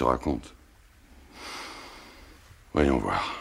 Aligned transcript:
Te 0.00 0.04
raconte. 0.04 0.54
Voyons 2.72 2.96
voir. 2.96 3.34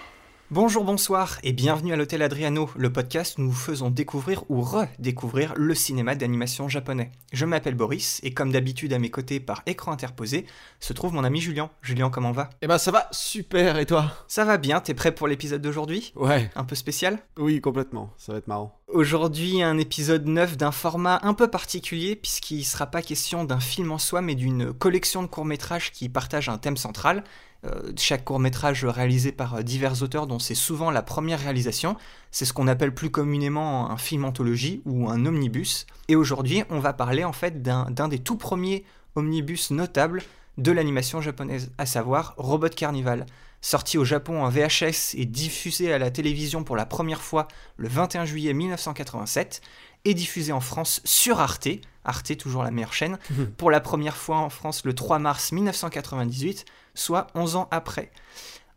Bonjour, 0.52 0.84
bonsoir 0.84 1.38
et 1.44 1.54
bienvenue 1.54 1.94
à 1.94 1.96
l'Hôtel 1.96 2.22
Adriano, 2.22 2.70
le 2.76 2.92
podcast 2.92 3.38
où 3.38 3.44
nous 3.44 3.54
faisons 3.54 3.90
découvrir 3.90 4.44
ou 4.50 4.62
redécouvrir 4.62 5.54
le 5.56 5.74
cinéma 5.74 6.16
d'animation 6.16 6.68
japonais. 6.68 7.12
Je 7.32 7.46
m'appelle 7.46 7.76
Boris 7.76 8.20
et 8.24 8.34
comme 8.34 8.52
d'habitude 8.52 8.92
à 8.92 9.00
mes 9.00 9.10
côtés 9.10 9.40
par 9.40 9.62
écran 9.68 9.94
interposé 9.94 10.46
se 10.82 10.92
trouve 10.92 11.14
mon 11.14 11.24
ami 11.24 11.40
Julien. 11.40 11.70
Julien, 11.82 12.10
comment 12.10 12.34
va? 12.34 12.50
Eh 12.62 12.68
ben 12.68 12.78
ça 12.78 12.92
va 12.92 13.08
super 13.12 13.78
et 13.78 13.86
toi? 13.86 14.12
Ça 14.28 14.44
va 14.44 14.58
bien, 14.58 14.82
t'es 14.82 14.94
prêt 14.94 15.14
pour 15.14 15.30
l'épisode 15.30 15.62
d'aujourd'hui? 15.62 16.12
Ouais. 16.18 16.50
Un 16.56 16.66
peu 16.66 16.76
spécial? 16.76 17.20
Oui, 17.38 17.62
complètement, 17.62 18.12
ça 18.18 18.34
va 18.34 18.40
être 18.40 18.48
marrant. 18.48 18.79
Aujourd'hui, 18.92 19.62
un 19.62 19.78
épisode 19.78 20.26
neuf 20.26 20.58
d'un 20.58 20.72
format 20.72 21.20
un 21.22 21.36
peu 21.36 21.48
particulier, 21.48 22.16
puisqu'il 22.16 22.64
sera 22.64 22.88
pas 22.88 23.04
question 23.04 23.44
d'un 23.44 23.60
film 23.60 23.92
en 23.92 24.00
soi, 24.00 24.22
mais 24.22 24.34
d'une 24.34 24.74
collection 24.74 25.22
de 25.22 25.28
courts-métrages 25.28 25.92
qui 25.92 26.10
partagent 26.10 26.50
un 26.50 26.58
thème 26.58 26.76
central. 26.76 27.24
Euh, 27.66 27.92
chaque 27.98 28.26
court-métrage 28.26 28.86
réalisé 28.86 29.32
par 29.32 29.56
euh, 29.56 29.62
divers 29.62 30.02
auteurs, 30.02 30.26
dont 30.26 30.40
c'est 30.40 30.56
souvent 30.56 30.90
la 30.90 31.04
première 31.04 31.40
réalisation. 31.40 31.98
C'est 32.32 32.46
ce 32.46 32.54
qu'on 32.54 32.68
appelle 32.68 32.92
plus 32.92 33.12
communément 33.12 33.92
un 33.92 33.98
film 33.98 34.26
anthologie 34.26 34.82
ou 34.86 35.08
un 35.08 35.24
omnibus. 35.24 35.86
Et 36.08 36.16
aujourd'hui, 36.16 36.64
on 36.72 36.80
va 36.80 36.94
parler 36.94 37.24
en 37.24 37.34
fait 37.34 37.62
d'un 37.62 38.08
des 38.08 38.20
tout 38.20 38.38
premiers 38.38 38.86
omnibus 39.16 39.70
notables 39.70 40.24
de 40.58 40.72
l'animation 40.72 41.22
japonaise, 41.22 41.72
à 41.78 41.86
savoir 41.86 42.34
Robot 42.38 42.70
Carnival. 42.70 43.28
Sorti 43.62 43.98
au 43.98 44.06
Japon 44.06 44.44
en 44.44 44.50
VHS 44.50 45.16
et 45.16 45.26
diffusé 45.26 45.92
à 45.92 45.98
la 45.98 46.12
télévision 46.12 46.64
pour 46.64 46.76
la 46.76 46.86
première 46.86 47.22
fois 47.22 47.48
le 47.78 47.90
21 47.90 48.26
juillet 48.26 48.54
1987 48.54 49.62
et 50.06 50.14
diffusé 50.14 50.52
en 50.54 50.62
France 50.62 51.02
sur 51.04 51.40
Arte, 51.40 51.68
Arte 52.06 52.38
toujours 52.38 52.64
la 52.64 52.72
meilleure 52.72 52.94
chaîne, 52.94 53.20
pour 53.58 53.70
la 53.70 53.82
première 53.82 54.16
fois 54.16 54.38
en 54.38 54.50
France 54.50 54.86
le 54.86 54.94
3 54.94 55.20
mars 55.20 55.52
1998, 55.52 56.66
soit 56.94 57.28
11 57.36 57.58
ans 57.58 57.68
après. 57.72 58.12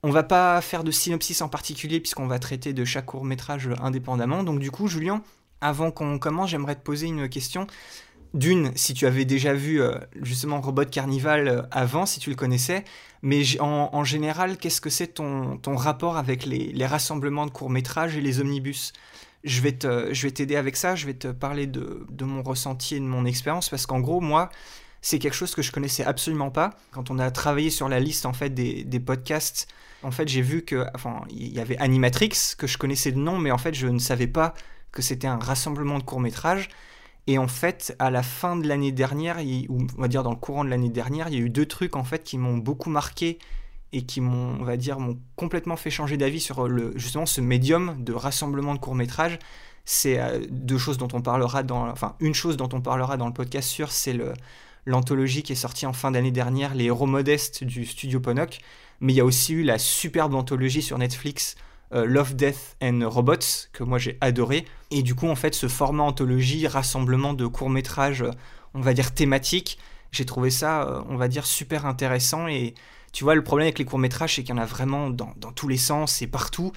On 0.03 0.11
va 0.11 0.25
pas 0.25 0.61
faire 0.61 0.83
de 0.83 0.91
synopsis 0.91 1.43
en 1.43 1.49
particulier 1.49 2.01
puisqu'on 2.01 2.27
va 2.27 2.41
traiter 2.41 2.73
de 2.73 2.85
chaque 2.85 3.07
court 3.07 3.25
métrage 3.25 3.69
indépendamment. 3.81 4.43
Donc 4.43 4.59
du 4.59 4.73
coup, 4.73 4.89
Julien, 4.89 5.23
avant 5.61 5.93
qu'on 5.93 6.19
commence, 6.19 6.51
j'aimerais 6.51 6.75
te 6.75 6.83
poser 6.83 7.07
une 7.07 7.29
question. 7.29 7.69
D'une, 8.35 8.73
si 8.75 8.95
tu 8.95 9.07
avais 9.07 9.25
déjà 9.25 9.55
vu 9.55 9.81
euh, 9.81 9.95
justement 10.21 10.61
Robot 10.61 10.87
Carnival 10.87 11.49
euh, 11.49 11.63
avant, 11.71 12.07
si 12.07 12.19
tu 12.19 12.31
le 12.31 12.37
connaissais, 12.37 12.83
mais 13.23 13.43
en, 13.61 14.03
général, 14.03 14.57
qu'est-ce 14.59 14.81
que 14.81 14.91
c'est 14.91 15.07
ton, 15.07 15.61
rapport 15.77 16.17
avec 16.17 16.45
les, 16.45 16.87
rassemblements 16.87 17.47
de 17.47 17.53
courts-métrages 17.53 18.17
et 18.17 18.21
les 18.21 18.41
omnibus? 18.41 18.93
Je 19.45 19.61
vais 19.61 19.73
t'aider 19.73 20.57
avec 20.57 20.77
ça, 20.77 20.97
je 20.97 21.07
vais 21.07 21.15
te 21.15 21.29
parler 21.29 21.69
de, 21.69 22.25
mon 22.25 22.43
ressenti 22.43 22.97
et 22.97 23.01
de 23.01 23.05
mon 23.05 23.25
expérience, 23.25 23.69
parce 23.69 23.87
qu'en 23.87 24.01
gros, 24.01 24.21
moi, 24.21 24.51
c'est 25.03 25.21
quelque 25.21 25.35
chose 25.35 25.55
que 25.55 25.63
je 25.63 25.71
connaissais 25.71 26.05
absolument 26.05 26.51
pas. 26.51 26.71
Quand 26.91 27.11
on 27.11 27.19
a 27.21 27.31
travaillé 27.31 27.71
sur 27.71 27.89
la 27.89 28.01
liste 28.01 28.27
en 28.27 28.33
fait 28.33 28.51
des, 28.51 29.01
podcasts, 29.01 29.69
en 30.03 30.11
fait, 30.11 30.27
j'ai 30.27 30.43
vu 30.43 30.63
que, 30.63 30.85
il 31.31 31.53
y 31.53 31.61
avait 31.61 31.79
Animatrix 31.79 32.57
que 32.59 32.67
je 32.67 32.77
connaissais 32.77 33.13
de 33.13 33.19
nom, 33.19 33.39
mais 33.39 33.53
en 33.53 33.59
fait, 33.59 33.75
je 33.75 33.87
ne 33.87 34.01
savais 34.01 34.27
pas 34.27 34.53
que 34.91 35.01
c'était 35.01 35.29
un 35.29 35.39
rassemblement 35.39 35.99
de 35.99 36.05
courts 36.05 36.21
métrages. 36.21 36.69
Et 37.27 37.39
en 37.39 37.49
fait, 37.49 37.95
à 37.99 38.11
la 38.11 38.23
fin 38.23 38.57
de 38.57 38.67
l'année 38.67 38.93
dernière, 38.93 39.39
ou 39.69 39.87
on 39.97 40.01
va 40.01 40.09
dire 40.09 40.23
dans 40.23 40.31
le 40.31 40.37
courant 40.37 40.65
de 40.65 40.71
l'année 40.71 40.91
dernière, 40.91 41.29
il 41.29 41.35
y 41.35 41.37
a 41.37 41.41
eu 41.41 41.51
deux 41.51 41.67
trucs 41.67 41.95
en 41.97 42.05
fait 42.05 42.25
qui 42.25 42.37
m'ont 42.37 42.57
beaucoup 42.57 42.91
marqué 42.91 43.39
et 43.93 44.05
qui 44.05 44.21
m'ont, 44.21 44.61
on 44.61 44.65
va 44.65 44.77
dire, 44.77 44.99
m'ont 44.99 45.19
complètement 45.37 45.77
fait 45.77 45.91
changer 45.91 46.17
d'avis 46.17 46.41
sur 46.41 46.67
le, 46.67 46.93
justement 46.97 47.27
ce 47.27 47.41
médium 47.41 48.03
de 48.03 48.13
rassemblement 48.13 48.75
de 48.75 48.81
courts 48.81 48.95
métrages. 48.95 49.39
C'est 49.85 50.19
euh, 50.19 50.41
deux 50.51 50.79
choses 50.79 50.99
dont 50.99 51.09
on 51.13 51.21
parlera 51.21 51.63
dans, 51.63 51.89
enfin 51.89 52.17
une 52.21 52.35
chose 52.35 52.57
dont 52.57 52.69
on 52.73 52.81
parlera 52.81 53.17
dans 53.17 53.27
le 53.27 53.33
podcast 53.33 53.69
sûr, 53.69 53.93
c'est 53.93 54.13
le 54.13 54.33
l'anthologie 54.85 55.43
qui 55.43 55.53
est 55.53 55.57
sortie 55.57 55.87
en 55.87 55.93
fin 55.93 56.11
d'année 56.11 56.31
dernière, 56.31 56.75
les 56.75 56.87
héros 56.87 57.07
modestes 57.07 57.65
du 57.65 57.87
studio 57.87 58.21
Ponok. 58.21 58.59
Mais 59.01 59.13
il 59.13 59.17
y 59.17 59.21
a 59.21 59.25
aussi 59.25 59.53
eu 59.55 59.63
la 59.63 59.79
superbe 59.79 60.35
anthologie 60.35 60.83
sur 60.83 60.99
Netflix, 60.99 61.57
Love, 61.93 62.35
Death 62.35 62.77
and 62.83 63.01
Robots, 63.05 63.69
que 63.73 63.85
moi 63.85 63.99
j'ai 63.99 64.19
adoré. 64.21 64.65
Et 64.91 65.03
du 65.03 65.15
coup, 65.15 65.29
en 65.29 65.35
fait, 65.35 65.55
ce 65.55 65.69
format 65.69 66.03
anthologie, 66.03 66.67
rassemblement 66.67 67.35
de 67.35 67.47
courts 67.47 67.71
métrages, 67.71 68.25
on 68.75 68.81
va 68.81 68.95
dire 68.95 69.13
thématiques, 69.13 69.79
j'ai 70.13 70.27
trouvé 70.27 70.51
ça, 70.51 70.83
euh, 70.83 71.03
on 71.09 71.17
va 71.17 71.29
dire, 71.29 71.47
super 71.47 71.87
intéressant. 71.87 72.47
Et 72.47 72.75
tu 73.13 73.25
vois, 73.25 73.35
le 73.35 73.43
problème 73.43 73.67
avec 73.67 73.79
les 73.79 73.85
courts 73.85 73.99
métrages, 73.99 74.37
c'est 74.37 74.43
qu'il 74.43 74.55
y 74.55 74.59
en 74.59 74.63
a 74.63 74.67
vraiment 74.67 75.11
dans, 75.11 75.33
dans 75.37 75.53
tous 75.53 75.69
les 75.69 75.77
sens 75.79 76.23
et 76.23 76.27
partout. 76.27 76.73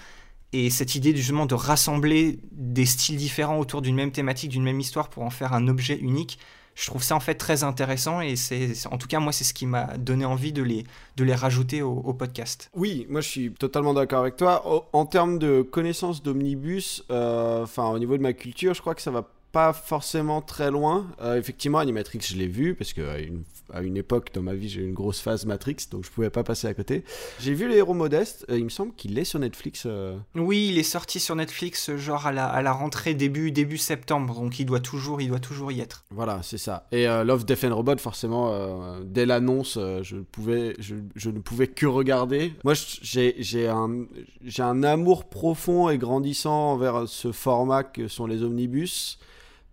Et 0.54 0.70
cette 0.70 0.96
idée 0.96 1.14
justement 1.16 1.46
de 1.46 1.56
rassembler 1.56 2.40
des 2.52 2.86
styles 2.86 3.18
différents 3.18 3.60
autour 3.60 3.82
d'une 3.82 3.96
même 3.96 4.12
thématique, 4.12 4.52
d'une 4.52 4.64
même 4.64 4.80
histoire 4.80 5.10
pour 5.10 5.24
en 5.24 5.30
faire 5.30 5.54
un 5.54 5.68
objet 5.68 5.98
unique, 5.98 6.40
je 6.76 6.88
trouve 6.88 7.02
ça 7.02 7.16
en 7.16 7.20
fait 7.20 7.36
très 7.36 7.64
intéressant 7.64 8.22
et 8.22 8.36
c'est 8.36 8.74
en 8.92 8.98
tout 8.98 9.08
cas 9.08 9.20
moi 9.20 9.32
c'est 9.32 9.46
ce 9.46 9.54
qui 9.54 9.66
m'a 9.66 9.98
donné 9.98 10.26
envie 10.26 10.52
de 10.52 10.62
les, 10.62 10.84
de 11.16 11.24
les 11.24 11.34
rajouter 11.34 11.82
au, 11.82 12.14
podcast. 12.14 12.70
Oui, 12.74 13.08
moi 13.10 13.22
je 13.22 13.30
suis 13.30 13.52
totalement 13.52 13.94
d'accord 13.94 14.20
avec 14.20 14.36
toi. 14.38 14.88
En 14.94 15.06
termes 15.06 15.40
de 15.40 15.62
connaissances 15.62 16.22
d'omnibus, 16.22 17.04
euh, 17.10 17.64
enfin 17.64 17.90
au 17.90 18.00
niveau 18.00 18.18
de 18.18 18.22
ma 18.22 18.34
culture, 18.34 18.74
je 18.74 18.82
crois 18.82 18.96
que 18.96 19.02
ça 19.02 19.12
va 19.12 19.28
pas 19.56 19.72
forcément 19.72 20.42
très 20.42 20.70
loin. 20.70 21.08
Euh, 21.22 21.38
effectivement, 21.40 21.78
Animatrix, 21.80 22.20
je 22.22 22.36
l'ai 22.36 22.48
vu 22.48 22.76
parce 22.76 22.92
que 22.92 23.02
à 23.08 23.20
une, 23.20 23.44
à 23.74 23.82
une 23.84 23.96
époque 23.96 24.32
dans 24.34 24.42
ma 24.42 24.54
vie, 24.54 24.68
j'ai 24.68 24.82
eu 24.82 24.86
une 24.86 24.94
grosse 24.94 25.22
phase 25.22 25.46
Matrix, 25.46 25.78
donc 25.92 26.04
je 26.04 26.12
pouvais 26.12 26.30
pas 26.30 26.44
passer 26.44 26.68
à 26.68 26.74
côté. 26.74 27.06
J'ai 27.40 27.54
vu 27.54 27.70
les 27.70 27.78
héros 27.78 27.94
modestes. 27.94 28.46
euh, 28.50 28.58
il 28.58 28.66
me 28.66 28.70
semble 28.70 28.94
qu'il 28.96 29.18
est 29.18 29.24
sur 29.24 29.40
Netflix. 29.40 29.84
euh, 29.86 30.18
Oui, 30.36 30.68
il 30.72 30.78
est 30.78 30.84
sorti 30.84 31.22
sur 31.22 31.38
Netflix 31.38 31.96
genre 31.96 32.28
à 32.28 32.34
la, 32.34 32.48
à 32.48 32.62
la 32.62 32.74
rentrée 32.74 33.14
début, 33.14 33.50
début 33.52 33.78
septembre, 33.78 34.34
donc 34.42 34.60
il 34.60 34.66
doit 34.66 34.82
toujours, 34.82 35.22
il 35.22 35.30
doit 35.30 35.40
toujours 35.40 35.72
y 35.72 35.80
être. 35.80 36.04
Voilà, 36.12 36.42
c'est 36.44 36.58
ça. 36.58 36.86
Et 36.92 37.08
euh, 37.08 37.24
Love, 37.24 37.46
Death 37.46 37.64
and 37.64 37.74
Robot, 37.76 37.98
forcément, 37.98 38.52
euh, 38.52 39.00
dès 39.06 39.26
l'annonce, 39.26 39.78
euh, 39.80 40.04
je, 40.04 40.18
pouvais, 40.18 40.76
je, 40.80 40.96
je 41.16 41.30
ne 41.30 41.40
pouvais 41.40 41.68
que 41.68 41.86
regarder. 41.86 42.52
Moi, 42.66 42.74
j'ai 43.02 43.36
j'ai 43.40 43.70
un, 43.70 44.06
j'ai 44.44 44.64
un 44.64 44.84
amour 44.84 45.30
profond 45.30 45.90
et 45.90 45.98
grandissant 45.98 46.74
envers 46.74 47.08
ce 47.08 47.32
format 47.32 47.86
que 47.86 48.10
sont 48.10 48.28
les 48.28 48.44
omnibus, 48.44 49.18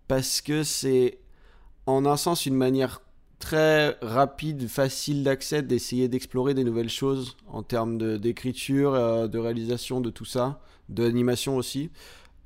parce 0.07 0.41
que 0.41 0.63
c'est, 0.63 1.19
en 1.85 2.05
un 2.05 2.17
sens, 2.17 2.45
une 2.45 2.55
manière 2.55 3.01
très 3.39 3.97
rapide, 4.01 4.69
facile 4.69 5.23
d'accès 5.23 5.61
d'essayer 5.61 6.07
d'explorer 6.07 6.53
des 6.53 6.63
nouvelles 6.63 6.89
choses 6.89 7.35
en 7.47 7.61
termes 7.61 8.17
d'écriture, 8.17 8.93
euh, 8.93 9.27
de 9.27 9.37
réalisation, 9.37 9.99
de 9.99 10.09
tout 10.09 10.25
ça, 10.25 10.61
d'animation 10.87 11.57
aussi. 11.57 11.91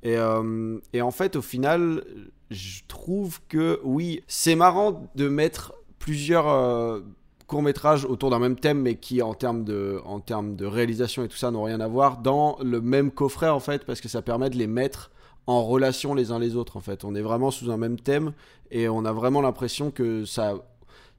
Et, 0.02 0.16
euh, 0.16 0.78
et 0.92 1.00
en 1.00 1.12
fait, 1.12 1.36
au 1.36 1.42
final, 1.42 2.04
je 2.50 2.80
trouve 2.88 3.40
que 3.48 3.80
oui, 3.84 4.22
c'est 4.26 4.56
marrant 4.56 5.08
de 5.14 5.28
mettre 5.28 5.74
plusieurs 5.98 6.48
euh, 6.48 7.00
courts-métrages 7.46 8.04
autour 8.04 8.30
d'un 8.30 8.38
même 8.38 8.56
thème, 8.56 8.80
mais 8.80 8.96
qui 8.96 9.22
en 9.22 9.34
termes, 9.34 9.64
de, 9.64 10.00
en 10.04 10.20
termes 10.20 10.56
de 10.56 10.66
réalisation 10.66 11.24
et 11.24 11.28
tout 11.28 11.36
ça 11.36 11.50
n'ont 11.50 11.64
rien 11.64 11.80
à 11.80 11.88
voir, 11.88 12.18
dans 12.18 12.58
le 12.62 12.80
même 12.80 13.10
coffret 13.10 13.48
en 13.48 13.60
fait, 13.60 13.84
parce 13.84 14.00
que 14.00 14.08
ça 14.08 14.22
permet 14.22 14.50
de 14.50 14.56
les 14.56 14.66
mettre 14.66 15.10
en 15.48 15.64
relation 15.64 16.14
les 16.14 16.30
uns 16.30 16.38
les 16.38 16.56
autres 16.56 16.76
en 16.76 16.80
fait. 16.80 17.04
On 17.04 17.14
est 17.14 17.22
vraiment 17.22 17.50
sous 17.50 17.70
un 17.70 17.78
même 17.78 17.98
thème 17.98 18.32
et 18.70 18.88
on 18.88 19.04
a 19.06 19.12
vraiment 19.12 19.40
l'impression 19.40 19.90
que 19.90 20.24
ça 20.24 20.54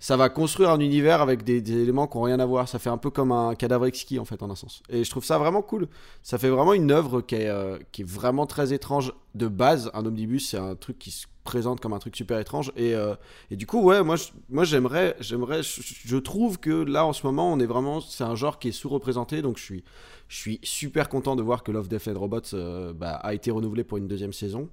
ça 0.01 0.16
va 0.16 0.29
construire 0.29 0.69
un 0.69 0.79
univers 0.79 1.19
avec 1.22 1.44
des, 1.44 1.57
éléments 1.57 2.08
qui 2.08 2.16
n'ont 2.16 2.23
rien 2.23 2.40
à 2.40 2.46
voir. 2.46 2.70
Ça 2.70 2.79
fait 2.79 2.90
un 2.90 2.97
peu 2.97 3.09
comme 3.09 3.34
un 3.34 3.53
cadavre 3.55 3.85
exquis, 3.85 4.17
en 4.17 4.23
fait, 4.23 4.41
en 4.41 4.49
un 4.49 4.55
sens. 4.55 4.81
Et 4.87 5.03
je 5.03 5.09
trouve 5.09 5.26
ça 5.26 5.37
vraiment 5.37 5.61
cool. 5.61 5.90
Ça 6.23 6.37
fait 6.37 6.47
vraiment 6.47 6.72
une 6.72 6.90
œuvre 6.90 7.20
qui 7.20 7.35
est, 7.35 7.49
euh, 7.49 7.78
qui 7.91 8.03
est 8.03 8.09
vraiment 8.09 8.46
très 8.46 8.72
étrange 8.72 9.11
de 9.35 9.49
base. 9.49 9.91
Un 9.93 10.05
omnibus, 10.05 10.52
c'est 10.52 10.58
un 10.58 10.75
truc 10.75 10.99
qui 10.99 11.11
se 11.11 11.28
présente 11.49 11.81
comme 11.81 11.93
un 11.93 11.99
truc 11.99 12.16
super 12.16 12.37
étrange. 12.37 12.72
Et, 12.75 12.93
euh, 12.93 13.16
et 13.49 13.55
du 13.55 13.66
coup, 13.66 13.81
ouais, 13.81 14.03
moi, 14.03 14.17
moi 14.49 14.66
j'aimerais, 14.66 15.16
j'aimerais, 15.19 15.63
je, 15.63 15.81
je 15.81 16.17
trouve 16.17 16.59
que 16.59 16.69
là, 16.69 17.05
en 17.05 17.13
ce 17.13 17.25
moment, 17.25 17.51
on 17.51 17.59
est 17.59 17.66
vraiment, 17.66 18.01
c'est 18.01 18.23
un 18.23 18.35
genre 18.35 18.59
qui 18.59 18.67
est 18.67 18.72
sous-représenté. 18.72 19.41
Donc, 19.41 19.57
je 19.57 19.63
suis, 19.63 19.84
je 20.28 20.37
suis 20.37 20.59
super 20.61 21.09
content 21.09 21.35
de 21.35 21.41
voir 21.41 21.63
que 21.63 21.72
Love, 21.72 21.87
Death 21.87 22.07
and 22.07 22.19
Robots 22.19 22.53
euh, 22.53 22.93
bah, 22.93 23.16
a 23.16 23.34
été 23.34 23.49
renouvelé 23.49 23.84
pour 23.84 23.97
une 23.97 24.07
deuxième 24.07 24.31
saison. 24.31 24.69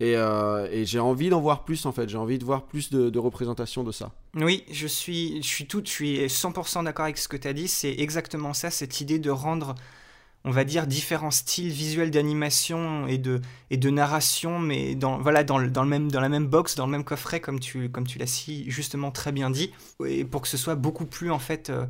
Et, 0.00 0.16
euh, 0.16 0.66
et 0.72 0.84
j'ai 0.84 0.98
envie 0.98 1.28
d'en 1.28 1.40
voir 1.40 1.64
plus, 1.64 1.86
en 1.86 1.92
fait. 1.92 2.08
J'ai 2.08 2.18
envie 2.18 2.38
de 2.38 2.44
voir 2.44 2.66
plus 2.66 2.90
de, 2.90 3.08
de 3.08 3.18
représentation 3.20 3.84
de 3.84 3.92
ça. 3.92 4.10
Oui, 4.34 4.64
je 4.72 4.88
suis, 4.88 5.40
je 5.40 5.46
suis 5.46 5.66
tout, 5.66 5.82
je 5.84 5.90
suis 5.90 6.26
100% 6.26 6.82
d'accord 6.84 7.04
avec 7.04 7.18
ce 7.18 7.28
que 7.28 7.36
tu 7.36 7.46
as 7.46 7.52
dit. 7.52 7.68
C'est 7.68 7.94
exactement 7.96 8.54
ça, 8.54 8.72
cette 8.72 9.00
idée 9.00 9.20
de 9.20 9.30
rendre, 9.30 9.76
on 10.44 10.50
va 10.50 10.64
dire, 10.64 10.86
différents 10.86 11.30
styles 11.30 11.70
visuels 11.70 12.10
d'animation 12.10 13.06
et 13.06 13.18
de, 13.18 13.40
et 13.70 13.76
de 13.76 13.90
narration, 13.90 14.58
mais 14.58 14.94
dans, 14.94 15.18
voilà, 15.18 15.44
dans, 15.44 15.58
le, 15.58 15.70
dans, 15.70 15.84
le 15.84 15.88
même, 15.88 16.10
dans 16.10 16.20
la 16.20 16.28
même 16.28 16.46
box, 16.46 16.74
dans 16.74 16.86
le 16.86 16.92
même 16.92 17.04
coffret, 17.04 17.40
comme 17.40 17.60
tu, 17.60 17.88
comme 17.90 18.06
tu 18.06 18.18
l'as 18.18 18.26
si 18.26 18.68
justement 18.70 19.12
très 19.12 19.30
bien 19.30 19.50
dit, 19.50 19.72
et 20.04 20.24
pour 20.24 20.42
que 20.42 20.48
ce 20.48 20.56
soit 20.56 20.74
beaucoup 20.74 21.06
plus 21.06 21.30
en 21.30 21.38
fait 21.38 21.70
euh, 21.70 21.86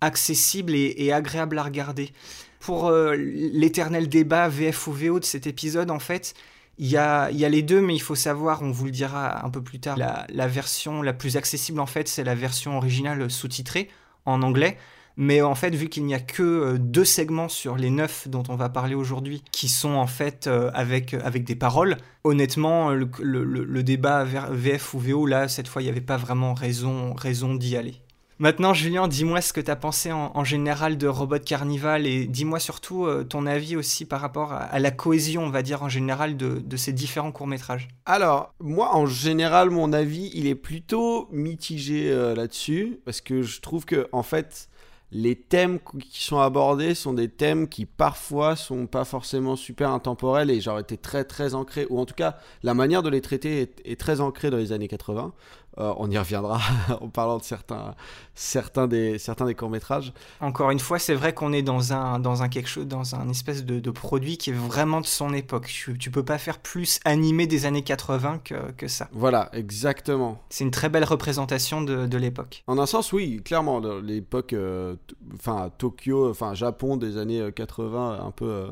accessible 0.00 0.74
et, 0.74 1.12
agréable 1.12 1.58
à 1.58 1.64
regarder. 1.64 2.12
Pour 2.60 2.86
euh, 2.86 3.14
l'éternel 3.16 4.08
débat 4.08 4.48
VF 4.48 4.86
ou 4.86 4.92
VO 4.92 5.20
de 5.20 5.24
cet 5.24 5.46
épisode, 5.46 5.90
en 5.90 5.98
fait, 5.98 6.34
il 6.78 6.86
y, 6.86 6.96
a, 6.96 7.30
y 7.32 7.44
a, 7.44 7.48
les 7.48 7.62
deux, 7.62 7.80
mais 7.80 7.96
il 7.96 8.00
faut 8.00 8.14
savoir, 8.14 8.62
on 8.62 8.70
vous 8.70 8.84
le 8.84 8.92
dira 8.92 9.44
un 9.44 9.50
peu 9.50 9.62
plus 9.62 9.80
tard, 9.80 9.96
la, 9.96 10.24
la 10.28 10.46
version 10.46 11.02
la 11.02 11.12
plus 11.12 11.36
accessible, 11.36 11.80
en 11.80 11.86
fait, 11.86 12.06
c'est 12.06 12.22
la 12.22 12.36
version 12.36 12.76
originale 12.76 13.28
sous-titrée 13.28 13.88
en 14.24 14.42
anglais. 14.42 14.76
Mais 15.20 15.42
en 15.42 15.56
fait, 15.56 15.74
vu 15.74 15.88
qu'il 15.88 16.04
n'y 16.04 16.14
a 16.14 16.20
que 16.20 16.44
euh, 16.44 16.78
deux 16.78 17.04
segments 17.04 17.48
sur 17.48 17.76
les 17.76 17.90
neuf 17.90 18.28
dont 18.28 18.44
on 18.48 18.54
va 18.54 18.68
parler 18.68 18.94
aujourd'hui, 18.94 19.42
qui 19.50 19.68
sont 19.68 19.94
en 19.94 20.06
fait 20.06 20.46
euh, 20.46 20.70
avec, 20.74 21.12
euh, 21.12 21.20
avec 21.24 21.42
des 21.42 21.56
paroles, 21.56 21.96
honnêtement, 22.22 22.90
le, 22.90 23.08
le, 23.18 23.82
débat 23.82 24.22
VF 24.22 24.94
ou 24.94 25.00
VO, 25.00 25.26
là, 25.26 25.48
cette 25.48 25.66
fois, 25.66 25.82
il 25.82 25.86
n'y 25.86 25.90
avait 25.90 26.00
pas 26.00 26.16
vraiment 26.16 26.54
raison, 26.54 27.14
raison 27.14 27.56
d'y 27.56 27.76
aller. 27.76 27.96
Maintenant, 28.38 28.72
Julien, 28.74 29.08
dis-moi 29.08 29.40
ce 29.40 29.52
que 29.52 29.60
tu 29.60 29.72
as 29.72 29.74
pensé 29.74 30.12
en, 30.12 30.44
général 30.44 30.96
de 30.96 31.08
Robot 31.08 31.40
Carnival 31.40 32.06
et 32.06 32.26
dis-moi 32.26 32.60
surtout 32.60 33.08
ton 33.28 33.46
avis 33.46 33.74
aussi 33.74 34.04
par 34.04 34.20
rapport 34.20 34.52
à, 34.52 34.78
la 34.78 34.92
cohésion, 34.92 35.42
on 35.42 35.50
va 35.50 35.62
dire, 35.62 35.82
en 35.82 35.88
général 35.88 36.36
de, 36.36 36.60
de 36.64 36.76
ces 36.76 36.92
différents 36.92 37.32
courts-métrages. 37.32 37.88
Alors, 38.06 38.54
moi, 38.60 38.94
en 38.94 39.06
général, 39.06 39.70
mon 39.70 39.92
avis, 39.92 40.30
il 40.34 40.46
est 40.46 40.54
plutôt 40.54 41.28
mitigé 41.32 42.14
là-dessus 42.36 43.00
parce 43.04 43.20
que 43.20 43.42
je 43.42 43.60
trouve 43.60 43.84
que, 43.84 44.06
en 44.12 44.22
fait, 44.22 44.68
les 45.10 45.36
thèmes 45.36 45.78
qui 45.80 46.22
sont 46.22 46.38
abordés 46.38 46.94
sont 46.94 47.14
des 47.14 47.28
thèmes 47.28 47.68
qui 47.68 47.86
parfois 47.86 48.56
sont 48.56 48.86
pas 48.86 49.04
forcément 49.04 49.56
super 49.56 49.90
intemporels 49.90 50.50
et 50.50 50.60
genre 50.60 50.78
été 50.78 50.98
très 50.98 51.24
très 51.24 51.54
ancrés, 51.54 51.86
ou 51.88 51.98
en 51.98 52.04
tout 52.04 52.14
cas 52.14 52.36
la 52.62 52.74
manière 52.74 53.02
de 53.02 53.08
les 53.08 53.20
traiter 53.20 53.62
est, 53.62 53.80
est 53.84 53.98
très 53.98 54.20
ancrée 54.20 54.50
dans 54.50 54.58
les 54.58 54.72
années 54.72 54.88
80. 54.88 55.32
Euh, 55.78 55.94
on 55.98 56.10
y 56.10 56.18
reviendra 56.18 56.60
en 57.00 57.08
parlant 57.08 57.38
de 57.38 57.42
certains, 57.42 57.94
certains 58.34 58.88
des, 58.88 59.18
certains 59.18 59.46
des 59.46 59.54
courts-métrages. 59.54 60.12
Encore 60.40 60.70
une 60.70 60.80
fois, 60.80 60.98
c'est 60.98 61.14
vrai 61.14 61.32
qu'on 61.32 61.52
est 61.52 61.62
dans 61.62 61.92
un, 61.92 62.18
dans 62.18 62.42
un 62.42 62.48
quelque 62.48 62.68
chose, 62.68 62.86
dans 62.86 63.14
un 63.14 63.28
espèce 63.28 63.64
de, 63.64 63.90
produit 63.90 64.36
qui 64.36 64.50
est 64.50 64.54
vraiment 64.54 65.00
de 65.00 65.06
son 65.06 65.32
époque. 65.32 65.66
Tu, 65.66 65.96
tu 65.96 66.10
peux 66.10 66.24
pas 66.24 66.36
faire 66.38 66.58
plus 66.58 67.00
animé 67.04 67.46
des 67.46 67.64
années 67.64 67.82
80 67.82 68.40
que, 68.44 68.72
que 68.72 68.86
ça. 68.86 69.08
Voilà, 69.12 69.48
exactement. 69.52 70.42
C'est 70.50 70.64
une 70.64 70.70
très 70.70 70.88
belle 70.88 71.04
représentation 71.04 71.80
de, 71.80 72.06
de 72.06 72.18
l'époque. 72.18 72.64
En 72.66 72.78
un 72.78 72.86
sens, 72.86 73.12
oui, 73.12 73.40
clairement, 73.42 73.80
l'époque, 74.02 74.52
euh, 74.52 74.96
enfin, 75.34 75.70
Tokyo, 75.78 76.28
enfin, 76.28 76.54
Japon 76.54 76.96
des 76.96 77.16
années 77.16 77.50
80, 77.54 78.20
un 78.24 78.30
peu. 78.30 78.46
Euh, 78.46 78.66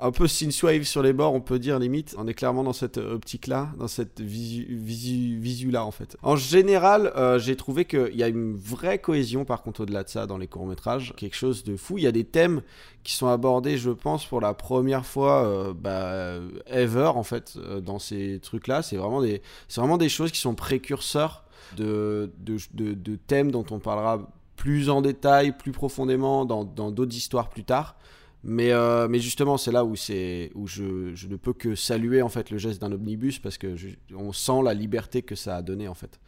un 0.00 0.10
peu 0.10 0.26
synthwave 0.26 0.84
sur 0.84 1.02
les 1.02 1.12
bords, 1.12 1.34
on 1.34 1.40
peut 1.40 1.58
dire 1.58 1.78
limite. 1.78 2.14
On 2.18 2.26
est 2.26 2.34
clairement 2.34 2.62
dans 2.62 2.72
cette 2.72 2.98
optique-là, 2.98 3.70
dans 3.78 3.88
cette 3.88 4.20
visu-là 4.20 5.84
en 5.84 5.90
fait. 5.90 6.16
En 6.22 6.36
général, 6.36 7.12
euh, 7.16 7.38
j'ai 7.38 7.56
trouvé 7.56 7.84
qu'il 7.84 8.14
y 8.14 8.22
a 8.22 8.28
une 8.28 8.56
vraie 8.56 8.98
cohésion 8.98 9.44
par 9.44 9.62
contre 9.62 9.82
au-delà 9.82 10.04
de 10.04 10.08
ça 10.08 10.26
dans 10.26 10.38
les 10.38 10.46
courts-métrages. 10.46 11.12
Quelque 11.16 11.36
chose 11.36 11.64
de 11.64 11.76
fou. 11.76 11.98
Il 11.98 12.04
y 12.04 12.06
a 12.06 12.12
des 12.12 12.24
thèmes 12.24 12.62
qui 13.04 13.12
sont 13.12 13.28
abordés, 13.28 13.78
je 13.78 13.90
pense, 13.90 14.26
pour 14.26 14.40
la 14.40 14.54
première 14.54 15.06
fois 15.06 15.44
euh, 15.44 15.74
bah, 15.74 16.40
ever 16.66 17.12
en 17.14 17.22
fait 17.22 17.54
euh, 17.56 17.80
dans 17.80 17.98
ces 17.98 18.40
trucs-là. 18.40 18.82
C'est 18.82 18.96
vraiment, 18.96 19.22
des, 19.22 19.42
vraiment 19.74 19.98
des 19.98 20.08
choses 20.08 20.32
qui 20.32 20.40
sont 20.40 20.54
précurseurs 20.54 21.44
de, 21.76 22.32
de, 22.38 22.58
de, 22.74 23.16
thèmes 23.16 23.50
dont 23.50 23.66
on 23.70 23.78
parlera 23.78 24.28
plus 24.56 24.90
en 24.90 25.02
détail, 25.02 25.56
plus 25.56 25.72
profondément 25.72 26.44
dans 26.44 26.64
d'autres 26.64 27.16
histoires 27.16 27.48
plus 27.48 27.64
tard. 27.64 27.96
Mais, 28.42 28.72
euh, 28.72 29.06
mais 29.08 29.18
justement, 29.18 29.58
c'est 29.58 29.72
là 29.72 29.84
où, 29.84 29.92
où 29.92 30.66
je, 30.66 31.26
ne 31.26 31.36
peux 31.36 31.52
que 31.52 31.74
saluer 31.74 32.22
en 32.22 32.28
fait 32.28 32.50
le 32.50 32.58
geste 32.58 32.80
d'un 32.80 32.92
omnibus 32.92 33.38
parce 33.38 33.58
que 33.58 33.76
on 34.14 34.32
sent 34.32 34.62
la 34.64 34.74
liberté 34.74 35.22
que 35.22 35.34
ça 35.34 35.56
a 35.56 35.62
donné 35.62 35.88
en 35.88 35.94
fait, 35.94 36.20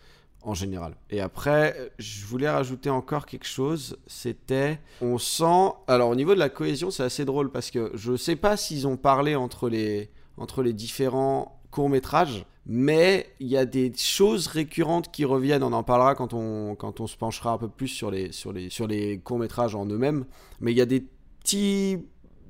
en 0.42 0.52
général. 0.52 0.94
Et 1.08 1.20
après, 1.20 1.92
je 1.98 2.24
voulais 2.26 2.50
rajouter 2.50 2.90
encore 2.90 3.24
quelque 3.24 3.46
chose. 3.46 3.96
C'était, 4.06 4.78
on 5.00 5.16
sent, 5.16 5.72
alors 5.88 6.10
au 6.10 6.14
niveau 6.14 6.34
de 6.34 6.38
la 6.38 6.50
cohésion, 6.50 6.90
c'est 6.90 7.02
assez 7.02 7.24
drôle 7.24 7.50
parce 7.50 7.70
que 7.70 7.90
je 7.94 8.16
sais 8.16 8.36
pas 8.36 8.56
s'ils 8.58 8.86
ont 8.86 8.98
parlé 8.98 9.34
entre 9.34 9.70
les, 9.70 10.10
entre 10.36 10.62
les 10.62 10.74
différents 10.74 11.62
courts 11.70 11.88
métrages, 11.88 12.44
mais 12.66 13.34
il 13.40 13.48
y 13.48 13.56
a 13.56 13.64
des 13.64 13.90
choses 13.96 14.48
récurrentes 14.48 15.10
qui 15.10 15.24
reviennent. 15.24 15.62
On 15.62 15.72
en 15.72 15.82
parlera 15.82 16.14
quand 16.14 16.34
on, 16.34 16.74
quand 16.74 17.00
on 17.00 17.06
se 17.06 17.16
penchera 17.16 17.52
un 17.52 17.58
peu 17.58 17.68
plus 17.68 17.88
sur 17.88 18.10
les, 18.10 18.32
sur 18.32 18.52
les, 18.52 18.68
sur 18.68 18.86
les 18.86 19.18
courts 19.18 19.38
métrages 19.38 19.74
en 19.74 19.86
eux-mêmes. 19.86 20.26
Mais 20.60 20.72
il 20.72 20.78
y 20.78 20.82
a 20.82 20.86
des 20.86 21.06
petits 21.42 21.98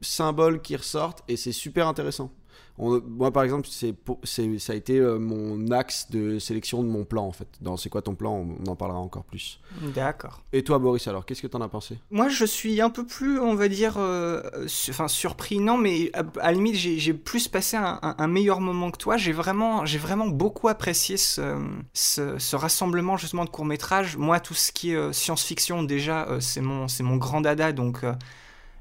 symboles 0.01 0.61
qui 0.61 0.77
ressortent 0.77 1.23
et 1.29 1.37
c'est 1.37 1.53
super 1.53 1.89
intéressant 1.89 2.33
moi, 2.79 3.31
par 3.31 3.43
exemple, 3.43 3.69
c'est, 3.71 3.95
ça 4.25 4.73
a 4.73 4.77
été 4.77 4.99
euh, 4.99 5.19
mon 5.19 5.71
axe 5.71 6.11
de 6.11 6.39
sélection 6.39 6.83
de 6.83 6.89
mon 6.89 7.05
plan, 7.05 7.25
en 7.27 7.33
fait. 7.33 7.49
Dans 7.61 7.77
C'est 7.77 7.91
quoi 7.91 8.03
ton 8.03 8.15
plan 8.15 8.47
On 8.61 8.71
en 8.71 8.77
parlera 8.77 8.99
encore 8.99 9.25
plus. 9.25 9.61
D'accord. 9.95 10.43
Et 10.53 10.65
toi, 10.65 10.79
Boris, 10.79 11.07
alors, 11.07 11.27
qu'est-ce 11.27 11.43
que 11.43 11.47
t'en 11.47 11.61
as 11.61 11.69
pensé? 11.69 11.99
Moi, 12.11 12.29
je 12.29 12.45
suis 12.45 12.81
un 12.81 12.91
peu 12.91 13.05
plus, 13.07 13.39
on 13.39 13.55
va 13.55 13.69
dire, 13.69 13.99
euh, 13.99 14.43
enfin, 14.89 15.07
surpris, 15.07 15.59
non, 15.59 15.77
mais 15.77 16.11
à, 16.15 16.25
la 16.37 16.53
limite, 16.53 16.75
j'ai, 16.75 17.13
plus 17.13 17.47
passé 17.47 17.77
un, 17.77 18.27
meilleur 18.27 18.61
moment 18.61 18.91
que 18.91 18.99
toi. 18.99 19.17
J'ai 19.17 19.33
vraiment, 19.33 19.85
j'ai 19.85 19.99
vraiment 19.99 20.27
beaucoup 20.27 20.69
apprécié 20.69 21.17
ce, 21.19 21.63
ce, 21.93 22.57
rassemblement, 22.57 23.17
justement, 23.17 23.45
de 23.45 23.51
courts-métrages. 23.51 24.17
Moi, 24.17 24.41
tout 24.41 24.55
ce 24.55 24.73
qui 24.73 24.93
est 24.93 24.97
euh, 24.97 25.13
science-fiction, 25.13 25.83
déjà, 25.83 26.27
c'est, 26.41 26.63
mon, 26.63 26.89
c'est 26.89 27.03
mon 27.03 27.17
grand 27.17 27.43
dada, 27.43 27.73
donc... 27.73 28.05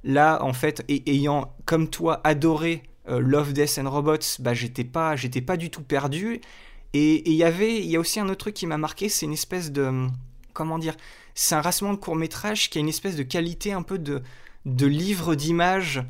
Là, 0.04 0.44
en 0.44 0.54
fait, 0.54 0.84
ayant 0.90 1.56
comme 1.66 1.90
toi 1.90 2.22
adoré 2.24 2.84
euh, 3.08 3.20
Love, 3.20 3.54
Death 3.54 3.80
and 3.80 3.90
Robots, 3.90 4.18
bah, 4.40 4.54
j'étais 4.54 4.84
pas, 4.84 5.16
j'étais 5.16 5.42
pas 5.42 5.58
du 5.58 5.70
tout 5.70 5.84
perdu. 5.84 6.42
Et 6.94 7.30
il 7.30 7.36
y 7.36 7.44
avait, 7.44 7.78
il 7.78 7.90
y 7.90 7.96
a 7.96 8.00
aussi 8.00 8.20
un 8.20 8.28
autre 8.28 8.38
truc 8.38 8.54
qui 8.54 8.68
m'a 8.68 8.78
marqué, 8.78 9.10
c'est 9.10 9.26
une 9.26 9.34
espèce 9.34 9.72
de, 9.72 10.08
comment 10.54 10.78
dire, 10.78 10.96
c'est 11.36 11.56
un 11.56 11.62
rassemblement 11.62 11.98
de 11.98 12.04
courts 12.04 12.16
métrages 12.16 12.70
qui 12.70 12.78
a 12.78 12.82
une 12.82 12.90
espèce 12.90 13.16
de 13.16 13.24
qualité 13.24 13.72
un 13.72 13.82
peu 13.82 13.98
de, 13.98 14.22
de 14.66 14.88
livre 14.88 15.36
d'images, 15.36 16.04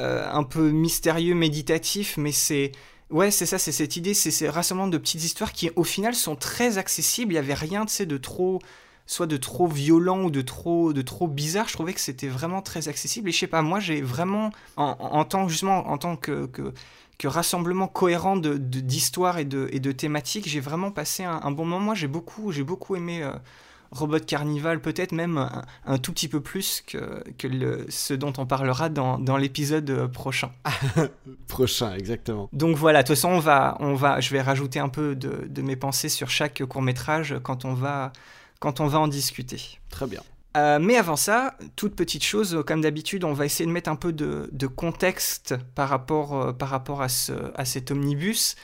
euh, 0.00 0.28
un 0.30 0.42
peu 0.42 0.70
mystérieux, 0.70 1.34
méditatif, 1.34 2.16
mais 2.16 2.32
c'est, 2.32 2.72
ouais, 3.10 3.30
c'est 3.30 3.46
ça, 3.46 3.58
c'est 3.58 3.72
cette 3.72 3.96
idée, 3.96 4.14
c'est 4.14 4.32
ces 4.32 4.48
rassemblements 4.48 4.88
de 4.88 4.98
petites 4.98 5.24
histoires 5.24 5.52
qui, 5.52 5.70
au 5.76 5.84
final, 5.84 6.14
sont 6.14 6.36
très 6.36 6.78
accessibles. 6.78 7.32
Il 7.32 7.36
y 7.36 7.38
avait 7.38 7.54
rien, 7.54 7.84
de 7.84 8.16
trop 8.16 8.60
soit 9.06 9.26
de 9.26 9.36
trop 9.36 9.68
violent 9.68 10.24
ou 10.24 10.30
de 10.30 10.40
trop, 10.40 10.92
de 10.92 11.02
trop 11.02 11.28
bizarre. 11.28 11.68
Je 11.68 11.74
trouvais 11.74 11.94
que 11.94 12.00
c'était 12.00 12.28
vraiment 12.28 12.62
très 12.62 12.88
accessible. 12.88 13.28
Et 13.28 13.32
je 13.32 13.38
sais 13.38 13.46
pas, 13.46 13.62
moi, 13.62 13.80
j'ai 13.80 14.02
vraiment, 14.02 14.50
en, 14.76 15.24
tant 15.24 15.48
justement, 15.48 15.88
en 15.88 15.98
tant 15.98 16.16
que, 16.16 16.46
que, 16.46 17.28
rassemblement 17.28 17.88
cohérent 17.88 18.36
d'histoires 18.36 19.36
de, 19.36 19.40
et, 19.40 19.44
de, 19.44 19.68
et 19.72 19.80
de 19.80 19.92
thématiques, 19.92 20.48
j'ai 20.48 20.60
vraiment 20.60 20.90
passé 20.90 21.24
un, 21.24 21.50
bon 21.50 21.64
moment. 21.64 21.80
Moi, 21.80 21.94
j'ai 21.94 22.08
beaucoup, 22.08 22.52
j'ai 22.52 22.64
beaucoup 22.64 22.96
aimé. 22.96 23.22
Euh, 23.22 23.32
Robot 23.92 24.18
Carnival, 24.18 24.80
peut-être 24.80 25.12
même 25.12 25.48
un, 25.86 25.98
tout 25.98 26.12
petit 26.12 26.26
peu 26.26 26.40
plus 26.40 26.82
que, 26.84 27.22
que 27.38 27.46
le, 27.46 27.86
ce 27.88 28.14
dont 28.14 28.32
on 28.36 28.44
parlera 28.44 28.88
dans, 28.88 29.16
dans 29.16 29.36
l'épisode 29.36 29.88
euh, 29.90 30.08
prochain. 30.08 30.50
prochain, 31.46 31.94
exactement. 31.94 32.48
Donc 32.52 32.76
voilà, 32.76 33.04
de 33.04 33.06
toute 33.06 33.16
façon, 33.16 33.28
on 33.28 33.38
va, 33.38 33.76
on 33.78 33.94
va, 33.94 34.20
je 34.20 34.30
vais 34.30 34.42
rajouter 34.42 34.80
un 34.80 34.88
peu 34.88 35.14
de, 35.14 35.46
de 35.48 35.62
mes 35.62 35.76
pensées 35.76 36.08
sur 36.08 36.30
chaque 36.30 36.64
court 36.64 36.82
métrage 36.82 37.36
quand 37.44 37.64
on 37.64 37.74
va 37.74 38.12
quand 38.60 38.80
on 38.80 38.86
va 38.86 38.98
en 38.98 39.08
discuter. 39.08 39.78
Très 39.90 40.06
bien. 40.06 40.20
Euh, 40.56 40.78
mais 40.80 40.96
avant 40.96 41.16
ça, 41.16 41.54
toute 41.76 41.94
petite 41.94 42.24
chose, 42.24 42.62
comme 42.66 42.80
d'habitude, 42.80 43.24
on 43.24 43.34
va 43.34 43.44
essayer 43.44 43.66
de 43.66 43.72
mettre 43.72 43.90
un 43.90 43.96
peu 43.96 44.12
de, 44.12 44.66
contexte 44.66 45.54
par 45.74 45.90
rapport, 45.90 46.34
euh, 46.34 46.52
par 46.52 46.70
rapport 46.70 47.02
à, 47.02 47.10
ce, 47.10 47.32
à 47.54 47.66
cet 47.66 47.90
omnibus 47.90 48.56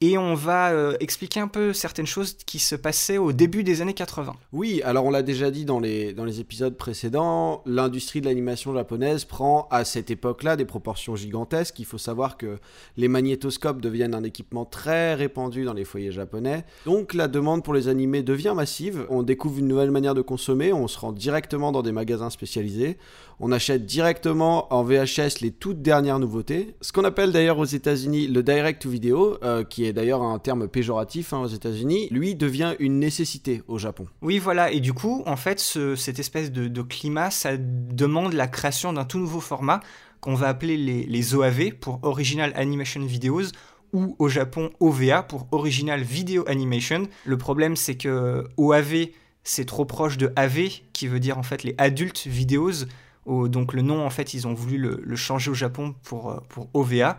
et 0.00 0.16
on 0.16 0.34
va 0.34 0.70
euh, 0.70 0.96
expliquer 1.00 1.40
un 1.40 1.48
peu 1.48 1.72
certaines 1.72 2.06
choses 2.06 2.34
qui 2.46 2.60
se 2.60 2.76
passaient 2.76 3.18
au 3.18 3.32
début 3.32 3.64
des 3.64 3.82
années 3.82 3.94
80. 3.94 4.36
Oui, 4.52 4.80
alors 4.84 5.04
on 5.04 5.10
l'a 5.10 5.22
déjà 5.22 5.50
dit 5.50 5.64
dans 5.64 5.80
les, 5.80 6.12
dans 6.12 6.24
les 6.24 6.38
épisodes 6.38 6.76
précédents, 6.76 7.62
l'industrie 7.66 8.20
de 8.20 8.26
l'animation 8.26 8.72
japonaise 8.72 9.24
prend 9.24 9.66
à 9.70 9.84
cette 9.84 10.10
époque-là 10.10 10.56
des 10.56 10.64
proportions 10.64 11.16
gigantesques. 11.16 11.80
Il 11.80 11.84
faut 11.84 11.98
savoir 11.98 12.36
que 12.36 12.58
les 12.96 13.08
magnétoscopes 13.08 13.80
deviennent 13.80 14.14
un 14.14 14.22
équipement 14.22 14.64
très 14.64 15.14
répandu 15.14 15.64
dans 15.64 15.74
les 15.74 15.84
foyers 15.84 16.12
japonais. 16.12 16.64
Donc 16.86 17.12
la 17.12 17.26
demande 17.26 17.64
pour 17.64 17.74
les 17.74 17.88
animés 17.88 18.22
devient 18.22 18.54
massive, 18.54 19.04
on 19.10 19.24
découvre 19.24 19.58
une 19.58 19.68
nouvelle 19.68 19.90
manière 19.90 20.14
de 20.14 20.22
consommer, 20.22 20.72
on 20.72 20.86
se 20.86 20.98
rend 20.98 21.12
directement 21.12 21.72
dans 21.72 21.82
des 21.82 21.92
magasins 21.92 22.30
spécialisés, 22.30 22.98
on 23.40 23.52
achète 23.52 23.84
directement 23.86 24.72
en 24.72 24.82
VHS 24.82 25.40
les 25.42 25.50
toutes 25.50 25.82
dernières 25.82 26.18
nouveautés, 26.18 26.74
ce 26.80 26.92
qu'on 26.92 27.04
appelle 27.04 27.32
d'ailleurs 27.32 27.58
aux 27.58 27.64
États-Unis 27.64 28.28
le 28.28 28.42
direct 28.42 28.82
to 28.82 28.90
video, 28.90 29.38
euh, 29.42 29.64
qui 29.64 29.84
est 29.84 29.87
d'ailleurs 29.92 30.22
un 30.22 30.38
terme 30.38 30.68
péjoratif 30.68 31.32
hein, 31.32 31.40
aux 31.40 31.46
États-Unis, 31.46 32.08
lui 32.10 32.34
devient 32.34 32.74
une 32.78 32.98
nécessité 32.98 33.62
au 33.68 33.78
Japon. 33.78 34.06
Oui, 34.22 34.38
voilà, 34.38 34.70
et 34.72 34.80
du 34.80 34.92
coup, 34.92 35.22
en 35.26 35.36
fait, 35.36 35.60
cette 35.60 36.18
espèce 36.18 36.52
de, 36.52 36.82
climat, 36.82 37.30
ça 37.30 37.56
demande 37.56 38.32
la 38.32 38.46
création 38.46 38.92
d'un 38.92 39.04
tout 39.04 39.18
nouveau 39.18 39.40
format 39.40 39.80
qu'on 40.20 40.34
va 40.34 40.48
appeler 40.48 40.76
les, 40.76 41.34
OAV 41.34 41.72
pour 41.72 42.00
Original 42.02 42.52
Animation 42.54 43.04
Videos 43.04 43.52
ou 43.92 44.16
au 44.18 44.28
Japon 44.28 44.70
OVA 44.80 45.22
pour 45.22 45.46
Original 45.50 46.02
Video 46.02 46.44
Animation. 46.48 47.08
Le 47.24 47.38
problème, 47.38 47.76
c'est 47.76 47.96
que 47.96 48.44
OAV, 48.56 49.08
c'est 49.44 49.64
trop 49.64 49.84
proche 49.84 50.18
de 50.18 50.32
AV, 50.36 50.68
qui 50.92 51.06
veut 51.06 51.20
dire 51.20 51.38
en 51.38 51.42
fait 51.42 51.62
les 51.62 51.74
Adult 51.78 52.26
Videos 52.26 52.86
donc 53.28 53.72
le 53.74 53.82
nom, 53.82 54.04
en 54.04 54.10
fait, 54.10 54.34
ils 54.34 54.46
ont 54.46 54.54
voulu 54.54 54.78
le, 54.78 55.16
changer 55.16 55.50
au 55.50 55.54
Japon 55.54 55.94
pour, 56.04 56.30
euh, 56.30 56.36
pour 56.48 56.68
OVA. 56.74 57.18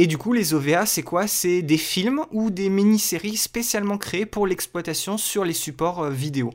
Et 0.00 0.06
du 0.06 0.16
coup, 0.16 0.32
les 0.32 0.54
OVA, 0.54 0.86
c'est 0.86 1.02
quoi? 1.02 1.26
C'est 1.26 1.60
des 1.60 1.76
films 1.76 2.22
ou 2.32 2.48
des 2.48 2.70
mini-séries 2.70 3.36
spécialement 3.36 3.98
créées 3.98 4.24
pour 4.24 4.46
l'exploitation 4.46 5.18
sur 5.18 5.44
les 5.44 5.52
supports 5.52 6.04
euh, 6.04 6.10
vidéo. 6.10 6.54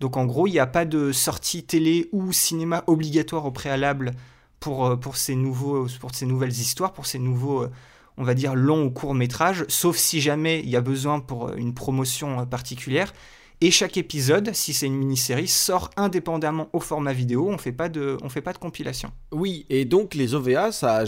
Donc 0.00 0.16
en 0.16 0.26
gros, 0.26 0.48
il 0.48 0.50
n'y 0.50 0.58
a 0.58 0.66
pas 0.66 0.84
de 0.84 1.12
sortie 1.12 1.62
télé 1.62 2.08
ou 2.10 2.32
cinéma 2.32 2.82
obligatoire 2.88 3.46
au 3.46 3.52
préalable 3.52 4.10
pour, 4.58 4.86
euh, 4.88 4.96
ces, 5.14 5.36
nouveaux, 5.36 5.86
pour 6.00 6.12
ces 6.12 6.26
nouvelles 6.26 6.50
histoires, 6.50 6.92
pour 6.92 7.06
ces 7.06 7.20
nouveaux, 7.20 7.64
on 8.16 8.24
va 8.24 8.34
dire, 8.34 8.56
longs 8.56 8.86
ou 8.86 8.90
courts 8.90 9.14
métrages, 9.14 9.64
sauf 9.68 9.96
si 9.96 10.20
jamais 10.20 10.58
il 10.58 10.68
y 10.68 10.74
a 10.74 10.80
besoin 10.80 11.20
pour 11.20 11.52
une 11.52 11.74
promotion 11.74 12.44
particulière. 12.44 13.12
Et 13.62 13.70
chaque 13.70 13.98
épisode, 13.98 14.54
si 14.54 14.72
c'est 14.72 14.86
une 14.86 14.96
mini-série, 14.96 15.46
sort 15.46 15.90
indépendamment 15.98 16.70
au 16.72 16.80
format 16.80 17.12
vidéo. 17.12 17.46
On 17.50 17.58
fait 17.58 17.72
pas 17.72 17.90
de, 17.90 18.16
fait 18.30 18.40
pas 18.40 18.54
de 18.54 18.58
compilation. 18.58 19.12
Oui, 19.32 19.66
et 19.68 19.84
donc 19.84 20.14
les 20.14 20.34
OVA, 20.34 20.72
ça 20.72 21.00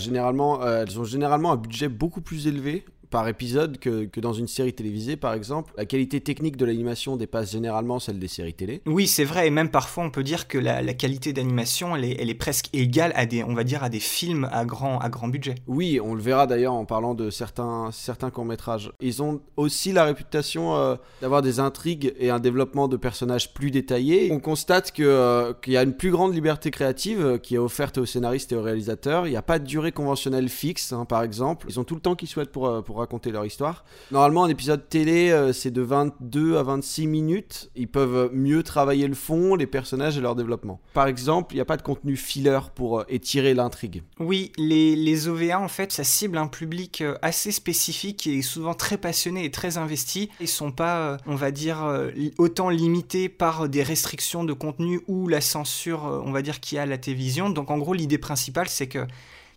euh, 0.63 0.83
elles 0.83 1.01
ont 1.01 1.05
généralement 1.05 1.53
un 1.53 1.57
budget 1.57 1.89
beaucoup 1.89 2.21
plus 2.21 2.47
élevé 2.47 2.85
par 3.13 3.29
épisode 3.29 3.79
que, 3.79 4.07
que, 4.07 4.21
dans 4.21 4.33
une 4.33 4.49
série 4.49 4.73
télévisée, 4.73 5.17
par 5.17 5.35
exemple. 5.35 5.73
La 5.77 5.85
qualité 5.85 6.21
technique 6.21 6.57
de 6.57 6.65
l'animation 6.65 7.17
dépasse 7.17 7.53
généralement 7.53 8.01
celle 8.01 8.19
des 8.19 8.27
séries 8.27 8.55
télé. 8.55 8.81
Oui, 8.87 9.07
c'est 9.07 9.25
vrai, 9.25 9.47
et 9.47 9.51
même 9.51 9.69
parfois 9.69 10.03
on 10.03 10.11
peut 10.11 10.23
dire 10.23 10.49
que 10.49 10.57
la, 10.57 10.81
la 10.81 10.95
qualité 10.95 11.33
d'animation, 11.35 11.95
elle 11.95 12.05
est, 12.05 12.17
elle 12.19 12.31
est, 12.31 12.35
presque 12.35 12.71
égale 12.73 13.13
à 13.15 13.27
des, 13.27 13.45
on 13.45 13.55
va 13.55 13.65
dire, 13.65 13.85
à 13.85 13.91
des 13.91 14.01
films 14.01 14.49
à 14.51 14.65
grand, 14.65 14.99
à 14.99 15.11
grand 15.11 15.29
budget. 15.29 15.57
Oui, 15.67 16.01
on 16.03 16.15
le 16.15 16.23
verra 16.23 16.47
d'ailleurs 16.47 16.73
en 16.73 16.87
parlant 16.87 17.15
de 17.15 17.29
certains, 17.29 17.91
certains 17.93 18.31
courts-métrages. 18.31 18.91
Ils 19.01 19.23
ont 19.23 19.43
aussi 19.57 19.93
la 19.93 20.05
réputation 20.05 20.75
euh, 20.75 20.97
d'avoir 21.21 21.43
des 21.43 21.61
intrigues 21.61 22.15
et 22.19 22.31
un 22.31 22.41
développement 22.41 22.89
de 22.89 22.97
personnages 22.97 23.53
plus 23.53 23.71
détaillés. 23.71 24.33
On 24.33 24.41
constate 24.41 24.93
euh, 25.01 25.53
qu'il 25.61 25.75
y 25.75 25.77
a 25.77 25.83
une 25.83 25.95
plus 25.95 26.11
grande 26.11 26.35
liberté 26.35 26.71
créative 26.71 27.21
euh, 27.21 27.39
qui 27.39 27.57
est 27.57 27.59
offerte 27.59 27.99
aux 27.99 28.07
scénaristes 28.07 28.53
et 28.53 28.57
aux 28.57 28.63
réalisateurs. 28.63 29.27
Il 29.27 29.31
n'y 29.31 29.37
a 29.37 29.43
pas 29.43 29.59
de 29.59 29.67
durée 29.67 29.93
conventionnelle 29.93 30.49
fixe, 30.49 30.95
hein, 30.95 31.05
par 31.05 31.23
exemple. 31.23 31.67
Ils 31.69 31.79
ont 31.79 31.85
tout 31.85 31.95
le 31.95 32.01
temps 32.01 32.15
qu'ils 32.15 32.29
souhaitent 32.29 32.53
pour, 32.53 32.83
pour 32.83 33.02
raconter 33.03 33.31
leur 33.31 33.45
histoire. 33.45 33.85
Normalement, 34.11 34.45
un 34.45 34.49
épisode 34.49 34.89
télé, 34.89 35.31
euh, 35.31 35.53
c'est 35.53 35.71
de 35.71 35.83
22 35.83 36.57
à 36.57 36.63
26 36.63 37.07
minutes. 37.07 37.71
Ils 37.77 37.89
peuvent 37.89 38.31
mieux 38.33 38.63
travailler 38.63 39.07
le 39.07 39.15
fond, 39.15 39.55
les 39.55 39.67
personnages 39.67 40.17
et 40.17 40.21
leur 40.21 40.35
développement. 40.35 40.81
Par 40.95 41.07
exemple, 41.07 41.55
il 41.55 41.57
n'y 41.57 41.61
a 41.61 41.67
pas 41.67 41.77
de 41.77 41.83
contenu 41.83 42.17
filler 42.17 42.59
pour 42.75 43.01
euh, 43.01 43.05
étirer 43.09 43.55
l'intrigue. 43.55 44.03
Oui, 44.19 44.53
les, 44.57 44.97
les, 44.97 45.29
OVA, 45.29 45.61
en 45.61 45.69
fait, 45.69 45.93
ça 45.93 46.05
cible 46.05 46.39
un 46.39 46.47
public 46.47 47.01
euh, 47.01 47.17
assez 47.23 47.53
spécifique 47.53 48.27
et 48.27 48.41
souvent 48.43 48.75
très 48.75 48.97
passionné 48.97 49.45
et 49.45 49.51
très 49.51 49.79
investi. 49.79 50.31
Ils 50.41 50.49
sont 50.49 50.73
pas, 50.73 51.19
on 51.27 51.35
va 51.35 51.51
dire, 51.51 52.11
autant 52.39 52.69
limités 52.69 53.29
par 53.29 53.69
des 53.69 53.83
restrictions 53.83 54.45
de 54.45 54.53
contenu 54.53 55.01
ou 55.07 55.29
la 55.29 55.41
censure, 55.41 56.23
on 56.25 56.33
va 56.33 56.43
dire, 56.43 56.61
qu'il 56.61 56.77
y 56.77 56.79
a 56.79 56.83
à 56.83 56.87
la 56.87 56.99
télévision. 56.99 57.51
Donc, 57.51 57.71
en 57.71 57.79
gros, 57.79 57.95
l'idée 57.95 58.19
principale, 58.19 58.69
c'est 58.69 58.89
que 58.89 59.07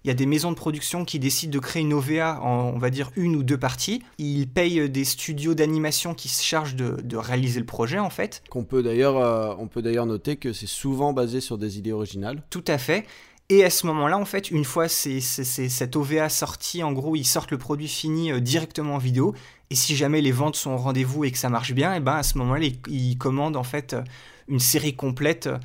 il 0.05 0.07
y 0.07 0.11
a 0.11 0.13
des 0.13 0.27
maisons 0.27 0.51
de 0.51 0.55
production 0.55 1.03
qui 1.03 1.17
décident 1.17 1.51
de 1.51 1.57
créer 1.57 1.81
une 1.81 1.93
OVA 1.93 2.39
en, 2.39 2.71
on 2.75 2.77
va 2.77 2.91
dire, 2.91 3.09
une 3.15 3.35
ou 3.35 3.41
deux 3.41 3.57
parties. 3.57 4.03
Ils 4.19 4.47
payent 4.47 4.87
des 4.87 5.03
studios 5.03 5.55
d'animation 5.55 6.13
qui 6.13 6.29
se 6.29 6.43
chargent 6.43 6.75
de, 6.75 7.17
réaliser 7.17 7.59
le 7.59 7.65
projet, 7.65 7.97
en 7.97 8.11
fait. 8.11 8.43
Qu'on 8.51 8.65
peut 8.65 8.83
d'ailleurs, 8.83 9.17
euh, 9.17 9.55
on 9.57 9.67
peut 9.67 9.81
d'ailleurs 9.81 10.05
noter 10.05 10.35
que 10.35 10.53
c'est 10.53 10.67
souvent 10.67 11.11
basé 11.11 11.41
sur 11.41 11.57
des 11.57 11.79
idées 11.79 11.91
originales. 11.91 12.43
Tout 12.51 12.63
à 12.67 12.77
fait. 12.77 13.07
Et 13.49 13.63
à 13.63 13.71
ce 13.71 13.87
moment-là, 13.87 14.19
en 14.19 14.25
fait, 14.25 14.51
une 14.51 14.63
fois 14.63 14.87
c'est, 14.87 15.21
cette 15.21 15.95
OVA 15.95 16.29
sortie, 16.29 16.83
en 16.83 16.93
gros, 16.93 17.15
ils 17.15 17.25
sortent 17.25 17.51
le 17.51 17.57
produit 17.57 17.87
fini 17.87 18.31
euh, 18.31 18.39
directement 18.39 18.95
en 18.95 18.99
vidéo. 18.99 19.33
Et 19.71 19.75
si 19.75 19.95
jamais 19.95 20.21
les 20.21 20.31
ventes 20.31 20.55
sont 20.55 20.71
au 20.71 20.77
rendez-vous 20.77 21.25
et 21.25 21.31
que 21.31 21.37
ça 21.39 21.49
marche 21.49 21.73
bien, 21.73 21.95
et 21.95 21.99
ben 21.99 22.17
à 22.17 22.23
ce 22.23 22.37
moment-là, 22.37 22.63
ils, 22.63 22.77
ils 22.87 23.17
commandent 23.17 23.57
en 23.57 23.63
fait 23.63 23.93
euh, 23.93 24.03
une 24.47 24.59
série 24.59 24.95
complète 24.95 25.47
euh, 25.47 25.57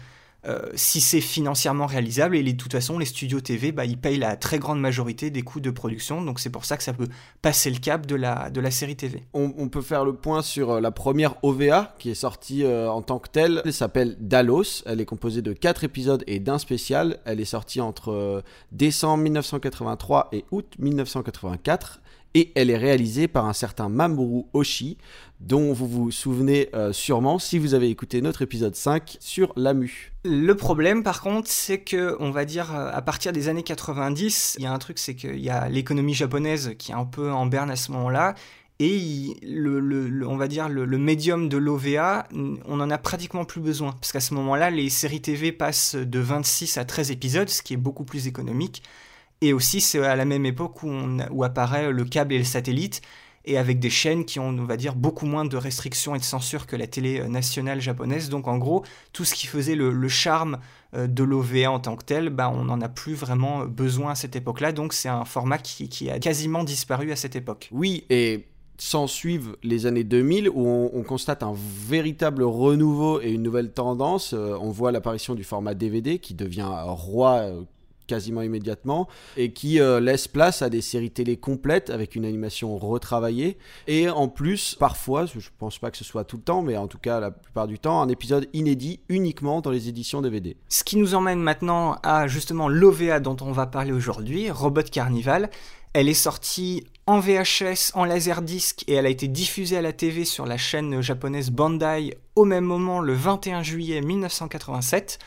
si 0.75 1.01
c'est 1.01 1.21
financièrement 1.21 1.87
réalisable. 1.87 2.37
Et 2.37 2.43
de 2.43 2.57
toute 2.57 2.73
façon, 2.73 2.99
les 2.99 3.07
studios 3.07 3.41
TV, 3.41 3.73
bah, 3.73 3.85
ils 3.85 3.99
payent 3.99 4.19
la 4.19 4.37
très 4.37 4.59
grande 4.59 4.81
majorité 4.81 5.31
des 5.31 5.43
coûts 5.43 5.61
de 5.61 5.71
production. 5.71 6.23
Donc 6.23 6.41
c'est 6.41 6.51
pour 6.51 6.65
ça 6.65 6.77
que 6.77 6.83
ça 6.83 6.93
peut 6.93 7.09
passer 7.43 7.71
le 7.71 7.79
cap 7.79 8.07
de 8.07 8.15
la, 8.15 8.51
de 8.51 8.61
la 8.61 8.71
série 8.71 8.97
TV. 8.97 9.23
On, 9.35 9.69
peut 9.69 9.83
faire 9.83 10.05
le 10.05 10.15
point 10.15 10.43
sur 10.43 10.73
euh, 10.73 10.81
la 10.81 10.91
première 10.91 11.37
OVA 11.45 11.95
qui 11.99 12.11
est 12.11 12.15
sortie 12.15 12.65
euh, 12.65 12.91
en 12.91 13.03
tant 13.03 13.19
que 13.19 13.29
telle. 13.29 13.63
Elle 13.65 13.73
s'appelle 13.73 14.17
Dalos. 14.21 14.83
Elle 14.87 15.01
est 15.01 15.07
composée 15.07 15.43
de 15.43 15.53
4 15.53 15.85
épisodes 15.85 16.25
et 16.27 16.41
d'un 16.41 16.59
spécial. 16.59 17.19
Elle 17.25 17.41
est 17.41 17.45
sortie 17.45 17.81
entre 17.81 18.43
décembre 18.73 19.23
1983 19.23 20.29
et 20.33 20.45
août 20.51 20.75
1984 20.79 22.01
et 22.35 22.53
elle 22.55 22.71
est 22.71 22.77
réalisée 22.77 23.29
par 23.29 23.47
un 23.47 23.53
certain 23.53 23.89
Mamoru 23.89 24.45
Oshii, 24.53 24.99
dont 25.41 25.73
vous 25.73 25.89
vous 25.89 26.11
souvenez 26.11 26.69
euh, 26.75 26.93
sûrement 26.93 27.39
si 27.39 27.59
vous 27.59 27.75
avez 27.75 27.89
écouté 27.89 28.21
notre 28.23 28.43
épisode 28.43 28.77
5 28.77 29.17
sur 29.21 29.53
l'AMU. 29.57 30.13
Le 30.25 30.55
problème 30.55 31.03
par 31.03 31.23
contre, 31.23 31.49
c'est 31.49 31.81
que, 31.81 32.17
on 32.21 32.31
va 32.31 32.45
dire, 32.45 32.75
euh, 32.75 32.91
à 32.93 33.03
partir 33.03 33.33
des 33.33 33.49
années 33.49 33.63
90, 33.63 34.57
il 34.59 34.65
y 34.65 34.67
a 34.67 34.73
un 34.73 34.79
truc, 34.79 34.99
c'est 34.99 35.15
qu'il 35.15 35.41
y 35.41 35.51
a 35.51 35.69
l'économie 35.69 36.15
japonaise 36.15 36.75
qui 36.79 36.93
est 36.93 36.95
un 36.97 37.05
peu 37.07 37.33
en 37.33 37.47
berne 37.47 37.71
à 37.71 37.77
ce 37.77 37.91
moment-là, 37.93 38.35
et 38.83 39.37
on 40.27 40.37
va 40.39 40.49
dire 40.49 40.71
le, 40.71 40.87
le 40.87 40.99
médium 40.99 41.51
de 41.51 41.59
l'OVA, 41.59 42.27
on 42.33 42.77
n'en 42.77 42.89
a 42.89 42.97
pratiquement 42.97 43.45
plus 43.45 43.61
besoin. 43.61 43.93
Parce 43.93 44.11
qu'à 44.11 44.21
ce 44.21 44.33
moment-là, 44.33 44.71
les 44.71 44.89
séries 44.89 45.21
TV 45.21 45.53
passent 45.53 45.97
de 45.97 46.19
26 46.19 46.79
à 46.79 46.87
13 46.87 47.11
épisodes, 47.11 47.51
ce 47.51 47.61
qui 47.61 47.75
est 47.75 47.77
beaucoup 47.77 48.05
plus 48.05 48.27
économique. 48.27 48.83
Et 49.41 49.53
aussi, 49.53 49.81
c'est 49.81 50.05
à 50.05 50.17
la 50.17 50.25
même 50.25 50.45
époque 50.45 50.83
où, 50.83 51.45
apparaît 51.45 51.93
le 51.93 52.05
câble 52.05 52.35
et 52.35 52.39
le 52.39 52.45
satellite, 52.45 53.01
et 53.47 53.57
avec 53.57 53.81
des 53.81 53.89
chaînes 53.89 54.27
qui 54.27 54.39
ont, 54.39 54.49
on 54.49 54.65
va 54.65 54.77
dire, 54.77 54.95
beaucoup 54.95 55.25
moins 55.25 55.47
de 55.47 55.57
restrictions 55.57 56.15
et 56.15 56.19
de 56.19 56.25
censure 56.25 56.67
que 56.67 56.77
la 56.77 56.87
télé 56.87 57.27
nationale 57.27 57.81
japonaise. 57.81 58.29
Donc 58.29 58.49
en 58.49 58.59
gros, 58.59 58.85
tout 59.15 59.25
ce 59.25 59.35
qui 59.35 59.47
faisait 59.47 59.77
le, 59.77 60.09
charme 60.09 60.59
euh, 60.95 61.07
de 61.07 61.25
l'OVA 61.25 61.71
en 61.71 61.81
tant 61.81 61.97
que 61.97 62.05
tel, 62.05 62.29
bah, 62.29 62.53
on 62.55 62.65
n'en 62.65 62.83
a 62.83 62.89
plus 62.91 63.15
vraiment 63.15 63.65
besoin 63.65 64.13
à 64.13 64.15
cette 64.15 64.37
époque-là. 64.37 64.73
Donc 64.73 64.93
c'est 64.93 65.09
un 65.09 65.25
format 65.25 65.57
qui, 65.57 66.11
a 66.11 66.19
quasiment 66.19 66.65
disparu 66.65 67.13
à 67.13 67.17
cette 67.17 67.35
époque. 67.35 67.71
Oui, 67.73 68.05
et 68.11 68.47
s'en 68.77 69.07
suivent 69.07 69.57
les 69.63 69.87
années 69.87 70.05
2000 70.05 70.49
où 70.49 70.67
on, 70.67 71.03
constate 71.03 71.43
un 71.43 71.55
véritable 71.55 72.43
renouveau 72.43 73.21
et 73.21 73.33
une 73.33 73.43
nouvelle 73.43 73.73
tendance. 73.73 74.33
Euh, 74.33 74.57
on 74.61 74.71
voit 74.71 74.93
l'apparition 74.93 75.35
du 75.35 75.45
format 75.45 75.75
DVD 75.75 76.19
qui 76.19 76.35
devient 76.35 76.69
roi 76.87 77.41
euh, 77.41 77.63
quasiment 78.11 78.43
immédiatement 78.43 79.07
et 79.37 79.53
qui 79.53 79.81
euh, 79.81 80.01
laisse 80.01 80.27
place 80.27 80.63
à 80.63 80.69
des 80.69 80.81
séries 80.81 81.13
télé 81.13 81.37
complètes 81.37 81.91
avec 81.91 82.17
une 82.17 82.25
animation 82.25 82.77
retravaillée 82.77 83.57
et 83.87 84.09
en 84.09 84.27
plus 84.27 84.75
parfois 84.81 85.27
je 85.27 85.49
pense 85.59 85.79
pas 85.79 85.93
que 85.93 85.97
ce 85.97 86.03
soit 86.03 86.25
tout 86.25 86.39
le 86.39 86.43
temps 86.43 86.61
mais 86.61 86.77
en 86.77 86.89
tout 86.89 86.99
cas 86.99 87.21
la 87.21 87.31
plupart 87.31 87.69
du 87.69 87.79
temps 87.79 88.03
un 88.03 88.09
épisode 88.09 88.49
inédit 88.53 88.99
uniquement 89.09 89.61
dans 89.61 89.71
les 89.71 89.89
éditions 89.89 90.23
DVD. 90.23 90.57
Ce 90.69 90.83
qui 90.83 90.97
nous 90.97 91.15
emmène 91.15 91.41
maintenant 91.41 91.99
à 92.03 92.27
justement 92.27 92.69
l'OVA 92.69 93.21
dont 93.21 93.37
on 93.43 93.53
va 93.53 93.67
parler 93.67 93.93
aujourd'hui, 93.93 94.51
Robot 94.51 94.83
Carnival. 94.83 95.51
Elle 95.93 96.09
est 96.09 96.15
sortie 96.15 96.85
en 97.07 97.19
VHS, 97.19 97.93
en 97.95 98.05
laserdisc 98.05 98.85
et 98.87 98.95
elle 98.95 99.07
a 99.07 99.09
été 99.09 99.27
diffusée 99.27 99.77
à 99.77 99.83
la 99.83 99.93
TV 99.93 100.25
sur 100.25 100.47
la 100.47 100.57
chaîne 100.57 101.01
japonaise 101.01 101.51
Bandai 101.51 102.17
au 102.37 102.45
même 102.45 102.65
moment 102.65 103.01
le 103.01 103.13
21 103.13 103.63
juillet 103.63 104.01
1987. 104.01 105.19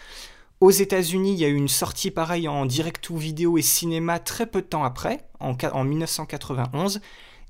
Aux 0.63 0.71
États-Unis, 0.71 1.33
il 1.33 1.39
y 1.39 1.43
a 1.43 1.49
eu 1.49 1.55
une 1.55 1.67
sortie 1.67 2.09
pareille 2.09 2.47
en 2.47 2.65
direct 2.65 3.09
ou 3.09 3.17
vidéo 3.17 3.57
et 3.57 3.61
cinéma 3.61 4.19
très 4.19 4.45
peu 4.45 4.61
de 4.61 4.65
temps 4.65 4.85
après, 4.85 5.19
en, 5.41 5.57
en 5.73 5.83
1991. 5.83 7.01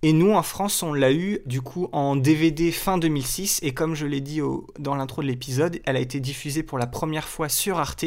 Et 0.02 0.14
nous, 0.14 0.32
en 0.34 0.42
France, 0.42 0.82
on 0.82 0.94
l'a 0.94 1.14
eu 1.14 1.40
du 1.46 1.62
coup 1.62 1.90
en 1.92 2.16
DVD 2.16 2.72
fin 2.72 2.98
2006. 2.98 3.60
Et 3.62 3.72
comme 3.72 3.94
je 3.94 4.08
l'ai 4.08 4.20
dit 4.20 4.42
dans 4.80 4.96
l'intro 4.96 5.22
de 5.22 5.28
l'épisode, 5.28 5.80
elle 5.86 5.96
a 5.96 6.00
été 6.00 6.20
diffusée 6.20 6.64
pour 6.64 6.80
la 6.80 6.88
première 6.88 7.28
fois 7.28 7.50
sur 7.50 7.78
Arte 7.78 8.04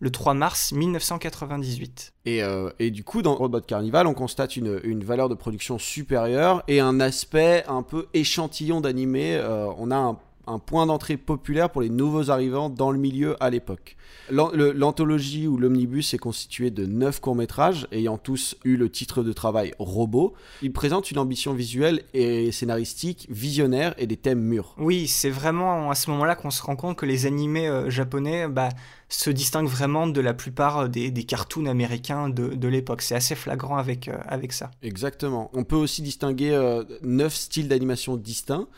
le 0.00 0.10
3 0.10 0.34
mars 0.34 0.72
1998. 0.72 2.14
Euh, 2.26 2.72
et, 2.80 2.90
du 2.90 3.04
coup, 3.04 3.22
dans 3.22 3.36
Robot 3.36 3.60
Carnival, 3.60 4.08
on 4.08 4.14
constate 4.14 4.56
une, 4.56 5.04
valeur 5.04 5.28
de 5.28 5.36
production 5.36 5.78
supérieure 5.78 6.64
et 6.66 6.80
un 6.80 6.98
aspect 6.98 7.62
un 7.68 7.84
peu 7.84 8.08
échantillon 8.12 8.80
d'animé. 8.80 9.36
Euh, 9.36 9.68
on 9.78 9.92
a 9.92 9.96
un 9.96 10.18
un 10.48 10.58
point 10.58 10.86
d'entrée 10.86 11.16
populaire 11.16 11.70
pour 11.70 11.82
les 11.82 11.90
nouveaux 11.90 12.30
arrivants 12.30 12.70
dans 12.70 12.90
le 12.90 12.98
milieu 12.98 13.42
à 13.42 13.50
l'époque. 13.50 13.96
L'anthologie 14.30 15.46
ou 15.46 15.56
l'omnibus 15.56 16.12
est 16.12 16.18
constitué 16.18 16.70
de 16.70 16.84
9 16.84 17.20
courts-métrages 17.20 17.86
ayant 17.92 18.18
tous 18.18 18.56
eu 18.64 18.76
le 18.76 18.90
titre 18.90 19.22
de 19.22 19.32
travail 19.32 19.74
Robot. 19.78 20.34
Il 20.62 20.72
présente 20.72 21.10
une 21.10 21.18
ambition 21.18 21.54
visuelle 21.54 22.02
et 22.12 22.52
scénaristique 22.52 23.26
visionnaire 23.30 23.94
et 23.96 24.06
des 24.06 24.16
thèmes 24.16 24.40
mûrs. 24.40 24.74
Oui, 24.78 25.08
c'est 25.08 25.30
vraiment 25.30 25.90
à 25.90 25.94
ce 25.94 26.10
moment-là 26.10 26.34
qu'on 26.34 26.50
se 26.50 26.62
rend 26.62 26.76
compte 26.76 26.96
que 26.96 27.06
les 27.06 27.26
animés 27.26 27.68
euh, 27.68 27.90
japonais 27.90 28.48
bah, 28.48 28.68
se 29.08 29.30
distinguent 29.30 29.68
vraiment 29.68 30.06
de 30.06 30.20
la 30.20 30.34
plupart 30.34 30.78
euh, 30.78 30.88
des, 30.88 31.10
cartoons 31.24 31.66
américains 31.66 32.28
de, 32.28 32.68
l'époque. 32.68 33.02
C'est 33.02 33.14
assez 33.14 33.34
flagrant 33.34 33.76
avec, 33.76 34.08
euh, 34.08 34.18
avec 34.26 34.52
ça. 34.52 34.70
Exactement. 34.82 35.50
On 35.54 35.64
peut 35.64 35.76
aussi 35.76 36.02
distinguer 36.02 36.58
9 37.02 37.34
styles 37.34 37.68
d'animation 37.68 38.16
distincts 38.16 38.68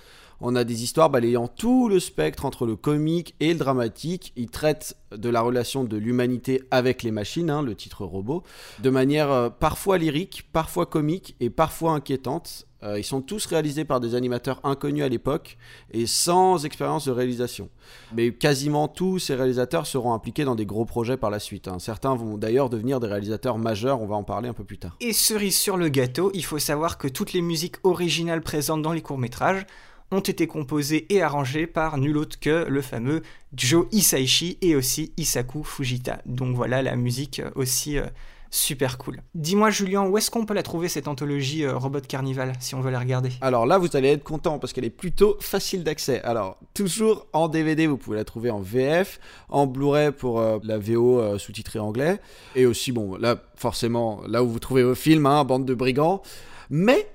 On 0.43 0.57
a 0.57 0.65
des 0.65 0.83
histoires 0.83 1.11
balayant 1.11 1.49
tout 1.49 1.89
le 1.89 2.01
spectre 2.01 2.47
entre 2.47 2.65
le 2.65 2.75
comique 2.75 3.35
et 3.41 3.53
le 3.53 3.59
dramatique. 3.59 4.33
Il 4.37 4.49
traite 4.51 4.97
de 5.15 5.29
la 5.29 5.43
relation 5.43 5.85
de 5.85 5.97
l'humanité 5.99 6.63
avec 6.71 7.03
les 7.03 7.11
machines, 7.11 7.51
hein, 7.51 7.63
le 7.63 7.75
titre 7.75 8.07
robot, 8.07 8.43
de 8.79 8.89
manière 8.89 9.31
euh, 9.31 9.51
parfois 9.51 9.99
lyrique, 9.99 10.49
parfois 10.53 10.87
comique 10.87 11.37
et 11.41 11.51
parfois 11.51 11.93
inquiétante. 11.93 12.67
Euh, 12.83 12.99
ils 12.99 13.05
sont 13.05 13.21
tous 13.21 13.45
réalisés 13.45 13.85
par 13.85 14.01
des 14.01 14.15
animateurs 14.15 14.61
inconnus 14.65 15.05
à 15.05 15.09
l'époque 15.11 15.59
et 15.93 16.07
sans 16.07 16.65
expérience 16.65 17.05
de 17.05 17.11
réalisation. 17.11 17.69
Mais 18.15 18.33
quasiment 18.33 18.89
tous 18.89 19.19
ces 19.19 19.35
réalisateurs 19.35 19.87
seront 19.87 20.15
impliqués 20.15 20.45
dans 20.45 20.55
des 20.55 20.65
gros 20.65 20.87
projets 20.87 21.19
par 21.19 21.29
la 21.29 21.41
suite. 21.41 21.69
hein. 21.69 21.79
Certains 21.79 22.15
vont 22.15 22.39
d'ailleurs 22.39 22.71
devenir 22.71 22.99
des 22.99 23.09
réalisateurs 23.09 23.59
majeurs, 23.59 24.01
on 24.01 24.07
va 24.07 24.17
en 24.17 24.25
parler 24.25 24.49
un 24.49 24.55
peu 24.55 24.65
plus 24.65 24.79
tard. 24.79 24.97
Et 25.01 25.13
cerise 25.13 25.59
sur 25.59 25.77
le 25.77 25.91
gâteau, 25.91 26.31
il 26.33 26.45
faut 26.45 26.59
savoir 26.59 26.97
que 26.97 27.09
toutes 27.09 27.35
les 27.35 27.43
musiques 27.43 27.77
originales 27.85 28.41
présentes 28.41 28.81
dans 28.81 28.93
les 28.93 29.03
courts-métrages 29.03 29.67
ont 30.11 30.21
été 30.21 30.47
composées 30.47 31.07
et 31.15 31.23
arrangées 31.23 31.67
par 31.67 31.99
nul 31.99 32.17
autre 32.17 32.39
que 32.41 32.67
le 32.69 32.83
fameux 32.83 33.23
Joe 33.55 33.87
Hisaishi 33.93 34.59
et 34.61 34.77
aussi 34.77 35.13
Isaku 35.17 35.65
Fujita. 35.65 36.21
Donc 36.27 36.57
voilà 36.57 36.83
la 36.83 36.97
musique 36.97 37.41
euh, 37.41 37.51
aussi 37.55 37.99
euh, 37.99 38.07
super 38.51 38.99
cool. 38.99 39.21
Dis-moi 39.35 39.71
Julien, 39.71 40.07
où 40.07 40.19
est-ce 40.19 40.31
qu'on 40.31 40.47
peut 40.47 40.55
la 40.55 40.65
trouver 40.65 40.89
cette 40.89 41.07
anthologie 41.07 41.65
euh, 41.65 41.77
Robot 41.77 42.01
Carnival 42.01 42.53
si 42.59 42.75
on 42.75 42.81
veut 42.81 42.91
la 42.91 42.99
regarder? 42.99 43.31
Alors 43.41 43.67
là, 43.67 43.79
vous 43.79 43.97
allez 43.97 44.09
être 44.09 44.25
content 44.25 44.59
parce 44.59 44.73
qu'elle 44.73 44.85
est 44.85 44.91
plutôt 44.91 45.37
facile 45.41 45.85
d'accès. 45.85 46.21
Alors, 46.23 46.59
toujours 46.75 47.29
en 47.33 47.49
DVD, 47.49 47.87
vous 47.87 47.97
pouvez 47.97 48.17
la 48.17 48.25
trouver 48.25 48.51
en 48.51 48.61
VF, 48.61 49.21
en 49.49 49.67
Blu-ray 49.67 50.11
pour 50.11 50.41
la 50.65 50.79
VO 50.79 51.39
sous-titrée 51.39 51.79
anglais, 51.79 52.19
et 52.57 52.67
aussi, 52.67 52.91
bon, 52.91 53.17
là, 53.17 53.37
forcément, 53.55 54.23
là 54.27 54.43
où 54.43 54.49
vous 54.49 54.59
trouvez 54.59 54.83
vos 54.83 54.97
films, 54.97 55.27
hein, 55.27 55.45
bande 55.45 55.65
de 55.65 55.75
brigands. 55.75 56.23
Mais 56.71 57.09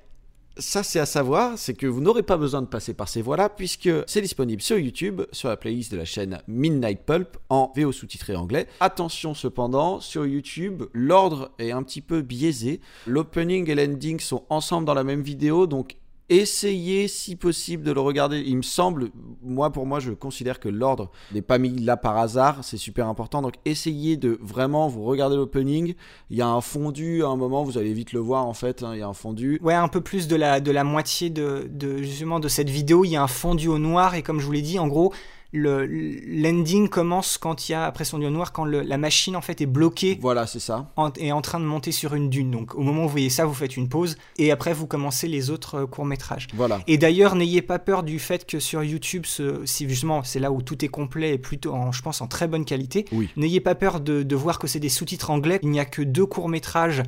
ça, 0.57 0.83
c'est 0.83 0.99
à 0.99 1.05
savoir, 1.05 1.57
c'est 1.57 1.73
que 1.73 1.85
vous 1.87 2.01
n'aurez 2.01 2.23
pas 2.23 2.37
besoin 2.37 2.61
de 2.61 2.67
passer 2.67 2.93
par 2.93 3.09
ces 3.09 3.21
voies-là, 3.21 3.49
puisque 3.49 3.89
c'est 4.07 4.21
disponible 4.21 4.61
sur 4.61 4.77
YouTube, 4.77 5.21
sur 5.31 5.49
la 5.49 5.57
playlist 5.57 5.91
de 5.91 5.97
la 5.97 6.05
chaîne 6.05 6.39
Midnight 6.47 7.01
Pulp, 7.05 7.37
en 7.49 7.73
VO 7.75 7.91
sous-titré 7.91 8.35
anglais. 8.35 8.67
Attention 8.79 9.33
cependant, 9.33 9.99
sur 9.99 10.25
YouTube, 10.25 10.83
l'ordre 10.93 11.51
est 11.59 11.71
un 11.71 11.83
petit 11.83 12.01
peu 12.01 12.21
biaisé. 12.21 12.79
L'opening 13.05 13.69
et 13.69 13.75
l'ending 13.75 14.19
sont 14.19 14.43
ensemble 14.49 14.85
dans 14.85 14.93
la 14.93 15.03
même 15.03 15.21
vidéo, 15.21 15.67
donc 15.67 15.97
essayez 16.29 17.07
si 17.07 17.35
possible 17.35 17.83
de 17.83 17.91
le 17.91 17.99
regarder. 17.99 18.43
Il 18.45 18.57
me 18.57 18.61
semble, 18.61 19.09
moi 19.43 19.71
pour 19.71 19.85
moi, 19.85 19.99
je 19.99 20.11
considère 20.11 20.59
que 20.59 20.69
l'ordre 20.69 21.11
n'est 21.33 21.41
pas 21.41 21.57
mis 21.57 21.79
là 21.79 21.97
par 21.97 22.17
hasard, 22.17 22.63
c'est 22.63 22.77
super 22.77 23.07
important. 23.07 23.41
Donc 23.41 23.53
essayez 23.65 24.17
de 24.17 24.37
vraiment 24.41 24.87
vous 24.87 25.03
regarder 25.03 25.35
l'opening. 25.35 25.95
Il 26.29 26.37
y 26.37 26.41
a 26.41 26.47
un 26.47 26.61
fondu 26.61 27.23
à 27.23 27.27
un 27.27 27.35
moment, 27.35 27.63
vous 27.63 27.77
allez 27.77 27.93
vite 27.93 28.13
le 28.13 28.19
voir 28.19 28.45
en 28.45 28.53
fait. 28.53 28.83
hein, 28.83 28.91
il 28.93 28.99
y 28.99 29.03
a 29.03 29.07
un 29.07 29.13
fondu. 29.13 29.59
Ouais, 29.61 29.73
un 29.73 29.87
peu 29.87 30.01
plus 30.01 30.27
de 30.27 30.35
la, 30.35 30.59
de 30.59 30.71
la 30.71 30.83
moitié 30.83 31.29
de, 31.29 31.67
de, 31.69 31.97
justement 31.97 32.39
de 32.39 32.47
cette 32.47 32.69
vidéo, 32.69 33.05
il 33.05 33.09
y 33.09 33.15
a 33.15 33.23
un 33.23 33.27
fondu 33.27 33.67
au 33.67 33.77
noir 33.77 34.15
et 34.15 34.23
comme 34.23 34.39
je 34.39 34.45
vous 34.45 34.51
l'ai 34.51 34.61
dit, 34.61 34.79
en 34.79 34.87
gros, 34.87 35.13
le 35.55 35.85
l'ending 36.27 36.89
commence 36.89 37.37
quand 37.37 37.67
il 37.67 37.71
y 37.71 37.75
a 37.75 37.85
après 37.85 38.03
son 38.05 38.21
au 38.21 38.29
noir 38.29 38.51
quand 38.51 38.65
le- 38.65 38.81
la 38.81 38.97
machine 38.97 39.35
en 39.35 39.41
fait 39.41 39.61
est 39.61 39.65
bloquée 39.65 40.17
Voilà, 40.21 40.45
c'est 40.47 40.59
ça. 40.59 40.91
en, 40.97 41.11
est 41.13 41.31
en 41.31 41.41
train 41.41 41.59
de 41.59 41.65
monter 41.65 41.91
sur 41.91 42.13
une 42.13 42.29
dune. 42.29 42.51
Donc 42.51 42.75
au 42.75 42.81
moment 42.81 43.01
où 43.01 43.05
vous 43.05 43.11
voyez 43.11 43.29
ça, 43.29 43.45
vous 43.45 43.53
faites 43.53 43.77
une 43.77 43.89
pause 43.89 44.17
et 44.37 44.51
après 44.51 44.73
vous 44.73 44.85
commencez 44.87 45.27
les 45.27 45.49
autres 45.49 45.85
courts 45.85 46.05
métrages. 46.05 46.47
Voilà. 46.53 46.81
Et 46.87 46.97
d'ailleurs, 46.97 47.35
n'ayez 47.35 47.61
pas 47.61 47.79
peur 47.79 48.03
du 48.03 48.19
fait 48.19 48.45
que 48.45 48.59
sur 48.59 48.83
YouTube, 48.83 49.23
ce- 49.25 49.65
si 49.65 49.87
justement 49.89 50.23
c'est 50.23 50.39
là 50.39 50.51
où 50.51 50.61
tout 50.61 50.83
est 50.83 50.89
complet 50.89 51.33
et 51.33 51.37
plutôt, 51.37 51.73
en, 51.73 51.91
je 51.91 52.01
pense, 52.01 52.21
en 52.21 52.27
très 52.27 52.47
bonne 52.47 52.65
qualité, 52.65 53.05
Oui. 53.11 53.29
n'ayez 53.37 53.59
pas 53.61 53.75
peur 53.75 53.99
de, 54.01 54.23
de 54.23 54.35
voir 54.35 54.59
que 54.59 54.67
c'est 54.67 54.79
des 54.79 54.89
sous-titres 54.89 55.29
anglais. 55.31 55.59
Il 55.63 55.69
n'y 55.69 55.79
a 55.79 55.85
que 55.85 56.01
deux 56.01 56.25
courts-métrages 56.25 57.01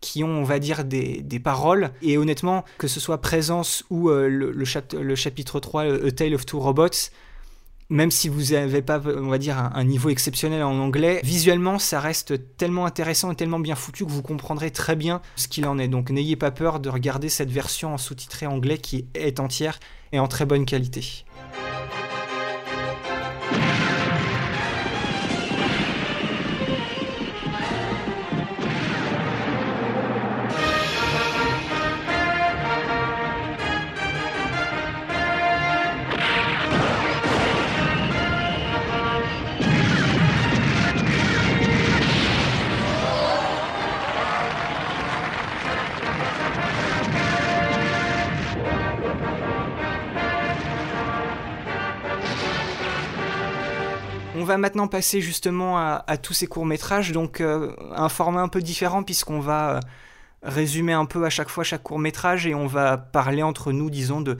qui 0.00 0.22
ont, 0.22 0.28
on 0.40 0.44
va 0.44 0.58
dire, 0.58 0.84
des, 0.84 1.22
des 1.22 1.38
paroles. 1.40 1.90
Et 2.02 2.18
honnêtement, 2.18 2.64
que 2.78 2.88
ce 2.88 3.00
soit 3.00 3.22
Présence 3.22 3.84
ou 3.88 4.10
euh, 4.10 4.28
le, 4.28 4.52
le 4.52 4.64
chap- 4.66 4.92
le 4.92 5.14
chapitre 5.14 5.60
3, 5.60 5.84
A 5.84 6.10
Tale 6.10 6.34
of 6.34 6.44
Two 6.44 6.60
Robots, 6.60 6.88
même 7.94 8.10
si 8.10 8.28
vous 8.28 8.52
n'avez 8.52 8.82
pas, 8.82 9.00
on 9.04 9.28
va 9.28 9.38
dire, 9.38 9.56
un, 9.56 9.70
un 9.72 9.84
niveau 9.84 10.10
exceptionnel 10.10 10.64
en 10.64 10.76
anglais, 10.80 11.20
visuellement, 11.22 11.78
ça 11.78 12.00
reste 12.00 12.56
tellement 12.56 12.86
intéressant 12.86 13.30
et 13.30 13.36
tellement 13.36 13.60
bien 13.60 13.76
foutu 13.76 14.04
que 14.04 14.10
vous 14.10 14.20
comprendrez 14.20 14.72
très 14.72 14.96
bien 14.96 15.22
ce 15.36 15.46
qu'il 15.46 15.64
en 15.64 15.78
est. 15.78 15.86
Donc 15.86 16.10
n'ayez 16.10 16.34
pas 16.34 16.50
peur 16.50 16.80
de 16.80 16.88
regarder 16.88 17.28
cette 17.28 17.52
version 17.52 17.94
en 17.94 17.98
sous-titré 17.98 18.46
anglais 18.46 18.78
qui 18.78 19.06
est 19.14 19.38
entière 19.38 19.78
et 20.10 20.18
en 20.18 20.26
très 20.26 20.44
bonne 20.44 20.66
qualité. 20.66 21.24
On 54.44 54.46
va 54.46 54.58
maintenant 54.58 54.88
passer 54.88 55.22
justement 55.22 55.78
à, 55.78 56.16
tous 56.18 56.34
ces 56.34 56.46
courts-métrages, 56.46 57.12
donc 57.12 57.40
euh, 57.40 57.74
un 57.96 58.10
format 58.10 58.42
un 58.42 58.48
peu 58.48 58.60
différent 58.60 59.02
puisqu'on 59.02 59.40
va 59.40 59.76
euh, 59.76 59.80
résumer 60.42 60.92
un 60.92 61.06
peu 61.06 61.24
à 61.24 61.30
chaque 61.30 61.48
fois 61.48 61.64
chaque 61.64 61.82
court-métrage 61.82 62.46
et 62.46 62.54
on 62.54 62.66
va 62.66 62.98
parler 62.98 63.42
entre 63.42 63.72
nous, 63.72 63.88
disons, 63.88 64.20
de, 64.20 64.36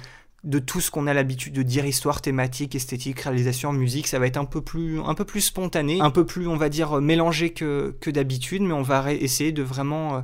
tout 0.59 0.83
ce 0.83 0.90
qu'on 0.90 1.07
a 1.07 1.14
l'habitude 1.14 1.55
de 1.55 1.62
dire, 1.62 1.87
histoire, 1.87 2.21
thématique, 2.21 2.75
esthétique, 2.75 3.21
réalisation, 3.21 3.73
musique. 3.73 4.07
Ça 4.07 4.19
va 4.19 4.27
être 4.27 4.37
un 4.37 4.45
peu 4.45 4.61
plus, 4.61 5.01
spontané, 5.40 6.03
un 6.03 6.11
peu 6.11 6.27
plus, 6.27 6.49
on 6.49 6.59
va 6.59 6.69
dire, 6.69 7.01
mélangé 7.01 7.55
que, 7.55 7.97
que 8.03 8.11
d'habitude, 8.11 8.61
mais 8.61 8.75
on 8.75 8.83
va 8.83 9.11
essayer 9.11 9.53
de 9.53 9.62
vraiment... 9.62 10.17
euh, 10.17 10.21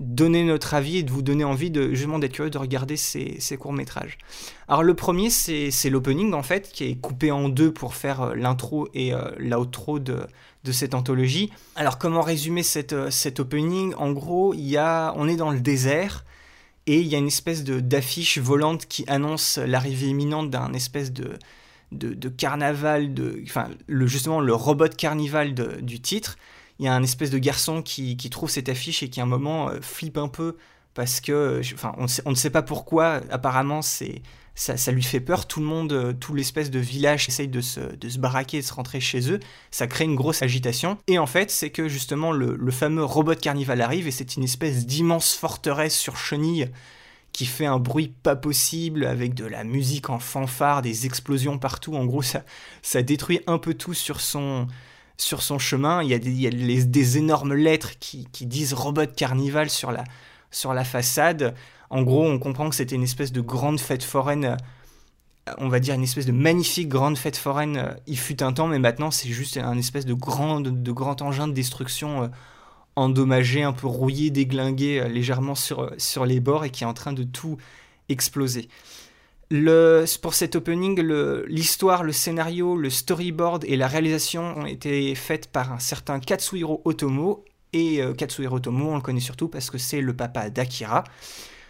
donner 0.00 0.44
notre 0.44 0.74
avis 0.74 0.98
et 0.98 1.02
de 1.02 1.10
vous 1.10 1.22
donner 1.22 1.42
envie 1.42 1.72
de 1.72 1.92
justement 1.92 2.20
d'être 2.20 2.32
curieux 2.32 2.50
de 2.50 2.58
regarder 2.58 2.96
ces, 2.96 3.34
ces 3.40 3.56
courts-métrages. 3.56 4.16
Alors 4.68 4.84
le 4.84 4.94
premier, 4.94 5.28
c'est 5.28 5.90
l'opening 5.90 6.34
en 6.34 6.44
fait, 6.44 6.70
qui 6.72 6.84
est 6.84 6.94
coupé 6.94 7.32
en 7.32 7.48
deux 7.48 7.72
pour 7.72 7.94
faire 7.94 8.22
euh, 8.22 8.34
l'intro 8.36 8.88
et 8.94 9.12
euh, 9.12 9.32
l'outro 9.38 9.98
de, 9.98 10.20
de 10.62 10.72
cette 10.72 10.94
anthologie. 10.94 11.50
Alors 11.74 11.98
comment 11.98 12.22
résumer 12.22 12.62
cette, 12.62 12.92
euh, 12.92 13.10
cet 13.10 13.40
opening? 13.40 13.92
En 13.94 14.12
gros, 14.12 14.54
il 14.54 14.68
y 14.68 14.76
a, 14.76 15.12
on 15.16 15.26
est 15.26 15.34
dans 15.36 15.50
le 15.50 15.58
désert 15.58 16.24
et 16.86 17.00
il 17.00 17.08
y 17.08 17.16
a 17.16 17.18
une 17.18 17.26
espèce 17.26 17.64
d'affiche 17.64 18.38
volante 18.38 18.86
qui 18.86 19.04
annonce 19.08 19.58
l'arrivée 19.58 20.06
imminente 20.06 20.48
d'un 20.48 20.74
espèce 20.74 21.12
de, 21.12 21.32
de, 21.90 22.14
de 22.14 22.28
carnaval, 22.28 23.14
de, 23.14 23.42
enfin 23.44 23.68
le, 23.88 24.06
justement 24.06 24.40
le 24.40 24.54
robot 24.54 24.94
carnival 24.96 25.54
du 25.82 26.00
titre. 26.00 26.36
Il 26.78 26.84
y 26.84 26.88
a 26.88 26.94
un 26.94 27.02
espèce 27.02 27.30
de 27.30 27.38
garçon 27.38 27.82
qui, 27.82 28.16
trouve 28.30 28.50
cette 28.50 28.68
affiche 28.68 29.02
et 29.02 29.10
qui 29.10 29.20
à 29.20 29.24
un 29.24 29.26
moment 29.26 29.68
euh, 29.68 29.80
flippe 29.80 30.18
un 30.18 30.28
peu 30.28 30.56
parce 30.94 31.20
que, 31.20 31.32
euh, 31.32 31.62
enfin, 31.74 31.94
on, 32.24 32.30
ne 32.30 32.36
sait 32.36 32.50
pas 32.50 32.62
pourquoi. 32.62 33.20
Apparemment, 33.30 33.82
c'est 33.82 34.22
ça, 34.58 34.90
lui 34.90 35.04
fait 35.04 35.20
peur. 35.20 35.46
Tout 35.46 35.60
le 35.60 35.66
monde, 35.66 35.92
euh, 35.92 36.12
tout 36.12 36.34
l'espèce 36.34 36.70
de 36.70 36.80
village 36.80 37.28
essaye 37.28 37.46
de 37.46 37.60
se, 37.60 37.78
de 37.78 38.08
se 38.08 38.18
baraquer 38.18 38.60
de 38.60 38.64
se 38.64 38.74
rentrer 38.74 39.00
chez 39.00 39.30
eux. 39.30 39.38
Ça 39.70 39.86
crée 39.86 40.04
une 40.04 40.16
grosse 40.16 40.42
agitation. 40.42 40.98
Et 41.06 41.18
en 41.18 41.26
fait, 41.26 41.50
c'est 41.50 41.70
que 41.70 41.88
justement 41.88 42.32
le, 42.32 42.70
fameux 42.72 43.04
robot 43.04 43.36
carnival 43.36 43.80
arrive 43.80 44.08
et 44.08 44.10
c'est 44.10 44.36
une 44.36 44.42
espèce 44.44 44.86
d'immense 44.86 45.34
forteresse 45.34 45.96
sur 45.96 46.16
chenille 46.16 46.68
qui 47.32 47.46
fait 47.46 47.66
un 47.66 47.78
bruit 47.78 48.12
pas 48.22 48.34
possible 48.34 49.04
avec 49.04 49.34
de 49.34 49.44
la 49.44 49.62
musique 49.62 50.10
en 50.10 50.18
fanfare, 50.18 50.82
des 50.82 51.06
explosions 51.06 51.58
partout. 51.58 51.94
En 51.94 52.04
gros, 52.04 52.22
ça 52.22 53.02
détruit 53.02 53.40
un 53.46 53.58
peu 53.58 53.74
tout 53.74 53.94
sur 53.94 54.20
son, 54.20 54.66
sur 55.18 55.42
son 55.42 55.58
chemin. 55.58 56.02
Il 56.02 56.08
y 56.08 56.14
a 56.14 56.18
des, 56.18 57.18
énormes 57.18 57.54
lettres 57.54 57.98
qui, 57.98 58.26
disent 58.46 58.72
Robot 58.72 59.06
Carnival 59.14 59.68
sur 59.68 59.92
la, 59.92 60.04
sur 60.50 60.72
la 60.72 60.84
façade. 60.84 61.54
En 61.90 62.02
gros, 62.02 62.26
on 62.26 62.38
comprend 62.38 62.70
que 62.70 62.76
c'était 62.76 62.94
une 62.94 63.02
espèce 63.02 63.32
de 63.32 63.40
grande 63.40 63.80
fête 63.80 64.04
foraine, 64.04 64.44
euh, 65.48 65.52
on 65.58 65.68
va 65.68 65.80
dire 65.80 65.94
une 65.94 66.02
espèce 66.02 66.26
de 66.26 66.32
magnifique 66.32 66.88
grande 66.88 67.18
fête 67.18 67.36
foraine. 67.36 67.76
euh, 67.78 67.94
Il 68.06 68.18
fut 68.18 68.42
un 68.42 68.52
temps, 68.52 68.68
mais 68.68 68.78
maintenant 68.78 69.10
c'est 69.10 69.30
juste 69.30 69.56
un 69.56 69.78
espèce 69.78 70.04
de 70.04 70.14
grand, 70.14 70.60
de, 70.60 70.92
engin 71.22 71.48
de 71.48 71.54
destruction 71.54 72.24
euh, 72.24 72.28
endommagé, 72.94 73.62
un 73.62 73.72
peu 73.72 73.86
rouillé, 73.86 74.30
déglingué 74.30 75.08
légèrement 75.08 75.54
sur 75.54 76.26
les 76.26 76.40
bords 76.40 76.64
et 76.64 76.70
qui 76.70 76.84
est 76.84 76.86
en 76.86 76.94
train 76.94 77.12
de 77.12 77.22
tout 77.22 77.56
exploser. 78.08 78.68
Pour 79.50 80.34
cet 80.34 80.56
opening, 80.56 81.00
l'histoire, 81.48 82.02
le, 82.04 82.12
scénario, 82.12 82.76
le 82.76 82.90
storyboard 82.90 83.64
et 83.64 83.76
la 83.76 83.86
réalisation 83.88 84.58
ont 84.58 84.66
été 84.66 85.14
faites 85.14 85.48
par 85.50 85.72
un 85.72 85.78
certain 85.78 86.20
Katsuhiro 86.20 86.82
Otomo. 86.84 87.44
Et 87.72 88.02
euh, 88.02 88.12
Katsuhiro 88.14 88.56
Otomo, 88.56 88.90
on 88.90 88.96
le 88.96 89.00
connaît 89.02 89.20
surtout 89.20 89.48
parce 89.48 89.70
que 89.70 89.78
c'est 89.78 90.00
le 90.00 90.14
papa 90.14 90.50
d'Akira. 90.50 91.04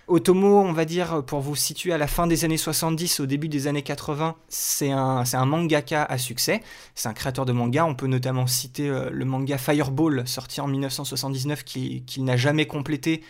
Otomo, 0.08 0.60
on 0.60 0.72
va 0.72 0.84
dire, 0.86 1.22
pour 1.24 1.40
vous 1.40 1.54
situer 1.54 1.92
à 1.92 1.98
la 1.98 2.06
fin 2.06 2.26
des 2.26 2.44
années 2.44 2.56
70, 2.56 3.20
au 3.20 3.26
début 3.26 3.48
des 3.48 3.66
années 3.66 3.82
80, 3.82 4.36
c'est 4.48 4.90
un, 4.90 5.44
mangaka 5.44 6.02
à 6.02 6.18
succès. 6.18 6.62
C'est 6.94 7.08
un 7.08 7.12
créateur 7.12 7.44
de 7.46 7.52
manga. 7.52 7.84
On 7.84 7.94
peut 7.94 8.06
notamment 8.06 8.46
citer 8.46 8.88
euh, 8.88 9.10
le 9.12 9.24
manga 9.24 9.58
Fireball, 9.58 10.26
sorti 10.26 10.60
en 10.60 10.66
1979, 10.66 11.62
qui- 11.62 12.02
qu'il 12.06 12.24
n'a 12.24 12.36
jamais 12.36 12.66
complété, 12.66 13.22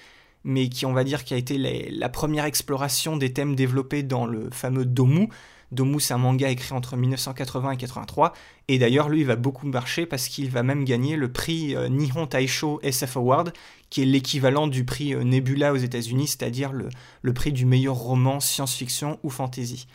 mais 0.49 0.71
qui, 0.71 0.87
on 0.87 0.95
va 0.95 1.05
dire, 1.05 1.25
qui 1.25 1.35
a 1.35 1.37
été 1.37 1.59
la 1.91 2.09
première 2.09 2.47
exploration 2.47 3.19
des 3.19 3.35
thèmes 3.35 3.55
développés 3.55 4.03
dans 4.03 4.25
le 4.25 4.49
fameux 4.51 4.87
Domu. 4.87 5.29
Domu, 5.73 6.01
c'est 6.01 6.15
un 6.15 6.19
manga 6.19 6.49
écrit 6.49 6.73
entre 6.73 6.97
1980 6.97 7.73
et 7.73 7.77
83, 7.77 8.33
et 8.69 8.79
d'ailleurs, 8.79 9.11
lui, 9.11 9.21
il 9.21 9.27
va 9.27 9.37
beaucoup 9.37 9.67
marcher 9.67 10.07
parce 10.07 10.29
qu'il 10.29 10.51
va 10.51 10.63
même 10.63 10.87
gagner 10.87 11.17
le 11.17 11.31
prix 11.31 11.77
euh, 11.77 11.91
Nihon 11.91 12.27
Taisho 12.27 12.81
SF 12.83 13.19
Award, 13.19 13.53
qui 13.91 14.01
est 14.01 14.07
l'équivalent 14.07 14.67
du 14.67 14.85
prix 14.87 15.15
euh, 15.15 15.23
Nebula 15.23 15.75
aux 15.75 15.77
États-Unis, 15.77 16.29
c'est-à-dire 16.29 16.73
le, 16.73 16.89
le 17.21 17.33
prix 17.35 17.53
du 17.53 17.67
meilleur 17.67 17.97
roman 17.97 18.41
science-fiction 18.41 19.19
ou 19.23 19.29
fantasy. 19.29 19.87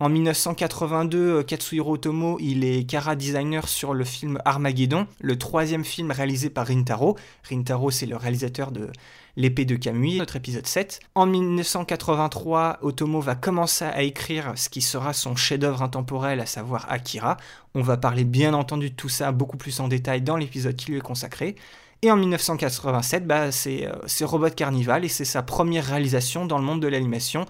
En 0.00 0.08
1982, 0.08 1.18
euh, 1.18 1.42
Katsuhiro 1.42 1.94
Otomo, 1.94 2.38
il 2.38 2.62
est 2.62 2.88
Kara 2.88 3.16
designer 3.16 3.66
sur 3.66 3.94
le 3.94 4.04
film 4.04 4.38
Armageddon, 4.44 5.08
le 5.20 5.36
troisième 5.36 5.84
film 5.84 6.12
réalisé 6.12 6.50
par 6.50 6.68
Rintaro. 6.68 7.18
Rintaro, 7.50 7.90
c'est 7.90 8.06
le 8.06 8.16
réalisateur 8.16 8.70
de 8.70 8.92
L'épée 9.38 9.64
de 9.64 9.76
Kamui, 9.76 10.18
notre 10.18 10.34
épisode 10.34 10.66
7. 10.66 10.98
En 11.14 11.24
1983, 11.24 12.78
Otomo 12.82 13.20
va 13.20 13.36
commencer 13.36 13.84
à 13.84 14.02
écrire 14.02 14.52
ce 14.56 14.68
qui 14.68 14.82
sera 14.82 15.12
son 15.12 15.36
chef-d'œuvre 15.36 15.80
intemporel, 15.82 16.40
à 16.40 16.46
savoir 16.46 16.90
Akira. 16.90 17.36
On 17.76 17.80
va 17.80 17.96
parler 17.96 18.24
bien 18.24 18.52
entendu 18.52 18.90
de 18.90 18.96
tout 18.96 19.08
ça 19.08 19.30
beaucoup 19.30 19.56
plus 19.56 19.78
en 19.78 19.86
détail 19.86 20.22
dans 20.22 20.36
l'épisode 20.36 20.74
qui 20.74 20.90
lui 20.90 20.98
est 20.98 21.02
consacré. 21.02 21.54
Et 22.02 22.10
en 22.10 22.16
1987, 22.16 23.28
bah, 23.28 23.42
euh, 23.44 23.50
c'est 23.52 24.24
Robot 24.24 24.50
Carnival 24.50 25.04
et 25.04 25.08
c'est 25.08 25.24
sa 25.24 25.44
première 25.44 25.84
réalisation 25.84 26.44
dans 26.44 26.58
le 26.58 26.64
monde 26.64 26.82
de 26.82 26.88
l'animation 26.88 27.46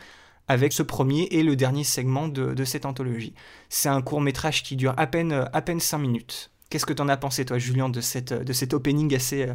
avec 0.46 0.74
ce 0.74 0.82
premier 0.82 1.22
et 1.30 1.42
le 1.42 1.56
dernier 1.56 1.84
segment 1.84 2.28
de, 2.28 2.64
cette 2.66 2.84
anthologie. 2.84 3.32
C'est 3.70 3.88
un 3.88 4.02
court 4.02 4.20
métrage 4.20 4.62
qui 4.62 4.76
dure 4.76 4.92
à 4.98 5.06
peine, 5.06 5.48
à 5.54 5.62
peine 5.62 5.80
5 5.80 5.96
minutes. 5.96 6.50
Qu'est-ce 6.68 6.84
que 6.84 6.92
t'en 6.92 7.08
as 7.08 7.16
pensé 7.16 7.46
toi 7.46 7.56
Julien 7.56 7.88
de, 7.88 8.02
cette, 8.02 8.34
de 8.34 8.52
cet 8.52 8.74
opening 8.74 9.14
assez, 9.14 9.46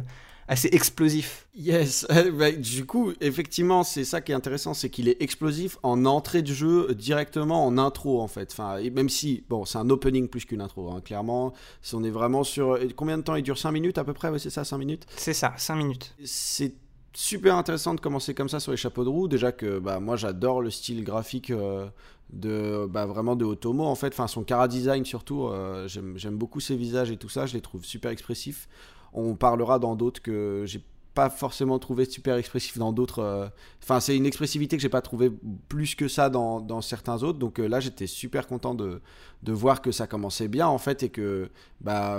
assez 0.48 0.68
explosif 0.72 1.46
Yes, 1.56 2.06
bah, 2.32 2.50
du 2.56 2.84
coup 2.84 3.12
effectivement 3.20 3.84
c'est 3.84 4.04
ça 4.04 4.20
qui 4.20 4.32
est 4.32 4.34
intéressant, 4.34 4.74
c'est 4.74 4.90
qu'il 4.90 5.08
est 5.08 5.22
explosif 5.22 5.78
en 5.82 6.04
entrée 6.04 6.42
de 6.42 6.52
jeu 6.52 6.94
directement 6.94 7.64
en 7.66 7.78
intro 7.78 8.20
en 8.20 8.28
fait. 8.28 8.50
Enfin, 8.52 8.80
même 8.90 9.08
si, 9.08 9.44
bon 9.48 9.64
c'est 9.64 9.78
un 9.78 9.90
opening 9.90 10.28
plus 10.28 10.44
qu'une 10.44 10.60
intro, 10.60 10.90
hein. 10.90 11.00
clairement, 11.00 11.52
si 11.82 11.94
on 11.94 12.02
est 12.02 12.10
vraiment 12.10 12.44
sur... 12.44 12.78
Combien 12.96 13.18
de 13.18 13.22
temps 13.22 13.36
il 13.36 13.42
dure? 13.42 13.58
5 13.58 13.70
minutes 13.70 13.98
à 13.98 14.04
peu 14.04 14.12
près, 14.12 14.36
c'est 14.38 14.50
ça 14.50 14.64
5 14.64 14.78
minutes? 14.78 15.06
C'est 15.16 15.32
ça, 15.32 15.54
5 15.56 15.76
minutes. 15.76 16.14
C'est 16.24 16.74
super 17.14 17.56
intéressant 17.56 17.94
de 17.94 18.00
commencer 18.00 18.34
comme 18.34 18.48
ça 18.48 18.60
sur 18.60 18.72
les 18.72 18.76
chapeaux 18.76 19.04
de 19.04 19.08
roue. 19.08 19.28
Déjà 19.28 19.52
que 19.52 19.78
bah, 19.78 20.00
moi 20.00 20.16
j'adore 20.16 20.60
le 20.60 20.70
style 20.70 21.04
graphique 21.04 21.50
euh, 21.50 21.86
de 22.32 22.86
bah, 22.86 23.06
vraiment 23.06 23.36
de 23.36 23.44
Otomo 23.44 23.84
en 23.84 23.94
fait, 23.94 24.08
enfin 24.08 24.26
son 24.26 24.42
cara 24.44 24.68
design 24.68 25.04
surtout. 25.04 25.46
Euh, 25.46 25.88
j'aime 25.88 26.36
beaucoup 26.36 26.60
ses 26.60 26.76
visages 26.76 27.10
et 27.10 27.16
tout 27.16 27.28
ça, 27.28 27.46
je 27.46 27.54
les 27.54 27.60
trouve 27.60 27.84
super 27.84 28.10
expressifs. 28.10 28.68
On 29.14 29.34
parlera 29.34 29.78
dans 29.78 29.96
d'autres 29.96 30.20
que 30.20 30.64
j'ai 30.66 30.82
pas 31.14 31.30
forcément 31.30 31.78
trouvé 31.78 32.04
super 32.04 32.36
expressif 32.36 32.76
dans 32.76 32.92
d'autres. 32.92 33.20
Euh, 33.20 33.46
enfin, 33.82 34.00
c'est 34.00 34.16
une 34.16 34.26
expressivité 34.26 34.76
que 34.76 34.82
j'ai 34.82 34.88
pas 34.88 35.02
trouvé 35.02 35.30
plus 35.68 35.94
que 35.94 36.08
ça 36.08 36.28
dans, 36.28 36.80
certains 36.80 37.22
autres. 37.22 37.38
Donc 37.38 37.58
là, 37.58 37.80
j'étais 37.80 38.08
super 38.08 38.46
content 38.46 38.74
de, 38.74 39.00
voir 39.46 39.80
que 39.80 39.92
ça 39.92 40.06
commençait 40.06 40.48
bien 40.48 40.66
en 40.66 40.78
fait 40.78 41.04
et 41.04 41.08
que 41.08 41.50
bah 41.80 42.18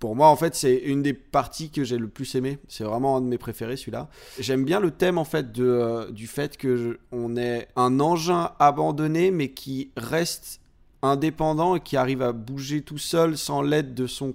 pour 0.00 0.16
moi, 0.16 0.28
en 0.28 0.36
fait, 0.36 0.54
c'est 0.54 0.76
une 0.76 1.02
des 1.02 1.12
parties 1.12 1.70
que 1.70 1.84
j'ai 1.84 1.98
le 1.98 2.08
plus 2.08 2.34
aimé. 2.34 2.58
C'est 2.68 2.84
vraiment 2.84 3.18
un 3.18 3.20
de 3.20 3.26
mes 3.26 3.36
préférés, 3.36 3.76
celui-là. 3.76 4.08
J'aime 4.40 4.64
bien 4.64 4.80
le 4.80 4.90
thème, 4.90 5.18
en 5.18 5.24
fait, 5.24 5.52
de, 5.52 5.64
euh, 5.64 6.10
du 6.10 6.26
fait 6.26 6.56
que 6.56 6.98
on 7.12 7.36
est 7.36 7.68
un 7.76 8.00
engin 8.00 8.52
abandonné, 8.58 9.30
mais 9.30 9.50
qui 9.50 9.90
reste 9.98 10.60
indépendant 11.02 11.76
et 11.76 11.80
qui 11.80 11.98
arrive 11.98 12.22
à 12.22 12.32
bouger 12.32 12.80
tout 12.80 12.98
seul 12.98 13.36
sans 13.36 13.60
l'aide 13.60 13.92
de 13.92 14.06
son 14.06 14.34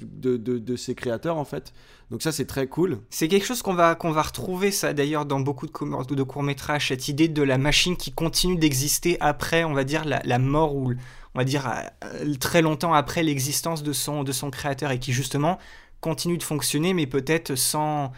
de, 0.00 0.36
de, 0.36 0.58
de, 0.58 0.76
ses 0.76 0.94
créateurs 0.94 1.36
en 1.36 1.44
fait. 1.44 1.72
Donc 2.10 2.22
ça 2.22 2.32
c'est 2.32 2.46
très 2.46 2.66
cool. 2.66 2.98
C'est 3.10 3.28
quelque 3.28 3.46
chose 3.46 3.62
qu'on 3.62 3.74
va, 3.74 3.94
qu'on 3.94 4.10
va 4.10 4.22
retrouver 4.22 4.70
ça 4.70 4.92
d'ailleurs 4.92 5.26
dans 5.26 5.40
beaucoup 5.40 5.66
de, 5.66 6.14
de 6.14 6.22
courts-métrages, 6.22 6.88
cette 6.88 7.08
idée 7.08 7.28
de 7.28 7.42
la 7.42 7.58
machine 7.58 7.96
qui 7.96 8.12
continue 8.12 8.56
d'exister 8.56 9.16
après 9.20 9.64
on 9.64 9.72
va 9.72 9.84
dire 9.84 10.04
la, 10.04 10.20
la 10.24 10.38
mort 10.38 10.74
ou 10.76 10.92
on 11.36 11.38
va 11.38 11.44
dire, 11.44 11.70
euh, 12.02 12.34
très 12.40 12.62
longtemps 12.62 12.94
après 12.94 13.22
l'existence 13.22 13.82
de 13.82 13.92
son, 13.92 14.24
de 14.24 14.32
son 14.32 14.50
créateur 14.50 14.90
et 14.90 14.98
qui 14.98 15.12
justement 15.12 15.58
continue 16.00 16.38
de 16.38 16.42
fonctionner, 16.42 16.94
mais 16.94 17.06
peut-être 17.06 17.56
sans, 17.56 18.10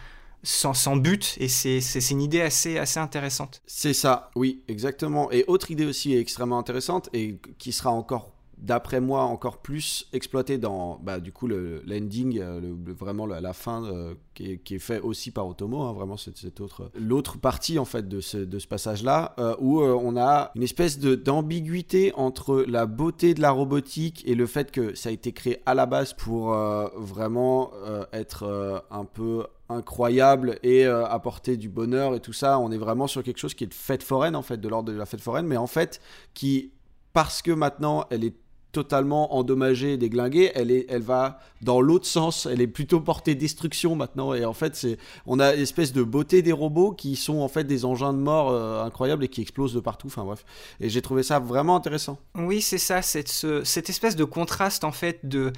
sans, 0.44 0.72
sans, 0.72 0.94
but, 0.94 1.36
et 1.40 1.48
c'est 1.48 2.10
une 2.10 2.22
idée 2.22 2.40
assez, 2.40 2.78
assez 2.78 3.00
intéressante. 3.00 3.60
C'est 3.66 3.92
ça, 3.92 4.30
oui, 4.36 4.62
exactement. 4.68 5.32
Et 5.32 5.44
autre 5.48 5.72
idée 5.72 5.84
aussi 5.84 6.14
extrêmement 6.16 6.60
intéressante, 6.60 7.08
et 7.12 7.38
qui 7.58 7.72
sera 7.72 7.90
encore 7.90 8.30
d'après 8.60 9.00
moi, 9.00 9.22
encore 9.22 9.58
plus 9.58 10.08
exploité 10.12 10.58
dans 10.58 10.98
bah, 11.02 11.20
du 11.20 11.32
coup 11.32 11.46
le 11.46 11.82
l'ending, 11.86 12.38
euh, 12.40 12.60
vraiment 12.98 13.26
la, 13.26 13.52
fin 13.52 13.84
euh, 13.84 14.14
qui, 14.34 14.52
est, 14.52 14.58
qui, 14.58 14.78
fait 14.78 15.00
aussi 15.00 15.30
par 15.30 15.46
Otomo, 15.46 15.82
hein, 15.82 15.92
vraiment 15.92 16.16
cette, 16.16 16.60
autre 16.60 16.90
l'autre 16.98 17.38
partie 17.38 17.78
en 17.78 17.84
fait 17.84 18.08
de 18.08 18.20
ce, 18.20 18.38
de 18.38 18.58
ce 18.58 18.66
passage-là 18.66 19.34
euh, 19.38 19.54
où 19.60 19.80
on 19.80 20.16
a 20.16 20.50
une 20.54 20.62
espèce 20.62 20.98
de 20.98 21.14
d'ambiguïté 21.14 22.12
entre 22.16 22.64
la 22.66 22.86
beauté 22.86 23.34
de 23.34 23.40
la 23.40 23.50
robotique 23.50 24.24
et 24.26 24.34
le 24.34 24.46
fait 24.46 24.70
que 24.70 24.94
ça 24.94 25.08
a 25.08 25.12
été 25.12 25.32
créé 25.32 25.62
à 25.66 25.74
la 25.74 25.86
base 25.86 26.12
pour 26.12 26.52
vraiment 26.96 27.70
être 28.12 28.84
un 28.90 29.04
peu 29.04 29.46
incroyable 29.68 30.58
et 30.62 30.84
apporter 30.84 31.56
du 31.56 31.68
bonheur 31.68 32.14
et 32.14 32.20
tout 32.20 32.32
ça. 32.32 32.58
On 32.58 32.70
est 32.70 32.78
vraiment 32.78 33.06
sur 33.06 33.22
quelque 33.22 33.38
chose 33.38 33.54
qui 33.54 33.64
est 33.64 33.68
de 33.68 33.74
fête 33.74 34.02
foraine 34.02 34.36
en 34.36 34.42
fait, 34.42 34.58
de 34.58 34.68
l'ordre 34.68 34.92
de 34.92 34.96
la 34.96 35.06
fête 35.06 35.20
foraine, 35.20 35.46
mais 35.46 35.56
en 35.56 35.66
fait 35.66 36.00
qui 36.34 36.72
parce 37.12 37.42
que 37.42 37.50
maintenant 37.50 38.04
elle 38.10 38.24
est 38.24 38.34
totalement 38.72 39.34
endommagée 39.36 39.96
déglinguée, 39.96 40.52
elle, 40.54 40.70
est, 40.70 40.86
elle 40.88 41.02
va 41.02 41.40
dans 41.62 41.80
l'autre 41.80 42.06
sens, 42.06 42.46
elle 42.46 42.60
est 42.60 42.66
plutôt 42.66 43.00
portée 43.00 43.34
destruction 43.34 43.96
maintenant, 43.96 44.34
et 44.34 44.44
en 44.44 44.52
fait, 44.52 44.76
c'est, 44.76 44.98
on 45.26 45.40
a 45.40 45.54
l'espèce 45.54 45.92
de 45.92 46.02
beauté 46.02 46.42
des 46.42 46.52
robots 46.52 46.92
qui 46.92 47.16
sont 47.16 47.38
en 47.38 47.48
fait 47.48 47.64
des 47.64 47.84
engins 47.84 48.12
de 48.12 48.18
mort 48.18 48.50
euh, 48.50 48.84
incroyables 48.84 49.24
et 49.24 49.28
qui 49.28 49.40
explosent 49.40 49.74
de 49.74 49.80
partout, 49.80 50.08
enfin 50.08 50.24
bref, 50.24 50.44
et 50.80 50.88
j'ai 50.88 51.02
trouvé 51.02 51.22
ça 51.22 51.38
vraiment 51.38 51.76
intéressant. 51.76 52.18
Oui, 52.34 52.60
c'est 52.60 52.78
ça, 52.78 53.02
cette, 53.02 53.28
cette 53.64 53.90
espèce 53.90 54.16
de 54.16 54.24
contraste 54.24 54.84
en 54.84 54.92
fait 54.92 55.20
de 55.24 55.52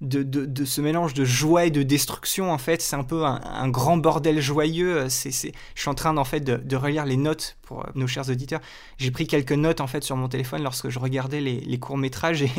de, 0.00 0.22
de, 0.22 0.64
ce 0.64 0.80
mélange 0.80 1.12
de 1.12 1.24
joie 1.24 1.66
et 1.66 1.70
de 1.70 1.82
destruction. 1.82 2.52
En 2.52 2.58
fait, 2.58 2.80
c'est 2.80 2.96
un 2.96 3.04
peu 3.04 3.24
un, 3.24 3.68
grand 3.68 3.98
bordel 3.98 4.40
joyeux. 4.40 5.08
C'est. 5.08 5.30
Je 5.30 5.80
suis 5.80 5.90
en 5.90 5.94
train 5.94 6.16
en 6.16 6.24
fait 6.24 6.40
de, 6.40 6.76
relire 6.76 7.04
les 7.04 7.16
notes 7.16 7.56
pour 7.62 7.80
euh, 7.80 7.90
nos 7.94 8.06
chers 8.06 8.28
auditeurs. 8.30 8.60
J'ai 8.96 9.10
pris 9.10 9.26
quelques 9.26 9.52
notes 9.52 9.80
en 9.80 9.86
fait 9.86 10.02
sur 10.02 10.16
mon 10.16 10.28
téléphone 10.28 10.62
lorsque 10.62 10.88
je 10.88 10.98
regardais 10.98 11.40
les, 11.40 11.60
les 11.60 11.78
courts 11.78 11.98
métrages 11.98 12.42
et, 12.42 12.50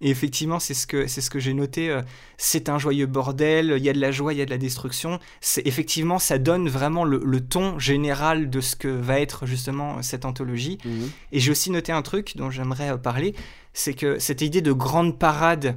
et, 0.00 0.08
effectivement, 0.08 0.58
c'est 0.58 0.72
ce 0.72 0.86
que 0.86 1.06
c'est 1.06 1.20
ce 1.20 1.28
que 1.28 1.38
j'ai 1.38 1.52
noté. 1.52 1.90
Euh, 1.90 2.00
c'est 2.38 2.70
un 2.70 2.78
joyeux 2.78 3.06
bordel. 3.06 3.74
Il 3.76 3.84
y 3.84 3.90
a 3.90 3.92
de 3.92 4.00
la 4.00 4.10
joie, 4.10 4.32
il 4.32 4.38
y 4.38 4.42
a 4.42 4.46
de 4.46 4.50
la 4.50 4.58
destruction. 4.58 5.20
C'est 5.42 5.66
effectivement, 5.66 6.18
ça 6.18 6.38
donne 6.38 6.70
vraiment 6.70 7.04
le, 7.04 7.20
le, 7.22 7.40
ton 7.42 7.78
général 7.78 8.48
de 8.48 8.60
ce 8.62 8.74
que 8.74 8.88
va 8.88 9.20
être 9.20 9.44
justement 9.44 10.00
cette 10.00 10.24
anthologie. 10.24 10.78
Mhm. 10.86 11.10
Et 11.32 11.40
j'ai 11.40 11.50
aussi 11.50 11.70
noté 11.70 11.92
un 11.92 12.02
truc 12.02 12.36
dont 12.36 12.50
j'aimerais 12.50 12.92
euh, 12.92 12.96
parler, 12.96 13.34
c'est 13.74 13.92
que 13.92 14.18
cette 14.18 14.40
idée 14.40 14.62
de 14.62 14.72
grande 14.72 15.18
parade 15.18 15.76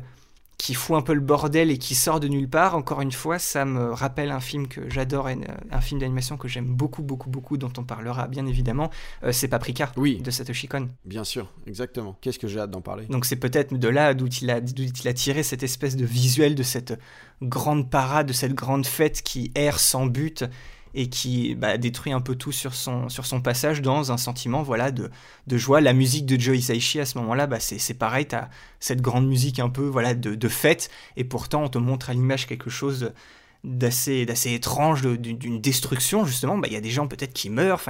qui 0.64 0.76
fout 0.76 0.96
un 0.96 1.02
peu 1.02 1.14
le 1.14 1.20
bordel 1.20 1.72
et 1.72 1.78
qui 1.78 1.94
sort 1.94 2.22
de 2.22 2.30
nulle 2.30 2.48
part. 2.48 2.78
Encore 2.78 3.02
une 3.02 3.12
fois, 3.12 3.38
ça 3.38 3.66
me 3.66 3.92
rappelle 3.92 4.32
un 4.32 4.40
film 4.40 4.70
que 4.70 4.90
j'adore, 4.90 5.28
un 5.28 5.82
film 5.82 6.00
d'animation 6.00 6.38
que 6.38 6.48
j'aime 6.48 6.68
beaucoup, 6.68 7.04
beaucoup, 7.04 7.30
beaucoup, 7.30 7.58
dont 7.58 7.74
on 7.78 7.84
parlera 7.84 8.30
bien 8.30 8.46
évidemment. 8.46 8.90
Euh, 9.26 9.34
c'est 9.34 9.50
Paprika 9.50 9.92
oui. 9.98 10.22
de 10.22 10.32
Satoshi 10.32 10.70
Kon. 10.70 10.88
Bien 11.04 11.26
sûr, 11.26 11.52
exactement. 11.68 12.18
Qu'est-ce 12.22 12.40
que 12.40 12.48
j'ai 12.48 12.62
hâte 12.62 12.72
d'en 12.72 12.80
parler? 12.80 13.08
Donc 13.08 13.26
c'est 13.26 13.36
peut-être 13.36 13.78
de 13.78 13.88
là 13.90 14.14
d'où 14.14 14.28
il, 14.42 14.50
a, 14.52 14.60
il 14.60 15.08
a 15.10 15.14
tiré 15.14 15.44
cette 15.44 15.64
espèce 15.64 15.98
de 15.98 16.06
visuel 16.06 16.56
de 16.56 16.64
cette 16.64 16.98
grande 17.42 17.90
parade, 17.90 18.28
de 18.28 18.34
cette 18.34 18.54
grande 18.54 18.86
fête 18.86 19.22
qui 19.22 19.52
erre 19.56 19.82
sans 19.82 20.06
but 20.06 20.46
et 20.94 21.10
qui 21.10 21.56
bah, 21.56 21.78
détruit 21.78 22.12
un 22.12 22.22
peu 22.22 22.36
tout 22.36 22.52
sur 22.52 22.74
son, 22.74 23.08
passage 23.42 23.82
dans 23.82 24.12
un 24.12 24.18
sentiment 24.18 24.64
voilà 24.64 24.92
de, 24.92 25.10
joie. 25.50 25.82
La 25.82 25.94
musique 25.94 26.26
de 26.26 26.40
Joe 26.40 26.58
Hisaishi 26.58 27.00
à 27.00 27.06
ce 27.06 27.18
moment-là, 27.20 27.48
bah, 27.48 27.60
c'est 27.60 27.94
pareil, 27.94 28.28
tu 28.28 28.36
as 28.36 28.50
cette 28.80 29.02
grande 29.02 29.28
musique 29.28 29.60
un 29.60 29.70
peu 29.70 29.86
voilà 29.86 30.14
de, 30.14 30.48
fête, 30.48 30.90
et 31.18 31.24
pourtant 31.24 31.64
on 31.64 31.70
te 31.70 31.78
montre 31.78 32.10
à 32.10 32.14
l'image 32.14 32.48
quelque 32.48 32.70
chose 32.70 33.12
d'assez 33.64 34.26
étrange 34.46 35.02
d'une 35.02 35.62
destruction 35.62 36.26
justement. 36.26 36.58
Bah, 36.58 36.68
il 36.68 36.74
y 36.74 36.78
a 36.78 36.82
des 36.82 36.90
gens 36.90 37.08
peut-être 37.08 37.34
qui 37.34 37.50
meurent. 37.50 37.82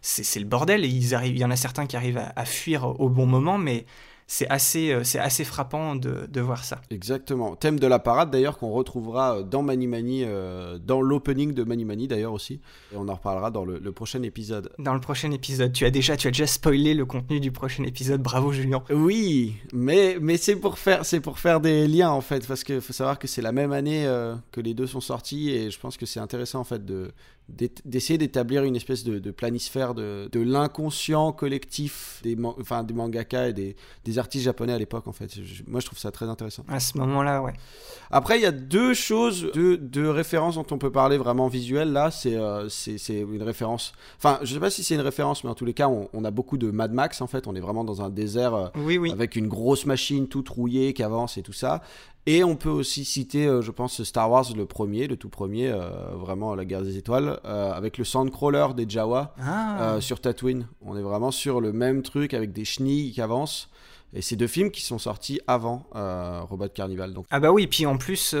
C'est 0.00 0.40
le 0.40 0.46
bordel. 0.46 0.84
Et 0.84 0.88
il 0.88 1.38
y 1.38 1.44
en 1.44 1.50
a 1.50 1.56
certains 1.56 1.86
qui 1.86 1.96
arrivent 1.96 2.22
à 2.34 2.44
fuir 2.44 3.00
au 3.00 3.08
bon 3.08 3.26
moment 3.26 3.58
mais 3.58 3.86
c'est 4.26 4.48
assez, 4.48 4.92
euh, 4.92 5.04
c'est 5.04 5.20
assez 5.20 5.44
frappant 5.44 5.94
de, 5.94 6.26
de, 6.28 6.40
voir 6.40 6.64
ça. 6.64 6.80
Exactement. 6.90 7.54
Thème 7.54 7.78
de 7.78 7.86
la 7.86 8.00
parade 8.00 8.30
d'ailleurs 8.30 8.58
qu'on 8.58 8.70
retrouvera 8.70 9.42
dans 9.42 9.62
Mani 9.62 9.86
Mani, 9.86 10.22
euh, 10.24 10.78
dans 10.78 11.00
l'opening 11.00 11.54
de 11.54 11.62
Mani 11.62 11.84
Mani 11.84 12.08
d'ailleurs 12.08 12.32
aussi. 12.32 12.60
Et 12.92 12.96
on 12.96 13.08
en 13.08 13.14
reparlera 13.14 13.52
dans 13.52 13.64
le, 13.64 13.80
prochain 13.92 14.22
épisode. 14.22 14.72
Dans 14.78 14.94
le 14.94 15.00
prochain 15.00 15.30
épisode. 15.30 15.72
Tu 15.72 15.84
as 15.84 15.90
déjà, 15.90 16.16
tu 16.16 16.26
as 16.26 16.32
déjà 16.32 16.46
spoilé 16.46 16.92
le 16.94 17.06
contenu 17.06 17.38
du 17.38 17.52
prochain 17.52 17.84
épisode. 17.84 18.20
Bravo 18.20 18.52
Julien. 18.52 18.82
Oui, 18.90 19.54
mais, 19.72 20.18
mais 20.20 20.36
c'est 20.36 20.56
pour, 20.56 20.78
faire, 20.78 21.02
pour 21.22 21.38
faire 21.38 21.60
des 21.60 21.86
liens 21.86 22.10
en 22.10 22.20
fait. 22.20 22.46
Parce 22.46 22.64
qu'il 22.64 22.80
faut 22.80 22.92
savoir 22.92 23.20
que 23.20 23.28
c'est 23.28 23.42
la 23.42 23.52
même 23.52 23.72
année 23.72 24.06
euh, 24.06 24.34
que 24.50 24.60
les 24.60 24.74
deux 24.74 24.88
sont 24.88 25.00
sortis. 25.00 25.50
Et 25.50 25.70
je 25.70 25.78
pense 25.78 25.96
que 25.96 26.04
c'est 26.04 26.20
intéressant 26.20 26.60
en 26.60 26.64
fait 26.64 26.84
de, 26.84 27.12
d'essayer 27.48 28.18
d'établir 28.18 28.64
une 28.64 28.74
espèce 28.74 29.04
de, 29.04 29.30
planisphère 29.30 29.94
de, 29.94 30.28
l'inconscient 30.34 31.32
collectif 31.32 32.20
des, 32.24 32.36
enfin, 32.42 32.82
des 32.82 32.92
mangaka 32.92 33.48
et 33.48 33.52
des, 33.52 33.76
des 34.04 34.18
artistes 34.18 34.44
japonais 34.44 34.72
à 34.72 34.78
l'époque 34.78 35.06
en 35.06 35.12
fait. 35.12 35.30
moi 35.66 35.80
je 35.80 35.86
trouve 35.86 35.98
ça 35.98 36.10
très 36.10 36.26
intéressant. 36.26 36.64
À 36.68 36.80
ce 36.80 36.98
moment-là, 36.98 37.42
ouais. 37.42 37.52
Après 38.10 38.38
il 38.38 38.42
y 38.42 38.46
a 38.46 38.52
deux 38.52 38.94
choses, 38.94 39.50
deux, 39.54 39.76
deux, 39.76 40.10
références 40.10 40.56
dont 40.56 40.66
on 40.72 40.78
peut 40.78 40.90
parler 40.90 41.18
vraiment 41.18 41.46
visuelles 41.46 41.92
là. 41.92 42.10
C'est 42.10 42.36
euh, 42.36 42.68
une 43.08 43.42
référence, 43.42 43.92
enfin 44.16 44.40
je 44.42 44.52
sais 44.52 44.60
pas 44.60 44.70
si 44.70 44.82
c'est 44.82 44.96
une 44.96 45.00
référence 45.00 45.44
mais 45.44 45.50
en 45.50 45.54
tous 45.54 45.64
les 45.64 45.74
cas 45.74 45.88
on, 45.88 46.24
a 46.24 46.30
beaucoup 46.32 46.58
de 46.58 46.72
Mad 46.72 46.92
Max 46.92 47.20
en 47.20 47.28
fait. 47.28 47.46
On 47.46 47.54
est 47.54 47.60
vraiment 47.60 47.84
dans 47.84 48.02
un 48.02 48.10
désert 48.10 48.54
euh, 48.54 48.68
oui, 48.74 48.98
oui. 48.98 49.12
avec 49.12 49.36
une 49.36 49.46
grosse 49.46 49.86
machine 49.86 50.26
toute 50.26 50.48
rouillée 50.48 50.94
qui 50.94 51.04
avance 51.04 51.38
et 51.38 51.42
tout 51.42 51.52
ça. 51.52 51.82
Et 52.28 52.42
on 52.42 52.56
peut 52.56 52.70
aussi 52.70 53.04
citer, 53.04 53.46
euh, 53.46 53.62
je 53.62 53.70
pense, 53.70 54.02
Star 54.02 54.28
Wars, 54.28 54.46
le 54.56 54.66
premier, 54.66 55.06
le 55.06 55.16
tout 55.16 55.28
premier, 55.28 55.68
euh, 55.68 55.88
vraiment 56.14 56.56
la 56.56 56.64
guerre 56.64 56.82
des 56.82 56.96
étoiles, 56.96 57.38
euh, 57.44 57.72
avec 57.72 57.98
le 57.98 58.04
Sandcrawler 58.04 58.66
des 58.76 58.84
Jawa 58.88 59.32
ah. 59.40 59.98
sur 60.00 60.20
Tatooine. 60.20 60.66
On 60.84 60.96
est 60.96 61.02
vraiment 61.02 61.30
sur 61.30 61.60
le 61.60 61.72
même 61.72 62.02
truc 62.02 62.34
avec 62.34 62.52
des 62.52 62.64
chenilles 62.64 63.12
qui 63.12 63.20
avancent. 63.20 63.70
Et 64.12 64.22
c'est 64.22 64.34
deux 64.34 64.48
films 64.48 64.72
qui 64.72 64.82
sont 64.82 64.98
sortis 64.98 65.40
avant 65.46 65.86
Robot 65.92 66.68
Carnival. 66.68 67.12
Donc. 67.12 67.26
Ah 67.30 67.38
bah 67.38 67.52
oui, 67.52 67.66
puis 67.66 67.86
en 67.86 67.96
plus, 67.96 68.34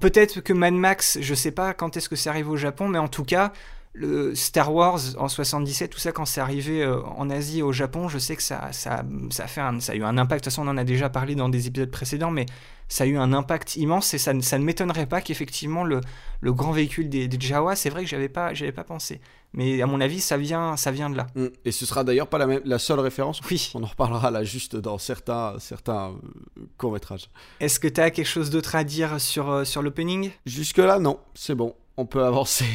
peut-être 0.00 0.40
que 0.40 0.52
Mad 0.52 0.74
Max, 0.74 1.18
je 1.20 1.34
sais 1.34 1.52
pas 1.52 1.74
quand 1.74 1.96
est-ce 1.96 2.08
que 2.08 2.16
ça 2.16 2.30
arrive 2.30 2.50
au 2.50 2.56
Japon, 2.56 2.88
mais 2.88 2.98
en 2.98 3.08
tout 3.08 3.24
cas, 3.24 3.52
le 3.94 4.34
Star 4.34 4.74
Wars 4.74 5.00
en 5.18 5.28
77, 5.28 5.90
tout 5.90 6.00
ça, 6.00 6.10
quand 6.10 6.24
c'est 6.24 6.40
arrivé 6.40 6.82
euh, 6.82 7.00
en 7.16 7.30
Asie 7.30 7.60
et 7.60 7.62
au 7.62 7.70
Japon, 7.70 8.08
je 8.08 8.18
sais 8.18 8.34
que 8.34 8.42
ça, 8.42 8.72
ça, 8.72 9.04
ça, 9.30 9.44
a 9.44 9.46
fait 9.46 9.60
ça 9.80 9.92
a 9.92 9.94
eu 9.94 10.02
un 10.02 10.18
impact. 10.18 10.40
De 10.40 10.44
toute 10.44 10.52
façon, 10.52 10.66
on 10.66 10.70
en 10.70 10.76
a 10.76 10.82
déjà 10.82 11.08
parlé 11.08 11.36
dans 11.36 11.48
des 11.48 11.68
épisodes 11.68 11.90
précédents, 11.90 12.32
mais 12.32 12.46
ça 12.88 13.04
a 13.04 13.06
eu 13.06 13.16
un 13.16 13.32
impact 13.32 13.76
immense 13.76 14.12
et 14.12 14.18
ça, 14.18 14.32
ça 14.40 14.58
ne 14.58 14.64
m'étonnerait 14.64 15.06
pas 15.06 15.20
qu'effectivement 15.20 15.84
le, 15.84 16.00
le, 16.40 16.52
grand 16.52 16.72
véhicule 16.72 17.08
des, 17.08 17.28
Jawa, 17.38 17.76
c'est 17.76 17.88
vrai 17.88 18.02
que 18.02 18.10
j'avais 18.10 18.28
pas, 18.28 18.52
j'avais 18.52 18.72
pas 18.72 18.82
pensé. 18.82 19.20
Mais 19.52 19.80
à 19.80 19.86
mon 19.86 20.00
avis, 20.00 20.20
ça 20.20 20.36
vient, 20.36 20.76
ça 20.76 20.90
vient 20.90 21.08
de 21.08 21.16
là. 21.16 21.28
Mm. 21.36 21.46
Et 21.64 21.70
ce 21.70 21.86
sera 21.86 22.02
d'ailleurs 22.02 22.26
pas 22.26 22.38
la, 22.38 22.48
même, 22.48 22.62
la 22.64 22.80
seule 22.80 22.98
référence. 22.98 23.40
Oui. 23.48 23.70
On 23.74 23.82
en 23.84 23.86
reparlera 23.86 24.32
là 24.32 24.42
juste 24.42 24.74
dans 24.74 24.98
certains, 24.98 25.54
certains 25.60 26.08
euh, 26.08 26.62
courts-métrages. 26.78 27.30
Est-ce 27.60 27.78
que 27.78 27.86
tu 27.86 28.00
as 28.00 28.10
quelque 28.10 28.26
chose 28.26 28.50
d'autre 28.50 28.74
à 28.74 28.82
dire 28.82 29.20
sur, 29.20 29.50
euh, 29.50 29.64
sur 29.64 29.82
l'opening? 29.82 30.32
Jusque-là, 30.46 30.98
non. 30.98 31.20
C'est 31.34 31.54
bon. 31.54 31.76
On 31.96 32.06
peut 32.06 32.24
avancer. 32.24 32.66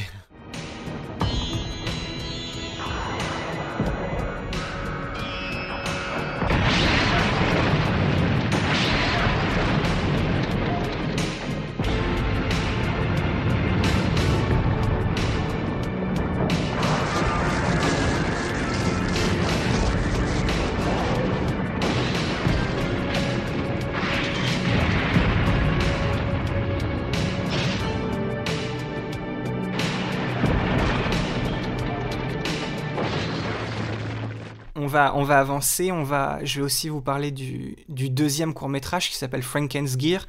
On 35.15 35.23
va 35.23 35.39
avancer. 35.39 35.91
On 35.91 36.03
va, 36.03 36.43
je 36.43 36.59
vais 36.59 36.65
aussi 36.65 36.89
vous 36.89 37.01
parler 37.01 37.31
du, 37.31 37.75
deuxième 37.87 38.53
court 38.53 38.69
métrage 38.69 39.09
qui 39.09 39.15
s'appelle 39.15 39.43
Franken's 39.43 39.97
Gear. 39.97 40.25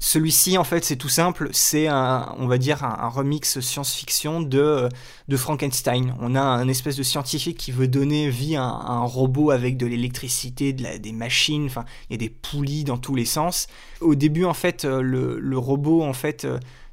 Celui-ci, 0.00 0.56
en 0.58 0.62
fait, 0.62 0.84
c'est 0.84 0.96
tout 0.96 1.08
simple. 1.08 1.48
C'est 1.52 1.88
un, 1.88 2.32
on 2.38 2.46
va 2.46 2.58
dire, 2.58 2.84
un, 2.84 3.08
remix 3.08 3.58
science-fiction 3.58 4.42
de, 4.42 4.88
de 5.26 5.36
Frankenstein. 5.36 6.14
On 6.20 6.36
a 6.36 6.40
un 6.40 6.68
espèce 6.68 6.94
de 6.96 7.02
scientifique 7.02 7.58
qui 7.58 7.72
veut 7.72 7.88
donner 7.88 8.30
vie 8.30 8.54
à 8.54 8.62
un, 8.62 9.04
robot 9.04 9.50
avec 9.50 9.76
de 9.76 9.86
l'électricité, 9.86 10.72
de 10.72 10.98
des 10.98 11.12
machines. 11.12 11.66
Enfin, 11.66 11.84
il 12.08 12.12
y 12.12 12.14
a 12.14 12.18
des 12.18 12.30
poulies 12.30 12.84
dans 12.84 12.98
tous 12.98 13.16
les 13.16 13.24
sens. 13.24 13.66
Au 14.00 14.14
début, 14.14 14.44
en 14.44 14.54
fait, 14.54 14.84
le, 14.84 15.40
le 15.40 15.58
robot, 15.58 16.04
en 16.04 16.12
fait, 16.12 16.46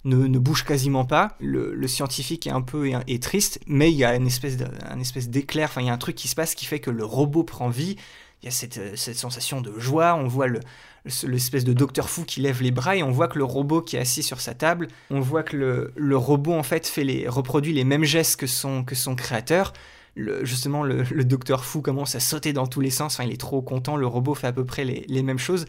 ne, 0.06 0.40
bouge 0.40 0.64
quasiment 0.64 1.06
pas. 1.06 1.36
Le, 1.40 1.88
scientifique 1.88 2.48
est 2.48 2.52
un 2.52 2.62
peu 2.62 2.92
triste, 3.22 3.60
mais 3.68 3.92
il 3.92 3.98
y 3.98 4.06
a 4.06 4.16
une 4.16 4.28
espèce 4.28 4.58
espèce 5.00 5.30
d'éclair, 5.30 5.70
enfin 5.70 5.82
il 5.82 5.88
y 5.88 5.90
a 5.90 5.94
un 5.94 5.98
truc 5.98 6.16
qui 6.16 6.28
se 6.28 6.36
passe 6.36 6.56
qui 6.56 6.66
fait 6.66 6.80
que 6.80 6.92
le 6.92 7.04
robot 7.04 7.44
prend 7.44 7.70
vie. 7.70 7.98
Il 8.42 8.46
y 8.46 8.50
a 8.50 8.52
cette, 8.52 8.98
sensation 9.18 9.62
de 9.62 9.80
joie, 9.80 10.16
on 10.16 10.28
voit 10.28 10.48
le, 10.48 10.60
l'espèce 11.24 11.64
de 11.64 11.74
docteur 11.74 12.10
fou 12.10 12.24
qui 12.24 12.42
lève 12.42 12.62
les 12.62 12.72
bras 12.72 12.96
et 12.96 13.02
on 13.02 13.12
voit 13.12 13.28
que 13.28 13.38
le 13.38 13.44
robot 13.44 13.82
qui 13.82 13.96
est 13.96 14.00
assis 14.00 14.24
sur 14.24 14.40
sa 14.40 14.54
table, 14.54 14.88
on 15.10 15.20
voit 15.20 15.44
que 15.44 15.92
le, 15.96 16.18
robot 16.18 16.54
en 16.54 16.64
fait 16.64 16.86
fait 16.88 17.04
les, 17.04 17.28
reproduit 17.28 17.74
les 17.74 17.84
mêmes 17.84 18.04
gestes 18.04 18.40
que 18.40 18.48
son, 18.48 18.84
que 18.84 18.94
son 18.94 19.16
créateur. 19.16 19.74
justement, 20.16 20.84
le, 20.84 21.04
docteur 21.24 21.66
fou 21.66 21.82
commence 21.82 22.14
à 22.16 22.20
sauter 22.20 22.54
dans 22.54 22.68
tous 22.68 22.82
les 22.82 22.92
sens, 22.92 23.20
il 23.24 23.32
est 23.32 23.40
trop 23.40 23.62
content, 23.64 23.96
le 23.96 24.08
robot 24.08 24.36
fait 24.36 24.48
à 24.48 24.54
peu 24.54 24.66
près 24.66 24.86
les, 24.86 25.24
mêmes 25.24 25.40
choses, 25.40 25.66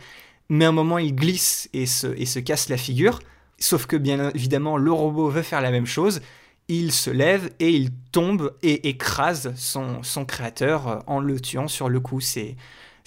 mais 0.51 0.67
à 0.67 0.69
un 0.69 0.73
moment 0.73 0.99
il 0.99 1.15
glisse 1.15 1.71
et 1.73 1.87
se, 1.87 2.09
et 2.09 2.27
se 2.27 2.41
casse 2.41 2.69
la 2.69 2.77
figure. 2.77 3.21
Sauf 3.59 3.87
que 3.87 3.97
bien 3.97 4.31
évidemment, 4.35 4.77
le 4.77 4.93
robot 4.93 5.29
veut 5.29 5.43
faire 5.43 5.61
la 5.61 5.71
même 5.71 5.87
chose. 5.87 6.21
Il 6.69 6.93
se 6.93 7.11
lève 7.11 7.51
et 7.61 7.71
il 7.71 7.91
tombe 8.13 8.57
et 8.63 8.89
écrase 8.89 9.55
son, 9.57 10.03
son 10.03 10.25
créateur 10.25 10.89
euh, 10.89 10.99
en 11.07 11.21
le 11.21 11.41
tuant 11.41 11.69
sur 11.69 11.89
le 11.89 12.01
coup. 12.01 12.21
C'est 12.21 12.57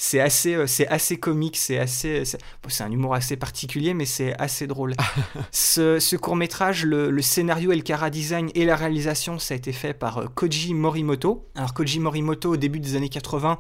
c'est 0.02 0.22
assez, 0.22 0.56
euh, 0.56 0.66
c'est 0.66 0.88
assez 0.88 1.18
comique, 1.18 1.58
c'est 1.58 1.78
assez, 1.78 2.24
c'est 2.24 2.84
un 2.84 2.90
humour 2.90 3.16
assez 3.16 3.36
particulier, 3.36 3.94
mais 3.94 4.06
c'est 4.06 4.34
assez 4.40 4.66
drôle. 4.66 4.96
ce, 5.52 6.00
ce, 6.00 6.16
court 6.16 6.38
métrage, 6.38 6.86
le, 6.86 7.10
le, 7.10 7.22
scénario 7.22 7.74
et 7.74 7.76
le 7.76 7.82
cara 7.82 8.10
design 8.10 8.50
et 8.56 8.64
la 8.64 8.78
réalisation, 8.78 9.40
ça 9.40 9.56
a 9.56 9.58
été 9.58 9.74
fait 9.74 9.94
par 9.94 10.20
euh, 10.20 10.28
Koji 10.34 10.74
Morimoto. 10.74 11.50
Alors 11.54 11.74
Koji 11.74 12.00
Morimoto, 12.00 12.54
au 12.54 12.58
début 12.58 12.80
des 12.80 12.96
années 12.96 13.10
80, 13.10 13.60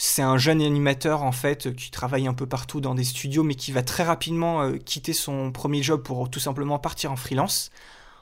c'est 0.00 0.22
un 0.22 0.38
jeune 0.38 0.62
animateur 0.62 1.24
en 1.24 1.32
fait 1.32 1.74
qui 1.74 1.90
travaille 1.90 2.28
un 2.28 2.32
peu 2.32 2.46
partout 2.46 2.80
dans 2.80 2.94
des 2.94 3.02
studios 3.02 3.42
mais 3.42 3.56
qui 3.56 3.72
va 3.72 3.82
très 3.82 4.04
rapidement 4.04 4.62
euh, 4.62 4.76
quitter 4.76 5.12
son 5.12 5.50
premier 5.50 5.82
job 5.82 6.02
pour 6.04 6.30
tout 6.30 6.38
simplement 6.38 6.78
partir 6.78 7.10
en 7.10 7.16
freelance. 7.16 7.70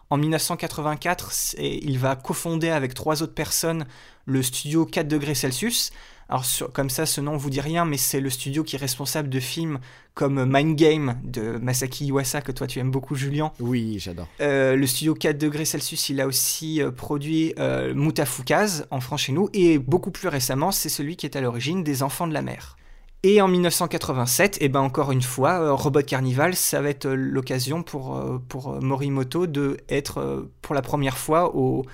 En 0.08 0.16
1984, 0.16 1.56
il 1.58 1.98
va 1.98 2.16
cofonder 2.16 2.70
avec 2.70 2.94
trois 2.94 3.22
autres 3.22 3.34
personnes 3.34 3.86
le 4.24 4.42
studio 4.42 4.86
4 4.86 5.06
degrés 5.06 5.34
Celsius 5.34 5.90
alors 6.28 6.44
comme 6.72 6.90
ça, 6.90 7.06
ce 7.06 7.20
nom 7.20 7.36
vous 7.36 7.50
dit 7.50 7.60
rien, 7.60 7.84
mais 7.84 7.96
c'est 7.96 8.20
le 8.20 8.30
studio 8.30 8.64
qui 8.64 8.74
est 8.76 8.78
responsable 8.78 9.28
de 9.28 9.38
films 9.38 9.78
comme 10.14 10.44
Mind 10.44 10.76
Game 10.76 11.20
de 11.22 11.58
Masaki 11.58 12.06
Iwasa, 12.06 12.40
que 12.40 12.50
toi 12.50 12.66
tu 12.66 12.80
aimes 12.80 12.90
beaucoup 12.90 13.14
Julien. 13.14 13.52
Oui, 13.60 13.98
j'adore. 14.00 14.26
Euh, 14.40 14.74
le 14.74 14.86
studio 14.86 15.14
4 15.14 15.38
degrés 15.38 15.64
Celsius, 15.64 16.08
il 16.08 16.20
a 16.20 16.26
aussi 16.26 16.82
euh, 16.82 16.90
produit 16.90 17.54
euh, 17.58 17.94
Mutafukaz 17.94 18.86
en 18.90 19.00
France 19.00 19.22
chez 19.22 19.32
nous, 19.32 19.48
et 19.52 19.78
beaucoup 19.78 20.10
plus 20.10 20.28
récemment, 20.28 20.72
c'est 20.72 20.88
celui 20.88 21.16
qui 21.16 21.26
est 21.26 21.36
à 21.36 21.40
l'origine 21.40 21.84
des 21.84 22.02
Enfants 22.02 22.26
de 22.26 22.34
la 22.34 22.42
mer. 22.42 22.76
Et 23.22 23.40
en 23.40 23.48
1987, 23.48 24.56
et 24.56 24.64
eh 24.64 24.68
ben 24.68 24.80
encore 24.80 25.12
une 25.12 25.22
fois, 25.22 25.72
Robot 25.72 26.02
Carnival, 26.02 26.54
ça 26.54 26.80
va 26.80 26.90
être 26.90 27.08
l'occasion 27.08 27.82
pour, 27.82 28.22
pour 28.48 28.80
Morimoto 28.80 29.46
de 29.46 29.78
être 29.88 30.48
pour 30.62 30.74
la 30.74 30.82
première 30.82 31.18
fois 31.18 31.56
au 31.56 31.84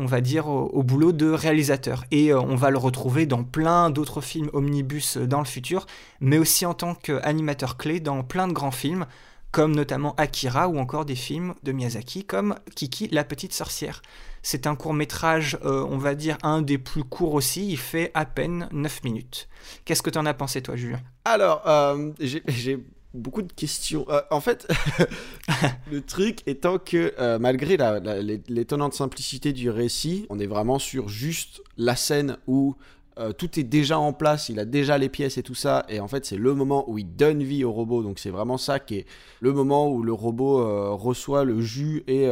on 0.00 0.06
va 0.06 0.20
dire, 0.20 0.48
au, 0.48 0.82
boulot 0.82 1.12
de 1.12 1.30
réalisateur. 1.30 2.04
Et 2.10 2.32
euh, 2.32 2.40
on 2.40 2.56
va 2.56 2.70
le 2.70 2.78
retrouver 2.78 3.26
dans 3.26 3.44
plein 3.44 3.90
d'autres 3.90 4.20
films 4.20 4.50
omnibus 4.52 5.18
euh, 5.18 5.26
dans 5.26 5.38
le 5.38 5.44
futur, 5.44 5.86
mais 6.20 6.38
aussi 6.38 6.64
en 6.64 6.74
tant 6.74 6.94
qu'animateur 6.94 7.76
clé 7.76 8.00
dans 8.00 8.22
plein 8.22 8.48
de 8.48 8.52
grands 8.52 8.70
films, 8.70 9.06
comme 9.52 9.74
notamment 9.74 10.14
Akira 10.16 10.68
ou 10.68 10.78
encore 10.78 11.04
des 11.04 11.14
films 11.14 11.54
de 11.62 11.72
Miyazaki 11.72 12.24
comme 12.24 12.54
Kiki 12.74 13.08
la 13.08 13.24
petite 13.24 13.52
sorcière. 13.52 14.00
C'est 14.42 14.66
un 14.66 14.74
court 14.74 14.94
métrage, 14.94 15.58
euh, 15.64 15.86
on 15.90 15.98
va 15.98 16.14
dire, 16.14 16.38
un 16.42 16.62
des 16.62 16.78
plus 16.78 17.04
courts 17.04 17.34
aussi, 17.34 17.68
il 17.68 17.76
fait 17.76 18.10
à 18.14 18.24
peine 18.24 18.68
9 18.72 19.04
minutes. 19.04 19.48
Qu'est-ce 19.84 20.02
que 20.02 20.10
tu 20.10 20.18
en 20.18 20.24
as 20.24 20.34
pensé 20.34 20.62
toi, 20.62 20.76
Julien? 20.76 21.00
Alors, 21.26 21.62
j'ai 22.20 22.78
beaucoup 23.14 23.42
de 23.42 23.52
questions. 23.52 24.06
Euh, 24.08 24.20
en 24.30 24.40
fait, 24.40 24.68
le 25.90 26.00
truc 26.00 26.42
étant 26.46 26.78
que 26.78 27.12
euh, 27.18 27.38
malgré 27.38 27.76
l'étonnante 28.48 28.94
simplicité 28.94 29.52
du 29.52 29.70
récit, 29.70 30.26
on 30.30 30.38
est 30.38 30.46
vraiment 30.46 30.78
sur 30.78 31.08
juste 31.08 31.62
la 31.76 31.96
scène 31.96 32.36
où 32.46 32.76
euh, 33.18 33.32
tout 33.32 33.58
est 33.58 33.64
déjà 33.64 33.98
en 33.98 34.12
place, 34.12 34.48
il 34.48 34.60
a 34.60 34.64
déjà 34.64 34.96
les 34.96 35.08
pièces 35.08 35.36
et 35.36 35.42
tout 35.42 35.56
ça, 35.56 35.84
et 35.88 35.98
en 35.98 36.06
fait 36.06 36.24
c'est 36.24 36.36
le 36.36 36.54
moment 36.54 36.88
où 36.88 36.96
il 36.96 37.16
donne 37.16 37.42
vie 37.42 37.64
au 37.64 37.72
robot, 37.72 38.04
donc 38.04 38.20
c'est 38.20 38.30
vraiment 38.30 38.56
ça 38.56 38.78
qui 38.78 38.98
est 38.98 39.06
le 39.40 39.52
moment 39.52 39.90
où 39.90 40.02
le 40.02 40.12
robot 40.12 40.96
reçoit 40.96 41.44
le 41.44 41.60
jus 41.60 42.04
et 42.06 42.30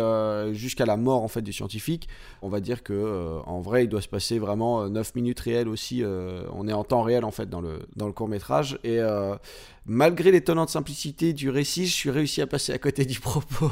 jusqu'à 0.52 0.86
la 0.86 0.96
mort 0.96 1.22
en 1.22 1.28
fait 1.28 1.42
du 1.42 1.52
scientifique. 1.52 2.08
On 2.42 2.48
va 2.48 2.60
dire 2.60 2.84
que 2.84 3.40
en 3.44 3.60
vrai 3.60 3.84
il 3.84 3.88
doit 3.88 4.00
se 4.00 4.08
passer 4.08 4.38
vraiment 4.38 4.88
9 4.88 5.16
minutes 5.16 5.40
réelles 5.40 5.68
aussi, 5.68 6.04
on 6.52 6.68
est 6.68 6.72
en 6.72 6.84
temps 6.84 7.02
réel 7.02 7.24
en 7.24 7.32
fait 7.32 7.50
dans 7.50 7.60
le, 7.60 7.80
dans 7.96 8.06
le 8.06 8.12
court 8.12 8.28
métrage, 8.28 8.78
et 8.84 9.00
malgré 9.88 10.30
l'étonnante 10.30 10.68
simplicité 10.68 11.32
du 11.32 11.48
récit, 11.50 11.86
je 11.86 11.94
suis 11.94 12.10
réussi 12.10 12.42
à 12.42 12.46
passer 12.46 12.72
à 12.72 12.78
côté 12.78 13.04
du 13.06 13.18
propos. 13.18 13.70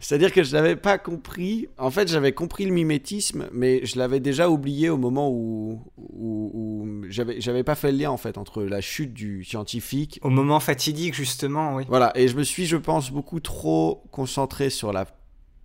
C'est-à-dire 0.00 0.32
que 0.32 0.44
je 0.44 0.52
n'avais 0.52 0.76
pas 0.76 0.98
compris. 0.98 1.68
En 1.78 1.90
fait, 1.90 2.08
j'avais 2.08 2.32
compris 2.32 2.66
le 2.66 2.72
mimétisme, 2.72 3.48
mais 3.52 3.84
je 3.84 3.98
l'avais 3.98 4.20
déjà 4.20 4.48
oublié 4.48 4.90
au 4.90 4.98
moment 4.98 5.30
où, 5.30 5.80
où, 5.96 6.86
j'avais, 7.08 7.40
j'avais 7.40 7.64
pas 7.64 7.74
fait 7.74 7.90
le 7.90 7.98
lien 7.98 8.10
en 8.10 8.16
fait 8.16 8.38
entre 8.38 8.62
la 8.62 8.80
chute 8.80 9.12
du 9.12 9.42
scientifique. 9.42 10.20
Au 10.22 10.30
moment 10.30 10.60
fatidique, 10.60 11.14
justement, 11.14 11.76
oui. 11.76 11.84
Voilà, 11.88 12.12
et 12.14 12.28
je 12.28 12.36
me 12.36 12.42
suis, 12.42 12.66
je 12.66 12.76
pense, 12.76 13.10
beaucoup 13.10 13.40
trop 13.40 14.04
concentré 14.12 14.70
sur 14.70 14.92
la 14.92 15.06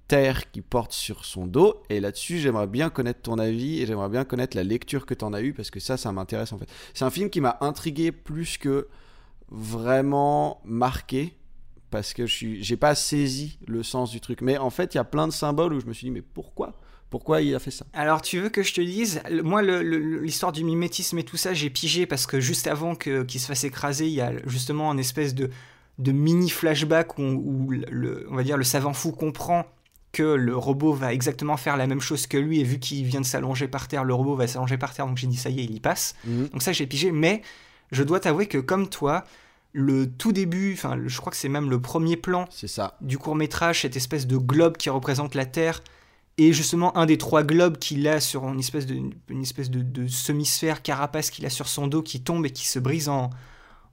terre 0.08 0.52
qui 0.52 0.62
porte 0.62 0.92
sur 0.92 1.26
son 1.26 1.48
dos. 1.48 1.84
Et 1.90 2.00
là-dessus, 2.00 2.40
j'aimerais 2.40 2.68
bien 2.68 2.90
connaître 2.90 3.22
ton 3.22 3.40
avis 3.40 3.82
et 3.82 3.86
j'aimerais 3.86 4.10
bien 4.10 4.24
connaître 4.24 4.56
la 4.56 4.64
lecture 4.64 5.06
que 5.06 5.14
tu 5.14 5.24
en 5.26 5.34
as 5.34 5.42
eue 5.42 5.54
parce 5.54 5.70
que 5.70 5.80
ça, 5.80 5.98
ça 5.98 6.12
m'intéresse 6.12 6.52
en 6.54 6.58
fait. 6.58 6.68
C'est 6.94 7.06
un 7.06 7.10
film 7.10 7.30
qui 7.30 7.42
m'a 7.42 7.58
intrigué 7.62 8.12
plus 8.12 8.58
que 8.58 8.88
vraiment 9.52 10.62
marqué 10.64 11.36
parce 11.92 12.14
que 12.14 12.26
je 12.26 12.70
n'ai 12.70 12.78
pas 12.78 12.96
saisi 12.96 13.60
le 13.68 13.84
sens 13.84 14.12
du 14.12 14.22
truc. 14.22 14.42
Mais 14.42 14.58
en 14.58 14.70
fait, 14.70 14.96
il 14.96 14.98
y 14.98 15.00
a 15.00 15.04
plein 15.04 15.28
de 15.28 15.34
symboles 15.34 15.74
où 15.74 15.80
je 15.80 15.86
me 15.86 15.94
suis 15.94 16.06
dit, 16.06 16.12
mais 16.12 16.22
pourquoi? 16.22 16.74
Pourquoi 17.10 17.42
il 17.42 17.54
a 17.54 17.60
fait 17.60 17.72
ça? 17.72 17.86
Alors, 17.92 18.22
tu 18.22 18.40
veux 18.40 18.48
que 18.48 18.64
je 18.64 18.74
te 18.74 18.80
dise 18.80 19.22
Moi, 19.44 19.62
l'histoire 19.62 20.54
du 20.54 20.64
mimétisme 20.64 21.18
et 21.20 21.24
tout 21.24 21.36
ça, 21.36 21.54
j'ai 21.54 21.70
pigé 21.70 22.06
parce 22.06 22.26
que 22.26 22.40
juste 22.40 22.68
avant 22.68 22.96
qu'il 22.96 23.40
se 23.40 23.48
fasse 23.48 23.66
écraser, 23.66 24.08
il 24.08 24.14
y 24.14 24.22
a 24.22 24.32
justement 24.48 24.90
un 24.90 24.98
espèce 24.98 25.36
de, 25.36 25.50
de 26.00 26.12
mini 26.14 26.50
flashback 26.50 27.20
où, 27.20 27.70
le, 27.70 28.26
on 28.32 28.36
va 28.36 28.44
dire 28.44 28.56
le 28.56 28.64
savant 28.64 28.94
fou 28.94 29.12
comprend 29.12 29.66
que 30.14 30.24
le 30.24 30.56
robot 30.56 30.94
va 30.94 31.14
exactement 31.14 31.58
faire 31.58 31.76
la 31.76 31.86
même 31.86 32.00
chose 32.00 32.28
que 32.28 32.38
lui 32.38 32.62
et 32.62 32.64
vu 32.64 32.80
qu'il 32.80 33.06
vient 33.06 33.22
de 33.22 33.26
s'allonger 33.26 33.68
par 33.68 33.90
terre, 33.90 34.06
le 34.06 34.14
robot 34.14 34.36
va 34.36 34.48
s'allonger 34.48 34.78
par 34.78 34.94
terre. 34.94 35.06
Donc 35.06 35.18
j'ai 35.18 35.28
dit 35.28 35.36
ça 35.36 35.50
y 35.50 35.60
est, 35.60 35.66
il 35.66 35.76
y 35.76 35.80
passe. 35.82 36.16
Mhm. 36.24 36.48
Donc 36.48 36.62
ça 36.62 36.72
j'ai 36.72 36.88
pigé. 36.88 37.12
Mais 37.12 37.42
je 37.92 38.04
dois 38.04 38.20
t'avouer 38.20 38.48
que 38.48 38.58
comme 38.58 38.90
toi, 38.90 39.24
le 39.74 40.10
tout 40.10 40.32
début, 40.32 40.74
enfin 40.74 41.00
je 41.06 41.18
crois 41.20 41.32
que 41.32 41.38
c'est 41.38 41.50
même 41.50 41.70
le 41.70 41.82
premier 41.82 42.18
plan 42.18 42.48
ça. 42.52 42.98
du 43.02 43.18
court 43.18 43.36
métrage, 43.36 43.82
cette 43.82 43.96
espèce 43.96 44.28
de 44.28 44.38
globe 44.38 44.78
qui 44.78 44.90
représente 44.90 45.36
la 45.36 45.46
Terre 45.46 45.82
et 46.38 46.54
justement, 46.54 46.98
un 46.98 47.06
des 47.06 47.18
trois 47.18 47.44
globes 47.44 47.78
qu'il 47.78 48.08
a 48.08 48.20
sur 48.20 48.48
une 48.48 48.60
espèce 48.60 48.86
de, 48.86 48.96
une 49.30 49.42
espèce 49.42 49.70
de, 49.70 50.08
semi-sphère 50.08 50.82
carapace 50.82 51.30
qu'il 51.30 51.46
a 51.46 51.50
sur 51.50 51.68
son 51.68 51.88
dos 51.88 52.02
qui 52.02 52.22
tombe 52.22 52.46
et 52.46 52.50
qui 52.50 52.68
se 52.68 52.80
brise 52.80 53.10
en, 53.10 53.30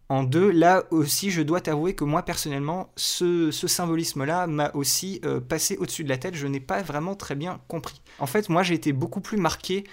en 0.08 0.22
deux. 0.22 0.50
Là 0.50 0.84
aussi, 0.90 1.30
je 1.30 1.42
dois 1.42 1.60
t'avouer 1.60 1.94
que 1.94 2.04
moi, 2.04 2.22
personnellement, 2.22 2.90
ce, 2.96 3.50
symbolisme-là 3.50 4.46
m'a 4.46 4.70
aussi 4.74 5.20
euh, 5.24 5.40
passé 5.40 5.76
au-dessus 5.76 6.04
de 6.04 6.08
la 6.08 6.16
tête. 6.16 6.36
Je 6.36 6.46
n'ai 6.46 6.60
pas 6.60 6.80
vraiment 6.80 7.16
très 7.16 7.34
bien 7.34 7.60
compris. 7.68 8.00
En 8.18 8.26
fait, 8.26 8.48
moi, 8.48 8.62
j'ai 8.62 8.74
été 8.74 8.92
beaucoup 8.92 9.20
plus 9.20 9.36
marqué 9.36 9.84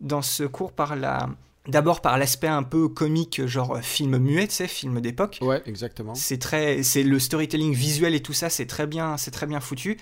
dans 0.00 0.22
ce 0.22 0.44
cours 0.44 0.72
par 0.72 0.96
la. 0.96 1.28
D'abord 1.70 2.02
par 2.02 2.18
l'aspect 2.18 2.48
un 2.48 2.62
peu 2.62 2.88
comique, 2.88 3.46
genre 3.46 3.78
film 3.80 4.18
muet, 4.18 4.48
tu 4.48 4.54
sais, 4.54 4.66
film 4.66 5.00
d'époque. 5.00 5.38
Ouais, 5.40 5.62
exactement. 5.66 6.14
C'est 6.14 6.38
très, 6.38 6.82
c'est 6.82 7.02
le 7.02 7.18
storytelling 7.18 7.72
visuel 7.72 8.14
et 8.14 8.20
tout 8.20 8.32
ça, 8.32 8.50
c'est 8.50 8.66
très 8.66 8.86
bien, 8.86 9.16
c'est 9.16 9.30
très 9.30 9.46
bien 9.46 9.60
foutu 9.60 9.96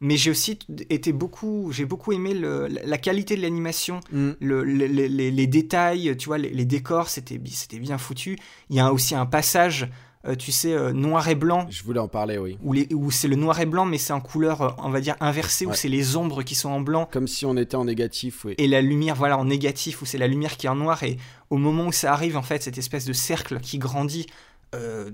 mais 0.00 0.16
j'ai 0.16 0.30
aussi 0.30 0.58
été 0.90 1.12
beaucoup, 1.12 1.70
j'ai 1.72 1.84
beaucoup 1.84 2.12
aimé 2.12 2.34
le, 2.34 2.66
la 2.66 2.98
qualité 2.98 3.36
de 3.36 3.42
l'animation, 3.42 4.00
mm. 4.12 4.32
le, 4.40 4.62
les, 4.62 5.08
les, 5.08 5.46
détails, 5.46 6.14
tu 6.18 6.26
vois, 6.26 6.36
les, 6.36 6.64
décors, 6.64 7.08
c'était 7.08 7.40
c'était 7.46 7.78
bien 7.78 7.96
foutu. 7.96 8.38
Il 8.68 8.76
y 8.76 8.80
a 8.80 8.92
aussi 8.92 9.14
un 9.14 9.26
passage, 9.26 9.88
euh, 10.26 10.34
tu 10.34 10.52
sais, 10.52 10.72
euh, 10.72 10.92
noir 10.92 11.28
et 11.28 11.34
blanc. 11.34 11.66
Je 11.70 11.82
voulais 11.82 12.00
en 12.00 12.08
parler, 12.08 12.38
oui. 12.38 12.58
Où, 12.62 12.74
où 12.94 13.10
c'est 13.10 13.28
le 13.28 13.36
noir 13.36 13.60
et 13.60 13.66
blanc, 13.66 13.84
mais 13.84 13.98
c'est 13.98 14.12
en 14.12 14.20
couleur, 14.20 14.62
euh, 14.62 14.70
on 14.78 14.90
va 14.90 15.00
dire 15.00 15.16
inversée, 15.20 15.66
où 15.66 15.74
c'est 15.74 15.88
les 15.88 16.16
ombres 16.16 16.42
qui 16.42 16.54
sont 16.54 16.70
en 16.70 16.80
blanc. 16.80 17.08
Comme 17.10 17.28
si 17.28 17.46
on 17.46 17.56
était 17.56 17.76
en 17.76 17.84
négatif, 17.84 18.44
oui. 18.44 18.54
Et 18.58 18.68
la 18.68 18.80
lumière, 18.80 19.14
voilà, 19.14 19.38
en 19.38 19.44
négatif, 19.44 20.02
où 20.02 20.06
c'est 20.06 20.18
la 20.18 20.26
lumière 20.26 20.56
qui 20.56 20.66
est 20.66 20.70
en 20.70 20.76
noir. 20.76 21.02
Et 21.02 21.18
au 21.50 21.56
moment 21.56 21.86
où 21.86 21.92
ça 21.92 22.12
arrive, 22.12 22.36
en 22.36 22.42
fait, 22.42 22.62
cette 22.62 22.78
espèce 22.78 23.04
de 23.04 23.12
cercle 23.12 23.60
qui 23.60 23.78
grandit, 23.78 24.26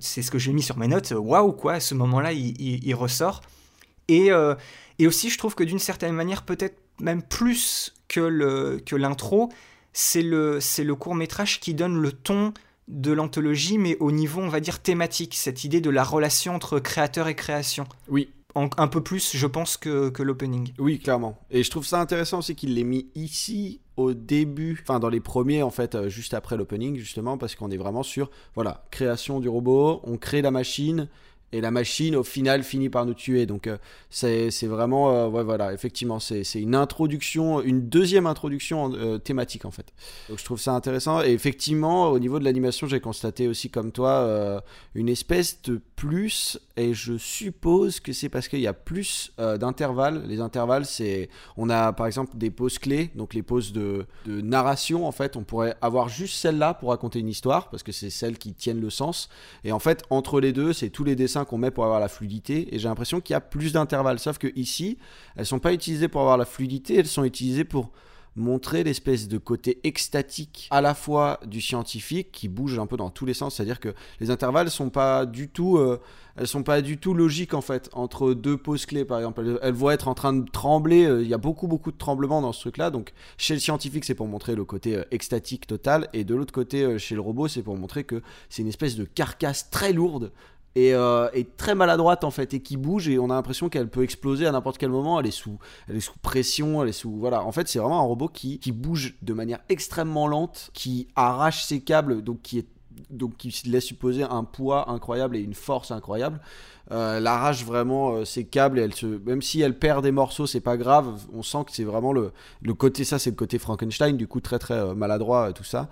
c'est 0.01 0.23
ce 0.23 0.31
que 0.31 0.38
j'ai 0.38 0.55
mis 0.55 0.62
sur 0.62 0.79
mes 0.79 0.88
notes. 0.88 1.12
Waouh, 1.14 1.53
quoi, 1.53 1.75
à 1.75 1.81
ce 1.81 1.94
moment-là, 1.94 2.33
il, 2.33 2.55
il 2.59 2.94
ressort. 2.94 3.42
Et, 4.09 4.31
et 4.99 5.07
aussi, 5.07 5.29
je 5.29 5.37
trouve 5.37 5.55
que 5.55 5.64
d'une 5.64 5.79
certaine 5.79 6.14
manière, 6.14 6.44
peut-être 6.44 6.79
même 6.99 7.23
plus 7.23 7.94
que 8.09 8.20
l'intro, 8.96 9.49
que 9.49 9.55
c'est 9.92 10.23
le, 10.23 10.61
le 10.79 10.94
court 10.94 11.14
métrage 11.14 11.61
qui 11.61 11.75
donne 11.75 12.01
le 12.01 12.12
ton 12.12 12.55
de 12.90 13.12
l'anthologie, 13.12 13.79
mais 13.79 13.96
au 14.00 14.11
niveau, 14.11 14.40
on 14.40 14.48
va 14.48 14.61
dire, 14.61 14.81
thématique, 14.81 15.35
cette 15.35 15.64
idée 15.64 15.81
de 15.81 15.90
la 15.90 16.05
relation 16.05 16.55
entre 16.55 16.79
créateur 16.79 17.29
et 17.29 17.35
création. 17.35 17.87
Oui. 18.09 18.29
un 18.55 18.88
peu 18.88 19.03
plus, 19.03 19.37
je 19.37 19.46
pense, 19.46 19.76
que, 19.76 20.11
que 20.11 20.22
l'opening. 20.22 20.72
Oui, 20.79 20.98
clairement. 20.98 21.38
Et 21.50 21.62
je 21.62 21.70
trouve 21.70 21.87
ça 21.87 22.00
intéressant 22.00 22.38
aussi 22.40 22.55
qu'il 22.55 22.74
l'ait 22.74 22.85
mis 22.85 23.07
ici 23.14 23.81
au 23.96 24.14
début, 24.14 24.79
enfin 24.83 24.98
dans 24.98 25.09
les 25.09 25.20
premiers 25.20 25.62
en 25.62 25.70
fait, 25.70 25.94
euh, 25.94 26.09
juste 26.09 26.33
après 26.33 26.57
l'opening 26.57 26.96
justement, 26.96 27.37
parce 27.38 27.55
qu'on 27.55 27.70
est 27.70 27.76
vraiment 27.76 28.03
sur, 28.03 28.31
voilà, 28.55 28.85
création 28.90 29.40
du 29.40 29.48
robot, 29.48 30.00
on 30.05 30.16
crée 30.16 30.42
la 30.42 30.50
machine, 30.50 31.09
et 31.52 31.60
la 31.60 31.70
machine 31.70 32.16
au 32.16 32.22
final 32.22 32.62
finit 32.62 32.88
par 32.88 33.06
nous 33.06 33.14
tuer. 33.14 33.46
Donc 33.46 33.66
euh, 33.66 33.76
c'est 34.10 34.66
vraiment, 34.66 35.10
euh, 35.10 35.28
ouais 35.28 35.42
voilà, 35.42 35.72
effectivement, 35.72 36.20
c'est 36.20 36.42
une 36.54 36.74
introduction, 36.74 37.60
une 37.62 37.88
deuxième 37.88 38.26
introduction 38.26 38.92
euh, 38.94 39.18
thématique 39.18 39.64
en 39.64 39.70
fait. 39.70 39.86
Donc 40.28 40.38
je 40.38 40.44
trouve 40.44 40.60
ça 40.60 40.72
intéressant. 40.72 41.22
Et 41.22 41.30
effectivement, 41.30 42.10
au 42.10 42.18
niveau 42.18 42.38
de 42.38 42.44
l'animation, 42.44 42.86
j'ai 42.86 43.00
constaté 43.00 43.48
aussi 43.48 43.70
comme 43.70 43.92
toi 43.92 44.62
une 44.94 45.08
espèce 45.08 45.62
de 45.62 45.80
plus, 45.96 46.58
et 46.76 46.94
je 46.94 47.18
suppose 47.18 48.00
que 48.00 48.12
c'est 48.12 48.28
parce 48.28 48.48
qu'il 48.48 48.60
y 48.60 48.66
a 48.66 48.72
plus 48.72 49.32
d'intervalles. 49.38 50.24
Les 50.26 50.40
intervalles, 50.40 50.86
c'est, 50.86 51.28
on 51.56 51.68
a 51.68 51.92
par 51.92 52.06
exemple 52.06 52.36
des 52.36 52.50
pauses 52.50 52.78
clés, 52.78 53.10
donc 53.14 53.34
les 53.34 53.42
pauses 53.42 53.72
de, 53.72 54.06
narration 54.26 55.06
en 55.06 55.12
fait, 55.12 55.36
on 55.36 55.42
pourrait 55.42 55.76
avoir 55.82 56.08
juste 56.08 56.36
celle-là 56.36 56.74
pour 56.74 56.90
raconter 56.90 57.18
une 57.18 57.28
histoire, 57.28 57.68
parce 57.70 57.82
que 57.82 57.92
c'est 57.92 58.10
celles 58.10 58.38
qui 58.38 58.52
tiennent 58.54 58.80
le 58.80 58.90
sens. 58.90 59.28
Et 59.64 59.72
en 59.72 59.78
fait, 59.78 60.04
entre 60.10 60.40
les 60.40 60.52
deux, 60.52 60.72
c'est 60.72 60.90
tous 60.90 61.04
les 61.04 61.16
dessins 61.16 61.39
qu'on 61.44 61.59
met 61.59 61.70
pour 61.70 61.85
avoir 61.85 62.00
la 62.00 62.09
fluidité. 62.09 62.74
Et 62.74 62.79
j'ai 62.79 62.88
l'impression 62.88 63.20
qu'il 63.20 63.35
y 63.35 63.37
a 63.37 63.40
plus 63.40 63.72
d'intervalles. 63.72 64.18
Sauf 64.18 64.38
que 64.38 64.48
ici, 64.57 64.98
elles 65.37 65.46
sont 65.46 65.59
pas 65.59 65.72
utilisées 65.72 66.09
pour 66.09 66.20
avoir 66.20 66.37
la 66.37 66.44
fluidité, 66.44 66.96
elles 66.96 67.07
sont 67.07 67.24
utilisées 67.24 67.64
pour 67.64 67.90
montrer 68.37 68.85
l'espèce 68.85 69.29
de 69.29 69.38
côté 69.38 69.81
extatique 69.85 70.68
à 70.70 70.81
la 70.81 70.94
fois 70.94 71.40
du 71.46 71.61
scientifique 71.61 72.31
qui 72.33 72.48
bouge 72.48 72.79
un 72.79 72.87
peu 72.87 72.96
dans 72.96 73.11
tous 73.11 73.26
les 73.26 73.35
sens, 73.35 73.57
c'est-à-dire 73.57 73.81
que 73.81 73.94
les 74.20 74.31
intervalles 74.31 74.70
sont 74.70 74.90
pas 74.90 75.26
du 75.26 75.48
tout, 75.48 75.79
euh, 75.79 76.00
elles 76.37 76.46
sont 76.46 76.62
pas 76.62 76.81
du 76.81 76.98
tout 76.98 77.12
logiques 77.12 77.55
en 77.55 77.61
fait 77.61 77.90
entre 77.92 78.33
deux 78.35 78.57
pauses 78.57 78.87
clés 78.87 79.05
par 79.05 79.18
exemple. 79.18 79.59
Elles, 79.62 79.74
vont 79.74 79.90
être 79.90 80.09
en 80.09 80.14
train 80.14 80.33
de 80.33 80.48
trembler. 80.48 81.05
Euh, 81.05 81.22
il 81.22 81.29
y 81.29 81.35
a 81.35 81.38
beaucoup 81.38 81.66
beaucoup 81.66 81.90
de 81.90 81.98
tremblements 81.98 82.40
dans 82.40 82.53
ce 82.53 82.61
truc-là. 82.61 82.90
Donc 82.90 83.12
chez 83.37 83.55
le 83.55 83.61
scientifique 83.61 84.05
c'est 84.05 84.14
pour 84.14 84.29
montrer 84.29 84.55
le 84.55 84.64
côté 84.64 84.96
euh, 84.96 85.05
extatique 85.11 85.66
total 85.66 86.09
et 86.12 86.24
de 86.24 86.35
l'autre 86.35 86.53
côté 86.53 86.98
chez 86.98 87.14
le 87.14 87.20
robot 87.20 87.48
c'est 87.48 87.62
pour 87.62 87.76
montrer 87.76 88.05
que 88.05 88.22
c'est 88.48 88.62
une 88.62 88.68
espèce 88.68 88.96
de 88.96 89.05
carcasse 89.05 89.70
très 89.70 89.92
lourde 89.92 90.33
et, 90.76 90.94
euh, 90.94 91.28
très 91.56 91.74
maladroite 91.74 92.24
en 92.24 92.30
fait 92.30 92.54
et 92.54 92.61
qui 92.61 92.76
bouge 92.76 93.09
et 93.09 93.18
on 93.18 93.30
a 93.30 93.35
l'impression 93.35 93.68
qu'elle 93.68 93.88
peut 93.88 94.02
exploser 94.02 94.46
à 94.46 94.52
n'importe 94.52 94.78
quel 94.78 94.90
moment. 94.90 95.18
Elle 95.20 95.26
est 95.26 95.30
sous 95.30 95.59
elle 95.88 95.96
est 95.96 96.00
sous 96.00 96.18
pression 96.22 96.83
elle 96.83 96.88
est 96.88 96.92
sous 96.92 97.12
voilà. 97.12 97.42
En 97.44 97.52
fait 97.52 97.68
c'est 97.68 97.78
vraiment 97.78 98.00
un 98.00 98.04
robot 98.04 98.28
qui, 98.28 98.59
qui 98.59 98.72
bouge 98.72 99.16
de 99.22 99.33
manière 99.33 99.61
extrêmement 99.68 100.28
lente 100.28 100.70
qui 100.72 101.09
arrache 101.16 101.64
ses 101.64 101.80
câbles 101.80 102.22
donc 102.22 102.42
qui 102.42 102.59
est 102.59 102.66
donc 103.09 103.37
qui 103.37 103.50
laisse 103.68 103.85
supposer 103.85 104.22
un 104.24 104.44
poids 104.44 104.90
incroyable 104.90 105.37
et 105.37 105.40
une 105.40 105.54
force 105.54 105.90
incroyable. 105.90 106.40
Euh, 106.92 107.18
elle 107.18 107.26
arrache 107.26 107.64
vraiment 107.64 108.12
euh, 108.12 108.24
ses 108.24 108.44
câbles 108.44 108.78
et 108.78 108.83
elle 108.83 108.94
se 108.94 109.06
même 109.06 109.42
si 109.42 109.61
elle 109.61 109.78
perd 109.78 110.02
des 110.04 110.12
morceaux 110.12 110.46
c'est 110.46 110.61
pas 110.61 110.76
grave. 110.76 111.20
On 111.33 111.42
sent 111.42 111.64
que 111.66 111.72
c'est 111.72 111.85
vraiment 111.85 112.12
le, 112.12 112.33
le 112.62 112.74
côté 112.74 113.04
ça 113.04 113.18
c'est 113.18 113.30
le 113.30 113.37
côté 113.37 113.59
Frankenstein 113.59 114.16
du 114.16 114.28
coup 114.28 114.40
très 114.40 114.59
très 114.59 114.94
maladroit 114.94 115.52
tout 115.52 115.64
ça 115.64 115.88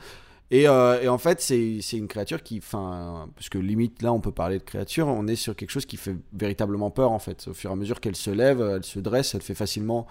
euh, 0.53 1.03
et, 1.03 1.09
en 1.09 1.19
fait, 1.19 1.41
c'est 1.41 1.81
une 1.93 2.09
créature 2.09 2.43
qui, 2.43 2.59
enfin, 2.59 3.29
parce 3.37 3.49
que 3.49 3.59
limite 3.59 4.03
là, 4.03 4.13
on 4.13 4.21
peut 4.21 4.33
parler 4.33 4.59
de 4.59 4.65
créature, 4.65 5.07
on 5.07 5.27
est 5.27 5.37
sur 5.37 5.55
quelque 5.55 5.71
chose 5.71 5.87
qui 5.87 5.97
fait 5.97 6.17
véritablement 6.33 6.91
peur 6.91 7.13
en 7.13 7.19
fait. 7.19 7.49
Au 7.49 7.55
fur 7.55 7.71
et 7.71 7.73
à 7.73 7.77
mesure 7.77 8.01
qu'elle 8.01 8.17
se 8.17 8.31
lève, 8.31 8.61
elle 8.61 8.85
se 8.85 8.99
dresse, 8.99 9.35
elle 9.35 9.43
fait 9.43 9.55
facilement 9.55 10.07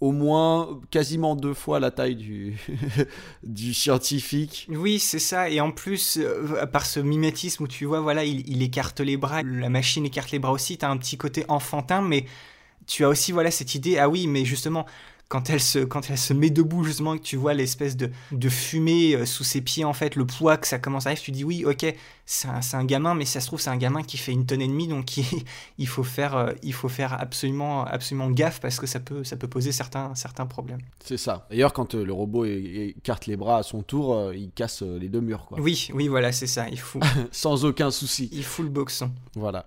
au 0.00 0.10
moins 0.10 0.80
quasiment 0.90 1.36
deux 1.36 1.54
fois 1.54 1.78
la 1.78 1.90
taille 1.90 2.16
du, 2.16 2.56
scientifique. 3.72 4.66
Oui, 4.70 4.98
c'est 4.98 5.20
ça. 5.20 5.48
Et 5.48 5.60
en 5.60 5.70
plus, 5.70 6.18
euh, 6.18 6.66
par 6.66 6.84
ce 6.84 7.00
mimétisme 7.00 7.62
où 7.62 7.68
tu 7.68 7.84
vois, 7.84 8.00
voilà, 8.00 8.24
il, 8.24 8.46
il, 8.48 8.60
écarte 8.62 9.00
les 9.00 9.16
bras, 9.16 9.42
la 9.42 9.68
machine 9.68 10.04
écarte 10.04 10.32
les 10.32 10.40
bras 10.40 10.52
aussi, 10.52 10.76
tu 10.76 10.84
as 10.84 10.90
un 10.90 10.96
petit 10.96 11.16
côté 11.16 11.44
enfantin, 11.48 12.02
mais 12.02 12.26
tu 12.86 13.04
as 13.04 13.08
aussi, 13.08 13.32
voilà, 13.32 13.50
cette 13.50 13.74
idée, 13.74 13.98
ah 13.98 14.08
oui, 14.08 14.26
mais 14.26 14.44
justement, 14.44 14.84
quand 15.28 15.50
elle 15.50 15.60
se, 15.60 15.78
quand 15.78 16.10
elle 16.10 16.18
se 16.18 16.32
met 16.32 16.50
debout, 16.50 16.84
justement, 16.84 17.16
que 17.16 17.22
tu 17.22 17.36
vois 17.36 17.54
l'espèce 17.54 17.96
de, 17.96 18.10
de 18.30 18.48
fumée 18.48 19.14
euh, 19.14 19.26
sous 19.26 19.44
ses 19.44 19.60
pieds, 19.60 19.84
en 19.84 19.92
fait, 19.92 20.16
le 20.16 20.26
poids 20.26 20.56
que 20.56 20.66
ça 20.66 20.78
commence 20.78 21.06
à 21.06 21.10
arriver, 21.10 21.22
tu 21.22 21.30
dis 21.30 21.44
oui, 21.44 21.64
ok, 21.64 21.86
c'est 22.26 22.48
un, 22.48 22.60
un, 22.72 22.84
gamin, 22.84 23.14
mais 23.14 23.24
ça 23.24 23.40
se 23.40 23.46
trouve, 23.46 23.60
c'est 23.60 23.70
un 23.70 23.76
gamin 23.76 24.02
qui 24.02 24.16
fait 24.16 24.32
une 24.32 24.46
tonne 24.46 24.60
et 24.60 24.68
demie, 24.68 24.86
donc 24.88 25.16
il, 25.16 25.24
il, 25.78 25.88
faut, 25.88 26.04
faire, 26.04 26.36
euh, 26.36 26.52
il 26.62 26.72
faut 26.72 26.88
faire 26.88 27.20
absolument, 27.20 27.84
absolument 27.84 28.30
gaffe 28.30 28.60
parce 28.60 28.78
que 28.78 28.86
ça 28.86 29.00
peut, 29.00 29.24
ça 29.24 29.36
peut 29.36 29.48
poser 29.48 29.72
certains, 29.72 30.14
certains 30.14 30.46
problèmes. 30.46 30.80
C'est 31.04 31.16
ça. 31.16 31.46
D'ailleurs, 31.50 31.72
quand 31.72 31.94
euh, 31.94 32.04
le 32.04 32.12
robot 32.12 32.44
écarte 32.44 33.26
les 33.26 33.36
bras 33.36 33.58
à 33.58 33.62
son 33.62 33.82
tour, 33.82 34.32
il 34.32 34.50
casse 34.50 34.82
les 34.82 35.08
deux 35.08 35.20
murs, 35.20 35.46
quoi. 35.46 35.58
Oui, 35.60 35.88
oui, 35.94 36.08
voilà, 36.08 36.32
c'est 36.32 36.46
ça. 36.46 36.68
Il 36.68 36.78
faut. 36.78 37.00
Sans 37.32 37.64
aucun 37.64 37.90
souci. 37.90 38.28
Il 38.32 38.44
fout 38.44 38.64
le 38.64 38.70
boxon. 38.70 39.10
Voilà. 39.34 39.66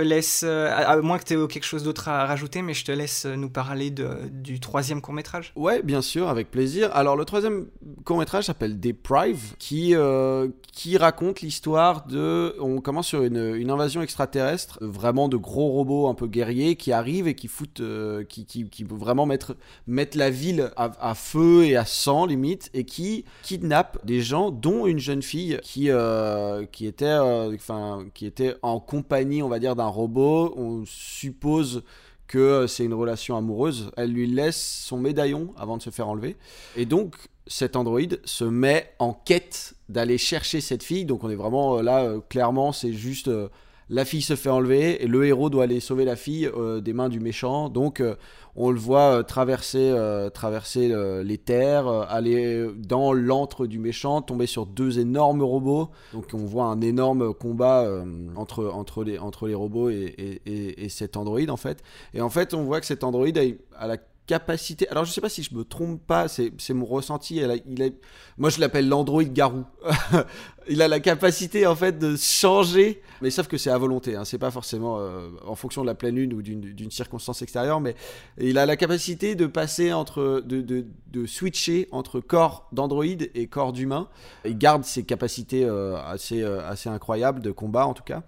Te 0.00 0.06
laisse, 0.06 0.42
euh, 0.44 0.70
à 0.70 0.96
moins 1.00 1.18
que 1.18 1.24
tu 1.24 1.34
aies 1.34 1.46
quelque 1.48 1.64
chose 1.64 1.82
d'autre 1.82 2.08
à 2.08 2.26
rajouter, 2.26 2.62
mais 2.62 2.74
je 2.74 2.84
te 2.84 2.92
laisse 2.92 3.26
nous 3.26 3.50
parler 3.50 3.90
du 3.90 4.60
troisième 4.60 5.00
court 5.00 5.14
métrage. 5.14 5.52
Ouais, 5.56 5.82
bien 5.82 6.02
sûr, 6.02 6.28
avec 6.28 6.50
plaisir. 6.50 6.90
Alors 6.94 7.16
le 7.16 7.24
troisième 7.24 7.66
court 8.04 8.18
métrage 8.18 8.44
s'appelle 8.44 8.80
Deprive, 8.80 9.54
qui, 9.58 9.94
euh, 9.94 10.48
qui 10.72 10.96
raconte 10.96 11.40
l'histoire 11.40 12.06
de... 12.06 12.56
On 12.60 12.80
commence 12.80 13.08
sur 13.08 13.22
une, 13.22 13.70
invasion 13.70 14.02
extraterrestre, 14.02 14.78
vraiment 14.80 15.28
de 15.28 15.36
gros 15.36 15.68
robots 15.68 16.08
un 16.08 16.14
peu 16.14 16.26
guerriers 16.26 16.76
qui 16.76 16.92
arrivent 16.92 17.28
et 17.28 17.34
qui 17.34 17.48
foutent... 17.48 17.80
Euh, 17.80 18.24
qui, 18.24 18.46
qui, 18.46 18.68
qui 18.68 18.84
vraiment 18.84 19.26
mettre, 19.26 19.56
mettre 19.86 20.18
la 20.18 20.30
ville 20.30 20.70
à, 20.76 20.90
à, 21.00 21.14
feu 21.14 21.64
et 21.64 21.76
à 21.76 21.84
sang 21.84 22.26
limite, 22.26 22.70
et 22.74 22.84
qui 22.84 23.24
kidnappent 23.42 24.04
des 24.04 24.20
gens, 24.20 24.50
dont 24.50 24.86
une 24.86 24.98
jeune 24.98 25.22
fille 25.22 25.58
qui, 25.62 25.90
qui, 26.72 26.86
était, 26.86 27.14
enfin, 27.14 28.04
qui 28.14 28.26
était 28.26 28.56
en 28.62 28.80
compagnie, 28.80 29.42
on 29.42 29.48
va 29.48 29.58
dire, 29.58 29.76
d'un 29.76 29.89
robot. 29.90 30.54
On 30.56 30.84
suppose 30.86 31.82
que 32.30 32.66
c'est 32.68 32.84
une 32.84 32.94
relation 32.94 33.36
amoureuse. 33.36 33.90
Elle 33.96 34.12
lui 34.12 34.28
laisse 34.28 34.84
son 34.86 34.98
médaillon 34.98 35.52
avant 35.56 35.76
de 35.76 35.82
se 35.82 35.90
faire 35.90 36.08
enlever. 36.08 36.36
Et 36.76 36.86
donc, 36.86 37.16
cet 37.48 37.74
androïde 37.74 38.20
se 38.24 38.44
met 38.44 38.92
en 39.00 39.12
quête 39.12 39.74
d'aller 39.88 40.16
chercher 40.16 40.60
cette 40.60 40.84
fille. 40.84 41.04
Donc, 41.04 41.24
on 41.24 41.30
est 41.30 41.34
vraiment 41.34 41.78
euh, 41.78 41.82
là, 41.82 42.04
euh, 42.04 42.20
clairement, 42.28 42.72
c'est 42.72 42.92
juste. 42.92 43.28
Euh, 43.28 43.48
la 43.92 44.04
fille 44.04 44.22
se 44.22 44.36
fait 44.36 44.48
enlever 44.48 45.02
et 45.02 45.08
le 45.08 45.26
héros 45.26 45.50
doit 45.50 45.64
aller 45.64 45.80
sauver 45.80 46.04
la 46.04 46.14
fille 46.14 46.48
des 46.80 46.92
mains 46.92 47.08
du 47.08 47.18
méchant. 47.18 47.68
Donc 47.68 48.00
on 48.56 48.70
le 48.70 48.78
voit 48.78 49.22
traverser, 49.24 49.94
traverser 50.34 50.92
les 51.24 51.38
terres, 51.38 51.86
aller 51.88 52.68
dans 52.76 53.12
l'antre 53.12 53.66
du 53.66 53.78
méchant, 53.78 54.22
tomber 54.22 54.46
sur 54.46 54.66
deux 54.66 54.98
énormes 54.98 55.42
robots. 55.42 55.90
Donc 56.12 56.26
on 56.32 56.38
voit 56.38 56.64
un 56.64 56.80
énorme 56.80 57.32
combat 57.32 57.88
entre, 58.36 58.66
entre, 58.66 59.04
les, 59.04 59.18
entre 59.18 59.46
les 59.46 59.54
robots 59.54 59.90
et, 59.90 60.40
et, 60.46 60.88
cet 60.88 61.16
androïde 61.16 61.50
en 61.50 61.56
fait. 61.56 61.82
Et 62.14 62.20
en 62.20 62.30
fait 62.30 62.54
on 62.54 62.64
voit 62.64 62.80
que 62.80 62.86
cet 62.86 63.04
androïde 63.04 63.38
a 63.78 63.86
la 63.86 63.96
Alors, 64.90 65.04
je 65.04 65.12
sais 65.12 65.20
pas 65.20 65.28
si 65.28 65.42
je 65.42 65.54
me 65.54 65.64
trompe 65.64 66.00
pas, 66.06 66.26
c'est 66.28 66.74
mon 66.74 66.86
ressenti. 66.86 67.36
il 67.36 67.92
moi, 68.38 68.48
je 68.48 68.60
l'appelle 68.60 68.88
l'Android 68.88 69.22
Garou. 69.24 69.64
il 70.68 70.80
a 70.80 70.88
la 70.88 71.00
capacité, 71.00 71.66
en 71.66 71.74
fait, 71.74 71.98
de 71.98 72.16
changer. 72.16 73.02
Mais 73.20 73.30
sauf 73.30 73.48
que 73.48 73.58
c'est 73.58 73.70
à 73.70 73.76
volonté. 73.76 74.16
Hein. 74.16 74.24
C'est 74.24 74.38
pas 74.38 74.50
forcément 74.50 74.98
euh, 74.98 75.28
en 75.46 75.54
fonction 75.54 75.82
de 75.82 75.86
la 75.86 75.94
pleine 75.94 76.16
lune 76.16 76.32
ou 76.32 76.42
d'une 76.42 76.90
circonstance 76.90 77.42
extérieure. 77.42 77.80
Mais 77.80 77.94
il 78.38 78.56
a 78.58 78.66
la 78.66 78.76
capacité 78.76 79.34
de 79.34 79.46
passer 79.46 79.92
entre. 79.92 80.42
de, 80.46 81.26
switcher 81.26 81.88
entre 81.90 82.20
corps 82.20 82.68
d'Android 82.72 83.04
et 83.04 83.46
corps 83.46 83.72
d'humain. 83.72 84.08
Il 84.44 84.56
garde 84.56 84.84
ses 84.84 85.04
capacités 85.04 85.64
euh, 85.64 85.98
euh, 86.32 86.70
assez 86.70 86.88
incroyables 86.88 87.40
de 87.40 87.50
combat, 87.50 87.86
en 87.86 87.94
tout 87.94 88.04
cas. 88.04 88.22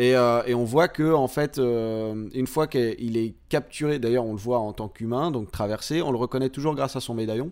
Euh, 0.00 0.42
et, 0.46 0.54
on 0.54 0.64
voit 0.64 0.88
que 0.88 1.12
en 1.14 1.28
fait, 1.28 1.58
euh, 1.58 2.28
une 2.34 2.46
fois 2.46 2.66
qu'il 2.66 3.16
est 3.16 3.34
capturé, 3.48 3.98
d'ailleurs 3.98 4.26
on 4.26 4.32
le 4.32 4.38
voit 4.38 4.58
en 4.58 4.72
tant 4.72 4.88
qu'humain, 4.88 5.30
donc 5.30 5.50
traversé, 5.50 6.02
on 6.02 6.10
le 6.10 6.18
reconnaît 6.18 6.50
toujours 6.50 6.74
grâce 6.74 6.96
à 6.96 7.00
son 7.00 7.14
médaillon. 7.14 7.50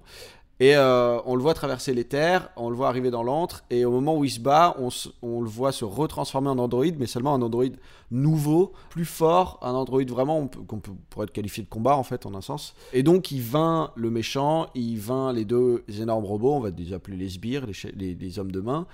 Et 0.60 0.76
euh, 0.76 1.18
on 1.26 1.34
le 1.34 1.42
voit 1.42 1.54
traverser 1.54 1.94
les 1.94 2.04
terres, 2.04 2.48
on 2.56 2.70
le 2.70 2.76
voit 2.76 2.86
arriver 2.86 3.10
dans 3.10 3.24
l'antre, 3.24 3.64
et 3.70 3.84
au 3.84 3.90
moment 3.90 4.16
où 4.16 4.24
il 4.24 4.30
se 4.30 4.38
bat, 4.38 4.76
on, 4.78 5.40
le 5.40 5.48
voit 5.48 5.72
se 5.72 5.84
retransformer 5.84 6.48
en 6.48 6.58
androïde, 6.58 6.94
mais 6.96 7.06
seulement 7.06 7.34
un 7.34 7.42
androïde 7.42 7.76
nouveau, 8.12 8.72
plus 8.88 9.04
fort, 9.04 9.58
un 9.62 9.72
androïde 9.72 10.10
vraiment 10.10 10.46
qu'on 10.68 10.78
pourrait 10.78 11.24
être 11.24 11.32
qualifié 11.32 11.64
de 11.64 11.68
combat 11.68 11.96
en 11.96 12.04
fait, 12.04 12.24
en 12.24 12.34
un 12.36 12.40
sens. 12.40 12.76
Et 12.92 13.02
donc 13.02 13.32
il 13.32 13.40
vainc 13.40 13.90
le 13.96 14.10
méchant, 14.10 14.68
il 14.76 14.96
vainc 14.96 15.34
les 15.34 15.44
deux 15.44 15.82
énormes 16.00 16.24
robots, 16.24 16.54
on 16.54 16.60
va 16.60 16.70
les 16.70 16.92
appeler 16.92 17.16
les 17.16 17.30
sbires, 17.30 17.66
les 17.96 18.38
hommes 18.38 18.52
de 18.52 18.60
main. 18.60 18.86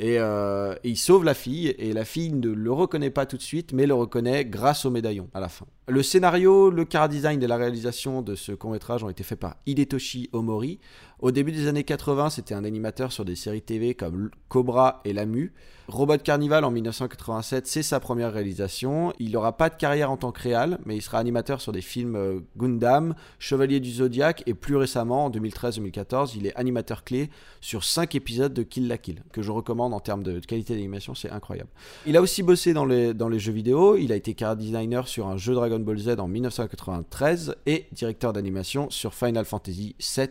Euh, 0.00 0.74
et, 0.82 0.90
il 0.90 0.96
sauve 0.96 1.24
la 1.24 1.34
fille, 1.34 1.68
et 1.78 1.92
la 1.92 2.04
fille 2.04 2.32
ne 2.32 2.50
le 2.50 2.72
reconnaît 2.72 3.10
pas 3.10 3.26
tout 3.26 3.36
de 3.36 3.42
suite, 3.42 3.72
mais 3.72 3.86
le 3.86 3.94
reconnaît 3.94 4.44
grâce 4.44 4.84
au 4.84 4.90
médaillon 4.90 5.28
à 5.34 5.40
la 5.40 5.48
fin. 5.48 5.66
Le 5.86 6.02
scénario, 6.02 6.70
le 6.70 6.84
car 6.84 7.08
design 7.08 7.42
et 7.42 7.46
la 7.46 7.56
réalisation 7.56 8.22
de 8.22 8.34
ce 8.34 8.52
court 8.52 8.70
métrage 8.70 9.04
ont 9.04 9.10
été 9.10 9.22
faits 9.22 9.38
par 9.38 9.56
Hidetoshi 9.66 10.30
Omori. 10.32 10.80
Au 11.24 11.30
début 11.30 11.52
des 11.52 11.68
années 11.68 11.84
80, 11.84 12.28
c'était 12.28 12.52
un 12.52 12.64
animateur 12.64 13.10
sur 13.10 13.24
des 13.24 13.34
séries 13.34 13.62
TV 13.62 13.94
comme 13.94 14.30
Cobra 14.50 15.00
et 15.06 15.14
Lamu. 15.14 15.54
Robot 15.88 16.18
Carnival 16.18 16.64
en 16.64 16.70
1987, 16.70 17.66
c'est 17.66 17.82
sa 17.82 17.98
première 17.98 18.30
réalisation. 18.30 19.14
Il 19.18 19.30
n'aura 19.32 19.56
pas 19.56 19.70
de 19.70 19.74
carrière 19.74 20.10
en 20.10 20.18
tant 20.18 20.32
que 20.32 20.42
réal, 20.42 20.78
mais 20.84 20.96
il 20.96 21.00
sera 21.00 21.18
animateur 21.18 21.62
sur 21.62 21.72
des 21.72 21.80
films 21.80 22.16
euh, 22.16 22.40
Gundam, 22.58 23.14
Chevalier 23.38 23.80
du 23.80 23.90
Zodiac 23.90 24.42
et 24.44 24.52
plus 24.52 24.76
récemment, 24.76 25.24
en 25.24 25.30
2013-2014, 25.30 26.34
il 26.36 26.46
est 26.46 26.54
animateur 26.56 27.04
clé 27.04 27.30
sur 27.62 27.84
5 27.84 28.14
épisodes 28.16 28.52
de 28.52 28.62
Kill 28.62 28.86
la 28.86 28.98
Kill, 28.98 29.22
que 29.32 29.40
je 29.40 29.50
recommande 29.50 29.94
en 29.94 30.00
termes 30.00 30.24
de 30.24 30.40
qualité 30.40 30.74
d'animation, 30.74 31.14
c'est 31.14 31.30
incroyable. 31.30 31.70
Il 32.04 32.18
a 32.18 32.20
aussi 32.20 32.42
bossé 32.42 32.74
dans 32.74 32.84
les, 32.84 33.14
dans 33.14 33.30
les 33.30 33.38
jeux 33.38 33.52
vidéo, 33.52 33.96
il 33.96 34.12
a 34.12 34.16
été 34.16 34.34
car 34.34 34.56
designer 34.56 35.08
sur 35.08 35.26
un 35.28 35.38
jeu 35.38 35.54
Dragon 35.54 35.80
Ball 35.80 35.96
Z 35.96 36.16
en 36.18 36.28
1993 36.28 37.56
et 37.64 37.86
directeur 37.92 38.34
d'animation 38.34 38.90
sur 38.90 39.14
Final 39.14 39.46
Fantasy 39.46 39.96
VII 39.98 40.28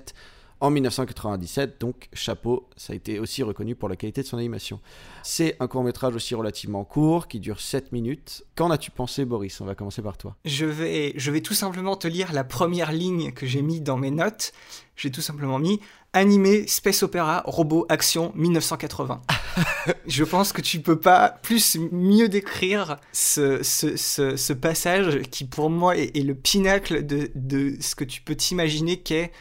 en 0.60 0.70
1997. 0.70 1.80
Donc, 1.80 2.10
chapeau, 2.14 2.68
ça 2.78 2.93
a 2.93 2.95
été 2.95 3.20
aussi 3.20 3.43
reconnu 3.43 3.76
pour 3.76 3.89
la 3.89 3.95
qualité 3.95 4.22
de 4.22 4.28
son 4.28 4.38
animation. 4.38 4.80
C'est 5.24 5.56
un 5.60 5.68
court 5.68 5.84
métrage 5.84 6.16
aussi 6.16 6.36
relativement 6.36 6.84
court 6.84 7.28
qui 7.28 7.39
dure 7.39 7.60
7 7.60 7.91
minutes. 7.91 8.43
Qu'en 8.56 8.72
as-tu 8.72 8.91
pensé, 8.91 9.26
Boris? 9.26 9.60
On 9.62 9.66
va 9.66 9.76
commencer 9.76 10.01
par 10.01 10.18
toi. 10.18 10.36
Je 10.45 10.66
vais, 10.66 11.14
je 11.16 11.32
vais 11.32 11.41
tout 11.41 11.54
simplement 11.54 11.95
te 11.95 12.08
lire 12.08 12.34
la 12.34 12.43
première 12.43 12.91
ligne 12.91 13.32
que 13.32 13.45
j'ai 13.45 13.62
mis 13.62 13.82
dans 13.82 13.97
mes 13.97 14.12
notes. 14.12 14.54
J'ai 14.95 15.12
tout 15.12 15.22
simplement 15.22 15.60
mis 15.60 15.80
animé, 16.14 16.68
space 16.68 17.01
opéra, 17.01 17.43
robot, 17.45 17.86
action, 17.89 18.32
1980. 18.36 19.22
je 20.08 20.24
pense 20.24 20.54
que 20.54 20.62
tu 20.62 20.80
peux 20.80 20.99
pas 20.99 21.30
plus 21.30 21.78
mieux 21.91 22.30
décrire 22.30 22.97
ce, 23.12 24.54
passage 24.54 25.22
qui 25.32 25.45
pour 25.45 25.70
moi 25.70 25.97
est, 25.97 26.16
est 26.16 26.22
le 26.22 26.36
pinacle 26.36 27.06
de, 27.06 27.32
de, 27.34 27.76
ce 27.82 27.95
que 27.95 28.04
tu 28.04 28.22
peux 28.22 28.36
t'imaginer 28.36 28.97
qu'est 28.97 29.32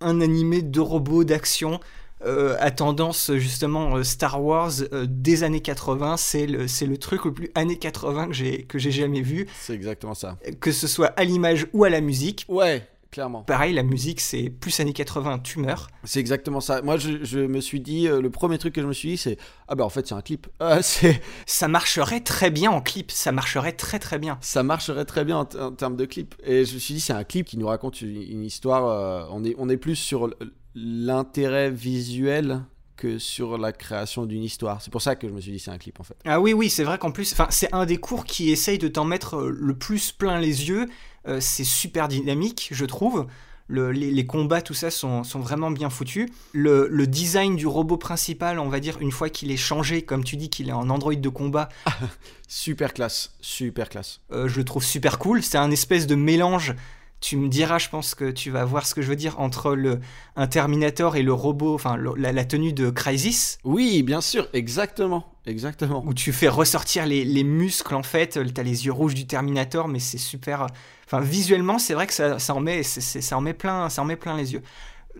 un 0.00 0.20
animé 0.20 0.62
de 0.62 0.80
robots 0.80 1.24
d'action 1.24 1.80
euh, 2.24 2.56
à 2.60 2.70
tendance 2.70 3.30
justement 3.34 3.96
euh, 3.96 4.02
Star 4.02 4.42
Wars 4.42 4.72
euh, 4.92 5.06
des 5.06 5.44
années 5.44 5.60
80. 5.60 6.16
C'est 6.16 6.46
le, 6.46 6.66
c'est 6.66 6.86
le 6.86 6.96
truc 6.96 7.26
le 7.26 7.32
plus 7.32 7.50
années 7.54 7.76
80 7.76 8.28
que 8.28 8.32
j'ai, 8.32 8.62
que 8.62 8.78
j'ai 8.78 8.90
jamais 8.90 9.20
vu. 9.20 9.46
C'est 9.60 9.74
exactement 9.74 10.14
ça. 10.14 10.38
Que 10.60 10.72
ce 10.72 10.86
soit 10.86 11.08
à 11.16 11.24
l'image 11.24 11.66
ou 11.74 11.84
à 11.84 11.90
la 11.90 12.00
musique. 12.00 12.46
Ouais, 12.48 12.88
clairement. 13.10 13.42
Pareil, 13.42 13.74
la 13.74 13.82
musique, 13.82 14.20
c'est 14.20 14.50
plus 14.50 14.78
années 14.80 14.92
80, 14.92 15.40
tu 15.40 15.58
meurs. 15.58 15.88
C'est 16.04 16.20
exactement 16.20 16.60
ça. 16.60 16.82
Moi, 16.82 16.96
je, 16.96 17.24
je 17.24 17.40
me 17.40 17.60
suis 17.60 17.80
dit, 17.80 18.08
le 18.08 18.30
premier 18.30 18.58
truc 18.58 18.74
que 18.74 18.82
je 18.82 18.86
me 18.86 18.92
suis 18.92 19.10
dit, 19.10 19.16
c'est 19.16 19.38
Ah 19.68 19.74
bah 19.74 19.84
en 19.84 19.88
fait, 19.88 20.06
c'est 20.06 20.14
un 20.14 20.22
clip. 20.22 20.46
Ah, 20.60 20.82
c'est... 20.82 21.22
Ça 21.46 21.68
marcherait 21.68 22.20
très 22.20 22.50
bien 22.50 22.70
en 22.70 22.80
clip, 22.80 23.10
ça 23.10 23.30
marcherait 23.30 23.72
très 23.72 23.98
très 23.98 24.18
bien. 24.18 24.36
Ça 24.40 24.62
marcherait 24.62 25.04
très 25.04 25.24
bien 25.24 25.38
en, 25.38 25.44
termes 25.44 25.96
de 25.96 26.04
clip. 26.04 26.34
Et 26.44 26.64
je 26.64 26.74
me 26.74 26.78
suis 26.78 26.94
dit, 26.94 27.00
c'est 27.00 27.12
un 27.12 27.24
clip 27.24 27.46
qui 27.46 27.56
nous 27.56 27.68
raconte 27.68 28.00
une, 28.02 28.44
histoire. 28.44 29.28
on, 29.32 29.44
est, 29.44 29.54
on 29.58 29.68
est 29.68 29.76
plus 29.76 29.96
sur 29.96 30.30
l'intérêt 30.74 31.70
visuel 31.70 32.62
que 32.96 33.18
sur 33.18 33.58
la 33.58 33.72
création 33.72 34.26
d'une 34.26 34.42
histoire. 34.42 34.82
C'est 34.82 34.90
pour 34.90 35.02
ça 35.02 35.16
que 35.16 35.28
je 35.28 35.32
me 35.32 35.40
suis 35.40 35.52
dit 35.52 35.58
c'est 35.58 35.70
un 35.70 35.78
clip 35.78 36.00
en 36.00 36.02
fait. 36.02 36.16
Ah 36.24 36.40
oui 36.40 36.52
oui 36.52 36.70
c'est 36.70 36.84
vrai 36.84 36.98
qu'en 36.98 37.12
plus 37.12 37.34
c'est 37.50 37.72
un 37.72 37.86
des 37.86 37.98
cours 37.98 38.24
qui 38.24 38.50
essaye 38.50 38.78
de 38.78 38.88
t'en 38.88 39.04
mettre 39.04 39.36
euh, 39.36 39.50
le 39.50 39.74
plus 39.76 40.12
plein 40.12 40.40
les 40.40 40.68
yeux. 40.68 40.86
Euh, 41.26 41.40
c'est 41.40 41.64
super 41.64 42.08
dynamique 42.08 42.68
je 42.72 42.84
trouve. 42.84 43.26
les, 43.68 44.26
combats, 44.26 44.62
tout 44.62 44.74
ça 44.74 44.90
sont, 44.90 45.22
vraiment 45.34 45.70
bien 45.70 45.90
foutus. 45.90 46.28
Le, 46.52 47.06
design 47.06 47.56
du 47.56 47.66
robot 47.66 47.96
principal, 47.96 48.58
on 48.58 48.68
va 48.68 48.80
dire, 48.80 48.98
une 49.00 49.12
fois 49.12 49.28
qu'il 49.28 49.50
est 49.50 49.56
changé, 49.56 50.02
comme 50.02 50.24
tu 50.24 50.36
dis 50.36 50.50
qu'il 50.50 50.68
est 50.68 50.72
en 50.72 50.88
Android 50.90 51.14
de 51.14 51.28
combat. 51.28 51.68
super 52.48 52.94
classe, 52.94 53.34
super 53.40 53.88
classe. 53.88 54.20
Euh, 54.32 54.48
je 54.48 54.58
le 54.58 54.64
trouve 54.64 54.84
super 54.84 55.18
cool. 55.18 55.42
C'est 55.42 55.58
un 55.58 55.70
espèce 55.70 56.06
de 56.06 56.14
mélange 56.14 56.74
tu 57.20 57.36
me 57.36 57.48
diras, 57.48 57.78
je 57.78 57.88
pense 57.88 58.14
que 58.14 58.30
tu 58.30 58.50
vas 58.50 58.64
voir 58.64 58.86
ce 58.86 58.94
que 58.94 59.02
je 59.02 59.08
veux 59.08 59.16
dire, 59.16 59.40
entre 59.40 59.74
le, 59.74 60.00
un 60.36 60.46
Terminator 60.46 61.16
et 61.16 61.22
le 61.22 61.32
robot, 61.32 61.74
enfin 61.74 61.96
la, 61.96 62.44
tenue 62.44 62.72
de 62.72 62.90
Crisis. 62.90 63.58
Oui, 63.64 64.02
bien 64.02 64.20
sûr, 64.20 64.48
exactement. 64.52 65.32
Exactement. 65.46 66.04
Où 66.06 66.12
tu 66.12 66.32
fais 66.32 66.48
ressortir 66.48 67.06
les, 67.06 67.44
muscles, 67.44 67.94
en 67.94 68.02
fait. 68.02 68.38
T'as 68.52 68.62
les 68.62 68.86
yeux 68.86 68.92
rouges 68.92 69.14
du 69.14 69.26
Terminator, 69.26 69.88
mais 69.88 69.98
c'est 69.98 70.18
super. 70.18 70.66
Enfin, 71.06 71.20
visuellement, 71.20 71.78
c'est 71.78 71.94
vrai 71.94 72.06
que 72.06 72.12
ça, 72.12 72.38
ça, 72.38 72.54
en 72.54 72.60
met, 72.60 72.82
ça, 72.82 73.36
en 73.36 73.40
met 73.40 73.54
plein, 73.54 73.88
ça 73.88 74.02
en 74.02 74.04
met 74.04 74.16
plein 74.16 74.36
les 74.36 74.52
yeux. 74.52 74.62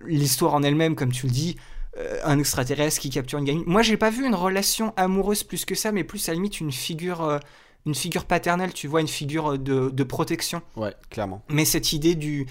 L'histoire 0.05 0.53
en 0.53 0.61
elle-même, 0.63 0.95
comme 0.95 1.11
tu 1.11 1.25
le 1.25 1.31
dis, 1.31 1.57
euh, 1.97 2.19
un 2.23 2.37
extraterrestre 2.37 2.99
qui 2.99 3.09
capture 3.09 3.39
une 3.39 3.45
gamine. 3.45 3.63
Moi, 3.65 3.81
j'ai 3.81 3.97
pas 3.97 4.09
vu 4.09 4.25
une 4.25 4.35
relation 4.35 4.93
amoureuse 4.97 5.43
plus 5.43 5.65
que 5.65 5.75
ça, 5.75 5.91
mais 5.91 6.03
plus 6.03 6.27
à 6.27 6.31
la 6.31 6.35
limite 6.35 6.59
une 6.59 6.71
figure. 6.71 7.23
Euh, 7.23 7.39
une 7.87 7.95
figure 7.95 8.25
paternelle, 8.25 8.73
tu 8.73 8.87
vois, 8.87 9.01
une 9.01 9.07
figure 9.07 9.57
de, 9.57 10.03
protection. 10.03 10.61
Ouais, 10.75 10.93
clairement. 11.09 11.41
Mais 11.49 11.65
cette 11.65 11.93
idée 11.93 12.15
du... 12.15 12.45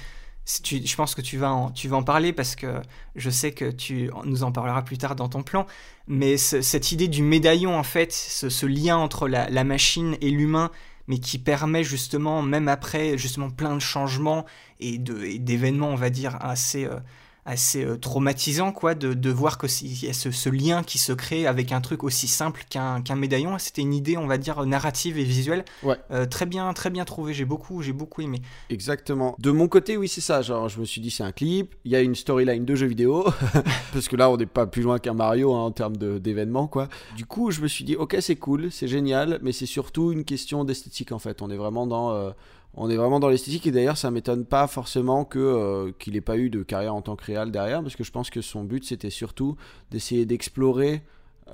je 0.47 0.97
pense 0.97 1.14
que 1.14 1.20
tu 1.20 1.37
vas, 1.37 1.53
en, 1.53 1.70
tu 1.70 1.89
vas 1.89 1.99
en 1.99 2.03
parler 2.03 2.32
parce 2.32 2.57
que 2.57 2.80
je 3.14 3.30
sais 3.30 3.53
que 3.53 3.70
tu 3.70 4.11
nous 4.24 4.43
en 4.43 4.51
parleras 4.53 4.82
plus 4.82 4.99
tard 4.99 5.14
dans 5.14 5.28
ton 5.28 5.43
plan. 5.43 5.66
Mais 6.09 6.37
cette 6.39 6.91
idée 6.91 7.09
du 7.09 7.22
médaillon, 7.22 7.78
en 7.78 7.82
fait, 7.82 8.12
ce, 8.12 8.66
lien 8.66 8.97
entre 8.97 9.28
la, 9.28 9.64
machine 9.64 10.16
et 10.20 10.30
l'humain, 10.30 10.70
mais 11.09 11.19
qui 11.19 11.39
permet 11.39 11.85
justement, 11.85 12.43
même 12.43 12.69
après 12.69 13.19
justement 13.19 13.51
plein 13.51 13.75
de 13.75 13.81
changements 13.81 14.45
et 14.81 14.99
d'événements, 14.99 15.91
on 15.91 15.97
va 15.97 16.11
dire, 16.11 16.37
assez, 16.41 16.85
euh, 16.85 16.99
assez 17.47 17.85
euh, 17.85 17.97
traumatisant 17.97 18.73
quoi 18.73 18.95
de, 18.95 19.15
de 19.15 19.31
voir 19.31 19.57
que 19.57 19.67
il 19.83 20.05
y 20.05 20.09
a 20.09 20.13
ce, 20.13 20.31
ce, 20.31 20.49
lien 20.49 20.83
qui 20.83 20.99
se 20.99 21.13
crée 21.13 21.47
avec 21.47 21.73
un 21.73 21.81
truc 21.81 22.03
aussi 22.03 22.27
simple 22.27 22.65
qu'un 22.69 23.01
qu'un 23.01 23.15
médaillon. 23.15 23.57
C'était 23.59 23.83
une 23.83 23.95
idée 23.95 24.17
on 24.17 24.27
va 24.27 24.37
dire 24.37 24.67
narrative 24.67 25.19
et 25.19 25.25
visuelle 25.25 25.65
ouais. 25.85 25.97
euh, 26.11 26.27
très 26.27 26.45
bien 26.45 26.73
très 26.75 26.91
bien 26.91 27.05
trouvé 27.05 27.33
j'ai 27.33 27.45
beaucoup 27.45 27.83
j'ai 27.83 27.93
beaucoup 27.93 28.21
aimé. 28.21 28.43
Exactement. 28.69 29.37
De 29.39 29.51
mon 29.53 29.69
côté 29.69 29.97
oui 29.97 30.09
c'est 30.09 30.21
ça. 30.21 30.43
Genre 30.43 30.69
je 30.69 30.81
me 30.81 30.85
suis 30.85 31.01
dit 31.01 31.11
c'est 31.11 31.23
un 31.23 31.33
clip. 31.33 31.75
Il 31.85 31.93
y 31.93 31.97
a 31.97 32.01
une 32.01 32.17
storyline 32.17 32.65
de 32.65 32.75
jeu 32.75 32.87
vidéo. 32.87 33.25
Parce 33.93 34.09
que 34.09 34.17
là 34.17 34.29
on 34.29 34.37
n'est 34.37 34.47
pas 34.47 34.67
plus 34.67 34.83
loin 34.83 34.99
qu'un 34.99 35.15
Mario 35.15 35.55
hein, 35.55 35.61
en 35.61 35.71
termes 35.71 35.97
d'événements 35.97 36.67
quoi. 36.67 36.89
Du 37.17 37.27
coup 37.27 37.53
je 37.53 37.61
me 37.61 37.69
suis 37.69 37.85
dit 37.85 37.95
ok 37.95 38.17
c'est 38.21 38.37
cool 38.37 38.73
c'est 38.73 38.89
génial. 38.89 39.39
Mais 39.43 39.53
c'est 39.53 39.67
surtout 39.67 40.11
une 40.11 40.25
question 40.25 40.65
d'esthétique 40.65 41.13
en 41.13 41.21
fait. 41.21 41.43
On 41.43 41.51
est 41.51 41.57
vraiment 41.57 41.87
dans 41.87 42.11
euh, 42.11 42.31
on 42.77 42.91
est 42.91 42.97
vraiment 42.97 43.20
dans 43.20 43.29
l'esthétique 43.29 43.66
et 43.66 43.70
d'ailleurs 43.72 43.97
ça 43.97 44.11
m'étonne 44.11 44.45
pas 44.45 44.66
forcément 44.66 45.29
euh, 45.37 45.93
qu'il 45.99 46.16
ait 46.16 46.20
pas 46.20 46.37
eu 46.37 46.51
de 46.51 46.62
carrière 46.62 46.95
en 46.95 47.03
tant 47.03 47.16
que 47.16 47.24
réal 47.24 47.51
derrière 47.51 47.83
parce 47.83 47.97
que 47.97 48.05
je 48.05 48.12
pense 48.12 48.31
que 48.31 48.43
son 48.43 48.64
but 48.64 48.85
c'était 48.85 49.11
surtout 49.11 49.57
d'essayer 49.91 50.27
d'explorer 50.27 51.03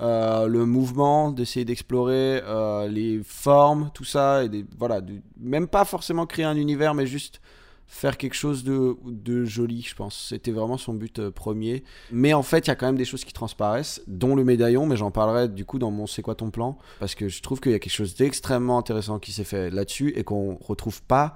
euh, 0.01 0.47
le 0.47 0.65
mouvement, 0.65 1.31
d'essayer 1.31 1.65
d'explorer 1.65 2.41
euh, 2.43 2.87
les 2.87 3.21
formes, 3.23 3.91
tout 3.93 4.03
ça 4.03 4.43
et 4.43 4.65
voilà, 4.77 5.01
même 5.39 5.67
pas 5.67 5.85
forcément 5.85 6.25
créer 6.25 6.45
un 6.45 6.57
univers 6.57 6.93
mais 6.93 7.05
juste 7.05 7.41
faire 7.93 8.17
quelque 8.17 8.33
chose 8.33 8.63
de, 8.63 8.97
de 9.05 9.45
joli, 9.45 9.83
je 9.83 9.93
pense. 9.93 10.27
C'était 10.29 10.51
vraiment 10.51 10.77
son 10.77 10.93
but 10.93 11.19
euh, 11.19 11.29
premier. 11.29 11.83
Mais 12.11 12.33
en 12.33 12.41
fait, 12.41 12.65
il 12.65 12.67
y 12.69 12.71
a 12.71 12.75
quand 12.75 12.87
même 12.87 12.97
des 12.97 13.05
choses 13.05 13.23
qui 13.23 13.33
transparaissent, 13.33 14.01
dont 14.07 14.35
le 14.35 14.43
médaillon, 14.43 14.87
mais 14.87 14.97
j'en 14.97 15.11
parlerai 15.11 15.47
du 15.47 15.63
coup 15.63 15.77
dans 15.77 15.91
mon 15.91 16.07
C'est 16.07 16.23
quoi 16.23 16.33
ton 16.33 16.49
plan? 16.49 16.79
Parce 16.99 17.13
que 17.13 17.29
je 17.29 17.41
trouve 17.43 17.61
qu'il 17.61 17.71
y 17.71 17.75
a 17.75 17.79
quelque 17.79 17.93
chose 17.93 18.15
d'extrêmement 18.15 18.79
intéressant 18.79 19.19
qui 19.19 19.31
s'est 19.31 19.43
fait 19.43 19.69
là-dessus 19.69 20.11
et 20.15 20.23
qu'on 20.23 20.57
retrouve 20.59 21.03
pas 21.03 21.35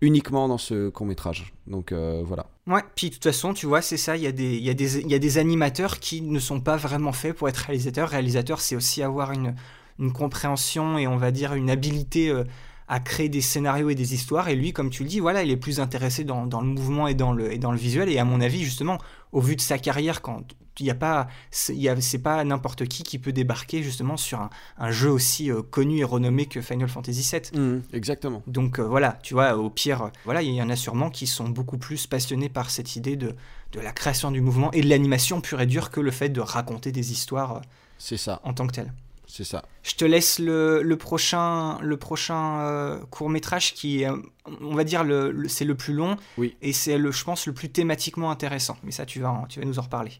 uniquement 0.00 0.48
dans 0.48 0.56
ce 0.56 0.88
court 0.88 1.06
métrage. 1.06 1.52
Donc 1.66 1.92
euh, 1.92 2.22
voilà. 2.24 2.46
Ouais, 2.66 2.82
puis 2.96 3.10
de 3.10 3.14
toute 3.14 3.24
façon, 3.24 3.52
tu 3.52 3.66
vois, 3.66 3.82
c'est 3.82 3.98
ça, 3.98 4.16
il 4.16 4.22
y, 4.22 4.26
a 4.26 4.32
des, 4.32 4.56
il, 4.56 4.64
y 4.64 5.10
y 5.10 5.14
a 5.14 5.18
des 5.18 5.38
animateurs 5.38 6.00
qui 6.00 6.22
ne 6.22 6.38
sont 6.38 6.60
pas 6.60 6.76
vraiment 6.76 7.12
faits 7.12 7.36
pour 7.36 7.48
être 7.50 7.58
réalisateurs. 7.58 8.08
Réalisateur, 8.08 8.60
c'est 8.60 8.74
aussi 8.74 9.02
avoir 9.02 9.32
une, 9.32 9.54
une 9.98 10.12
compréhension 10.12 10.96
et 10.96 11.06
on 11.06 11.18
va 11.18 11.30
dire 11.30 11.52
une 11.52 11.68
habilité... 11.68 12.30
Euh, 12.30 12.44
à 12.90 12.98
créer 12.98 13.28
des 13.28 13.40
scénarios 13.40 13.88
et 13.88 13.94
des 13.94 14.14
histoires. 14.14 14.48
Et 14.48 14.56
lui, 14.56 14.72
comme 14.72 14.90
tu 14.90 15.04
le 15.04 15.08
dis, 15.08 15.20
voilà, 15.20 15.44
il 15.44 15.50
est 15.50 15.56
plus 15.56 15.78
intéressé 15.78 16.24
dans, 16.24 16.44
dans 16.44 16.60
le 16.60 16.66
mouvement 16.66 17.06
et 17.06 17.14
dans 17.14 17.32
le, 17.32 17.52
et 17.52 17.58
dans 17.58 17.70
le 17.70 17.78
visuel. 17.78 18.08
Et 18.08 18.18
à 18.18 18.24
mon 18.24 18.40
avis, 18.40 18.64
justement, 18.64 18.98
au 19.30 19.40
vu 19.40 19.54
de 19.54 19.60
sa 19.60 19.78
carrière, 19.78 20.22
quand 20.22 20.42
il 20.80 20.84
n'y 20.84 20.90
a 20.90 20.96
pas, 20.96 21.28
c'est 21.50 22.22
pas 22.22 22.42
n'importe 22.42 22.86
qui 22.86 23.04
qui 23.04 23.20
peut 23.20 23.32
débarquer 23.32 23.84
justement 23.84 24.16
sur 24.16 24.40
un, 24.40 24.50
un 24.76 24.90
jeu 24.90 25.08
aussi 25.08 25.52
euh, 25.52 25.62
connu 25.62 25.98
et 25.98 26.04
renommé 26.04 26.46
que 26.46 26.60
Final 26.60 26.88
Fantasy 26.88 27.30
VII. 27.30 27.60
Mmh, 27.60 27.82
exactement. 27.92 28.42
Donc 28.48 28.80
euh, 28.80 28.82
voilà, 28.82 29.18
tu 29.22 29.34
vois, 29.34 29.56
au 29.56 29.70
pire, 29.70 30.02
euh, 30.02 30.08
voilà, 30.24 30.42
il 30.42 30.52
y 30.52 30.60
en 30.60 30.68
a 30.68 30.76
sûrement 30.76 31.10
qui 31.10 31.28
sont 31.28 31.48
beaucoup 31.48 31.78
plus 31.78 32.08
passionnés 32.08 32.48
par 32.48 32.70
cette 32.70 32.96
idée 32.96 33.14
de, 33.14 33.36
de 33.70 33.80
la 33.80 33.92
création 33.92 34.32
du 34.32 34.40
mouvement 34.40 34.72
et 34.72 34.80
de 34.80 34.88
l'animation 34.88 35.40
pure 35.40 35.60
et 35.60 35.66
dure 35.66 35.90
que 35.90 36.00
le 36.00 36.10
fait 36.10 36.30
de 36.30 36.40
raconter 36.40 36.90
des 36.90 37.12
histoires. 37.12 37.60
C'est 37.98 38.16
ça. 38.16 38.40
En 38.42 38.52
tant 38.52 38.66
que 38.66 38.72
tel. 38.72 38.92
C'est 39.30 39.44
ça. 39.44 39.64
Je 39.82 39.94
te 39.94 40.04
laisse 40.04 40.38
le, 40.38 40.82
le 40.82 40.96
prochain, 40.96 41.78
le 41.80 41.96
prochain 41.96 42.60
euh, 42.60 42.98
court 43.10 43.30
métrage 43.30 43.74
qui 43.74 44.04
on 44.60 44.74
va 44.74 44.84
dire, 44.84 45.04
le, 45.04 45.30
le 45.30 45.48
c'est 45.48 45.64
le 45.64 45.76
plus 45.76 45.94
long. 45.94 46.16
Oui. 46.36 46.56
Et 46.62 46.72
c'est, 46.72 46.98
le, 46.98 47.12
je 47.12 47.24
pense, 47.24 47.46
le 47.46 47.54
plus 47.54 47.70
thématiquement 47.70 48.30
intéressant. 48.30 48.76
Mais 48.82 48.90
ça, 48.90 49.06
tu 49.06 49.20
vas, 49.20 49.44
tu 49.48 49.60
vas 49.60 49.66
nous 49.66 49.78
en 49.78 49.82
reparler. 49.82 50.12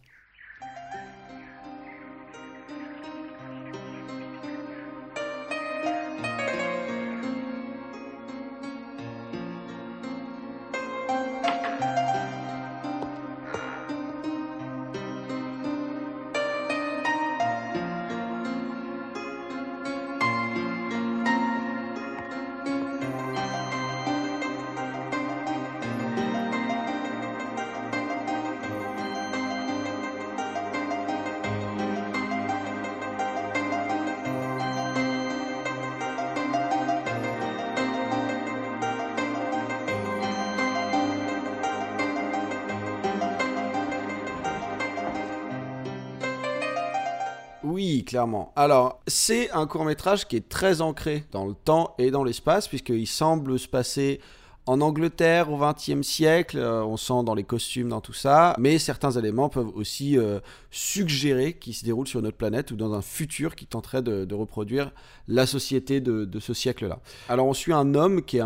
Alors, 48.57 49.01
c'est 49.07 49.51
un 49.53 49.67
court 49.67 49.85
métrage 49.85 50.27
qui 50.27 50.37
est 50.37 50.49
très 50.49 50.81
ancré 50.81 51.25
dans 51.33 51.47
le 51.47 51.55
temps 51.55 51.95
et 51.99 52.11
dans 52.11 52.25
l'espace, 52.25 52.69
puisqu'il 52.69 53.07
semble 53.07 53.59
se 53.59 53.69
passer 53.69 54.21
en 54.67 54.81
Angleterre 54.83 55.51
au 55.51 55.59
XXe 55.59 56.07
siècle, 56.07 56.59
euh, 56.59 56.85
on 56.85 56.97
sent 56.97 57.25
dans 57.25 57.35
les 57.35 57.45
costumes, 57.45 57.89
dans 57.89 58.01
tout 58.01 58.13
ça, 58.13 58.55
mais 58.59 58.79
certains 58.79 59.11
éléments 59.11 59.49
peuvent 59.49 59.75
aussi 59.75 60.19
euh, 60.19 60.39
suggérer 60.71 61.55
qu'ils 61.55 61.75
se 61.75 61.85
déroulent 61.85 62.07
sur 62.07 62.23
notre 62.23 62.37
planète 62.37 62.71
ou 62.71 62.77
dans 62.77 62.93
un 62.93 63.03
futur 63.03 63.57
qui 63.57 63.67
tenterait 63.67 64.03
de, 64.03 64.33
reproduire 64.35 64.93
la 65.29 65.47
société 65.47 66.01
de, 66.01 66.39
ce 66.39 66.55
siècle-là. 66.55 67.01
Alors 67.29 67.47
on 67.47 67.55
suit 67.55 67.73
un 67.73 67.95
homme 67.95 68.23
qui, 68.23 68.39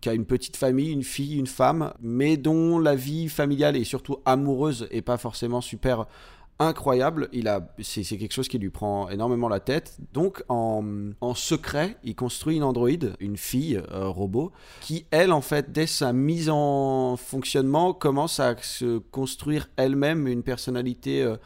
qui, 0.00 0.08
a 0.08 0.14
une 0.14 0.24
petite 0.26 0.56
famille, 0.56 0.92
une 0.92 1.02
fille, 1.02 1.36
une 1.36 1.46
femme, 1.46 1.92
mais 2.00 2.36
dont 2.36 2.78
la 2.78 2.94
vie 2.94 3.28
familiale 3.28 3.76
et 3.76 3.84
surtout 3.84 4.18
amoureuse 4.24 4.86
est 4.90 5.02
pas 5.02 5.16
forcément 5.16 5.60
super 5.60 6.06
incroyable. 6.58 7.28
Il 7.32 7.48
a, 7.48 7.68
c'est, 7.80 8.02
quelque 8.02 8.32
chose 8.32 8.48
qui 8.48 8.58
lui 8.58 8.70
prend 8.70 9.08
énormément 9.08 9.48
la 9.48 9.60
tête. 9.60 9.98
Donc, 10.12 10.42
en, 10.48 10.84
en 11.20 11.34
secret, 11.34 11.96
il 12.04 12.14
construit 12.14 12.56
une 12.56 12.62
androïde, 12.62 13.14
une 13.20 13.36
fille 13.36 13.80
euh, 13.92 14.08
robot, 14.08 14.52
qui, 14.80 15.06
elle, 15.10 15.32
en 15.32 15.40
fait, 15.40 15.72
dès 15.72 15.86
sa 15.86 16.12
mise 16.12 16.48
en 16.50 17.16
fonctionnement, 17.16 17.92
commence 17.92 18.40
à 18.40 18.56
se 18.60 18.98
construire 18.98 19.68
elle-même 19.76 20.26
une 20.26 20.42
personnalité. 20.42 21.22
Euh, 21.22 21.36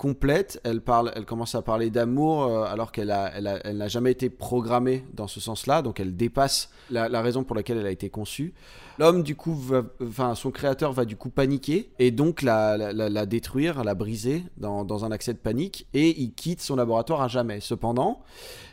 complète, 0.00 0.62
elle, 0.64 0.80
parle, 0.80 1.12
elle 1.14 1.26
commence 1.26 1.54
à 1.54 1.60
parler 1.60 1.90
d'amour 1.90 2.44
euh, 2.44 2.64
alors 2.64 2.90
qu'elle 2.90 3.14
elle 3.34 3.46
a, 3.46 3.60
elle 3.64 3.76
n'a 3.76 3.88
jamais 3.88 4.10
été 4.10 4.30
programmée 4.30 5.04
dans 5.12 5.26
ce 5.26 5.40
sens-là, 5.40 5.82
donc 5.82 6.00
elle 6.00 6.16
dépasse 6.16 6.70
la, 6.90 7.10
la, 7.10 7.20
raison 7.20 7.44
pour 7.44 7.54
laquelle 7.54 7.76
elle 7.76 7.86
a 7.86 7.90
été 7.90 8.08
conçue. 8.08 8.54
L'homme, 8.98 9.22
du 9.22 9.36
coup, 9.36 9.54
va, 9.54 9.82
enfin, 10.02 10.34
son 10.34 10.50
créateur 10.52 10.94
va 10.94 11.04
du 11.04 11.16
coup 11.16 11.28
paniquer 11.28 11.90
et 11.98 12.12
donc 12.12 12.40
la, 12.40 12.78
la, 12.78 13.10
la 13.10 13.26
détruire, 13.26 13.84
la 13.84 13.94
briser 13.94 14.42
dans, 14.56 14.86
dans, 14.86 15.04
un 15.04 15.12
accès 15.12 15.34
de 15.34 15.38
panique 15.38 15.86
et 15.92 16.18
il 16.18 16.32
quitte 16.32 16.62
son 16.62 16.76
laboratoire 16.76 17.20
à 17.20 17.28
jamais. 17.28 17.60
Cependant, 17.60 18.22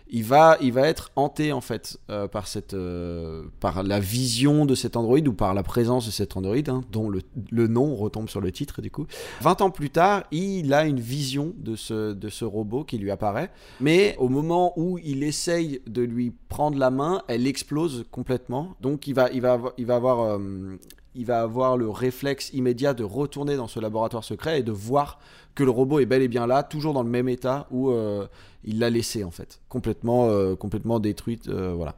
il 0.09 0.23
va, 0.23 0.57
il 0.61 0.73
va 0.73 0.87
être 0.87 1.11
hanté 1.15 1.51
en 1.51 1.61
fait 1.61 1.97
euh, 2.09 2.27
par 2.27 2.47
cette, 2.47 2.73
euh, 2.73 3.43
par 3.59 3.83
la 3.83 3.99
vision 3.99 4.65
de 4.65 4.75
cet 4.75 4.95
androïde 4.95 5.27
ou 5.27 5.33
par 5.33 5.53
la 5.53 5.63
présence 5.63 6.05
de 6.05 6.11
cet 6.11 6.37
androïde, 6.37 6.69
hein, 6.69 6.83
dont 6.91 7.09
le, 7.09 7.67
nom 7.67 7.95
retombe 7.95 8.29
sur 8.29 8.41
le 8.41 8.51
titre 8.51 8.81
du 8.81 8.91
coup. 8.91 9.05
20 9.41 9.61
ans 9.61 9.69
plus 9.69 9.89
tard, 9.89 10.23
il 10.31 10.73
a 10.73 10.85
une 10.85 10.99
vision 10.99 11.53
de 11.57 11.75
ce, 11.75 12.13
de 12.13 12.29
ce 12.29 12.45
robot 12.45 12.83
qui 12.83 12.97
lui 12.97 13.11
apparaît, 13.11 13.51
mais 13.79 14.15
au 14.19 14.29
moment 14.29 14.73
où 14.77 14.97
il 14.99 15.23
essaye 15.23 15.81
de 15.87 16.01
lui 16.01 16.33
prendre 16.49 16.77
la 16.77 16.89
main, 16.89 17.21
elle 17.27 17.47
explose 17.47 18.05
complètement. 18.11 18.75
Donc 18.81 19.07
il 19.07 19.13
va, 19.13 19.29
il 19.31 19.41
va, 19.41 19.59
il 19.77 19.85
va 19.85 19.95
avoir 19.95 20.21
euh, 20.21 20.77
il 21.17 21.25
va 21.25 21.41
avoir 21.41 21.75
le 21.77 21.89
réflexe 21.89 22.51
immédiat 22.53 22.93
de 22.93 23.03
retourner 23.03 23.57
dans 23.57 23.67
ce 23.67 23.79
laboratoire 23.79 24.23
secret 24.23 24.59
et 24.59 24.63
de 24.63 24.71
voir 24.71 25.19
que 25.55 25.63
le 25.63 25.71
robot 25.71 25.99
est 25.99 26.05
bel 26.05 26.21
et 26.21 26.27
bien 26.27 26.45
là, 26.45 26.61
toujours 26.61 26.93
dans 26.93 27.01
le 27.01 27.09
même 27.09 27.27
état 27.27 27.65
où 27.71 27.89
euh, 27.89 28.27
il 28.63 28.77
l'a 28.77 28.91
laissé 28.91 29.23
en 29.23 29.31
fait, 29.31 29.59
complètement, 29.69 30.27
euh, 30.29 30.55
complètement 30.55 30.99
détruite. 30.99 31.47
Euh, 31.47 31.73
voilà. 31.75 31.95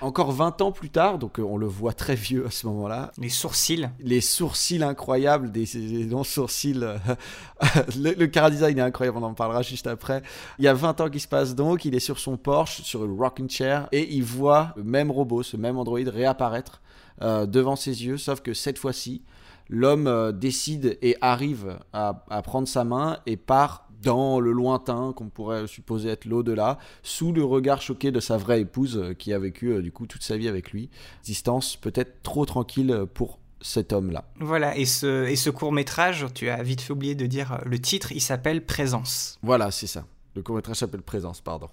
Encore 0.00 0.30
20 0.30 0.62
ans 0.62 0.70
plus 0.70 0.90
tard, 0.90 1.18
donc 1.18 1.40
on 1.40 1.56
le 1.56 1.66
voit 1.66 1.92
très 1.92 2.14
vieux 2.14 2.46
à 2.46 2.50
ce 2.52 2.68
moment-là. 2.68 3.10
Les 3.18 3.28
sourcils. 3.28 3.88
Les 3.98 4.20
sourcils 4.20 4.82
incroyables, 4.84 5.50
des, 5.50 5.64
des 5.64 6.06
non-sourcils. 6.06 6.74
le, 7.98 8.12
le 8.12 8.26
car 8.28 8.52
design 8.52 8.78
est 8.78 8.82
incroyable, 8.82 9.18
on 9.18 9.24
en 9.24 9.34
parlera 9.34 9.62
juste 9.62 9.88
après. 9.88 10.22
Il 10.60 10.64
y 10.64 10.68
a 10.68 10.74
20 10.74 11.00
ans 11.00 11.10
qui 11.10 11.18
se 11.18 11.28
passe 11.28 11.56
donc, 11.56 11.84
il 11.84 11.96
est 11.96 12.00
sur 12.00 12.20
son 12.20 12.36
Porsche, 12.36 12.82
sur 12.82 13.04
une 13.04 13.18
rocking 13.18 13.50
chair, 13.50 13.88
et 13.90 14.14
il 14.14 14.22
voit 14.22 14.72
le 14.76 14.84
même 14.84 15.10
robot, 15.10 15.42
ce 15.42 15.56
même 15.56 15.78
androïde 15.78 16.08
réapparaître 16.08 16.80
euh, 17.22 17.46
devant 17.46 17.76
ses 17.76 18.04
yeux, 18.04 18.16
sauf 18.16 18.40
que 18.40 18.54
cette 18.54 18.78
fois-ci, 18.78 19.22
l'homme 19.68 20.06
euh, 20.06 20.32
décide 20.32 20.98
et 21.02 21.16
arrive 21.20 21.78
à, 21.92 22.24
à, 22.30 22.42
prendre 22.42 22.68
sa 22.68 22.84
main 22.84 23.18
et 23.26 23.36
part 23.36 23.86
dans 24.02 24.40
le 24.40 24.52
lointain 24.52 25.12
qu'on 25.14 25.28
pourrait 25.28 25.66
supposer 25.66 26.08
être 26.08 26.24
l'au-delà, 26.24 26.78
sous 27.02 27.32
le 27.32 27.44
regard 27.44 27.82
choqué 27.82 28.10
de 28.10 28.20
sa 28.20 28.38
vraie 28.38 28.62
épouse 28.62 28.96
euh, 28.96 29.14
qui 29.14 29.32
a 29.32 29.38
vécu 29.38 29.82
du 29.82 29.92
coup 29.92 30.06
toute 30.06 30.22
sa 30.22 30.36
vie 30.36 30.48
avec 30.48 30.72
lui. 30.72 30.88
Distance 31.22 31.76
peut-être 31.76 32.22
trop 32.22 32.46
tranquille 32.46 33.04
pour 33.12 33.38
cet 33.60 33.92
homme-là. 33.92 34.24
Voilà, 34.40 34.76
et 34.78 34.86
ce, 34.86 35.26
et 35.26 35.36
ce 35.36 35.50
court 35.50 35.72
métrage, 35.72 36.26
tu 36.34 36.48
as 36.48 36.62
vite 36.62 36.80
fait 36.80 36.94
oublier 36.94 37.14
de 37.14 37.26
dire 37.26 37.60
le 37.66 37.78
titre, 37.78 38.12
il 38.12 38.22
s'appelle 38.22 38.64
Présence. 38.64 39.38
Voilà, 39.42 39.70
c'est 39.70 39.86
ça. 39.86 40.06
Le 40.36 40.42
court-métrage 40.42 40.76
s'appelle 40.76 41.02
Présence, 41.02 41.40
pardon. 41.40 41.68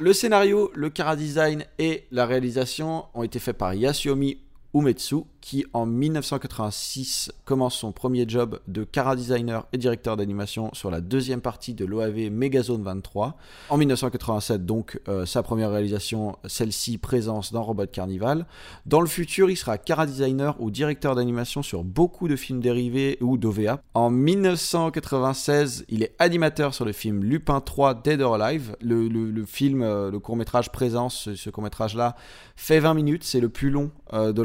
Le 0.00 0.12
scénario, 0.12 0.70
le 0.74 0.90
chara-design 0.94 1.64
et 1.78 2.06
la 2.10 2.26
réalisation 2.26 3.04
ont 3.14 3.22
été 3.22 3.38
faits 3.38 3.56
par 3.56 3.72
Yasuomi 3.72 4.38
Umetsu, 4.74 5.22
qui 5.44 5.66
en 5.74 5.84
1986 5.84 7.30
commence 7.44 7.74
son 7.74 7.92
premier 7.92 8.24
job 8.26 8.60
de 8.66 8.82
cara 8.82 9.14
designer 9.14 9.66
et 9.74 9.78
directeur 9.78 10.16
d'animation 10.16 10.70
sur 10.72 10.90
la 10.90 11.02
deuxième 11.02 11.42
partie 11.42 11.74
de 11.74 11.84
l'OAV 11.84 12.30
Megazone 12.30 12.82
23. 12.82 13.36
En 13.68 13.76
1987, 13.76 14.64
donc, 14.64 14.98
euh, 15.06 15.26
sa 15.26 15.42
première 15.42 15.70
réalisation, 15.70 16.36
celle-ci, 16.46 16.96
présence 16.96 17.52
dans 17.52 17.62
Robot 17.62 17.86
Carnival. 17.86 18.46
Dans 18.86 19.02
le 19.02 19.06
futur, 19.06 19.50
il 19.50 19.56
sera 19.56 19.76
cara 19.76 20.06
designer 20.06 20.56
ou 20.60 20.70
directeur 20.70 21.14
d'animation 21.14 21.62
sur 21.62 21.84
beaucoup 21.84 22.26
de 22.26 22.36
films 22.36 22.60
dérivés 22.60 23.18
ou 23.20 23.36
d'OVA. 23.36 23.82
En 23.92 24.08
1996, 24.08 25.84
il 25.90 26.02
est 26.02 26.14
animateur 26.18 26.72
sur 26.72 26.86
le 26.86 26.92
film 26.92 27.22
Lupin 27.22 27.60
3 27.60 27.96
Dead 28.02 28.22
or 28.22 28.40
Alive. 28.40 28.76
Le, 28.80 29.44
film, 29.44 29.82
euh, 29.82 30.10
le 30.10 30.18
court-métrage 30.18 30.72
présence, 30.72 31.28
ce, 31.34 31.50
court-métrage-là, 31.50 32.16
fait 32.56 32.80
20 32.80 32.94
minutes, 32.94 33.24
c'est 33.24 33.40
le 33.40 33.50
plus 33.50 33.68
long 33.68 33.90
euh, 34.14 34.32
de 34.32 34.40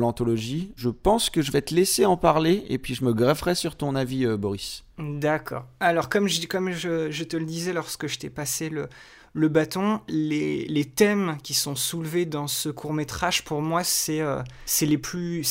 Je 0.76 0.90
pense 0.90 1.30
que 1.30 1.42
je 1.42 1.52
vais 1.52 1.62
te 1.62 1.74
laisser 1.74 2.06
en 2.06 2.18
parler 2.18 2.66
et 2.70 2.78
puis 2.78 2.96
je 2.96 3.04
me 3.04 3.14
grefferai 3.14 3.56
sur 3.56 3.76
ton 3.76 3.96
avis, 3.96 4.26
euh, 4.26 4.38
Boris. 4.38 4.84
D'accord. 4.98 5.66
Alors, 5.80 6.10
comme, 6.10 6.28
je, 6.28 7.24
te 7.24 7.38
le 7.38 7.46
disais 7.46 7.74
lorsque 7.74 8.08
je 8.08 8.20
t'ai 8.20 8.30
passé 8.30 8.70
le, 8.70 9.48
bâton, 9.48 10.02
les, 10.10 10.92
thèmes 10.94 11.38
qui 11.42 11.54
sont 11.54 11.76
soulevés 11.76 12.26
dans 12.26 12.48
ce 12.48 12.70
court 12.70 12.94
métrage, 12.94 13.46
pour 13.46 13.62
moi, 13.62 13.84
c'est 13.84 14.20
euh, 14.20 14.42
les, 14.82 14.98
plus, 14.98 15.44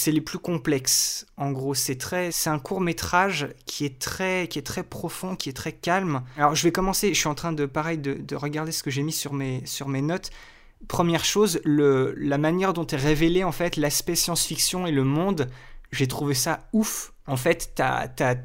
complexes. 0.42 1.26
En 1.36 1.50
gros, 1.50 1.74
c'est 1.74 1.98
un 2.46 2.58
court 2.58 2.80
métrage 2.80 3.48
qui 3.64 3.84
est, 3.86 3.98
très, 3.98 4.48
profond, 4.88 5.34
qui 5.34 5.48
est 5.48 5.54
très 5.54 5.72
calme. 5.72 6.22
Alors, 6.36 6.54
je 6.54 6.62
vais 6.62 6.72
commencer, 6.72 7.14
je 7.14 7.18
suis 7.18 7.28
en 7.28 7.34
train 7.34 7.52
de, 7.52 7.68
regarder 8.34 8.72
ce 8.72 8.82
que 8.82 8.90
j'ai 8.90 9.02
mis 9.02 9.12
sur 9.12 9.32
mes 9.32 10.02
notes. 10.02 10.30
Première 10.86 11.24
chose, 11.24 11.60
le, 11.64 12.14
la 12.16 12.38
manière 12.38 12.72
dont 12.72 12.86
est 12.86 12.96
révélé 12.96 13.44
en 13.44 13.52
fait 13.52 13.76
l'aspect 13.76 14.14
science-fiction 14.14 14.86
et 14.86 14.92
le 14.92 15.04
monde, 15.04 15.48
j'ai 15.92 16.06
trouvé 16.06 16.34
ça 16.34 16.68
ouf. 16.72 17.12
En 17.26 17.36
fait, 17.36 17.74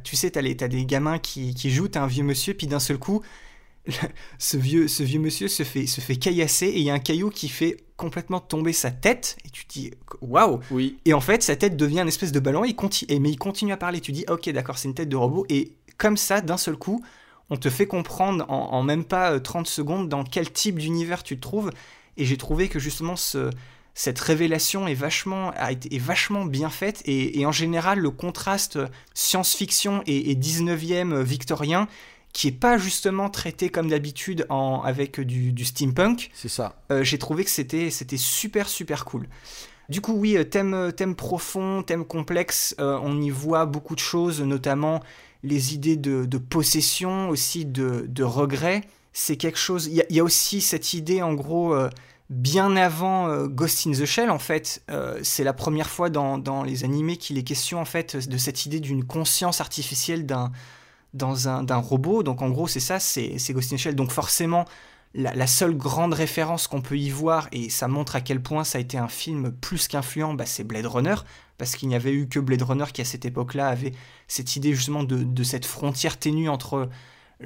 tu 0.04 0.16
sais, 0.16 0.32
t'as, 0.32 0.42
as 0.42 0.68
des 0.68 0.86
gamins 0.86 1.20
qui, 1.20 1.54
qui 1.54 1.70
jouent, 1.70 1.88
t'as 1.88 2.02
un 2.02 2.08
vieux 2.08 2.24
monsieur, 2.24 2.54
puis 2.54 2.68
d'un 2.68 2.80
seul 2.80 2.98
coup, 2.98 3.22
ce, 4.38 4.58
vieux, 4.58 4.88
ce 4.88 5.04
vieux 5.04 5.20
monsieur 5.20 5.48
se 5.48 5.64
fait, 5.64 5.88
se 5.88 6.02
fait 6.02 6.16
caillasser 6.16 6.68
et 6.68 6.80
il 6.80 6.84
y 6.84 6.90
a 6.90 6.94
un 6.94 7.00
caillou 7.00 7.30
qui 7.30 7.50
fait 7.50 7.78
complètement 7.98 8.40
tomber 8.40 8.74
sa 8.74 8.92
tête. 8.92 9.38
Et 9.46 9.50
tu 9.50 9.66
te 9.66 9.74
dis, 9.74 9.92
waouh 10.22 10.60
Oui. 10.72 10.98
Et 11.06 11.14
en 11.14 11.22
fait, 11.22 11.44
sa 11.44 11.56
tête 11.56 11.78
devient 11.78 12.02
une 12.02 12.08
espèce 12.08 12.32
de 12.32 12.40
ballon, 12.40 12.64
et 12.64 12.74
continue, 12.74 13.20
mais 13.20 13.30
il 13.30 13.38
continue 13.38 13.74
à 13.74 13.78
parler. 13.78 14.02
Tu 14.02 14.12
dis, 14.12 14.26
ok, 14.30 14.50
d'accord, 14.50 14.78
c'est 14.78 14.88
une 14.88 14.96
tête 14.96 15.10
de 15.10 15.16
robot. 15.16 15.46
Et 15.50 15.74
comme 15.98 16.18
ça, 16.18 16.42
d'un 16.42 16.58
seul 16.58 16.76
coup, 16.76 17.04
on 17.50 17.58
te 17.58 17.70
fait 17.70 17.88
comprendre 17.88 18.46
en, 18.50 18.74
en 18.74 18.84
même 18.84 19.04
pas 19.04 19.40
30 19.40 19.66
euh, 19.66 19.70
secondes 19.70 20.10
dans 20.10 20.24
quel 20.24 20.52
type 20.52 20.80
d'univers 20.80 21.24
tu 21.24 21.36
te 21.36 21.42
trouves. 21.42 21.72
Et 22.18 22.26
j'ai 22.26 22.38
trouvé 22.38 22.70
que 22.70 22.80
justement 22.80 23.16
ce, 23.16 23.49
cette 23.95 24.20
révélation 24.20 24.88
est 24.88 24.93
vachement, 24.93 25.51
a 25.55 25.72
été, 25.72 25.95
est 25.95 25.99
vachement 25.99 26.45
bien 26.45 26.70
faite. 26.70 27.01
Et, 27.05 27.45
en 27.45 27.51
général, 27.51 27.99
le 27.99 28.09
contraste 28.09 28.80
science-fiction 29.14 30.03
et, 30.07 30.36
19e 30.36 31.22
victorien, 31.22 31.88
qui 32.34 32.47
est 32.47 32.51
pas 32.51 32.78
justement 32.78 33.30
traité 33.30 33.70
comme 33.70 33.89
d'habitude 33.89 34.47
avec 34.84 35.20
du, 35.20 35.66
steampunk. 35.66 36.32
C'est 36.34 36.49
ça. 36.49 36.82
Euh, 36.91 37.03
j'ai 37.03 37.20
trouvé 37.20 37.43
que 37.43 37.51
c'était 37.51 37.91
super 38.18 38.68
super 38.68 39.05
cool. 39.05 39.28
Du 39.89 40.01
coup, 40.01 40.14
oui, 40.14 40.38
euh, 40.38 40.43
thème, 40.43 40.91
thème 40.95 41.14
profond, 41.14 41.84
thème 41.84 42.05
complexe, 42.05 42.74
euh, 42.80 42.97
on 43.03 43.22
y 43.22 43.30
voit 43.30 43.66
beaucoup 43.66 43.95
de 43.95 43.99
choses, 43.99 44.41
notamment 44.41 45.03
les 45.43 45.74
idées 45.74 45.97
de, 45.97 46.38
possession, 46.38 47.30
aussi 47.30 47.66
de, 47.66 48.05
de 48.07 48.24
regret 48.24 48.82
c'est 49.14 49.38
quelque 49.38 49.59
chose. 49.59 49.88
Il 49.88 50.03
y, 50.09 50.20
a 50.20 50.24
aussi 50.24 50.59
cette 50.59 50.93
idée, 50.93 51.22
en 51.22 51.34
gros, 51.34 51.74
euh, 51.74 51.89
bien 52.30 52.76
avant 52.76 53.28
euh, 53.28 53.47
Ghost 53.47 53.86
in 53.86 53.91
the 53.91 54.05
Shell, 54.05 54.32
en 54.32 54.39
fait, 54.39 54.84
euh, 54.89 55.20
c'est 55.22 55.43
la 55.43 55.53
première 55.53 55.89
fois 55.89 56.09
dans, 56.09 56.64
les 56.64 56.84
animés 56.84 57.18
qu'il 57.18 57.38
est 57.38 57.43
question, 57.43 57.80
en 57.80 57.86
fait, 57.86 58.28
de 58.28 58.38
cette 58.38 58.66
idée 58.66 58.80
d'une 58.80 59.05
conscience 59.05 59.61
artificielle 59.61 60.26
d'un 60.26 60.51
dans 61.14 61.47
un, 61.47 61.61
d'un 61.61 61.78
robot. 61.78 62.24
Donc, 62.24 62.41
en 62.41 62.49
ghost 62.49 62.74
c'est 62.74 62.80
ça, 62.80 62.99
c'est 62.99 63.53
Ghost 63.53 63.72
in 63.72 63.76
the 63.76 63.80
Shell. 63.80 63.95
Donc, 63.95 64.11
forcément, 64.11 64.66
la, 65.14 65.45
seule 65.45 65.78
grande 65.78 66.16
référence 66.16 66.68
qu'on 66.68 66.82
peut 66.82 66.97
y 66.97 67.11
voir, 67.11 67.47
et 67.51 67.70
ça 67.70 67.88
montre 67.88 68.16
à 68.16 68.22
quel 68.22 68.41
point 68.41 68.64
ça 68.64 68.80
a 68.80 68.82
été 68.82 68.97
un 68.97 69.07
film 69.07 69.51
plus 69.51 69.88
qu'influent, 69.88 70.34
bah, 70.36 70.47
c'est 70.47 70.64
Blade 70.64 70.88
Runner, 70.88 71.16
parce 71.59 71.76
qu'il 71.76 71.88
n'y 71.88 71.95
avait 71.95 72.14
eu 72.14 72.28
que 72.28 72.39
Blade 72.39 72.64
Runner 72.64 72.86
qui, 72.91 73.01
à 73.01 73.05
cette 73.05 73.26
époque-là, 73.26 73.68
avait 73.68 73.91
cette 74.28 74.55
idée 74.55 74.74
justement 74.74 75.03
de, 75.03 75.24
de 75.24 75.43
cette 75.43 75.68
frontière 75.68 76.18
ténue 76.18 76.49
entre 76.49 76.89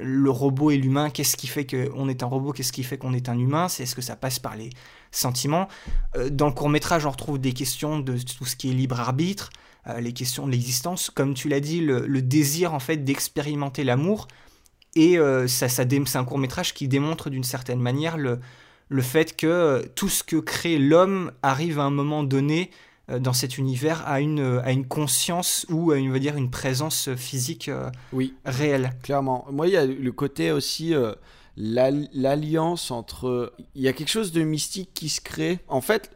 le 0.00 0.30
robot 0.30 0.70
et 0.70 0.76
l'humain, 0.76 1.10
qu'est-ce 1.10 1.36
qui 1.36 1.46
fait 1.46 1.66
qu'on 1.66 2.08
est 2.08 2.22
un 2.22 2.26
robot, 2.26 2.52
qu'est-ce 2.52 2.72
qui 2.72 2.82
fait 2.82 2.98
qu'on 2.98 3.12
est 3.12 3.28
un 3.28 3.38
humain, 3.38 3.68
c'est 3.68 3.82
est-ce 3.82 3.94
que 3.94 4.02
ça 4.02 4.16
passe 4.16 4.38
par 4.38 4.56
les 4.56 4.70
sentiments. 5.10 5.68
Euh, 6.16 6.30
dans 6.30 6.46
le 6.46 6.52
court 6.52 6.68
métrage, 6.68 7.06
on 7.06 7.10
retrouve 7.10 7.38
des 7.38 7.52
questions 7.52 7.98
de 7.98 8.16
tout 8.18 8.44
ce 8.44 8.56
qui 8.56 8.70
est 8.70 8.74
libre 8.74 9.00
arbitre, 9.00 9.50
euh, 9.86 10.00
les 10.00 10.12
questions 10.12 10.46
de 10.46 10.52
l'existence, 10.52 11.10
comme 11.10 11.34
tu 11.34 11.48
l'as 11.48 11.60
dit, 11.60 11.80
le, 11.80 12.22
désir 12.22 12.74
en 12.74 12.80
fait 12.80 12.98
d'expérimenter 12.98 13.84
l'amour. 13.84 14.28
Et 14.94 15.18
euh, 15.18 15.46
ça, 15.46 15.68
ça 15.68 15.84
c'est 15.88 16.16
un 16.16 16.24
court 16.24 16.38
métrage 16.38 16.74
qui 16.74 16.88
démontre 16.88 17.30
d'une 17.30 17.44
certaine 17.44 17.80
manière 17.80 18.16
le, 18.16 18.40
le 18.88 19.02
fait 19.02 19.36
que 19.36 19.88
tout 19.94 20.08
ce 20.08 20.24
que 20.24 20.36
crée 20.36 20.78
l'homme 20.78 21.32
arrive 21.42 21.78
à 21.78 21.84
un 21.84 21.90
moment 21.90 22.24
donné 22.24 22.70
dans 23.08 23.32
cet 23.32 23.58
univers 23.58 24.06
a 24.06 24.20
une, 24.20 24.40
euh, 24.40 24.62
a 24.62 24.72
une 24.72 24.86
conscience 24.86 25.66
ou 25.70 25.92
une, 25.92 26.12
va 26.12 26.18
dire, 26.18 26.36
une 26.36 26.50
présence 26.50 27.08
physique 27.14 27.68
euh, 27.68 27.90
oui, 28.12 28.34
réelle. 28.44 28.92
Clairement. 29.02 29.46
Moi, 29.50 29.68
il 29.68 29.72
y 29.72 29.76
a 29.76 29.86
le 29.86 30.12
côté 30.12 30.52
aussi. 30.52 30.94
l'alliance 31.56 32.90
entre 32.90 33.52
il 33.74 33.82
y 33.82 33.88
a 33.88 33.92
quelque 33.92 34.10
chose 34.10 34.30
de 34.30 34.42
mystique 34.42 34.90
qui 34.94 35.08
se 35.08 35.20
crée 35.20 35.58
en 35.66 35.80
fait 35.80 36.12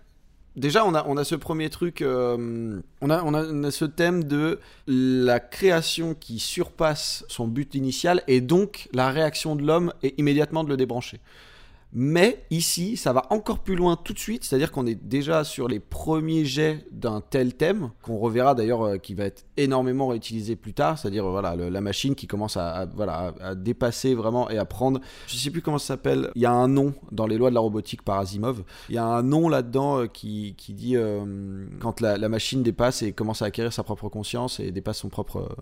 déjà 0.54 0.84
on 0.86 0.94
a, 0.94 1.04
on 1.08 1.16
a 1.16 1.24
ce 1.24 1.34
premier 1.34 1.68
truc 1.68 2.04
on, 2.06 3.10
a, 3.10 3.22
on, 3.24 3.64
a, 3.64 3.70
ce 3.72 3.84
thème 3.84 4.22
de 4.22 4.60
la 4.86 5.40
création 5.40 6.14
qui 6.14 6.38
surpasse 6.38 7.24
son 7.26 7.48
but 7.48 7.74
initial 7.74 8.22
et 8.28 8.40
donc 8.40 8.88
la 8.92 9.10
réaction 9.10 9.56
de 9.56 9.64
l'homme 9.64 9.92
est 10.04 10.16
immédiatement 10.16 10.62
de 10.62 10.68
le 10.68 10.76
débrancher 10.76 11.18
mais 11.94 12.44
ici, 12.50 12.96
ça 12.96 13.12
va 13.12 13.26
encore 13.28 13.58
plus 13.58 13.76
loin 13.76 13.96
tout 13.96 14.14
de 14.14 14.18
suite, 14.18 14.44
c'est-à-dire 14.44 14.72
qu'on 14.72 14.86
est 14.86 14.94
déjà 14.94 15.44
sur 15.44 15.68
les 15.68 15.78
premiers 15.78 16.46
jets 16.46 16.86
d'un 16.90 17.20
tel 17.20 17.54
thème, 17.54 17.90
qu'on 18.02 18.16
reverra 18.16 18.54
d'ailleurs 18.54 18.82
euh, 18.82 18.96
qui 18.96 19.12
va 19.12 19.24
être 19.24 19.44
énormément 19.58 20.08
réutilisé 20.08 20.56
plus 20.56 20.72
tard, 20.72 20.98
c'est-à-dire 20.98 21.26
voilà, 21.26 21.54
la 21.54 21.80
machine 21.82 22.14
qui 22.14 22.26
commence 22.26 22.56
à, 22.56 22.86
voilà, 22.94 23.34
à, 23.40 23.54
dépasser 23.54 24.14
vraiment 24.14 24.48
et 24.48 24.56
à 24.56 24.64
prendre, 24.64 25.00
je 25.26 25.36
sais 25.36 25.50
plus 25.50 25.60
comment 25.60 25.78
ça 25.78 25.88
s'appelle, 25.88 26.30
il 26.34 26.40
y 26.40 26.46
a 26.46 26.52
un 26.52 26.68
nom 26.68 26.94
dans 27.10 27.26
les 27.26 27.36
lois 27.36 27.50
de 27.50 27.54
la 27.54 27.60
robotique 27.60 28.02
par 28.02 28.18
Asimov, 28.18 28.62
il 28.88 28.94
y 28.94 28.98
a 28.98 29.04
un 29.04 29.22
nom 29.22 29.50
là-dedans 29.50 30.00
euh, 30.00 30.06
qui, 30.06 30.54
qui, 30.56 30.72
dit 30.72 30.96
euh, 30.96 31.66
quand 31.80 32.00
la, 32.00 32.16
machine 32.30 32.62
dépasse 32.62 33.02
et 33.02 33.12
commence 33.12 33.42
à 33.42 33.46
acquérir 33.46 33.72
sa 33.72 33.82
propre 33.82 34.08
conscience 34.08 34.60
et 34.60 34.70
dépasse 34.70 34.98
son 34.98 35.10
propre, 35.10 35.54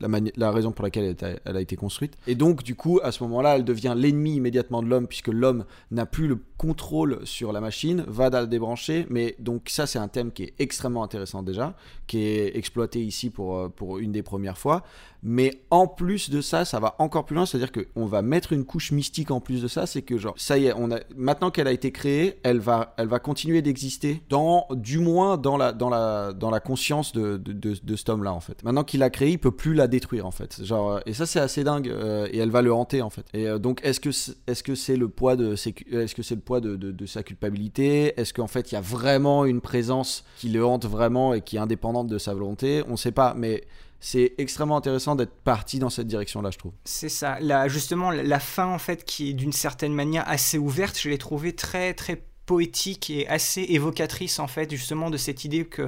la, 0.00 0.50
raison 0.50 0.72
pour 0.72 0.84
laquelle 0.84 1.16
elle, 1.20 1.40
elle 1.44 1.56
a 1.56 1.60
été 1.60 1.76
construite. 1.76 2.16
Et 2.26 2.34
donc 2.34 2.62
du 2.62 2.74
coup, 2.74 3.00
à 3.02 3.12
ce 3.12 3.22
moment-là, 3.24 3.56
elle 3.56 3.64
devient 3.64 3.94
l'ennemi 3.96 4.36
immédiatement 4.36 4.82
de 4.82 4.88
l'homme 4.88 5.06
puisque 5.06 5.28
l'homme 5.28 5.64
n'a 5.90 6.06
plus 6.06 6.26
le 6.26 6.38
contrôle 6.56 7.20
sur 7.24 7.52
la 7.52 7.60
machine, 7.60 8.04
va 8.06 8.30
la 8.30 8.46
débrancher. 8.46 9.06
Mais 9.10 9.34
donc 9.38 9.68
ça, 9.68 9.86
c'est 9.86 9.98
un 9.98 10.08
thème 10.08 10.32
qui 10.32 10.44
est 10.44 10.54
extrêmement 10.58 11.02
intéressant 11.02 11.42
déjà, 11.42 11.74
qui 12.06 12.18
est 12.22 12.56
exploité 12.56 13.02
ici 13.02 13.30
pour, 13.30 13.56
euh, 13.56 13.68
pour 13.68 13.98
une 13.98 14.12
des 14.12 14.22
premières 14.22 14.58
fois. 14.58 14.82
Mais 15.22 15.62
en 15.70 15.86
plus 15.86 16.30
de 16.30 16.40
ça, 16.40 16.64
ça 16.64 16.80
va 16.80 16.94
encore 16.98 17.26
plus 17.26 17.36
loin, 17.36 17.46
c'est-à-dire 17.46 17.72
qu'on 17.72 18.06
va 18.06 18.22
mettre 18.22 18.52
une 18.52 18.64
couche 18.64 18.92
mystique 18.92 19.30
en 19.30 19.40
plus 19.40 19.62
de 19.62 19.68
ça, 19.68 19.86
c'est 19.86 20.02
que 20.02 20.18
genre 20.18 20.34
ça 20.36 20.58
y 20.58 20.66
est, 20.66 20.72
on 20.76 20.90
a 20.90 20.98
maintenant 21.16 21.50
qu'elle 21.50 21.66
a 21.66 21.72
été 21.72 21.92
créée, 21.92 22.38
elle 22.42 22.58
va, 22.58 22.94
elle 22.96 23.08
va 23.08 23.18
continuer 23.18 23.62
d'exister 23.62 24.22
dans, 24.28 24.66
du 24.70 24.98
moins 24.98 25.36
dans 25.36 25.56
la, 25.56 25.72
dans 25.72 25.90
la, 25.90 26.32
dans 26.32 26.50
la 26.50 26.60
conscience 26.60 27.12
de, 27.12 27.36
de, 27.36 27.52
de, 27.52 27.96
cet 27.96 28.08
homme-là 28.08 28.32
en 28.32 28.40
fait. 28.40 28.62
Maintenant 28.64 28.84
qu'il 28.84 29.00
l'a 29.00 29.10
créée, 29.10 29.32
il 29.32 29.38
peut 29.38 29.50
plus 29.50 29.74
la 29.74 29.88
détruire 29.88 30.26
en 30.26 30.30
fait. 30.30 30.64
Genre 30.64 31.00
et 31.06 31.12
ça 31.12 31.26
c'est 31.26 31.40
assez 31.40 31.64
dingue 31.64 31.88
euh, 31.88 32.28
et 32.30 32.38
elle 32.38 32.50
va 32.50 32.62
le 32.62 32.72
hanter 32.72 33.02
en 33.02 33.10
fait. 33.10 33.26
Et 33.34 33.46
euh, 33.46 33.58
donc 33.58 33.80
est-ce 33.84 34.00
que 34.00 34.10
est-ce 34.46 34.62
que 34.62 34.74
c'est 34.74 34.96
le 34.96 35.08
poids 35.08 35.36
de 35.36 35.52
est-ce 35.52 36.14
que 36.14 36.22
c'est 36.22 36.34
le 36.34 36.40
poids 36.40 36.60
de, 36.60 36.76
de 36.76 37.06
sa 37.06 37.22
culpabilité? 37.22 38.18
Est-ce 38.18 38.32
qu'en 38.32 38.46
fait 38.46 38.72
il 38.72 38.74
y 38.74 38.78
a 38.78 38.80
vraiment 38.80 39.44
une 39.44 39.60
présence 39.60 40.24
qui 40.38 40.48
le 40.48 40.64
hante 40.64 40.86
vraiment 40.86 41.34
et 41.34 41.42
qui 41.42 41.56
est 41.56 41.60
indépendante 41.60 42.06
de 42.06 42.18
sa 42.18 42.34
volonté? 42.34 42.82
On 42.88 42.96
sait 42.96 43.12
pas, 43.12 43.34
mais 43.36 43.64
c'est 44.00 44.32
extrêmement 44.38 44.78
intéressant 44.78 45.14
d'être 45.14 45.34
parti 45.34 45.78
dans 45.78 45.90
cette 45.90 46.06
direction-là, 46.06 46.50
je 46.50 46.58
trouve. 46.58 46.72
C'est 46.84 47.10
ça. 47.10 47.38
Là, 47.40 47.68
justement, 47.68 48.10
la 48.10 48.40
fin, 48.40 48.66
en 48.66 48.78
fait, 48.78 49.04
qui 49.04 49.30
est 49.30 49.32
d'une 49.34 49.52
certaine 49.52 49.92
manière 49.92 50.26
assez 50.26 50.56
ouverte, 50.56 50.98
je 50.98 51.10
l'ai 51.10 51.18
trouvée 51.18 51.54
très, 51.54 51.92
très 51.92 52.24
poétique 52.46 53.10
et 53.10 53.28
assez 53.28 53.62
évocatrice, 53.68 54.38
en 54.38 54.46
fait, 54.46 54.70
justement, 54.70 55.10
de 55.10 55.18
cette 55.18 55.44
idée 55.44 55.66
que 55.66 55.86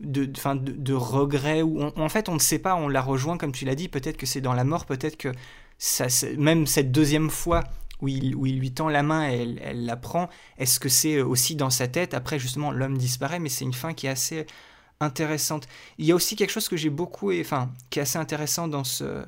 de, 0.00 0.24
de, 0.24 0.72
de, 0.72 0.94
regret, 0.94 1.62
en 1.62 2.08
fait, 2.08 2.30
on 2.30 2.34
ne 2.34 2.40
sait 2.40 2.58
pas, 2.58 2.74
on 2.74 2.88
la 2.88 3.02
rejoint, 3.02 3.36
comme 3.36 3.52
tu 3.52 3.66
l'as 3.66 3.74
dit, 3.74 3.88
peut-être 3.88 4.16
que 4.16 4.26
c'est 4.26 4.40
dans 4.40 4.54
la 4.54 4.64
mort, 4.64 4.86
peut-être 4.86 5.16
que 5.16 5.28
ça, 5.78 6.06
même 6.38 6.66
cette 6.66 6.90
deuxième 6.90 7.28
fois 7.28 7.64
où 8.00 8.08
il, 8.08 8.34
où 8.34 8.46
il, 8.46 8.58
lui 8.58 8.72
tend 8.72 8.88
la 8.88 9.02
main 9.02 9.30
et 9.30 9.42
elle, 9.42 9.60
elle 9.62 9.84
la 9.84 9.96
prend, 9.96 10.28
est-ce 10.58 10.80
que 10.80 10.88
c'est 10.88 11.20
aussi 11.20 11.54
dans 11.54 11.70
sa 11.70 11.86
tête? 11.86 12.14
Après, 12.14 12.38
justement, 12.38 12.72
l'homme 12.72 12.96
disparaît, 12.96 13.38
mais 13.38 13.50
c'est 13.50 13.64
une 13.64 13.74
fin 13.74 13.92
qui 13.92 14.06
est 14.06 14.10
assez 14.10 14.46
intéressante. 15.02 15.68
Il 15.98 16.06
y 16.06 16.12
a 16.12 16.14
aussi 16.14 16.36
quelque 16.36 16.50
chose 16.50 16.68
que 16.68 16.76
j'ai 16.76 16.90
beaucoup, 16.90 17.32
enfin, 17.32 17.70
qui 17.90 17.98
est 17.98 18.02
assez 18.02 18.18
intéressant 18.18 18.68
dans 18.68 18.84
ce, 18.84 19.24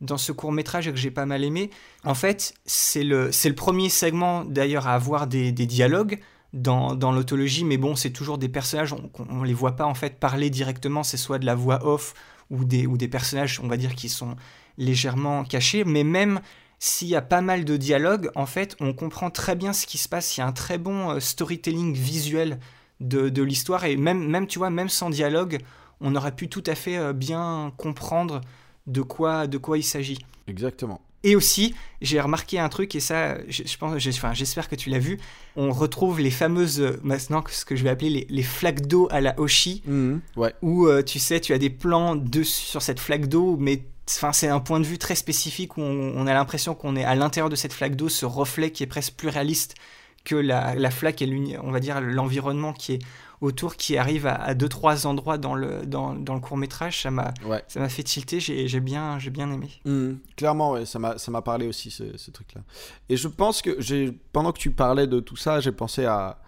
dans 0.00 0.18
ce 0.18 0.32
court 0.32 0.52
métrage 0.52 0.88
et 0.88 0.92
que 0.92 0.98
j'ai 0.98 1.10
pas 1.10 1.26
mal 1.26 1.44
aimé. 1.44 1.70
En 2.04 2.14
fait, 2.14 2.54
c'est 2.66 3.04
le, 3.04 3.30
le 3.44 3.54
premier 3.54 3.88
segment 3.88 4.44
d'ailleurs 4.44 4.86
à 4.86 4.94
avoir 4.94 5.26
des, 5.26 5.52
dialogues. 5.52 6.18
dans, 6.52 6.94
dans 6.94 7.12
l'autologie, 7.12 7.64
mais 7.64 7.78
bon, 7.78 7.96
c'est 7.96 8.10
toujours 8.10 8.36
des 8.36 8.48
personnages, 8.48 8.92
on, 8.92 9.10
on 9.30 9.42
les 9.42 9.54
voit 9.54 9.76
pas 9.76 9.86
en 9.86 9.94
fait 9.94 10.20
parler 10.20 10.50
directement, 10.50 11.02
c'est 11.02 11.16
soit 11.16 11.38
de 11.38 11.46
la 11.46 11.54
voix 11.54 11.86
off 11.86 12.12
ou 12.50 12.64
des, 12.64 12.86
ou 12.86 12.98
des 12.98 13.08
personnages, 13.08 13.58
on 13.62 13.68
va 13.68 13.76
dire, 13.78 13.94
qui 13.94 14.08
sont 14.08 14.36
légèrement 14.76 15.44
cachés, 15.44 15.84
mais 15.84 16.04
même 16.04 16.40
s'il 16.78 17.08
y 17.08 17.16
a 17.16 17.22
pas 17.22 17.40
mal 17.40 17.64
de 17.64 17.76
dialogues, 17.76 18.30
en 18.34 18.46
fait, 18.46 18.76
on 18.80 18.92
comprend 18.92 19.30
très 19.30 19.54
bien 19.54 19.72
ce 19.72 19.86
qui 19.86 19.98
se 19.98 20.08
passe, 20.08 20.36
il 20.36 20.40
y 20.40 20.42
a 20.42 20.46
un 20.46 20.52
très 20.52 20.78
bon 20.78 21.10
euh, 21.10 21.20
storytelling 21.20 21.94
visuel 21.94 22.58
de, 23.02 23.28
de 23.28 23.42
l'histoire, 23.42 23.84
et 23.84 23.96
même, 23.96 24.26
même, 24.28 24.46
tu 24.46 24.58
vois, 24.58 24.70
même 24.70 24.88
sans 24.88 25.10
dialogue, 25.10 25.58
on 26.00 26.14
aurait 26.16 26.34
pu 26.34 26.48
tout 26.48 26.64
à 26.66 26.74
fait 26.74 26.96
euh, 26.96 27.12
bien 27.12 27.72
comprendre 27.76 28.40
de 28.86 29.02
quoi, 29.02 29.46
de 29.46 29.58
quoi 29.58 29.78
il 29.78 29.82
s'agit. 29.84 30.18
Exactement. 30.48 31.00
Et 31.24 31.36
aussi, 31.36 31.72
j'ai 32.00 32.20
remarqué 32.20 32.58
un 32.58 32.68
truc, 32.68 32.96
et 32.96 33.00
ça, 33.00 33.38
je, 33.48 33.62
je 33.64 33.76
pense, 33.78 33.94
enfin, 34.08 34.34
j'espère 34.34 34.68
que 34.68 34.74
tu 34.74 34.90
l'as 34.90 34.98
vu, 34.98 35.20
on 35.54 35.70
retrouve 35.70 36.18
les 36.20 36.32
fameuses, 36.32 36.80
euh, 36.80 36.98
maintenant, 37.04 37.44
ce 37.48 37.64
que 37.64 37.76
je 37.76 37.84
vais 37.84 37.90
appeler 37.90 38.10
les, 38.10 38.26
les 38.28 38.42
flaques 38.42 38.86
d'eau 38.88 39.06
à 39.12 39.20
la 39.20 39.38
Hoshi, 39.38 39.82
Mhm, 39.86 40.20
ouais. 40.36 40.52
où 40.62 40.86
euh, 40.88 41.02
tu 41.04 41.20
sais, 41.20 41.38
tu 41.40 41.52
as 41.52 41.58
des 41.58 41.70
plans 41.70 42.16
dessus 42.16 42.64
sur 42.66 42.82
cette 42.82 42.98
flaque 42.98 43.28
d'eau, 43.28 43.56
mais 43.60 43.84
enfin, 44.10 44.32
c'est 44.32 44.48
un 44.48 44.58
point 44.58 44.80
de 44.80 44.84
vue 44.84 44.98
très 44.98 45.14
spécifique 45.14 45.76
où 45.76 45.80
on, 45.82 46.12
on 46.16 46.26
a 46.26 46.34
l'impression 46.34 46.74
qu'on 46.74 46.96
est 46.96 47.04
à 47.04 47.14
l'intérieur 47.14 47.50
de 47.50 47.54
cette 47.56 47.72
flaque 47.72 47.94
d'eau, 47.94 48.08
ce 48.08 48.26
reflet 48.26 48.72
qui 48.72 48.82
est 48.82 48.88
presque 48.88 49.14
plus 49.14 49.28
réaliste 49.28 49.76
que 50.24 50.34
la, 50.36 50.74
la 50.74 50.90
flaque 50.90 51.22
et 51.22 51.58
on 51.62 51.70
va 51.70 51.80
dire 51.80 52.00
l'environnement 52.00 52.72
qui 52.72 52.94
est 52.94 52.98
autour, 53.40 53.74
qui 53.74 53.96
arrive 53.96 54.26
à, 54.28 54.34
à 54.36 54.54
deux 54.54 54.68
trois 54.68 55.06
endroits 55.06 55.36
dans 55.36 55.54
le 55.56 55.84
dans, 55.84 56.14
dans 56.14 56.34
le 56.34 56.40
court 56.40 56.56
métrage. 56.56 57.02
Ça 57.02 57.10
m'a 57.10 57.34
Ouais. 57.44 57.62
ça 57.66 57.80
m'a 57.80 57.88
fait 57.88 58.04
tilter. 58.04 58.38
J'ai 58.38 58.68
j'ai 58.68 58.78
bien 58.80 59.18
j'ai 59.18 59.30
bien 59.30 59.50
aimé. 59.50 59.68
Mhm, 59.84 60.18
Clairement, 60.36 60.72
ouais, 60.72 60.86
ça 60.86 60.98
m'a 61.00 61.18
ça 61.18 61.30
m'a 61.32 61.42
parlé 61.42 61.66
aussi 61.66 61.90
ce, 61.90 62.16
ce 62.16 62.30
truc-là. 62.30 62.60
Et 63.08 63.16
je 63.16 63.26
pense 63.28 63.60
que 63.62 63.80
j'ai 63.80 64.12
pendant 64.32 64.52
que 64.52 64.58
tu 64.58 64.70
parlais 64.70 65.08
de 65.08 65.18
tout 65.18 65.34
ça, 65.36 65.58
j'ai 65.58 65.72
pensé 65.72 66.04
à, 66.04 66.38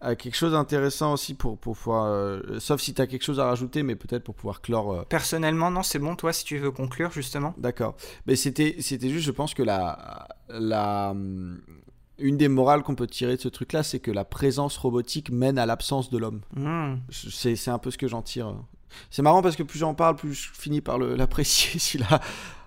à 0.00 0.14
quelque 0.14 0.36
chose 0.36 0.52
d'intéressant 0.52 1.12
aussi 1.12 1.34
pour 1.34 1.58
pour 1.58 1.76
pouvoir, 1.76 2.06
euh, 2.06 2.40
sauf 2.60 2.80
si 2.80 2.94
tu 2.94 3.02
as 3.02 3.06
quelque 3.06 3.24
chose 3.24 3.40
à 3.40 3.44
rajouter, 3.44 3.82
mais 3.82 3.94
peut-être 3.94 4.24
pour 4.24 4.34
pouvoir 4.34 4.62
clore. 4.62 4.92
euh, 4.92 5.02
Personnellement, 5.06 5.70
non, 5.70 5.82
c'est 5.82 5.98
bon. 5.98 6.16
Toi, 6.16 6.32
si 6.32 6.44
tu 6.46 6.56
veux 6.56 6.70
conclure 6.70 7.10
justement. 7.10 7.52
D'accord. 7.58 7.94
Mais 8.26 8.36
c'était 8.36 8.74
juste, 8.80 9.26
je 9.26 9.32
pense 9.32 9.52
que 9.52 9.62
la 9.62 10.28
la 10.48 11.14
une 12.18 12.36
des 12.36 12.48
morales 12.48 12.82
qu'on 12.82 12.94
peut 12.94 13.06
tirer 13.06 13.36
de 13.36 13.40
ce 13.40 13.48
truc-là, 13.48 13.82
c'est 13.82 14.00
que 14.00 14.10
la 14.10 14.24
présence 14.24 14.76
robotique 14.76 15.30
mène 15.30 15.58
à 15.58 15.66
l'absence 15.66 16.10
de 16.10 16.18
l'homme. 16.18 16.40
Hmm. 16.56 16.96
C'est 17.10 17.68
un 17.68 17.78
peu 17.78 17.90
ce 17.90 17.98
que 17.98 18.08
j'en 18.08 18.22
tire. 18.22 18.54
C'est 19.10 19.22
marrant 19.22 19.42
parce 19.42 19.54
que 19.56 19.62
plus 19.62 19.78
j'en 19.78 19.94
parle, 19.94 20.16
plus 20.16 20.34
je 20.34 20.48
finis 20.52 20.80
par 20.80 20.98
l'apprécier. 20.98 21.80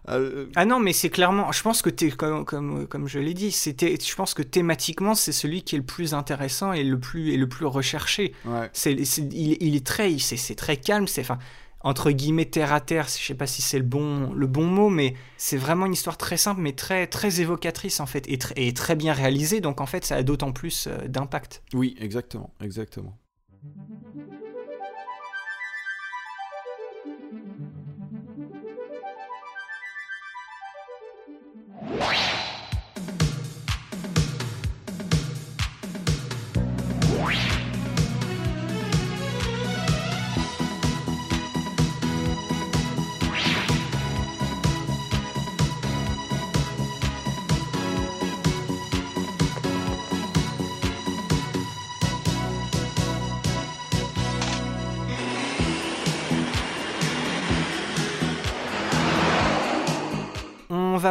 Euh, 0.10 0.48
Ah 0.56 0.66
non, 0.66 0.80
mais 0.80 0.94
c'est 0.94 1.10
clairement. 1.10 1.52
Je 1.52 1.62
pense 1.62 1.82
que 1.84 1.90
comme 2.16 2.44
comme 2.46 2.88
comme 2.88 3.08
je 3.08 3.20
l'ai 3.20 3.34
dit, 3.36 3.52
c'était. 3.52 3.98
Je 4.04 4.16
pense 4.16 4.34
que 4.34 4.42
thématiquement, 4.42 5.14
c'est 5.14 5.32
celui 5.32 5.62
qui 5.62 5.76
est 5.76 5.80
le 5.80 5.86
plus 5.86 6.14
intéressant 6.16 6.74
et 6.74 6.84
le 6.84 7.00
plus 7.00 7.32
et 7.34 7.38
le 7.38 7.48
plus 7.48 7.66
recherché. 7.68 8.34
ouais. 8.46 8.70
C'est, 8.74 9.04
c'est- 9.06 9.22
il, 9.32 9.58
il 9.62 9.76
est 9.76 9.86
très, 9.86 10.18
c'est, 10.18 10.38
c'est 10.38 10.56
très 10.56 10.78
calme. 10.78 11.08
C'est, 11.08 11.22
enfin, 11.22 11.38
entre 11.84 12.12
guillemets 12.12 12.46
terre 12.46 12.74
à 12.74 12.82
terre. 12.82 13.08
Je 13.08 13.26
sais 13.26 13.34
pas 13.36 13.48
si 13.48 13.62
c'est 13.62 13.78
le 13.80 13.86
bon, 13.86 14.32
le 14.34 14.48
bon 14.48 14.66
mot, 14.66 14.90
mais 14.90 15.16
c'est 15.38 15.58
vraiment 15.58 15.86
une 15.86 15.94
histoire 15.94 16.18
très 16.18 16.38
simple, 16.38 16.62
mais 16.62 16.74
très, 16.74 17.08
très 17.08 17.42
évocatrice 17.42 18.00
en 18.00 18.06
fait, 18.06 18.28
et, 18.30 18.38
tr- 18.38 18.54
et 18.56 18.74
très 18.74 18.96
bien 18.96 19.14
réalisée. 19.14 19.62
Donc 19.62 19.82
en 19.82 19.86
fait, 19.86 20.06
ça 20.06 20.16
a 20.16 20.24
d'autant 20.24 20.52
plus 20.52 20.88
euh, 20.88 21.08
d'impact. 21.08 21.64
Oui, 21.74 21.96
exactement, 22.00 22.54
exactement. 22.62 23.18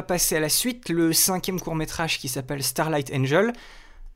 Passer 0.02 0.36
à 0.36 0.40
la 0.40 0.48
suite, 0.48 0.88
le 0.88 1.12
cinquième 1.12 1.60
court 1.60 1.74
métrage 1.74 2.18
qui 2.18 2.28
s'appelle 2.28 2.62
Starlight 2.62 3.12
Angel. 3.14 3.52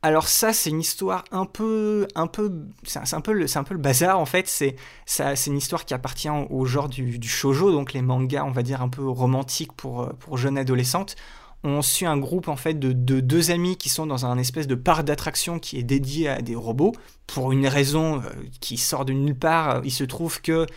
Alors 0.05 0.27
ça, 0.27 0.53
c'est 0.53 0.69
une 0.69 0.81
histoire 0.81 1.23
un 1.31 1.45
peu, 1.45 2.07
un 2.13 2.27
peu, 2.27 2.51
c'est 2.83 2.99
un, 3.15 3.21
peu, 3.21 3.33
le, 3.33 3.47
c'est 3.47 3.57
un 3.57 3.63
peu 3.63 3.73
le 3.73 3.79
bazar 3.79 4.19
en 4.19 4.27
fait. 4.27 4.47
C'est, 4.47 4.75
c'est 5.07 5.47
une 5.47 5.57
histoire 5.57 5.83
qui 5.83 5.95
appartient 5.95 6.29
au 6.29 6.65
genre 6.65 6.89
du, 6.89 7.19
shojo, 7.27 7.71
donc 7.71 7.93
les 7.93 8.03
mangas, 8.03 8.43
on 8.45 8.51
va 8.51 8.61
dire 8.61 8.83
un 8.83 8.89
peu 8.89 9.09
romantiques 9.09 9.73
pour, 9.73 10.03
euh, 10.03 10.09
pour 10.19 10.37
jeunes 10.37 10.59
adolescentes. 10.59 11.15
On 11.63 11.81
suit 11.81 12.05
un 12.05 12.17
groupe 12.17 12.49
en 12.49 12.55
fait 12.55 12.75
de, 12.75 12.91
de 12.91 13.19
deux 13.19 13.49
amis 13.49 13.77
qui 13.77 13.89
sont 13.89 14.05
dans 14.05 14.27
un 14.27 14.37
espèce 14.37 14.67
de 14.67 14.75
parc 14.75 15.05
d'attractions 15.05 15.57
qui 15.57 15.79
est 15.79 15.83
dédié 15.83 16.29
à 16.29 16.41
des 16.43 16.53
robots. 16.53 16.93
Pour 17.25 17.51
une 17.51 17.65
raison 17.65 18.17
euh, 18.17 18.29
qui 18.61 18.77
sort 18.77 19.05
de 19.05 19.13
nulle 19.13 19.35
part, 19.35 19.81
il 19.83 19.91
se 19.91 20.03
trouve 20.03 20.39
que 20.39 20.67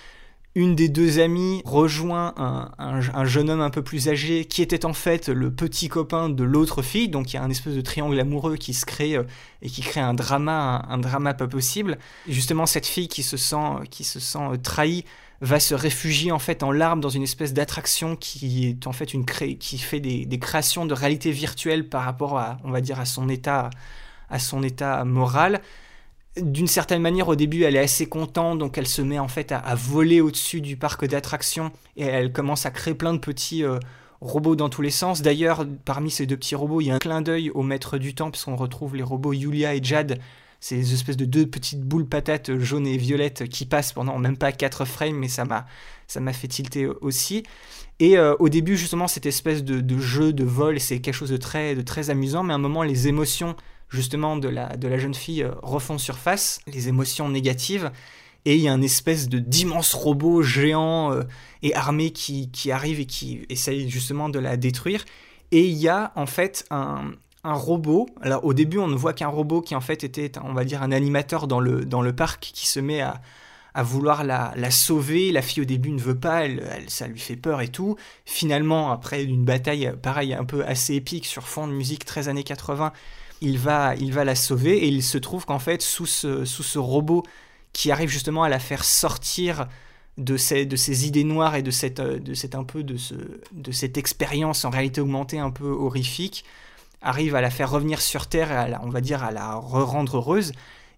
une 0.59 0.75
des 0.75 0.89
deux 0.89 1.21
amies 1.21 1.63
rejoint 1.65 2.35
un, 2.37 2.71
un- 2.79 3.01
un 3.15 3.25
jeune 3.25 3.49
homme 3.49 3.61
un 3.61 3.71
peu 3.71 3.83
plus 3.83 4.09
âgé 4.09 4.45
qui 4.45 4.61
était 4.61 4.85
en 4.85 4.93
fait 4.93 5.29
le 5.29 5.53
petit 5.53 5.89
copain 5.89 6.29
de 6.29 6.43
l'autre 6.43 6.83
fille, 6.83 7.09
donc 7.09 7.33
il 7.33 7.37
y 7.37 7.39
a 7.39 7.43
un 7.45 7.51
espèce 7.51 7.75
de 7.75 7.81
triangle 7.81 8.19
amoureux 8.19 8.57
qui 8.57 8.75
se 8.75 8.85
crée 8.85 9.15
euh, 9.17 9.23
et 9.63 9.71
qui 9.71 9.83
crée 9.83 10.01
un 10.01 10.15
drama, 10.15 10.85
un, 10.89 10.95
un 10.95 10.99
drama 10.99 11.33
pas 11.35 11.47
possible. 11.47 11.97
Et 12.27 12.33
justement, 12.33 12.67
cette 12.67 12.87
fille 12.87 13.07
qui 13.07 13.23
se 13.23 13.37
sent, 13.37 13.87
qui 13.89 14.03
se 14.03 14.19
sent 14.19 14.47
euh, 14.53 14.57
trahie 14.57 15.05
va 15.41 15.61
se 15.61 15.75
réfugier 15.77 16.33
en 16.33 16.41
fait 16.41 16.65
en 16.65 16.73
larmes 16.73 17.01
dans 17.01 17.09
une 17.19 17.23
espèce 17.23 17.53
d'attraction 17.55 18.17
qui 18.17 18.67
est 18.69 18.87
en 18.89 18.93
fait 18.93 19.15
une 19.15 19.25
cré... 19.25 19.57
qui 19.57 19.79
fait 19.79 20.01
des, 20.01 20.27
des 20.27 20.39
créations 20.41 20.87
de 20.87 20.95
réalité 20.95 21.31
virtuelle 21.31 21.89
par 21.89 22.03
rapport 22.03 22.37
à, 22.37 22.59
on 22.65 22.73
va 22.73 22.81
dire, 22.81 22.99
à 22.99 23.05
son 23.05 23.29
état, 23.29 23.71
à 24.29 24.41
son 24.41 24.65
état 24.65 25.05
moral 25.05 25.61
d'une 26.37 26.67
certaine 26.67 27.03
manière, 27.03 27.29
au 27.29 27.37
début, 27.37 27.63
elle 27.63 27.77
est 27.77 27.81
assez 27.81 28.07
contente, 28.07 28.59
donc 28.59 28.79
elle 28.79 28.87
se 28.87 29.03
met 29.03 29.19
en 29.19 29.29
fait 29.29 29.53
à, 29.53 29.75
voler 29.75 30.21
au-dessus 30.21 30.61
du 30.61 30.77
parc 30.77 31.07
d'attractions 31.07 31.73
et 31.97 32.05
elle 32.05 32.33
commence 32.33 32.67
à 32.67 32.71
créer 32.71 32.95
plein 32.95 33.13
de 33.13 33.19
petits 33.19 33.65
euh, 33.65 33.79
robots 34.21 34.57
dans 34.57 34.69
tous 34.69 34.83
les 34.83 34.91
sens. 34.91 35.23
D'ailleurs, 35.23 35.67
parmi 35.85 36.11
ces 36.11 36.27
deux 36.27 36.37
petits 36.37 36.55
robots, 36.55 36.81
il 36.81 36.87
y 36.87 36.91
a 36.91 36.95
un 36.95 36.99
clin 36.99 37.23
d'œil 37.23 37.51
au 37.51 37.63
maître 37.63 37.99
du 37.99 38.15
temps, 38.15 38.31
puisqu'on 38.31 38.57
retrouve 38.57 38.95
les 38.95 39.03
robots 39.03 39.33
Yulia 39.33 39.75
et 39.75 39.81
Jad, 39.83 40.21
ces 40.61 40.93
espèces 40.93 41.17
de 41.17 41.25
deux 41.25 41.47
petites 41.47 41.83
boules 41.83 42.07
patates 42.07 42.57
jaunes 42.59 42.87
et 42.87 42.97
violettes 42.97 43.49
qui 43.49 43.65
passent 43.65 43.93
pendant 43.93 44.19
même 44.19 44.37
pas 44.37 44.53
4 44.53 44.85
frames, 44.85 45.17
mais 45.17 45.29
ça 45.29 45.45
m'a 45.45 45.67
ça 46.09 46.21
m'a 46.21 46.33
fait 46.33 46.49
tilter 46.49 46.87
aussi. 47.01 47.45
Et 48.01 48.17
euh, 48.17 48.35
au 48.39 48.49
début, 48.49 48.77
justement, 48.77 49.09
cette 49.09 49.27
espèce 49.27 49.63
de, 49.63 49.81
de 49.81 49.99
jeu 49.99 50.33
de 50.33 50.45
vol, 50.45 50.81
c'est 50.81 51.01
quelque 51.01 51.15
chose 51.15 51.31
de 51.31 51.37
très, 51.37 51.75
de 51.75 51.83
très 51.83 52.11
amusant, 52.11 52.43
mais 52.43 52.53
à 52.53 52.57
un 52.57 52.61
moment, 52.61 52.83
les 52.83 53.09
émotions 53.09 53.57
justement 53.89 54.37
de 54.37 54.49
la, 54.49 54.77
de 54.77 54.89
la 54.89 54.99
jeune 54.99 55.15
fille 55.15 55.43
euh, 55.43 55.53
refont 55.63 55.99
surface, 55.99 56.61
les 56.67 56.89
émotions 56.89 57.29
négatives, 57.29 57.91
et 58.45 58.55
il 58.55 58.61
y 58.63 58.69
a 58.69 58.73
un 58.73 58.83
espèce 58.83 59.29
de 59.29 59.39
d'immense 59.39 59.95
robot 59.95 60.43
géant 60.43 61.13
euh, 61.13 61.23
et 61.63 61.75
armé 61.75 62.11
qui, 62.11 62.51
qui 62.51 62.71
arrive 62.71 63.01
et 63.01 63.07
qui 63.07 63.45
essaye 63.49 63.89
justement 63.91 64.29
de 64.29 64.39
la 64.39 64.57
détruire. 64.57 65.05
Et 65.51 65.67
il 65.67 65.77
y 65.77 65.89
a 65.89 66.13
en 66.15 66.27
fait 66.27 66.65
un, 66.71 67.13
un 67.45 67.55
robot. 67.55 68.07
Alors 68.21 68.45
au 68.45 68.55
début, 68.55 68.79
on 68.79 68.89
ne 68.89 68.97
voit 68.97 69.13
qu'un 69.13 69.29
robot 69.29 69.61
qui 69.61 69.75
en 69.75 69.81
fait 69.81 70.05
était, 70.05 70.33
on 70.43 70.53
va 70.53 70.65
dire, 70.65 70.83
un 70.83 70.93
animateur 70.93 71.47
dans 71.47 71.61
le, 71.61 71.85
dans 71.85 72.03
le 72.03 72.15
parc 72.15 72.41
qui 72.55 72.67
se 72.67 72.81
met 72.81 73.01
à, 73.01 73.21
à 73.75 73.83
vouloir 73.83 74.25
la, 74.25 74.53
la 74.57 74.71
sauver. 74.71 75.33
La 75.33 75.43
fille 75.43 75.63
au 75.63 75.67
début 75.67 75.91
ne 75.91 76.01
veut 76.01 76.19
pas, 76.19 76.45
elle, 76.45 76.85
ça 76.89 77.07
lui 77.07 77.19
fait 77.19 77.37
peur 77.37 77.61
et 77.61 77.69
tout. 77.69 77.97
Finalement, 78.25 78.93
après 78.93 79.25
une 79.25 79.45
bataille, 79.45 79.93
pareil, 80.03 80.35
un 80.35 80.45
peu 80.45 80.65
assez 80.65 80.95
épique 80.95 81.27
sur 81.27 81.49
fond 81.49 81.67
de 81.67 81.73
musique 81.73 82.05
13 82.05 82.29
années 82.29 82.45
80, 82.45 82.93
il 83.41 83.59
va, 83.59 83.95
il 83.97 84.13
va 84.13 84.25
la 84.25 84.35
sauver 84.35 84.79
et 84.79 84.89
il 84.89 85.03
se 85.03 85.19
trouve 85.19 85.45
qu'en 85.47 85.59
fait, 85.59 85.83
sous 85.83 86.07
ce, 86.07 86.45
sous 86.45 86.63
ce 86.63 86.79
robot 86.79 87.23
qui 87.73 87.91
arrive 87.91 88.09
justement 88.09 88.43
à 88.43 88.49
la 88.49 88.59
faire 88.59 88.85
sortir 88.85 89.69
de 90.17 90.37
ces, 90.37 90.67
de 90.67 90.77
ces 90.77 91.07
idées 91.07 91.25
noires 91.25 91.55
et 91.55 91.63
de 91.63 91.71
cette, 91.71 92.01
euh, 92.01 92.19
de 92.19 92.35
cette 92.35 92.55
un 92.55 92.65
peu 92.65 92.83
de, 92.83 92.97
ce, 92.97 93.15
de 93.53 93.73
cette 93.73 93.97
expérience 93.97 94.65
en 94.65 94.71
réalité 94.71 95.01
augmentée 95.01 95.39
un 95.39 95.51
peu 95.51 95.69
horrifique, 95.69 96.45
arrive 97.01 97.37
à 97.37 97.41
la 97.41 97.51
faire 97.51 97.71
revenir 97.71 98.01
sur 98.01 98.27
Terre 98.27 98.51
et 98.51 98.57
à 98.57 98.69
la, 98.69 98.83
on 98.83 98.91
va 98.91 99.01
dire 99.01 99.23
à 99.23 99.31
la 99.31 99.55
re-rendre 99.55 100.17
heureuse. 100.17 100.53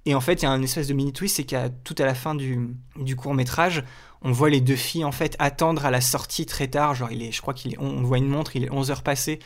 Et 0.07 0.15
en 0.15 0.21
fait, 0.23 0.41
il 0.41 0.45
y 0.45 0.47
a 0.47 0.51
un 0.51 0.63
espèce 0.63 0.87
de 0.89 0.95
mini 0.95 1.13
twist, 1.13 1.37
c'est 1.37 1.45
qu'à 1.45 1.69
tout 1.69 1.95
à 1.99 2.07
la 2.07 2.15
fin 2.15 2.35
du, 2.35 2.71
du 2.97 3.17
court 3.17 3.35
métrage, 3.35 3.85
on 4.23 4.33
voit 4.33 4.49
les 4.49 4.63
deux 4.63 4.77
filles 4.77 5.05
en 5.05 5.13
fait 5.13 5.37
attendre 5.39 5.85
à 5.85 5.91
la 5.91 6.01
sortie 6.01 6.47
très 6.47 6.69
tard. 6.69 6.95
Genre, 6.95 7.13
il 7.13 7.23
est, 7.23 7.33
je 7.33 7.43
crois 7.43 7.53
qu'il 7.53 7.77
on 7.79 8.03
voit 8.03 8.17
une 8.17 8.29
montre, 8.29 8.57
il 8.57 8.65
est 8.65 8.71
11 8.71 8.91
heures 8.91 9.03
passées 9.03 9.41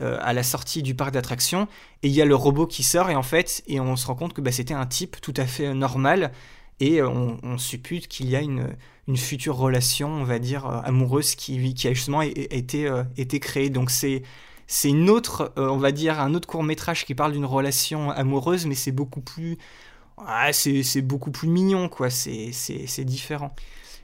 euh, 0.00 0.18
à 0.20 0.32
la 0.32 0.42
sortie 0.42 0.82
du 0.82 0.94
parc 0.94 1.12
d'attractions. 1.12 1.68
Et 2.02 2.08
il 2.08 2.14
y 2.14 2.22
a 2.22 2.24
le 2.24 2.34
robot 2.34 2.66
qui 2.66 2.82
sort 2.82 3.10
et 3.10 3.14
en 3.14 3.22
fait, 3.22 3.62
et 3.66 3.80
on 3.80 3.96
se 3.96 4.06
rend 4.06 4.14
compte 4.14 4.32
que 4.32 4.40
bah, 4.40 4.52
c'était 4.52 4.74
un 4.74 4.86
type 4.86 5.20
tout 5.20 5.34
à 5.36 5.46
fait 5.46 5.66
euh, 5.66 5.74
normal. 5.74 6.32
Et 6.80 7.00
euh, 7.00 7.08
on, 7.08 7.38
on 7.42 7.58
suppute 7.58 8.08
qu'il 8.08 8.30
y 8.30 8.36
a 8.36 8.40
une, 8.40 8.68
une 9.08 9.16
future 9.16 9.56
relation, 9.56 10.08
on 10.08 10.24
va 10.24 10.38
dire, 10.38 10.66
amoureuse 10.66 11.34
qui, 11.34 11.74
qui 11.74 11.88
a 11.88 11.92
justement 11.92 12.22
été, 12.22 12.90
été 13.16 13.40
créée. 13.40 13.70
Donc 13.70 13.90
c'est 13.90 14.22
c'est 14.66 14.88
une 14.88 15.10
autre, 15.10 15.52
on 15.56 15.78
va 15.78 15.90
dire, 15.90 16.20
un 16.20 16.32
autre 16.32 16.46
court 16.46 16.62
métrage 16.62 17.04
qui 17.04 17.16
parle 17.16 17.32
d'une 17.32 17.44
relation 17.44 18.12
amoureuse, 18.12 18.66
mais 18.66 18.76
c'est 18.76 18.92
beaucoup 18.92 19.20
plus, 19.20 19.58
ah, 20.16 20.52
c'est 20.52 21.02
beaucoup 21.02 21.32
plus 21.32 21.48
mignon, 21.48 21.88
quoi. 21.88 22.08
C'est 22.08 23.04
différent. 23.04 23.52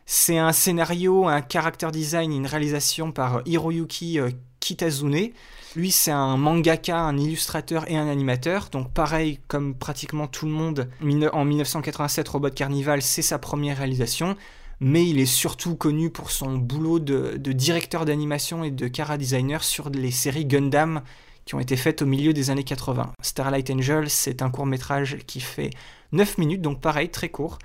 C'est 0.06 0.38
un 0.38 0.52
scénario, 0.52 1.28
un 1.28 1.40
character 1.40 1.88
design, 1.92 2.32
une 2.32 2.46
réalisation 2.46 3.12
par 3.12 3.42
Hiroyuki 3.46 4.18
Kitazune. 4.58 5.30
Lui, 5.74 5.90
c'est 5.90 6.10
un 6.10 6.36
mangaka, 6.36 6.98
un 6.98 7.18
illustrateur 7.18 7.90
et 7.90 7.96
un 7.96 8.08
animateur. 8.08 8.68
Donc, 8.70 8.92
pareil, 8.92 9.40
comme 9.48 9.74
pratiquement 9.74 10.26
tout 10.26 10.46
le 10.46 10.52
monde, 10.52 10.88
en 11.32 11.44
1987, 11.44 12.28
Robot 12.28 12.50
Carnival, 12.50 13.02
c'est 13.02 13.22
sa 13.22 13.38
première 13.38 13.78
réalisation. 13.78 14.36
Mais 14.80 15.08
il 15.08 15.18
est 15.18 15.26
surtout 15.26 15.74
connu 15.74 16.10
pour 16.10 16.30
son 16.30 16.58
boulot 16.58 16.98
de, 16.98 17.36
directeur 17.52 18.04
d'animation 18.04 18.62
et 18.62 18.70
de 18.70 18.88
cara 18.88 19.16
designer 19.16 19.64
sur 19.64 19.88
les 19.90 20.10
séries 20.10 20.44
Gundam 20.44 21.02
qui 21.46 21.54
ont 21.54 21.60
été 21.60 21.76
faites 21.76 22.02
au 22.02 22.06
milieu 22.06 22.32
des 22.32 22.50
années 22.50 22.64
80. 22.64 23.12
Starlight 23.22 23.70
Angel, 23.70 24.10
c'est 24.10 24.42
un 24.42 24.50
court 24.50 24.66
métrage 24.66 25.18
qui 25.26 25.40
fait 25.40 25.70
9 26.12 26.38
minutes, 26.38 26.60
donc 26.60 26.80
pareil, 26.80 27.08
très 27.08 27.28
court. 27.28 27.58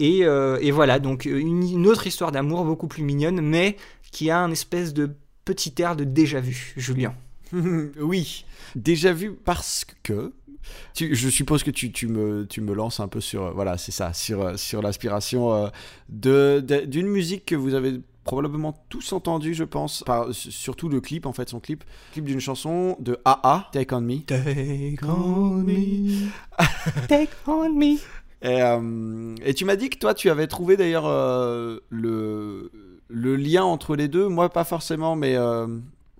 Et, 0.00 0.24
euh, 0.24 0.58
voilà, 0.72 0.98
donc 0.98 1.24
une, 1.24 1.86
autre 1.86 2.06
histoire 2.06 2.32
d'amour 2.32 2.64
beaucoup 2.64 2.88
plus 2.88 3.04
mignonne, 3.04 3.40
mais 3.40 3.76
qui 4.10 4.30
a 4.30 4.38
un 4.40 4.50
espèce 4.50 4.92
de 4.92 5.14
petit 5.44 5.74
air 5.78 5.94
de 5.96 6.04
déjà 6.04 6.40
vu, 6.40 6.74
Julien. 6.76 7.14
oui, 8.00 8.44
déjà 8.74 9.12
vu 9.12 9.32
parce 9.32 9.84
que 9.84 10.32
je 10.94 11.28
suppose 11.28 11.62
que 11.62 11.70
tu, 11.70 11.92
tu, 11.92 12.06
me, 12.08 12.46
tu 12.46 12.60
me 12.60 12.74
lances 12.74 13.00
un 13.00 13.08
peu 13.08 13.20
sur, 13.20 13.52
voilà, 13.54 13.78
c'est 13.78 13.92
ça, 13.92 14.12
sur, 14.12 14.58
sur 14.58 14.82
l'aspiration 14.82 15.54
euh, 15.54 15.68
de, 16.08 16.60
d'une 16.86 17.08
musique 17.08 17.46
que 17.46 17.56
vous 17.56 17.74
avez 17.74 18.00
probablement 18.24 18.72
tous 18.88 19.12
entendu, 19.12 19.54
je 19.54 19.64
pense, 19.64 20.04
par, 20.04 20.32
surtout 20.32 20.88
le 20.88 21.00
clip, 21.00 21.26
en 21.26 21.32
fait, 21.32 21.48
son 21.48 21.60
clip, 21.60 21.84
clip 22.12 22.24
d'une 22.24 22.40
chanson 22.40 22.96
de 23.00 23.18
AA, 23.24 23.68
Take 23.72 23.94
On 23.94 24.00
Me. 24.00 24.20
Take 24.20 24.98
On 25.02 25.56
Me. 25.56 26.28
Take 27.08 27.32
On 27.46 27.68
Me. 27.68 27.96
Et, 28.44 28.60
euh, 28.62 29.34
et 29.44 29.54
tu 29.54 29.64
m'as 29.64 29.76
dit 29.76 29.90
que 29.90 29.98
toi, 29.98 30.14
tu 30.14 30.30
avais 30.30 30.46
trouvé 30.46 30.76
d'ailleurs 30.76 31.06
euh, 31.06 31.78
le, 31.90 32.70
le 33.08 33.36
lien 33.36 33.64
entre 33.64 33.96
les 33.96 34.08
deux. 34.08 34.28
Moi, 34.28 34.48
pas 34.50 34.64
forcément, 34.64 35.16
mais 35.16 35.36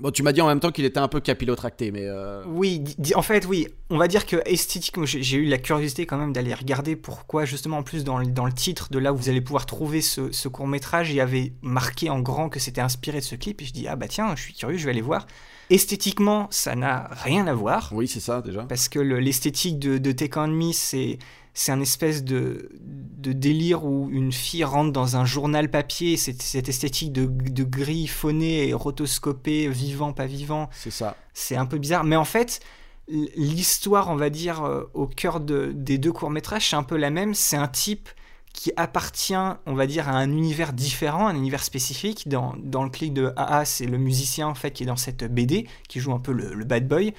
Bon, 0.03 0.11
tu 0.11 0.24
m'as 0.24 0.32
dit 0.32 0.40
en 0.40 0.48
même 0.48 0.59
temps 0.59 0.72
qu'il 0.72 0.84
était 0.84 0.98
un 0.98 1.07
peu 1.07 1.20
capillotracté, 1.20 1.92
mais. 1.92 2.07
Euh, 2.07 2.42
oui, 2.48 2.82
en 3.14 3.22
fait, 3.22 3.46
oui. 3.46 3.68
On 3.88 3.98
va 3.98 4.09
dire 4.09 4.26
que 4.26 4.36
esthétiquement, 4.46 5.07
j'ai 5.07 5.36
eu 5.36 5.44
la 5.44 5.59
curiosité 5.59 6.07
quand 6.07 6.18
même 6.18 6.32
d'aller 6.32 6.53
regarder 6.55 6.96
pourquoi, 6.96 7.44
justement, 7.44 7.78
en 7.78 7.82
plus, 7.84 8.03
dans 8.03 8.18
le, 8.18 8.26
dans 8.26 8.44
le 8.44 8.53
titre 8.53 8.88
de 8.90 8.98
là 8.98 9.12
où 9.12 9.16
vous 9.16 9.28
allez 9.28 9.40
pouvoir 9.40 9.64
trouver 9.64 10.00
ce, 10.00 10.48
court-métrage, 10.48 11.11
il 11.11 11.14
y 11.14 11.20
avait 11.20 11.53
marqué 11.62 12.11
en 12.11 12.18
grand 12.18 12.48
que 12.48 12.59
c'était 12.59 12.80
inspiré 12.80 13.20
de 13.20 13.24
ce 13.24 13.36
clip. 13.36 13.62
Et 13.62 13.64
je 13.64 13.72
dis, 13.72 13.86
ah 13.86 13.94
bah 13.94 14.09
tiens, 14.09 14.34
je 14.34 14.42
suis 14.42 14.55
curieux, 14.55 14.76
je 14.76 14.84
vais 14.84 14.90
aller 14.90 15.03
voir. 15.03 15.24
Esthétiquement, 15.70 16.48
ça 16.50 16.74
n'a 16.74 17.08
rien 17.10 17.46
à 17.46 17.54
voir. 17.54 17.90
Oui, 17.92 18.08
c'est 18.08 18.20
ça, 18.20 18.42
déjà. 18.42 18.64
Parce 18.64 18.88
que 18.88 18.98
l'esthétique 18.98 19.78
de, 19.78 19.98
de 19.98 20.12
Take 20.12 20.38
On 20.38 20.48
Me, 20.48 20.72
c'est 20.72 21.18
c'est 21.54 21.72
un 21.72 21.80
espèce 21.80 22.24
de, 22.24 22.70
de, 22.80 23.32
délire 23.32 23.84
où 23.84 24.08
une 24.10 24.32
fille 24.32 24.64
rentre 24.64 24.90
dans 24.90 25.16
un 25.16 25.26
journal 25.26 25.70
papier, 25.70 26.16
cette, 26.16 26.40
cette 26.40 26.68
esthétique 26.68 27.12
de, 27.12 27.26
de 27.26 27.62
gris 27.62 28.06
phoné 28.06 28.68
et 28.68 28.72
rotoscopé, 28.72 29.68
vivant, 29.68 30.14
pas 30.14 30.24
vivant. 30.24 30.70
C'est 30.72 30.90
ça. 30.90 31.14
C'est 31.34 31.56
un 31.56 31.66
peu 31.66 31.76
bizarre. 31.76 32.04
Mais 32.04 32.16
en 32.16 32.24
fait, 32.24 32.60
l'histoire, 33.08 34.08
on 34.08 34.16
va 34.16 34.30
dire, 34.30 34.64
euh, 34.64 34.84
au 34.94 35.06
cœur 35.06 35.40
de, 35.40 35.72
des 35.74 35.98
deux 35.98 36.12
courts-métrages, 36.12 36.70
c'est 36.70 36.76
un 36.76 36.82
peu 36.82 36.96
la 36.96 37.10
même. 37.10 37.34
C'est 37.34 37.56
un 37.56 37.68
type 37.68 38.08
qui 38.53 38.72
appartient, 38.76 39.34
on 39.66 39.74
va 39.74 39.86
dire, 39.86 40.09
à 40.09 40.12
un 40.12 40.30
univers 40.30 40.72
différent, 40.72 41.26
un 41.26 41.36
univers 41.36 41.62
spécifique. 41.64 42.28
Dans, 42.28 42.55
dans 42.62 42.84
le 42.84 42.90
clip 42.90 43.14
de 43.14 43.32
AA, 43.36 43.64
c'est 43.64 43.86
le 43.86 43.98
musicien, 43.98 44.46
en 44.48 44.55
fait, 44.55 44.72
qui 44.72 44.82
est 44.82 44.86
dans 44.86 44.96
cette 44.96 45.24
BD, 45.24 45.66
qui 45.88 46.00
joue 46.00 46.12
un 46.12 46.20
peu 46.20 46.32
le, 46.32 46.64
bad 46.64 46.86
boy. 46.86 47.14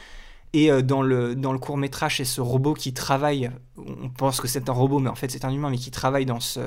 Et 0.53 0.71
euh, 0.71 0.81
dans 0.81 1.01
le, 1.01 1.35
dans 1.35 1.51
le 1.51 1.59
court 1.59 1.77
métrage, 1.77 2.17
c'est 2.17 2.25
ce 2.25 2.41
robot 2.41 2.73
qui 2.75 2.93
travaille, 2.93 3.51
on 3.77 4.09
pense 4.09 4.39
que 4.39 4.47
c'est 4.47 4.69
un 4.69 4.73
robot, 4.73 4.99
mais 4.99 5.09
en 5.09 5.15
fait 5.15 5.31
c'est 5.31 5.45
un 5.45 5.51
humain, 5.51 5.71
mais 5.71 5.77
qui 5.77 5.89
travaille 5.89 6.27
dans 6.27 6.39
ce, 6.39 6.59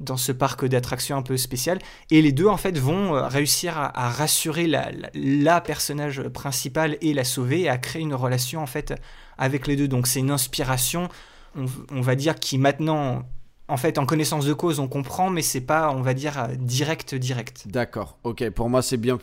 dans 0.00 0.16
ce 0.16 0.32
parc 0.32 0.64
d'attractions 0.64 1.16
un 1.16 1.22
peu 1.22 1.36
spécial. 1.36 1.78
Et 2.10 2.22
les 2.22 2.32
deux, 2.32 2.46
en 2.46 2.56
fait, 2.56 2.78
vont 2.78 3.14
euh, 3.14 3.26
réussir 3.26 3.76
à, 3.78 4.10
rassurer 4.10 4.66
la, 4.66 4.90
la, 5.14 5.60
personnage 5.60 6.22
principale 6.28 6.96
et 7.00 7.12
la 7.14 7.24
sauver, 7.24 7.62
et 7.62 7.68
à 7.68 7.78
créer 7.78 8.02
une 8.02 8.14
relation, 8.14 8.62
en 8.62 8.66
fait, 8.66 8.94
avec 9.38 9.66
les 9.66 9.76
deux. 9.76 9.88
Donc 9.88 10.06
c'est 10.06 10.20
une 10.20 10.30
inspiration, 10.30 11.08
on, 11.56 12.00
va 12.00 12.14
dire, 12.14 12.36
qui 12.36 12.58
maintenant 12.58 13.24
en 13.70 13.76
fait, 13.76 13.98
en 13.98 14.06
connaissance 14.06 14.44
de 14.44 14.52
cause, 14.52 14.80
on 14.80 14.88
comprend, 14.88 15.30
mais 15.30 15.42
c'est 15.42 15.60
pas, 15.60 15.90
on 15.90 16.02
va 16.02 16.14
dire, 16.14 16.48
direct, 16.58 17.14
direct. 17.14 17.66
D'accord. 17.66 18.18
Ok. 18.24 18.48
Pour 18.50 18.68
moi, 18.68 18.82
c'est 18.82 18.96
bien. 18.96 19.18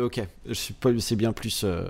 Ok. 0.00 0.20
C'est 0.52 1.16
bien 1.16 1.32
plus 1.32 1.62
euh, 1.64 1.86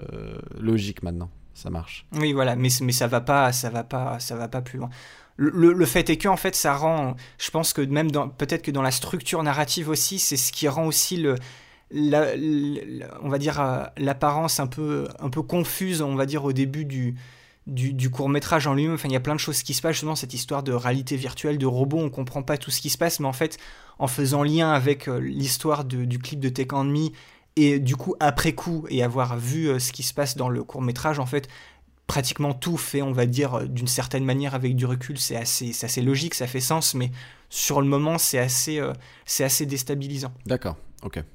logique 0.58 1.02
maintenant 1.02 1.30
ça 1.60 1.70
marche. 1.70 2.06
Oui, 2.14 2.32
voilà, 2.32 2.56
mais, 2.56 2.70
mais 2.80 2.92
ça 2.92 3.06
va 3.06 3.20
pas, 3.20 3.52
ça 3.52 3.70
va 3.70 3.84
pas, 3.84 4.18
ça 4.18 4.34
va 4.34 4.48
pas 4.48 4.62
plus 4.62 4.78
loin. 4.78 4.88
Le, 5.36 5.72
le, 5.72 5.86
fait 5.86 6.10
est 6.10 6.18
que 6.18 6.28
en 6.28 6.36
fait 6.36 6.54
ça 6.54 6.74
rend, 6.74 7.16
je 7.38 7.50
pense 7.50 7.72
que 7.72 7.80
même 7.80 8.10
peut-être 8.36 8.62
que 8.62 8.70
dans 8.70 8.82
la 8.82 8.90
structure 8.90 9.42
narrative 9.42 9.88
aussi, 9.88 10.18
c'est 10.18 10.36
ce 10.36 10.52
qui 10.52 10.68
rend 10.68 10.86
aussi 10.86 11.16
le, 11.16 11.36
la, 11.90 12.26
on 13.22 13.28
va 13.30 13.38
dire 13.38 13.58
euh, 13.58 13.84
l'apparence 13.96 14.60
un 14.60 14.66
peu 14.66 15.08
un 15.18 15.30
peu 15.30 15.40
confuse, 15.40 16.02
on 16.02 16.14
va 16.14 16.26
dire 16.26 16.44
au 16.44 16.52
début 16.52 16.84
du 16.84 17.14
du, 17.70 18.10
court 18.10 18.28
métrage 18.28 18.66
en 18.66 18.74
lui-même. 18.74 18.94
Enfin, 18.94 19.08
il 19.08 19.12
y 19.12 19.16
a 19.16 19.20
plein 19.20 19.34
de 19.34 19.40
choses 19.40 19.62
qui 19.62 19.74
se 19.74 19.82
passent 19.82 19.94
justement 19.94 20.16
cette 20.16 20.34
histoire 20.34 20.62
de 20.62 20.72
réalité 20.72 21.16
virtuelle, 21.16 21.58
de 21.58 21.66
robots. 21.66 21.98
On 21.98 22.10
comprend 22.10 22.42
pas 22.42 22.58
tout 22.58 22.70
ce 22.70 22.80
qui 22.80 22.90
se 22.90 22.98
passe, 22.98 23.20
mais 23.20 23.28
en 23.28 23.32
fait, 23.32 23.58
en 23.98 24.06
faisant 24.06 24.42
lien 24.42 24.72
avec 24.72 25.08
euh, 25.08 25.18
l'histoire 25.18 25.84
du 25.84 26.18
clip 26.18 26.40
de 26.40 26.48
Take 26.48 26.74
On 26.74 26.84
Me 26.84 27.08
et 27.56 27.78
du 27.78 27.96
coup, 27.96 28.14
après 28.20 28.52
coup, 28.52 28.86
et 28.88 29.02
avoir 29.02 29.36
vu 29.38 29.68
euh, 29.68 29.78
ce 29.78 29.92
qui 29.92 30.02
se 30.02 30.14
passe 30.14 30.36
dans 30.36 30.48
le 30.48 30.62
court 30.62 30.82
métrage, 30.82 31.18
en 31.18 31.26
fait, 31.26 31.48
pratiquement 32.06 32.54
tout 32.54 32.76
fait, 32.76 33.02
on 33.02 33.12
va 33.12 33.26
dire, 33.26 33.54
euh, 33.54 33.66
d'une 33.66 33.88
certaine 33.88 34.24
manière 34.24 34.54
avec 34.54 34.76
du 34.76 34.86
recul, 34.86 35.18
c'est 35.18 35.36
assez, 35.36 36.02
logique, 36.02 36.34
ça 36.34 36.46
fait 36.46 36.60
sens, 36.60 36.94
mais 36.94 37.10
sur 37.48 37.80
le 37.80 37.86
moment, 37.86 38.18
c'est 38.18 38.38
assez, 38.38 38.80
c'est 39.26 39.44
assez 39.44 39.66
déstabilisant. 39.66 40.32
D'accord. 40.46 40.76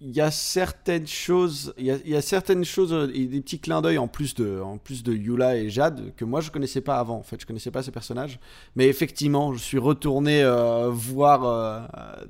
Il 0.01 0.15
y 0.15 0.21
a 0.21 0.29
certaines 0.29 1.07
choses, 1.07 1.73
il 1.77 1.85
y 1.85 2.15
a, 2.15 2.21
certaines 2.21 2.63
choses, 2.63 2.93
euh, 2.93 3.07
des 3.07 3.41
petits 3.41 3.59
clins 3.59 3.81
d'œil 3.81 3.97
en 3.97 4.07
plus 4.07 4.35
de, 4.35 4.61
en 4.61 4.77
plus 4.77 5.03
de 5.03 5.13
Yula 5.13 5.57
et 5.57 5.69
Jade 5.69 6.13
que 6.15 6.23
moi 6.23 6.41
je 6.41 6.51
connaissais 6.51 6.81
pas 6.81 6.97
avant. 6.97 7.17
En 7.17 7.23
fait, 7.23 7.41
je 7.41 7.45
connaissais 7.45 7.71
pas 7.71 7.81
ces 7.81 7.91
personnages, 7.91 8.39
mais 8.75 8.87
effectivement, 8.87 9.53
je 9.53 9.59
suis 9.59 9.79
retourné 9.79 10.43
euh, 10.43 10.89
voir 10.91 11.43
euh, 11.43 11.81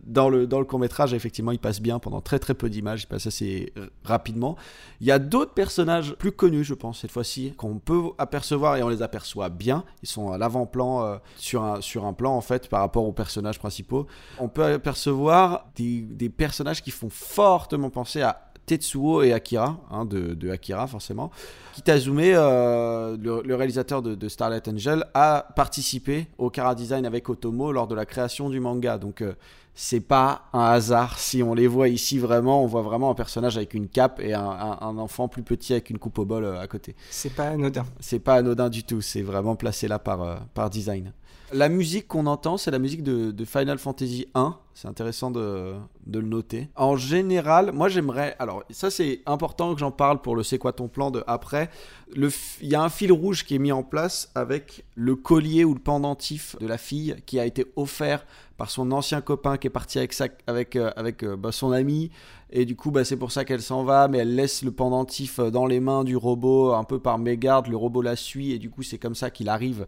dans 0.06 0.30
le 0.30 0.48
dans 0.48 0.60
le 0.60 0.66
court 0.66 0.80
métrage. 0.80 1.14
Effectivement, 1.14 1.52
il 1.52 1.60
passe 1.60 1.82
bien 1.82 2.00
pendant 2.00 2.22
très 2.22 2.40
très 2.40 2.54
peu 2.54 2.70
d'images, 2.70 3.04
il 3.04 3.08
passe 3.08 3.28
assez 3.28 3.74
rapidement. 4.04 4.56
Il 5.02 5.08
y 5.08 5.12
a 5.12 5.20
d'autres 5.20 5.54
personnages 5.54 6.14
plus 6.14 6.32
connus, 6.32 6.64
je 6.64 6.74
pense 6.74 7.02
cette 7.02 7.12
fois-ci, 7.12 7.54
qu'on 7.58 7.80
peut 7.80 8.04
apercevoir 8.18 8.78
et 8.78 8.84
on 8.84 8.90
les 8.90 9.02
aperçoit 9.02 9.50
bien. 9.50 9.84
Ils 10.04 10.10
sont 10.10 10.32
à 10.32 10.38
l'avant-plan 10.38 11.20
sur 11.38 11.64
un 11.64 11.82
sur 11.82 12.06
un 12.06 12.14
plan 12.14 12.36
en 12.36 12.42
fait 12.42 12.70
par 12.70 12.80
rapport 12.80 13.06
aux 13.06 13.14
personnages 13.14 13.60
principaux. 13.60 14.08
On 14.40 14.48
peut 14.48 14.64
apercevoir 14.64 15.66
des, 15.76 16.02
des 16.02 16.30
personnages 16.30 16.82
qui 16.82 16.92
font 16.92 17.10
fortement 17.26 17.90
pensé 17.90 18.22
à 18.22 18.46
Tetsuo 18.66 19.22
et 19.22 19.34
Akira, 19.34 19.78
hein, 19.92 20.06
de, 20.06 20.50
Akira 20.50 20.88
forcément. 20.88 21.32
Kitazume, 21.74 22.20
euh, 22.20 23.18
le, 23.18 23.56
réalisateur 23.56 24.02
de, 24.02 24.30
Starlight 24.30 24.68
Angel, 24.68 25.06
a 25.14 25.48
participé 25.56 26.28
au 26.38 26.50
Kara 26.50 26.74
Design 26.76 27.06
avec 27.06 27.30
Otomo 27.30 27.72
lors 27.72 27.88
de 27.88 27.96
la 27.96 28.06
création 28.06 28.50
du 28.50 28.60
manga. 28.60 28.98
Donc 28.98 29.22
euh, 29.22 29.34
c'est 29.76 30.00
pas 30.00 30.44
un 30.54 30.66
hasard 30.66 31.20
si 31.20 31.44
on 31.44 31.54
les 31.54 31.68
voit 31.68 31.90
ici 31.90 32.18
vraiment. 32.18 32.64
On 32.64 32.66
voit 32.66 32.82
vraiment 32.82 33.12
un 33.12 33.16
personnage 33.16 33.58
avec 33.58 33.74
une 33.74 33.88
cape 33.88 34.20
et 34.20 34.34
un, 34.34 34.98
enfant 34.98 35.28
plus 35.28 35.44
petit 35.44 35.74
avec 35.74 35.90
une 35.90 36.00
coupe 36.00 36.18
au 36.18 36.26
bol 36.26 36.46
euh, 36.46 36.60
à 36.60 36.68
côté. 36.68 36.96
C'est 37.12 37.34
pas 37.34 37.50
anodin. 37.50 37.86
C'est 38.00 38.20
pas 38.20 38.36
anodin 38.36 38.70
du 38.70 38.84
tout. 38.84 39.02
C'est 39.02 39.22
vraiment 39.22 39.56
placé 39.56 39.88
là 39.88 40.00
par, 40.00 40.48
par 40.54 40.70
design. 40.70 41.12
La 41.56 41.70
musique 41.70 42.10
qu'on 42.10 42.26
entend, 42.26 42.58
c'est 42.58 42.70
la 42.70 42.80
musique 42.80 43.02
de, 43.02 43.32
de 43.32 43.46
Final 43.46 43.78
Fantasy 43.78 44.28
1 44.36 44.60
c'est 44.76 44.90
intéressant 44.90 45.32
de, 45.32 45.74
le 46.06 46.22
noter. 46.22 46.68
En 46.76 46.98
général, 46.98 47.72
moi 47.72 47.88
j'aimerais. 47.88 48.36
Alors, 48.40 48.66
ça 48.72 48.92
c'est 48.92 49.22
important 49.26 49.74
que 49.74 49.80
j'en 49.80 49.92
parle 49.92 50.22
pour 50.22 50.36
le 50.36 50.44
C'est 50.44 50.58
quoi 50.58 50.74
ton 50.74 50.90
plan 50.90 51.12
de 51.12 51.24
après. 51.28 51.70
Il 52.14 52.30
y 52.62 52.76
a 52.76 52.84
un 52.84 52.90
fil 52.90 53.14
rouge 53.14 53.46
qui 53.46 53.56
est 53.56 53.60
mis 53.60 53.72
en 53.72 53.84
place 53.84 54.30
avec 54.36 54.84
le 54.96 55.16
collier 55.16 55.64
ou 55.64 55.74
le 55.74 55.80
pendentif 55.80 56.58
de 56.60 56.68
la 56.68 56.78
fille 56.78 57.16
qui 57.26 57.40
a 57.40 57.46
été 57.46 57.66
offert 57.78 58.26
par 58.58 58.70
son 58.70 58.92
ancien 58.92 59.22
copain 59.22 59.58
qui 59.58 59.68
est 59.68 59.70
parti 59.70 59.98
avec, 59.98 60.14
avec, 60.48 60.76
euh, 60.76 60.92
avec 60.96 61.24
euh, 61.24 61.36
bah, 61.36 61.52
son 61.52 61.72
ami. 61.72 62.12
Et 62.52 62.64
du 62.64 62.78
coup, 62.78 62.90
bah, 62.90 63.04
c'est 63.04 63.18
pour 63.18 63.34
ça 63.34 63.44
qu'elle 63.44 63.62
s'en 63.62 63.84
va, 63.84 64.08
mais 64.08 64.20
elle 64.20 64.36
laisse 64.36 64.62
le 64.62 64.72
pendentif 64.72 65.40
euh, 65.40 65.52
dans 65.52 65.66
les 65.66 65.82
mains 65.82 66.06
du 66.06 66.16
robot 66.16 66.74
un 66.74 66.86
peu 66.86 67.00
par 67.00 67.18
mégarde. 67.18 67.68
Le 67.68 67.76
robot 67.76 68.02
la 68.02 68.16
suit 68.16 68.54
et 68.54 68.60
du 68.60 68.70
coup, 68.70 68.82
c'est 68.82 68.98
comme 68.98 69.16
ça 69.16 69.30
qu'il 69.30 69.50
arrive 69.50 69.88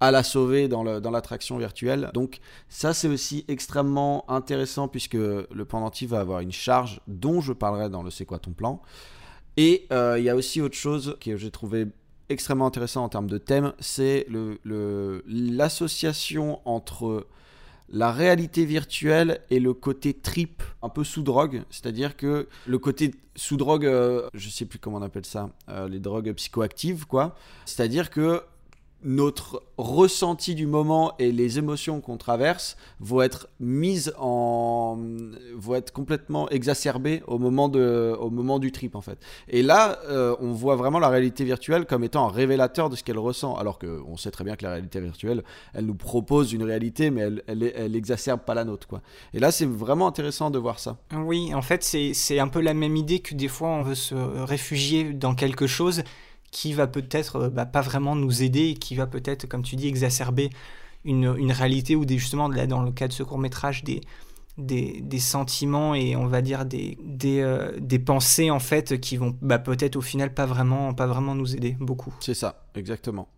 à 0.00 0.10
la 0.10 0.22
sauver 0.22 0.68
dans 0.68 0.82
l'attraction 0.82 1.58
virtuelle. 1.58 2.10
Donc 2.14 2.40
ça 2.68 2.94
c'est 2.94 3.08
aussi 3.08 3.44
extrêmement 3.48 4.30
intéressant 4.30 4.88
puisque 4.88 5.14
le 5.14 5.64
pendentif 5.64 6.10
va 6.10 6.20
avoir 6.20 6.40
une 6.40 6.52
charge 6.52 7.00
dont 7.06 7.40
je 7.40 7.52
parlerai 7.52 7.88
dans 7.88 8.02
le 8.02 8.10
C'est 8.10 8.24
quoi 8.24 8.38
ton 8.38 8.52
plan. 8.52 8.82
Et 9.56 9.86
euh, 9.92 10.16
il 10.18 10.24
y 10.24 10.30
a 10.30 10.36
aussi 10.36 10.60
autre 10.60 10.76
chose 10.76 11.16
que 11.20 11.36
j'ai 11.36 11.50
trouvé 11.50 11.86
extrêmement 12.28 12.66
intéressant 12.66 13.04
en 13.04 13.08
termes 13.08 13.28
de 13.28 13.38
thème, 13.38 13.72
c'est 13.80 14.26
l'association 15.26 16.60
entre 16.64 17.26
la 17.90 18.12
réalité 18.12 18.66
virtuelle 18.66 19.40
et 19.50 19.60
le 19.60 19.72
côté 19.72 20.12
trip, 20.12 20.62
un 20.82 20.90
peu 20.90 21.04
sous 21.04 21.22
drogue. 21.22 21.62
C'est-à-dire 21.70 22.16
que 22.16 22.46
le 22.66 22.78
côté 22.78 23.14
sous 23.34 23.56
drogue, 23.56 23.86
euh, 23.86 24.28
je 24.34 24.50
sais 24.50 24.66
plus 24.66 24.78
comment 24.78 24.98
on 24.98 25.02
appelle 25.02 25.24
ça, 25.24 25.50
euh, 25.70 25.88
les 25.88 25.98
drogues 25.98 26.32
psychoactives, 26.34 27.06
quoi. 27.06 27.34
C'est-à-dire 27.64 28.10
que 28.10 28.42
notre 29.04 29.62
ressenti 29.76 30.56
du 30.56 30.66
moment 30.66 31.12
et 31.20 31.30
les 31.30 31.58
émotions 31.58 32.00
qu'on 32.00 32.16
traverse 32.16 32.76
vont 32.98 33.22
être 33.22 33.48
mises 33.60 34.12
en 34.18 34.98
vont 35.54 35.76
être 35.76 35.92
complètement 35.92 36.48
exacerbées 36.50 37.22
au 37.28 37.38
moment 37.38 37.68
de 37.68 38.16
au 38.18 38.28
moment 38.30 38.58
du 38.58 38.72
trip 38.72 38.96
en 38.96 39.00
fait. 39.00 39.18
Et 39.48 39.62
là 39.62 40.00
euh, 40.08 40.34
on 40.40 40.52
voit 40.52 40.74
vraiment 40.74 40.98
la 40.98 41.08
réalité 41.08 41.44
virtuelle 41.44 41.86
comme 41.86 42.02
étant 42.02 42.26
un 42.26 42.30
révélateur 42.32 42.90
de 42.90 42.96
ce 42.96 43.04
qu'elle 43.04 43.18
ressent 43.18 43.54
alors 43.56 43.78
que 43.78 44.00
on 44.08 44.16
sait 44.16 44.32
très 44.32 44.42
bien 44.42 44.56
que 44.56 44.64
la 44.64 44.72
réalité 44.72 45.00
virtuelle 45.00 45.44
elle 45.74 45.86
nous 45.86 45.94
propose 45.94 46.52
une 46.52 46.64
réalité 46.64 47.10
mais 47.10 47.20
elle 47.20 47.44
elle, 47.46 47.72
elle 47.76 47.94
exacerbe 47.94 48.40
pas 48.40 48.54
la 48.54 48.64
nôtre 48.64 48.88
quoi. 48.88 49.00
Et 49.32 49.38
là 49.38 49.52
c'est 49.52 49.66
vraiment 49.66 50.08
intéressant 50.08 50.50
de 50.50 50.58
voir 50.58 50.80
ça. 50.80 50.96
Oui 51.14 51.54
en 51.54 51.62
fait 51.62 51.84
c'est 51.84 52.38
un 52.40 52.48
peu 52.48 52.60
la 52.60 52.74
même 52.74 52.96
idée 52.96 53.20
que 53.20 53.36
des 53.36 53.48
fois 53.48 53.68
on 53.68 53.82
veut 53.82 53.94
se 53.94 54.16
réfugier 54.16 55.12
dans 55.12 55.36
quelque 55.36 55.68
chose 55.68 56.02
qui 56.50 56.72
va 56.72 56.86
peut-être 56.86 57.36
euh, 57.36 57.50
bah, 57.50 57.66
pas 57.66 57.80
vraiment 57.80 58.16
nous 58.16 58.42
aider 58.42 58.74
qui 58.74 58.94
va 58.94 59.06
peut-être, 59.06 59.46
comme 59.46 59.62
tu 59.62 59.76
dis, 59.76 59.88
exacerber 59.88 60.50
une, 61.04 61.34
une 61.38 61.52
réalité 61.52 61.96
ou 61.96 62.04
des, 62.04 62.18
justement, 62.18 62.48
là, 62.48 62.66
dans 62.66 62.82
le 62.82 62.90
cas 62.90 63.08
de 63.08 63.12
ce 63.12 63.22
court 63.22 63.38
métrage, 63.38 63.84
des, 63.84 64.00
des, 64.56 65.00
des, 65.00 65.20
sentiments 65.20 65.94
et 65.94 66.16
on 66.16 66.26
va 66.26 66.42
dire 66.42 66.64
des, 66.64 66.98
des, 67.02 67.40
euh, 67.40 67.72
des 67.78 67.98
pensées 67.98 68.50
en 68.50 68.58
fait 68.58 69.00
qui 69.00 69.16
vont 69.16 69.36
bah, 69.40 69.58
peut-être 69.58 69.96
au 69.96 70.00
final 70.00 70.34
pas 70.34 70.46
vraiment, 70.46 70.92
pas 70.94 71.06
vraiment 71.06 71.34
nous 71.34 71.54
aider 71.54 71.76
beaucoup. 71.78 72.14
C'est 72.20 72.34
ça, 72.34 72.66
exactement. 72.74 73.28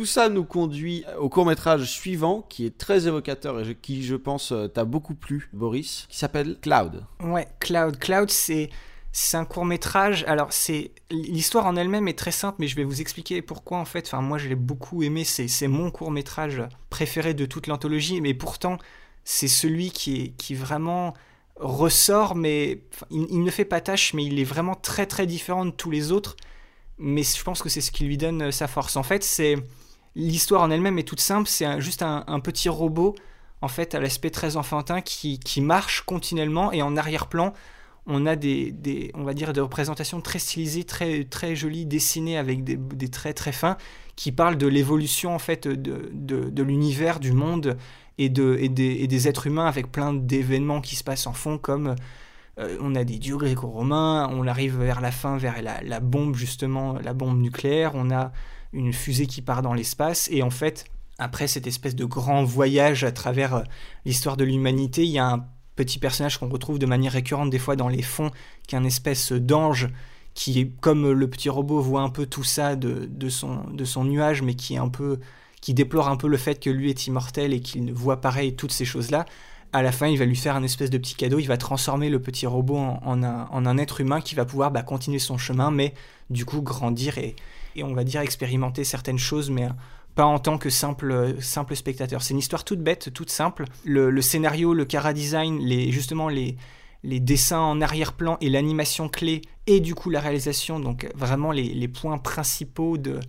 Tout 0.00 0.06
ça 0.06 0.30
nous 0.30 0.44
conduit 0.44 1.04
au 1.18 1.28
court 1.28 1.44
métrage 1.44 1.84
suivant, 1.84 2.40
qui 2.48 2.64
est 2.64 2.78
très 2.78 3.06
évocateur 3.06 3.60
et 3.60 3.74
qui, 3.74 4.02
je 4.02 4.16
pense, 4.16 4.50
euh, 4.50 4.66
t'a 4.66 4.86
beaucoup 4.86 5.14
plu, 5.14 5.50
Boris, 5.52 6.06
qui 6.08 6.16
s'appelle 6.16 6.56
Cloud. 6.62 7.04
Ouais, 7.22 7.46
Cloud. 7.58 7.98
Cloud, 7.98 8.30
c'est 8.30 8.70
un 9.34 9.44
court 9.44 9.66
métrage. 9.66 10.24
Alors, 10.26 10.54
c'est 10.54 10.92
l'histoire 11.10 11.66
en 11.66 11.76
elle-même 11.76 12.08
est 12.08 12.18
très 12.18 12.30
simple, 12.30 12.56
mais 12.60 12.66
je 12.66 12.76
vais 12.76 12.84
vous 12.84 13.02
expliquer 13.02 13.42
pourquoi 13.42 13.76
en 13.76 13.84
fait. 13.84 14.06
Enfin, 14.06 14.22
moi, 14.22 14.38
je 14.38 14.48
l'ai 14.48 14.54
beaucoup 14.54 15.02
aimé. 15.02 15.22
C'est 15.24 15.68
mon 15.68 15.90
court 15.90 16.10
métrage 16.10 16.62
préféré 16.88 17.34
de 17.34 17.44
toute 17.44 17.66
l'anthologie, 17.66 18.22
mais 18.22 18.32
pourtant, 18.32 18.78
c'est 19.24 19.48
celui 19.48 19.90
qui 19.90 20.22
est 20.22 20.28
qui 20.38 20.54
vraiment 20.54 21.12
ressort, 21.56 22.36
mais 22.36 22.84
il, 23.10 23.26
il, 23.28 23.44
ne 23.44 23.50
fait 23.50 23.66
pas 23.66 23.82
tâche, 23.82 24.14
mais 24.14 24.24
il 24.24 24.40
est 24.40 24.44
vraiment 24.44 24.76
très 24.76 25.04
très 25.04 25.26
différent 25.26 25.66
de 25.66 25.72
tous 25.72 25.90
les 25.90 26.10
autres. 26.10 26.36
Mais 26.96 27.22
je 27.22 27.42
pense 27.44 27.62
que 27.62 27.68
c'est 27.68 27.82
ce 27.82 27.90
qui 27.90 28.04
lui 28.04 28.16
donne 28.16 28.44
euh, 28.44 28.50
sa 28.50 28.66
force. 28.66 28.96
En 28.96 29.02
fait, 29.02 29.22
c'est 29.22 29.56
l'histoire 30.14 30.62
en 30.62 30.70
elle-même 30.70 30.98
est 30.98 31.04
toute 31.04 31.20
simple, 31.20 31.48
c'est 31.48 31.80
juste 31.80 32.02
un, 32.02 32.40
petit 32.40 32.68
robot, 32.68 33.14
en 33.62 33.68
fait, 33.68 33.94
à 33.94 34.00
l'aspect 34.00 34.30
très 34.30 34.56
enfantin, 34.56 35.00
qui, 35.00 35.60
marche 35.60 36.02
continuellement, 36.02 36.72
et 36.72 36.82
en 36.82 36.96
arrière-plan, 36.96 37.52
on 38.06 38.26
a 38.26 38.34
des, 38.34 39.12
on 39.14 39.24
va 39.24 39.34
dire, 39.34 39.52
des 39.52 39.60
représentations 39.60 40.20
très 40.20 40.38
stylisées, 40.38 40.84
très, 40.84 41.24
très 41.24 41.54
jolies, 41.54 41.86
dessinées 41.86 42.38
avec 42.38 42.64
des, 42.64 43.08
traits 43.08 43.36
très 43.36 43.52
fins, 43.52 43.76
qui 44.16 44.32
parlent 44.32 44.58
de 44.58 44.66
l'évolution, 44.66 45.34
en 45.34 45.38
fait, 45.38 45.68
de, 45.68 46.10
de, 46.12 46.62
l'univers, 46.62 47.20
du 47.20 47.32
monde, 47.32 47.76
et, 48.18 48.28
de, 48.28 48.56
et, 48.60 48.68
des, 48.68 49.28
êtres 49.28 49.46
humains, 49.46 49.66
avec 49.66 49.90
plein 49.90 50.12
d'événements 50.12 50.80
qui 50.80 50.96
se 50.96 51.04
passent 51.04 51.26
en 51.26 51.32
fond, 51.32 51.58
comme... 51.58 51.94
Euh, 52.58 52.76
on 52.80 52.96
a 52.96 53.04
des 53.04 53.18
dieux 53.18 53.36
gréco-romains, 53.36 54.28
on 54.32 54.46
arrive 54.48 54.76
vers 54.76 55.00
la 55.00 55.12
fin, 55.12 55.38
vers 55.38 55.62
la, 55.62 55.80
la 55.82 56.00
bombe 56.00 56.34
justement, 56.34 56.98
la 56.98 57.14
bombe 57.14 57.40
nucléaire, 57.40 57.92
on 57.94 58.10
a 58.10 58.32
une 58.72 58.92
fusée 58.92 59.26
qui 59.26 59.42
part 59.42 59.62
dans 59.62 59.74
l'espace. 59.74 60.28
Et 60.30 60.42
en 60.42 60.50
fait, 60.50 60.84
après 61.18 61.46
cette 61.46 61.66
espèce 61.66 61.94
de 61.94 62.04
grand 62.04 62.44
voyage 62.44 63.04
à 63.04 63.12
travers 63.12 63.54
euh, 63.54 63.62
l'histoire 64.04 64.36
de 64.36 64.44
l'humanité, 64.44 65.04
il 65.04 65.10
y 65.10 65.18
a 65.18 65.26
un 65.26 65.46
petit 65.76 65.98
personnage 65.98 66.38
qu'on 66.38 66.48
retrouve 66.48 66.78
de 66.78 66.86
manière 66.86 67.12
récurrente 67.12 67.50
des 67.50 67.58
fois 67.58 67.76
dans 67.76 67.88
les 67.88 68.02
fonds, 68.02 68.30
qui 68.66 68.74
est 68.74 68.78
un 68.78 68.84
espèce 68.84 69.32
d'ange 69.32 69.88
qui 70.34 70.70
comme 70.80 71.10
le 71.10 71.28
petit 71.28 71.48
robot 71.48 71.80
voit 71.80 72.02
un 72.02 72.08
peu 72.08 72.26
tout 72.26 72.44
ça 72.44 72.76
de, 72.76 73.28
son, 73.28 74.04
nuage, 74.04 74.42
mais 74.42 74.54
qui 74.54 74.76
un 74.76 74.88
peu 74.88 75.18
qui 75.60 75.74
déplore 75.74 76.08
un 76.08 76.16
peu 76.16 76.28
le 76.28 76.38
fait 76.38 76.58
que 76.58 76.70
lui 76.70 76.88
est 76.88 77.06
immortel 77.06 77.52
et 77.52 77.60
qu'il 77.60 77.92
voit 77.92 78.20
pareil 78.20 78.56
toutes 78.56 78.72
ces 78.72 78.86
choses-là. 78.86 79.26
À 79.72 79.82
la 79.82 79.92
fin, 79.92 80.06
il 80.06 80.18
va 80.18 80.24
lui 80.24 80.36
faire 80.36 80.56
un 80.56 80.62
espèce 80.62 80.88
de 80.88 80.98
petit 80.98 81.14
cadeau, 81.14 81.38
il 81.38 81.46
va 81.46 81.58
transformer 81.58 82.08
le 82.08 82.20
petit 82.20 82.46
robot 82.46 82.76
en, 82.76 83.22
un, 83.22 83.46
en 83.50 83.66
un, 83.66 83.78
être 83.78 84.00
humain 84.00 84.20
qui 84.20 84.34
va 84.34 84.44
pouvoir 84.44 84.70
bah, 84.70 84.82
continuer 84.82 85.18
son 85.18 85.36
chemin, 85.36 85.70
mais 85.70 85.94
du 86.30 86.44
coup 86.44 86.62
grandir 86.62 87.18
et, 87.18 87.36
et 87.76 87.82
on 87.82 87.94
va 87.94 88.04
dire 88.04 88.20
expérimenter 88.20 88.84
certaines 88.84 89.18
choses, 89.18 89.50
mais 89.50 89.68
pas 90.14 90.24
en 90.24 90.38
tant 90.38 90.58
que 90.58 90.70
simple, 90.70 91.36
simple 91.40 91.76
spectateur. 91.76 92.22
C'est 92.22 92.34
une 92.34 92.40
histoire 92.40 92.64
toute 92.64 92.80
bête, 92.80 93.12
toute 93.12 93.30
simple. 93.30 93.64
Le, 93.84 94.20
scénario, 94.20 94.74
le 94.74 94.84
cara 94.84 95.12
design, 95.12 95.60
les, 95.60 95.92
justement 95.92 96.28
les, 96.28 96.56
les 97.02 97.20
dessins 97.20 97.60
en 97.60 97.80
arrière-plan 97.80 98.36
et 98.40 98.50
l'animation 98.50 99.08
clé, 99.08 99.42
et 99.66 99.80
du 99.80 99.94
coup 99.94 100.10
la 100.10 100.20
réalisation, 100.20 100.80
donc 100.80 101.08
vraiment 101.14 101.52
les, 101.52 101.74
les 101.74 101.88
points 101.88 102.18
principaux 102.18 102.98
de, 102.98 103.20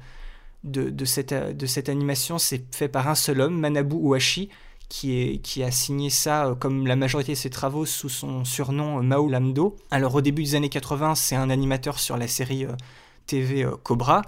de, 0.63 0.89
de, 0.89 1.05
cette, 1.05 1.33
de 1.33 1.65
cette 1.65 1.89
animation, 1.89 2.37
c'est 2.37 2.73
fait 2.75 2.89
par 2.89 3.07
un 3.07 3.15
seul 3.15 3.41
homme, 3.41 3.59
Manabu 3.59 3.95
Ueshi, 3.95 4.49
qui, 4.89 5.17
est, 5.17 5.37
qui 5.37 5.63
a 5.63 5.71
signé 5.71 6.09
ça 6.09 6.47
euh, 6.47 6.55
comme 6.55 6.85
la 6.85 6.97
majorité 6.97 7.31
de 7.31 7.37
ses 7.37 7.49
travaux 7.49 7.85
sous 7.85 8.09
son 8.09 8.43
surnom 8.43 8.99
euh, 8.99 9.01
Mao 9.01 9.29
Lamdo. 9.29 9.77
Alors 9.89 10.15
au 10.15 10.21
début 10.21 10.43
des 10.43 10.55
années 10.55 10.69
80, 10.69 11.15
c'est 11.15 11.35
un 11.35 11.49
animateur 11.49 11.97
sur 11.97 12.17
la 12.17 12.27
série 12.27 12.65
euh, 12.65 12.73
TV 13.25 13.63
euh, 13.63 13.71
Cobra. 13.83 14.21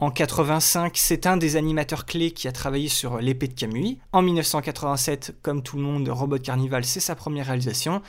En 0.00 0.10
85, 0.10 0.96
c'est 0.96 1.26
un 1.26 1.36
des 1.36 1.56
animateurs 1.56 2.06
clés 2.06 2.30
qui 2.30 2.46
a 2.46 2.52
travaillé 2.52 2.88
sur 2.88 3.18
L'épée 3.18 3.48
de 3.48 3.54
Camus. 3.54 3.98
En 4.12 4.22
1987, 4.22 5.36
comme 5.42 5.62
tout 5.62 5.76
le 5.76 5.82
monde, 5.82 6.08
Robot 6.08 6.38
Carnival, 6.38 6.84
c'est 6.84 7.00
sa 7.00 7.16
première 7.16 7.46
réalisation. 7.46 8.00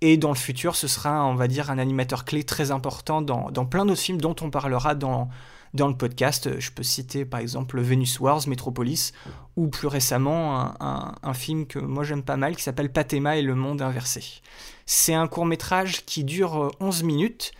Et 0.00 0.18
dans 0.18 0.28
le 0.28 0.36
futur, 0.36 0.76
ce 0.76 0.86
sera, 0.86 1.24
on 1.24 1.34
va 1.34 1.48
dire, 1.48 1.70
un 1.70 1.78
animateur 1.78 2.26
clé 2.26 2.44
très 2.44 2.70
important 2.70 3.22
dans, 3.22 3.50
plein 3.64 3.86
d'autres 3.86 4.00
films 4.00 4.20
dont 4.20 4.36
on 4.42 4.50
parlera 4.50 4.94
dans, 4.94 5.30
dans 5.72 5.88
le 5.88 5.96
podcast. 5.96 6.60
Je 6.60 6.70
peux 6.70 6.82
citer 6.82 7.24
par 7.24 7.40
exemple 7.40 7.80
Venus 7.80 8.20
Wars, 8.20 8.46
Metropolis, 8.46 9.12
ou 9.56 9.68
plus 9.68 9.88
récemment 9.88 10.76
un, 10.80 11.14
un 11.22 11.34
film 11.34 11.66
que 11.66 11.78
moi 11.78 12.04
j'aime 12.04 12.22
pas 12.22 12.36
mal 12.36 12.54
qui 12.54 12.62
s'appelle 12.62 12.92
Patema 12.92 13.38
et 13.38 13.42
le 13.42 13.54
monde 13.54 13.82
inversé. 13.82 14.22
C'est 14.86 15.14
un 15.14 15.26
court 15.26 15.46
métrage 15.46 16.04
qui 16.04 16.24
dure 16.24 16.72
11 16.78 17.02
minutes 17.02 17.52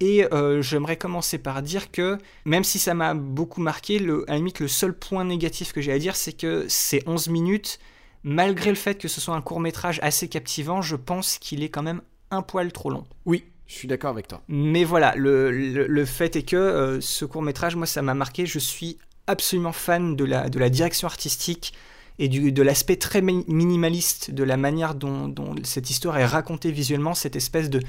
et 0.00 0.32
euh, 0.32 0.62
j'aimerais 0.62 0.96
commencer 0.96 1.38
par 1.38 1.62
dire 1.62 1.90
que, 1.90 2.18
même 2.44 2.64
si 2.64 2.78
ça 2.78 2.94
m'a 2.94 3.14
beaucoup 3.14 3.60
marqué, 3.60 3.98
le, 3.98 4.24
à 4.28 4.32
la 4.32 4.38
limite, 4.38 4.60
le 4.60 4.68
seul 4.68 4.92
point 4.92 5.24
négatif 5.24 5.72
que 5.72 5.80
j'ai 5.80 5.92
à 5.92 5.98
dire, 5.98 6.14
c'est 6.14 6.32
que 6.32 6.66
ces 6.68 7.02
11 7.06 7.28
minutes, 7.28 7.80
malgré 8.22 8.70
le 8.70 8.76
fait 8.76 8.96
que 8.96 9.08
ce 9.08 9.20
soit 9.20 9.34
un 9.34 9.40
court 9.40 9.60
métrage 9.60 9.98
assez 10.02 10.28
captivant, 10.28 10.82
je 10.82 10.96
pense 10.96 11.38
qu'il 11.38 11.62
est 11.62 11.68
quand 11.68 11.82
même 11.82 12.00
un 12.30 12.42
poil 12.42 12.72
trop 12.72 12.90
long. 12.90 13.06
Oui, 13.26 13.44
je 13.66 13.74
suis 13.74 13.88
d'accord 13.88 14.10
avec 14.10 14.28
toi. 14.28 14.42
Mais 14.48 14.84
voilà, 14.84 15.14
le, 15.16 15.50
le, 15.50 16.04
fait 16.04 16.36
est 16.36 16.42
que 16.42 16.56
euh, 16.56 17.00
ce 17.00 17.24
court 17.24 17.42
métrage, 17.42 17.74
moi, 17.74 17.86
ça 17.86 18.00
m'a 18.02 18.14
marqué. 18.14 18.46
Je 18.46 18.58
suis 18.58 18.98
absolument 19.26 19.72
fan 19.72 20.14
de 20.14 20.24
la, 20.24 20.48
de 20.48 20.58
la 20.58 20.70
direction 20.70 21.06
artistique 21.06 21.74
et 22.18 22.28
du, 22.28 22.52
de 22.52 22.62
l'aspect 22.62 22.96
très 22.96 23.20
minimaliste 23.20 24.30
de 24.30 24.42
la 24.42 24.56
manière 24.56 24.94
dont, 24.94 25.28
dont 25.28 25.54
cette 25.64 25.90
histoire 25.90 26.18
est 26.18 26.26
racontée 26.26 26.72
visuellement, 26.72 27.14
cette 27.14 27.36
espèce 27.36 27.70
de 27.70 27.80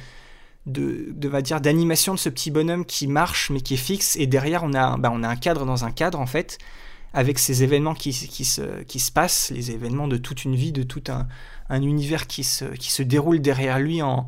de, 0.70 1.28
va 1.28 1.42
dire 1.42 1.62
d'animation 1.62 2.14
de 2.14 2.20
ce 2.20 2.30
petit 2.30 2.52
bonhomme 2.52 2.86
qui 2.86 3.08
marche 3.08 3.50
mais 3.50 3.62
qui 3.62 3.74
est 3.76 3.78
fixe. 3.78 4.16
Et 4.16 4.28
derrière 4.28 4.64
on 4.64 4.74
a 4.74 4.98
bah, 4.98 5.12
on 5.14 5.24
a 5.24 5.28
un 5.28 5.36
cadre 5.36 5.66
dans 5.66 5.86
un 5.86 5.92
cadre 5.92 6.20
en 6.20 6.26
fait 6.26 6.58
avec 7.14 7.40
ces 7.40 7.64
événements 7.64 7.96
qui, 7.96 8.12
qui, 8.12 8.46
se, 8.46 8.84
qui 8.84 9.00
se 9.00 9.12
passent 9.12 9.50
les 9.50 9.72
événements 9.72 10.08
de 10.08 10.18
toute 10.18 10.46
une 10.46 10.56
vie 10.56 10.72
de 10.72 10.84
tout 10.84 11.04
un, 11.08 11.28
un 11.70 11.82
univers 11.82 12.28
qui 12.28 12.44
se, 12.44 12.66
qui 12.66 12.92
se 12.92 13.02
déroule 13.02 13.42
derrière 13.42 13.80
lui 13.80 14.02
en, 14.04 14.28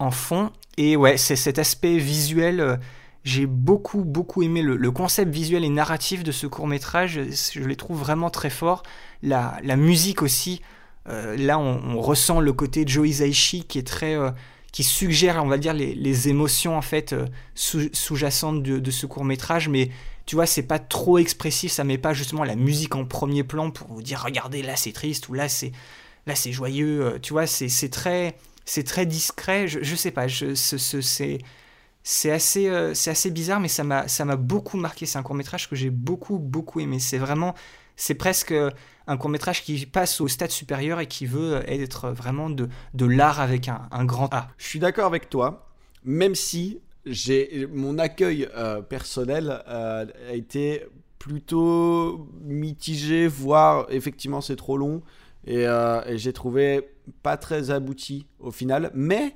en 0.00 0.10
fond. 0.10 0.50
Et 0.76 0.96
ouais 0.96 1.16
c'est 1.16 1.36
cet 1.36 1.58
aspect 1.58 1.98
visuel 1.98 2.60
euh, 2.60 2.76
j'ai 3.24 3.46
beaucoup 3.46 4.04
beaucoup 4.04 4.42
aimé 4.42 4.62
le, 4.62 4.76
le, 4.76 4.90
concept 4.90 5.32
visuel 5.32 5.64
et 5.64 5.68
narratif 5.68 6.22
de 6.22 6.32
ce 6.32 6.46
court 6.46 6.68
métrage 6.68 7.20
je 7.30 7.60
les 7.60 7.76
trouve 7.76 7.98
vraiment 7.98 8.30
très 8.30 8.50
fort. 8.50 8.82
La, 9.22 9.58
la 9.62 9.76
musique 9.76 10.22
aussi 10.22 10.60
là, 11.08 11.56
on, 11.60 12.00
ressent 12.00 12.40
le 12.40 12.52
côté 12.52 12.82
Joe 12.84 13.08
Hisaishi 13.08 13.62
qui 13.64 13.78
est 13.78 13.86
très 13.86 14.16
qui 14.76 14.84
suggère, 14.84 15.42
on 15.42 15.48
va 15.48 15.56
dire, 15.56 15.72
les, 15.72 16.28
émotions 16.28 16.76
en 16.76 16.82
fait 16.82 17.14
sous-jacentes 17.54 18.62
de, 18.62 18.90
ce 18.90 19.06
court 19.06 19.24
métrage, 19.24 19.70
mais 19.70 19.88
tu 20.26 20.34
vois, 20.34 20.44
c'est 20.44 20.64
pas 20.64 20.78
trop 20.78 21.16
expressif, 21.16 21.72
ça 21.72 21.82
met 21.82 21.96
pas 21.96 22.12
justement 22.12 22.44
la 22.44 22.56
musique 22.56 22.94
en 22.94 23.06
premier 23.06 23.42
plan 23.42 23.70
pour 23.70 23.88
vous 23.88 24.02
dire 24.02 24.22
regardez 24.22 24.60
là 24.60 24.76
c'est 24.76 24.92
triste 24.92 25.30
ou 25.30 25.32
là 25.32 25.48
c'est 25.48 25.72
là 26.26 26.34
c'est 26.34 26.52
joyeux, 26.52 27.18
tu 27.22 27.32
vois, 27.32 27.46
c'est 27.46 27.88
très 27.88 28.36
c'est 28.66 28.84
très 28.84 29.06
discret, 29.06 29.66
je, 29.66 29.82
je 29.82 29.96
sais 29.96 30.10
pas, 30.10 30.26
c'est 30.28 31.40
assez, 32.30 32.68
euh, 32.68 32.92
c'est 32.92 33.10
assez 33.10 33.30
bizarre, 33.30 33.60
mais 33.60 33.68
ça 33.68 33.82
m'a, 33.82 34.08
ça 34.08 34.26
m'a 34.26 34.36
beaucoup 34.36 34.76
marqué. 34.76 35.06
C'est 35.06 35.18
un 35.18 35.22
court 35.22 35.36
métrage 35.36 35.70
que 35.70 35.74
j'ai 35.74 35.90
beaucoup, 35.90 36.38
beaucoup 36.38 36.80
aimé. 36.80 37.00
C'est 37.00 37.16
vraiment, 37.16 37.54
c'est 37.96 38.14
presque 38.14 38.52
un 39.06 39.16
court 39.16 39.30
métrage 39.30 39.62
qui 39.62 39.86
passe 39.86 40.20
au 40.20 40.28
stade 40.28 40.50
supérieur 40.50 41.00
et 41.00 41.06
qui 41.06 41.26
veut 41.26 41.62
être 41.66 42.10
vraiment 42.10 42.50
de, 42.50 42.68
l'art 43.06 43.40
avec 43.40 43.68
un, 43.68 44.04
grand 44.04 44.32
A. 44.32 44.48
Je 44.58 44.66
suis 44.66 44.78
d'accord 44.78 45.06
avec 45.06 45.30
toi, 45.30 45.68
même 46.04 46.34
si 46.34 46.80
j'ai 47.04 47.68
mon 47.72 47.98
accueil 47.98 48.48
euh, 48.56 48.82
personnel 48.82 49.62
euh, 49.68 50.06
a 50.28 50.34
été 50.34 50.84
plutôt 51.18 52.28
mitigé, 52.42 53.28
voire 53.28 53.86
effectivement 53.90 54.40
c'est 54.40 54.56
trop 54.56 54.76
long 54.76 55.02
et 55.46 55.66
j'ai 56.14 56.32
trouvé 56.32 56.88
pas 57.22 57.36
très 57.36 57.70
abouti 57.70 58.26
au 58.40 58.50
final, 58.50 58.90
mais 58.94 59.34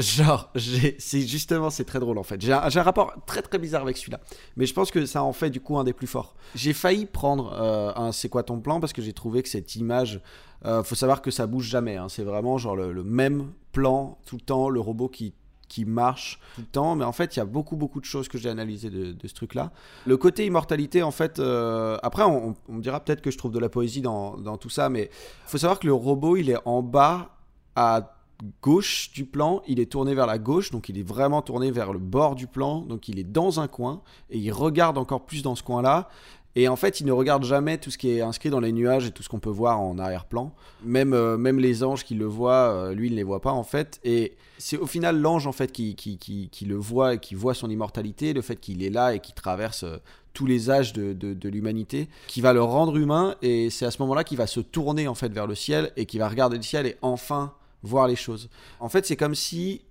Genre, 0.00 0.50
c'est 0.54 1.26
justement, 1.26 1.68
c'est 1.68 1.84
très 1.84 2.00
drôle 2.00 2.18
en 2.18 2.22
fait. 2.22 2.40
J'ai 2.40 2.52
un, 2.52 2.82
rapport 2.82 3.14
très 3.26 3.42
très 3.42 3.58
bizarre 3.58 3.82
avec 3.82 3.96
celui-là. 3.96 4.20
Mais 4.56 4.66
je 4.66 4.72
pense 4.72 4.90
que 4.90 5.04
ça 5.04 5.22
en 5.22 5.32
fait 5.32 5.50
du 5.50 5.60
coup 5.60 5.78
un 5.78 5.84
des 5.84 5.92
plus 5.92 6.06
forts. 6.06 6.34
J'ai 6.54 6.72
failli 6.72 7.06
prendre 7.06 7.52
euh, 7.52 7.92
un 7.96 8.12
C'est 8.12 8.28
quoi 8.28 8.42
ton 8.42 8.60
plan 8.60 8.80
parce 8.80 8.92
que 8.92 9.02
j'ai 9.02 9.12
trouvé 9.12 9.42
que 9.42 9.48
cette 9.48 9.76
image, 9.76 10.20
euh, 10.64 10.82
faut 10.82 10.94
savoir 10.94 11.20
que 11.22 11.30
ça 11.30 11.46
bouge 11.46 11.66
jamais. 11.66 11.96
Hein. 11.96 12.08
C'est 12.08 12.22
vraiment 12.22 12.56
genre 12.56 12.76
le, 12.76 13.04
même 13.04 13.52
plan 13.72 14.18
tout 14.26 14.36
le 14.36 14.42
temps, 14.42 14.70
le 14.70 14.80
robot 14.80 15.08
qui, 15.08 15.34
qui 15.68 15.84
marche 15.84 16.40
tout 16.54 16.62
le 16.62 16.66
temps. 16.66 16.94
Mais 16.94 17.04
en 17.04 17.12
fait, 17.12 17.36
il 17.36 17.40
y 17.40 17.42
a 17.42 17.46
beaucoup 17.46 17.76
beaucoup 17.76 18.00
de 18.00 18.06
choses 18.06 18.28
que 18.28 18.38
j'ai 18.38 18.48
analysées 18.48 18.90
de, 18.90 19.26
ce 19.26 19.34
truc-là. 19.34 19.70
Le 20.06 20.16
côté 20.16 20.46
immortalité, 20.46 21.02
en 21.02 21.10
fait, 21.10 21.38
euh, 21.40 21.98
après 22.02 22.22
on, 22.22 22.54
on, 22.68 22.72
me 22.72 22.80
dira 22.80 23.00
peut-être 23.00 23.20
que 23.20 23.30
je 23.30 23.36
trouve 23.36 23.52
de 23.52 23.58
la 23.58 23.68
poésie 23.68 24.00
dans, 24.00 24.38
dans 24.38 24.56
tout 24.56 24.70
ça, 24.70 24.88
mais 24.88 25.10
faut 25.46 25.58
savoir 25.58 25.78
que 25.78 25.86
le 25.86 25.94
robot 25.94 26.36
il 26.36 26.48
est 26.48 26.58
en 26.64 26.82
bas 26.82 27.36
à 27.76 28.16
gauche 28.62 29.10
du 29.12 29.24
plan, 29.24 29.62
il 29.66 29.80
est 29.80 29.90
tourné 29.90 30.14
vers 30.14 30.26
la 30.26 30.38
gauche, 30.38 30.70
donc 30.70 30.88
il 30.88 30.98
est 30.98 31.06
vraiment 31.06 31.42
tourné 31.42 31.70
vers 31.70 31.92
le 31.92 31.98
bord 31.98 32.34
du 32.34 32.46
plan, 32.46 32.80
donc 32.80 33.08
il 33.08 33.18
est 33.18 33.24
dans 33.24 33.60
un 33.60 33.68
coin, 33.68 34.02
et 34.30 34.38
il 34.38 34.52
regarde 34.52 34.98
encore 34.98 35.24
plus 35.24 35.42
dans 35.42 35.54
ce 35.54 35.62
coin-là, 35.62 36.08
et 36.56 36.68
en 36.68 36.76
fait 36.76 37.00
il 37.00 37.06
ne 37.06 37.12
regarde 37.12 37.44
jamais 37.44 37.78
tout 37.78 37.90
ce 37.90 37.98
qui 37.98 38.10
est 38.10 38.20
inscrit 38.20 38.50
dans 38.50 38.60
les 38.60 38.72
nuages 38.72 39.06
et 39.06 39.12
tout 39.12 39.22
ce 39.22 39.28
qu'on 39.28 39.38
peut 39.38 39.50
voir 39.50 39.80
en 39.80 39.98
arrière-plan, 39.98 40.52
même, 40.84 41.14
euh, 41.14 41.36
même 41.36 41.58
les 41.58 41.84
anges 41.84 42.04
qui 42.04 42.14
le 42.14 42.26
voient, 42.26 42.70
euh, 42.70 42.94
lui 42.94 43.08
il 43.08 43.12
ne 43.12 43.16
les 43.16 43.22
voit 43.22 43.40
pas 43.40 43.52
en 43.52 43.64
fait, 43.64 44.00
et 44.04 44.36
c'est 44.58 44.76
au 44.76 44.86
final 44.86 45.20
l'ange 45.20 45.46
en 45.46 45.52
fait 45.52 45.72
qui, 45.72 45.94
qui, 45.94 46.18
qui, 46.18 46.64
le 46.64 46.76
voit 46.76 47.14
et 47.14 47.18
qui 47.18 47.34
voit 47.34 47.54
son 47.54 47.70
immortalité, 47.70 48.32
le 48.32 48.42
fait 48.42 48.56
qu'il 48.56 48.82
est 48.82 48.90
là 48.90 49.14
et 49.14 49.20
qu'il 49.20 49.34
traverse... 49.34 49.84
Euh, 49.84 49.98
tous 50.32 50.46
les 50.46 50.70
âges 50.70 50.92
de, 50.92 51.12
de, 51.12 51.48
l'humanité, 51.48 52.08
qui 52.28 52.40
va 52.40 52.52
le 52.52 52.62
rendre 52.62 52.96
humain, 52.96 53.34
et 53.42 53.68
c'est 53.68 53.84
à 53.84 53.90
ce 53.90 54.00
moment-là 54.02 54.22
qu'il 54.22 54.38
va 54.38 54.46
se 54.46 54.60
tourner 54.60 55.08
en 55.08 55.16
fait 55.16 55.32
vers 55.32 55.48
le 55.48 55.56
ciel, 55.56 55.90
et 55.96 56.06
qui 56.06 56.18
va 56.18 56.28
regarder 56.28 56.56
le 56.56 56.62
ciel. 56.62 56.86
Et 56.86 56.96
enfin 57.02 57.52
voir 57.82 58.08
les 58.08 58.16
choses. 58.16 58.48
En 58.78 58.88
fait, 58.88 59.06
c'est 59.06 59.16
comme 59.16 59.34
si 59.34 59.82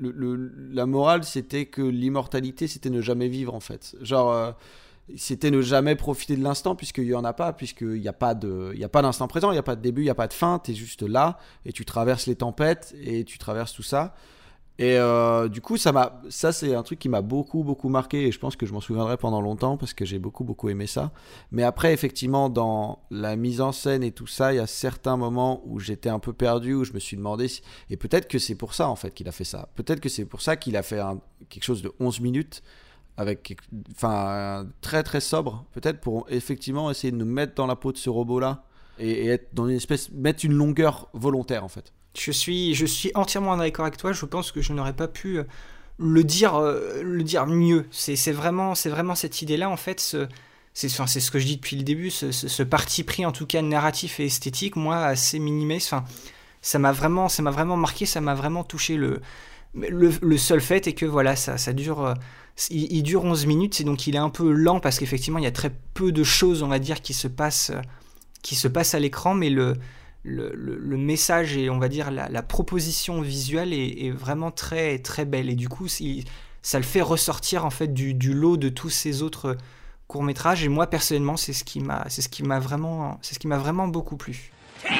la 0.00 0.86
morale, 0.86 1.24
c'était 1.24 1.66
que 1.66 1.82
l'immortalité, 1.82 2.66
c'était 2.66 2.90
ne 2.90 3.00
jamais 3.00 3.28
vivre, 3.28 3.54
en 3.54 3.60
fait. 3.60 3.96
Genre, 4.00 4.32
euh, 4.32 4.52
c'était 5.16 5.50
ne 5.50 5.60
jamais 5.60 5.94
profiter 5.94 6.36
de 6.36 6.42
l'instant, 6.42 6.74
puisqu'il 6.74 7.04
n'y 7.04 7.14
en 7.14 7.24
a 7.24 7.32
pas, 7.32 7.52
puisqu'il 7.52 8.00
n'y 8.00 8.08
a 8.08 8.12
pas 8.12 8.34
d'instant 8.34 9.28
présent, 9.28 9.50
il 9.50 9.54
n'y 9.54 9.58
a 9.58 9.62
pas 9.62 9.76
de 9.76 9.82
début, 9.82 10.02
il 10.02 10.06
n'y 10.06 10.10
a 10.10 10.14
pas 10.14 10.28
de 10.28 10.32
fin, 10.32 10.58
tu 10.58 10.72
es 10.72 10.74
juste 10.74 11.02
là, 11.02 11.38
et 11.64 11.72
tu 11.72 11.84
traverses 11.84 12.26
les 12.26 12.36
tempêtes, 12.36 12.94
et 13.00 13.24
tu 13.24 13.38
traverses 13.38 13.72
tout 13.72 13.82
ça. 13.82 14.14
Et 14.78 14.98
euh, 14.98 15.48
du 15.48 15.60
coup, 15.60 15.76
ça 15.76 15.92
m'a, 15.92 16.20
ça 16.30 16.50
c'est 16.50 16.74
un 16.74 16.82
truc 16.82 16.98
qui 16.98 17.08
m'a 17.08 17.22
beaucoup 17.22 17.62
beaucoup 17.62 17.88
marqué 17.88 18.26
et 18.26 18.32
je 18.32 18.40
pense 18.40 18.56
que 18.56 18.66
je 18.66 18.72
m'en 18.72 18.80
souviendrai 18.80 19.16
pendant 19.16 19.40
longtemps 19.40 19.76
parce 19.76 19.94
que 19.94 20.04
j'ai 20.04 20.18
beaucoup 20.18 20.42
beaucoup 20.42 20.68
aimé 20.68 20.88
ça. 20.88 21.12
Mais 21.52 21.62
après, 21.62 21.92
effectivement, 21.92 22.48
dans 22.48 22.98
la 23.10 23.36
mise 23.36 23.60
en 23.60 23.70
scène 23.70 24.02
et 24.02 24.10
tout 24.10 24.26
ça, 24.26 24.52
il 24.52 24.56
y 24.56 24.60
a 24.60 24.66
certains 24.66 25.16
moments 25.16 25.62
où 25.64 25.78
j'étais 25.78 26.08
un 26.08 26.18
peu 26.18 26.32
perdu, 26.32 26.74
où 26.74 26.84
je 26.84 26.92
me 26.92 26.98
suis 26.98 27.16
demandé 27.16 27.46
et 27.88 27.96
peut-être 27.96 28.26
que 28.26 28.38
c'est 28.38 28.56
pour 28.56 28.74
ça 28.74 28.88
en 28.88 28.96
fait 28.96 29.12
qu'il 29.12 29.28
a 29.28 29.32
fait 29.32 29.44
ça. 29.44 29.68
Peut-être 29.76 30.00
que 30.00 30.08
c'est 30.08 30.24
pour 30.24 30.42
ça 30.42 30.56
qu'il 30.56 30.76
a 30.76 30.82
fait 30.82 31.00
quelque 31.48 31.64
chose 31.64 31.82
de 31.82 31.92
11 32.00 32.20
minutes 32.20 32.62
avec, 33.16 33.56
enfin, 33.92 34.66
très 34.80 35.04
très 35.04 35.20
sobre. 35.20 35.66
Peut-être 35.72 36.00
pour 36.00 36.26
effectivement 36.30 36.90
essayer 36.90 37.12
de 37.12 37.16
nous 37.16 37.24
mettre 37.24 37.54
dans 37.54 37.68
la 37.68 37.76
peau 37.76 37.92
de 37.92 37.98
ce 37.98 38.10
robot 38.10 38.40
là 38.40 38.64
et, 38.98 39.10
et 39.10 39.26
être 39.28 39.54
dans 39.54 39.68
une 39.68 39.76
espèce, 39.76 40.10
mettre 40.10 40.44
une 40.44 40.54
longueur 40.54 41.08
volontaire 41.12 41.62
en 41.62 41.68
fait. 41.68 41.92
Je 42.16 42.30
suis, 42.30 42.74
je 42.74 42.86
suis 42.86 43.10
entièrement 43.14 43.56
d'accord 43.56 43.84
avec 43.84 43.96
toi. 43.96 44.12
Je 44.12 44.24
pense 44.24 44.52
que 44.52 44.60
je 44.60 44.72
n'aurais 44.72 44.92
pas 44.92 45.08
pu 45.08 45.38
euh, 45.38 45.44
le 45.98 46.24
dire, 46.24 46.54
euh, 46.54 47.02
le 47.02 47.22
dire 47.22 47.46
mieux. 47.46 47.86
C'est 47.90 48.32
vraiment, 48.32 48.72
vraiment 48.72 49.14
cette 49.14 49.42
idée-là, 49.42 49.68
en 49.68 49.76
fait. 49.76 50.00
Ce, 50.00 50.28
c'est 50.74 50.88
ce 50.88 51.30
que 51.30 51.38
je 51.38 51.46
dis 51.46 51.56
depuis 51.56 51.76
le 51.76 51.84
début, 51.84 52.10
ce, 52.10 52.62
parti 52.64 53.04
pris, 53.04 53.24
en 53.24 53.30
tout 53.30 53.46
cas 53.46 53.62
narratif 53.62 54.18
et 54.18 54.26
esthétique, 54.26 54.74
moi, 54.74 55.04
assez 55.04 55.38
minimé. 55.38 55.76
Enfin, 55.76 56.04
ça 56.62 56.80
m'a 56.80 56.90
vraiment, 56.90 57.28
vraiment 57.28 57.76
marqué, 57.76 58.06
ça 58.06 58.20
m'a 58.20 58.34
vraiment 58.34 58.64
touché. 58.64 58.96
Le, 58.96 59.20
le, 59.74 60.36
seul 60.36 60.60
fait 60.60 60.86
est 60.88 60.94
que 60.94 61.06
voilà, 61.06 61.36
ça, 61.36 61.58
ça 61.58 61.72
dure. 61.72 62.04
Euh, 62.04 62.14
il, 62.70 63.02
dure 63.02 63.24
11 63.24 63.46
minutes, 63.46 63.80
et 63.80 63.84
donc 63.84 64.06
il 64.06 64.14
est 64.14 64.18
un 64.18 64.30
peu 64.30 64.52
lent 64.52 64.78
parce 64.78 64.98
qu'effectivement, 64.98 65.38
il 65.38 65.44
y 65.44 65.48
a 65.48 65.52
très 65.52 65.72
peu 65.94 66.12
de 66.12 66.22
choses, 66.22 66.62
on 66.62 66.68
va 66.68 66.78
dire, 66.78 67.02
qui 67.02 67.12
se 67.12 67.26
passent, 67.26 67.72
qui 68.42 68.54
se 68.54 68.68
passent 68.68 68.94
à 68.94 69.00
l'écran, 69.00 69.34
mais 69.34 69.50
le, 69.50 69.74
le, 70.24 70.96
message 70.96 71.56
et 71.56 71.70
on 71.70 71.78
va 71.78 71.88
dire 71.88 72.10
la, 72.10 72.42
proposition 72.42 73.20
visuelle 73.20 73.72
est, 73.72 74.10
vraiment 74.10 74.50
très 74.50 74.98
très 74.98 75.24
belle. 75.24 75.50
Et 75.50 75.54
du 75.54 75.68
coup 75.68 75.86
ça 75.88 76.78
le 76.78 76.84
fait 76.84 77.02
ressortir 77.02 77.64
en 77.64 77.70
fait 77.70 77.92
du, 77.92 78.32
lot 78.32 78.56
de 78.56 78.68
tous 78.68 78.90
ces 78.90 79.22
autres 79.22 79.56
courts 80.08 80.22
métrages 80.22 80.64
et 80.64 80.68
moi 80.68 80.88
personnellement 80.88 81.36
c'est 81.36 81.52
ce 81.52 81.64
qui 81.64 81.80
m'a 81.80 82.04
c'est 82.08 82.20
ce 82.20 82.28
qui 82.28 82.42
m'a 82.42 82.58
vraiment 82.58 83.18
c'est 83.22 83.34
ce 83.34 83.38
qui 83.38 83.46
m'a 83.46 83.58
vraiment 83.58 83.88
beaucoup 83.88 84.16
plu. 84.16 84.50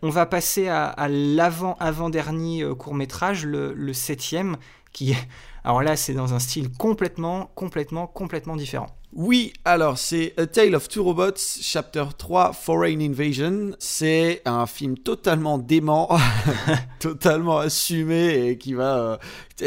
On 0.02 0.10
va 0.10 0.26
passer 0.26 0.68
à, 0.68 0.94
l'avant 1.08 1.76
avant 1.80 2.08
dernier 2.08 2.62
euh, 2.62 2.74
court 2.74 2.94
métrage, 2.94 3.44
le, 3.44 3.74
le 3.74 3.92
septième, 3.92 4.56
qui 4.92 5.14
alors 5.64 5.82
là 5.82 5.96
c'est 5.96 6.14
dans 6.14 6.34
un 6.34 6.38
style 6.38 6.70
complètement 6.72 7.50
complètement 7.54 8.06
complètement 8.06 8.56
différent. 8.56 8.97
Oui, 9.14 9.54
alors 9.64 9.96
c'est 9.96 10.34
A 10.36 10.46
Tale 10.46 10.74
of 10.74 10.86
Two 10.86 11.02
Robots, 11.02 11.38
chapter 11.62 12.04
3, 12.18 12.52
Foreign 12.52 13.00
Invasion. 13.00 13.70
C'est 13.78 14.42
un 14.44 14.66
film 14.66 14.98
totalement 14.98 15.56
dément, 15.56 16.10
totalement 17.00 17.58
assumé 17.58 18.48
et 18.48 18.58
qui 18.58 18.74
va... 18.74 18.98
Euh, 18.98 19.16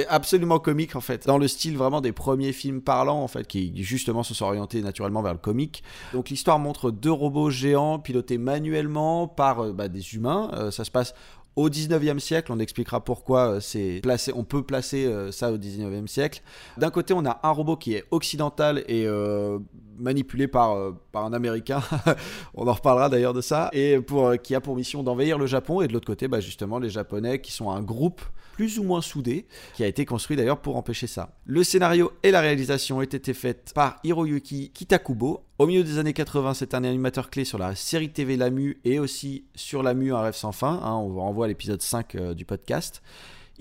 absolument 0.10 0.60
comique 0.60 0.96
en 0.96 1.02
fait, 1.02 1.28
dans 1.28 1.38
le 1.38 1.48
style 1.48 1.78
vraiment 1.78 2.02
des 2.02 2.12
premiers 2.12 2.54
films 2.54 2.82
parlants 2.82 3.22
en 3.22 3.28
fait, 3.28 3.46
qui 3.48 3.74
justement 3.84 4.24
se 4.24 4.34
sont 4.34 4.46
orientés 4.46 4.82
naturellement 4.82 5.22
vers 5.22 5.34
le 5.34 5.40
comique. 5.40 5.84
Donc 6.14 6.30
l'histoire 6.30 6.60
montre 6.60 6.92
deux 6.92 7.12
robots 7.12 7.50
géants 7.50 8.00
pilotés 8.00 8.38
manuellement 8.38 9.28
par 9.28 9.66
euh, 9.66 9.74
bah, 9.74 9.88
des 9.88 10.14
humains. 10.16 10.50
Euh, 10.54 10.72
ça 10.72 10.86
se 10.86 10.92
passe 10.92 11.14
au 11.56 11.70
19e 11.70 12.20
siècle. 12.20 12.52
On 12.52 12.60
expliquera 12.60 13.04
pourquoi 13.04 13.56
euh, 13.56 13.60
c'est 13.60 14.00
placé, 14.02 14.32
on 14.36 14.44
peut 14.44 14.64
placer 14.64 15.06
euh, 15.06 15.32
ça 15.32 15.52
au 15.52 15.58
19e 15.58 16.08
siècle. 16.08 16.42
D'un 16.78 16.90
côté, 16.90 17.14
on 17.14 17.26
a 17.26 17.40
un 17.44 17.52
robot 17.52 17.78
qui 17.78 17.94
est 17.94 18.06
occidental 18.12 18.84
et 18.88 19.06
euh, 19.06 19.60
manipulé 19.98 20.48
par, 20.48 20.94
par 21.12 21.26
un 21.26 21.34
Américain. 21.34 21.82
on 22.54 22.68
en 22.68 22.74
reparlera 22.74 23.10
d'ailleurs 23.10 23.34
de 23.34 23.42
ça. 23.42 23.70
Et 23.74 24.00
pour, 24.00 24.34
qui 24.42 24.56
a 24.56 24.62
pour 24.62 24.76
mission 24.76 25.04
d'envahir 25.04 25.38
le 25.38 25.46
Japon. 25.46 25.82
Et 25.82 25.88
de 25.88 25.94
l'autre 25.94 26.08
côté, 26.08 26.28
bah, 26.28 26.40
justement, 26.40 26.80
les 26.80 26.90
Japonais 26.90 27.42
qui 27.42 27.52
sont 27.52 27.70
un 27.70 27.82
groupe 27.82 28.22
plus 28.62 28.78
ou 28.78 28.84
moins 28.84 29.02
soudé, 29.02 29.48
qui 29.74 29.84
a 29.84 29.88
été 29.88 30.06
construit 30.06 30.38
d'ailleurs 30.38 30.62
pour 30.62 30.76
empêcher 30.78 31.08
ça. 31.08 31.36
Le 31.48 31.64
scénario 31.64 32.12
et 32.22 32.30
la 32.30 32.42
réalisation 32.42 33.00
ont 33.00 33.02
été 33.02 33.34
faits 33.34 33.72
par 33.74 33.98
Hiroyuki 34.04 34.70
Kitakubo. 34.70 35.44
Au 35.58 35.66
milieu 35.66 35.84
des 35.84 35.98
années 35.98 36.14
80, 36.14 36.54
c'est 36.54 36.76
un 36.76 36.84
animateur 36.84 37.32
clé 37.32 37.44
sur 37.44 37.58
la 37.58 37.74
série 37.74 38.12
TV 38.12 38.38
Lamu 38.38 38.80
et 38.86 39.00
aussi 39.00 39.46
sur 39.56 39.82
Lamu 39.82 40.14
Un 40.14 40.22
rêve 40.22 40.36
sans 40.36 40.52
fin. 40.52 40.80
Hein, 40.84 40.94
on 40.94 41.16
renvoie 41.16 41.46
à 41.46 41.48
l'épisode 41.48 41.82
5 41.82 42.14
euh, 42.14 42.34
du 42.36 42.46
podcast. 42.46 43.02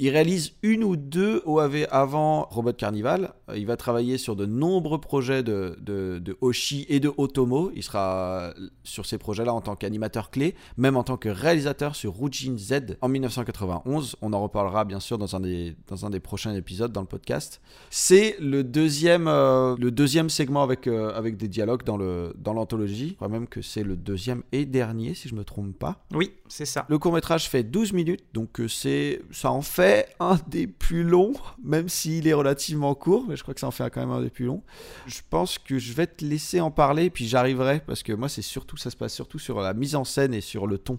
Il 0.03 0.09
réalise 0.09 0.53
une 0.63 0.83
ou 0.83 0.97
deux 0.97 1.43
OAV 1.45 1.87
avant 1.91 2.47
Robot 2.51 2.73
Carnival. 2.73 3.35
Euh, 3.51 3.59
il 3.59 3.67
va 3.67 3.77
travailler 3.77 4.17
sur 4.17 4.35
de 4.35 4.47
nombreux 4.47 4.99
projets 4.99 5.43
de, 5.43 5.77
de, 5.79 6.19
de 6.19 6.39
Oshi 6.41 6.87
et 6.89 7.01
de 7.01 7.13
Otomo. 7.19 7.71
Il 7.77 7.83
sera 7.83 8.55
sur 8.83 9.05
ces 9.05 9.19
projets-là 9.19 9.53
en 9.53 9.61
tant 9.61 9.77
qu'animateur 9.77 10.31
clé, 10.31 10.55
même 10.79 10.97
en 10.97 11.03
tant 11.03 11.19
que 11.19 11.29
réalisateur 11.29 11.97
sur 11.97 12.19
Rujin 12.19 12.57
Z 12.57 12.97
en 13.03 13.09
1991. 13.09 14.17
On 14.23 14.33
en 14.33 14.43
reparlera 14.43 14.87
bien 14.87 15.01
sûr 15.01 15.19
dans 15.19 15.37
un 15.37 15.41
des, 15.41 15.77
dans 15.89 16.07
un 16.07 16.09
des 16.09 16.21
prochains 16.21 16.55
épisodes 16.55 16.93
dans 16.93 17.03
le 17.03 17.07
podcast. 17.07 17.61
C'est 17.91 18.37
le 18.41 18.65
deuxième, 18.65 19.29
euh, 19.29 19.77
le 19.79 19.91
deuxième 19.91 20.31
segment 20.31 20.63
avec, 20.63 20.87
euh, 20.87 21.13
avec 21.15 21.37
des 21.37 21.49
dialogues 21.49 21.85
dans, 21.85 21.99
le, 21.99 22.33
dans 22.39 22.55
l'anthologie. 22.55 23.11
Je 23.11 23.15
crois 23.17 23.29
même 23.29 23.47
que 23.47 23.61
c'est 23.61 23.83
le 23.83 23.97
deuxième 23.97 24.45
et 24.53 24.65
dernier, 24.65 25.13
si 25.13 25.29
je 25.29 25.35
me 25.35 25.45
trompe 25.45 25.79
pas. 25.79 26.03
Oui, 26.15 26.33
c'est 26.49 26.65
ça. 26.65 26.87
Le 26.89 26.99
court-métrage 26.99 27.51
fait 27.51 27.65
12 27.65 27.93
minutes, 27.93 28.25
donc 28.33 28.63
c'est, 28.67 29.21
ça 29.31 29.51
en 29.51 29.61
fait 29.61 29.90
un 30.21 30.39
des 30.49 30.67
plus 30.67 31.03
longs, 31.03 31.35
même 31.63 31.89
s'il 31.89 32.27
est 32.27 32.33
relativement 32.33 32.95
court, 32.95 33.25
mais 33.29 33.37
je 33.37 33.43
crois 33.43 33.55
que 33.55 33.61
ça 33.61 33.67
en 33.67 33.71
fait 33.71 33.89
quand 33.91 34.01
même 34.01 34.11
un 34.11 34.23
des 34.23 34.31
plus 34.31 34.47
longs. 34.47 34.63
Je 35.07 35.21
pense 35.29 35.59
que 35.59 35.79
je 35.79 35.93
vais 35.93 36.07
te 36.07 36.25
laisser 36.25 36.61
en 36.61 36.71
parler, 36.71 37.11
puis 37.11 37.27
j'arriverai, 37.27 37.81
parce 37.81 38.03
que 38.03 38.13
moi, 38.13 38.29
c'est 38.29 38.43
surtout, 38.43 38.77
ça 38.77 38.91
se 38.91 38.97
passe 38.97 39.15
surtout 39.15 39.39
sur 39.39 39.61
la 39.61 39.75
mise 39.75 39.95
en 39.95 40.05
scène 40.05 40.35
et 40.35 40.41
sur 40.41 40.67
le 40.67 40.79
ton. 40.79 40.99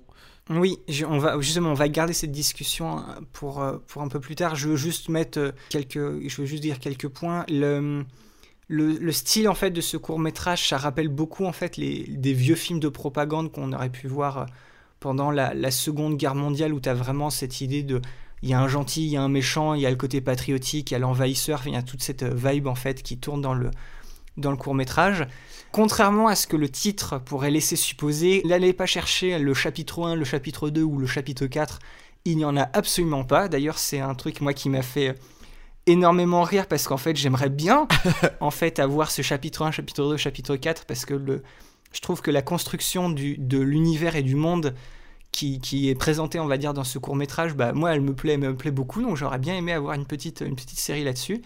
Oui, 0.50 0.80
on 1.08 1.18
va 1.18 1.40
justement, 1.40 1.70
on 1.70 1.76
va 1.76 1.88
garder 1.88 2.14
cette 2.14 2.32
discussion 2.32 3.00
euh, 3.00 3.02
pour, 3.32 3.62
euh, 3.62 3.78
pour 3.88 4.02
un 4.02 4.08
peu 4.08 4.20
plus 4.20 4.36
tard. 4.36 4.56
Je 4.56 4.70
veux 4.70 4.76
juste 4.76 5.08
mettre 5.08 5.40
euh, 5.40 5.52
quelques, 5.70 6.28
je 6.28 6.42
veux 6.42 6.46
juste 6.46 6.64
dire 6.64 6.80
quelques 6.80 7.08
points. 7.08 7.46
Le, 7.48 8.04
le, 8.68 9.12
style 9.12 9.48
en 9.48 9.54
fait 9.54 9.70
de 9.70 9.82
ce 9.82 9.98
court 9.98 10.20
métrage, 10.20 10.68
ça 10.68 10.78
rappelle 10.78 11.10
beaucoup 11.10 11.46
en 11.46 11.52
fait 11.52 11.78
les, 11.78 12.06
des 12.08 12.34
vieux 12.34 12.56
films 12.56 12.80
de 12.80 12.90
propagande 12.90 13.52
qu'on 13.52 13.72
aurait 13.72 13.90
pu 13.90 14.08
voir 14.08 14.48
pendant 15.00 15.32
la, 15.32 15.54
la 15.54 15.72
Seconde 15.72 16.18
Guerre 16.18 16.36
mondiale, 16.36 16.74
où 16.74 16.80
tu 16.80 16.90
as 16.90 16.94
vraiment 16.94 17.30
cette 17.30 17.62
idée 17.62 17.84
de 17.84 18.02
il 18.42 18.50
y 18.50 18.54
a 18.54 18.60
un 18.60 18.68
gentil, 18.68 19.06
il 19.06 19.10
y 19.10 19.18
a 19.18 19.22
un 19.22 19.30
méchant, 19.30 19.74
il 19.74 19.82
y 19.82 19.86
a 19.86 19.90
le 19.90 19.96
côté 19.96 20.22
patriotique, 20.22 20.92
il 20.92 20.94
y 20.94 20.98
a 20.98 21.00
l'envahisseur, 21.00 21.62
il 21.66 21.74
y 21.74 21.76
a 21.76 21.84
toute 21.84 22.02
cette 22.02 22.24
vibe 22.24 22.68
en 22.68 22.76
fait 22.76 23.04
qui 23.04 23.18
tourne 23.18 23.42
dans 23.42 23.54
le, 23.54 23.70
dans 24.38 24.52
le 24.52 24.58
court 24.58 24.76
métrage. 24.76 25.28
Contrairement 25.72 26.28
à 26.28 26.36
ce 26.36 26.48
que 26.48 26.58
le 26.58 26.70
titre 26.70 27.20
pourrait 27.20 27.52
laisser 27.52 27.76
supposer, 27.76 28.42
n'allez 28.46 28.74
pas 28.74 28.86
chercher 28.86 29.40
le 29.40 29.54
chapitre 29.54 30.04
1, 30.04 30.16
le 30.16 30.26
chapitre 30.26 30.70
2 30.70 30.82
ou 30.82 30.98
le 30.98 31.08
chapitre 31.08 31.46
4, 31.46 31.80
il 32.26 32.38
n'y 32.38 32.46
en 32.46 32.58
a 32.58 32.70
absolument 32.74 33.24
pas. 33.24 33.48
D'ailleurs, 33.48 33.78
c'est 33.78 34.00
un 34.00 34.16
truc 34.16 34.42
moi 34.42 34.54
qui 34.54 34.70
m'a 34.70 34.82
fait 34.82 35.18
énormément 35.88 36.44
rire 36.44 36.68
parce 36.68 36.88
qu'en 36.88 36.98
fait, 36.98 37.16
j'aimerais 37.16 37.50
bien 37.50 37.88
en 38.40 38.52
fait 38.52 38.80
avoir 38.80 39.12
ce 39.12 39.22
chapitre 39.22 39.64
1, 39.64 39.72
chapitre 39.72 40.10
2, 40.10 40.18
chapitre 40.18 40.56
4 40.56 40.86
parce 40.86 41.06
que 41.06 41.14
le 41.14 41.44
je 41.94 42.00
trouve 42.00 42.22
que 42.22 42.32
la 42.32 42.42
construction 42.42 43.10
du, 43.10 43.38
de 43.38 43.60
l'univers 43.60 44.16
et 44.16 44.24
du 44.24 44.36
monde 44.36 44.74
qui, 45.32 45.90
est 45.90 45.96
présentée, 45.96 46.40
on 46.40 46.46
va 46.46 46.58
dire, 46.58 46.74
dans 46.74 46.84
ce 46.84 47.00
court 47.00 47.16
métrage, 47.16 47.56
bah, 47.56 47.74
moi, 47.74 47.94
elle 47.94 48.02
me 48.02 48.14
plaît, 48.14 48.38
me 48.38 48.56
plaît 48.56 48.72
beaucoup, 48.72 49.02
donc 49.02 49.18
j'aurais 49.18 49.40
bien 49.40 49.56
aimé 49.56 49.72
avoir 49.74 49.94
une 49.96 50.06
petite, 50.06 50.42
une 50.42 50.56
petite 50.56 50.80
série 50.80 51.04
là-dessus. 51.04 51.42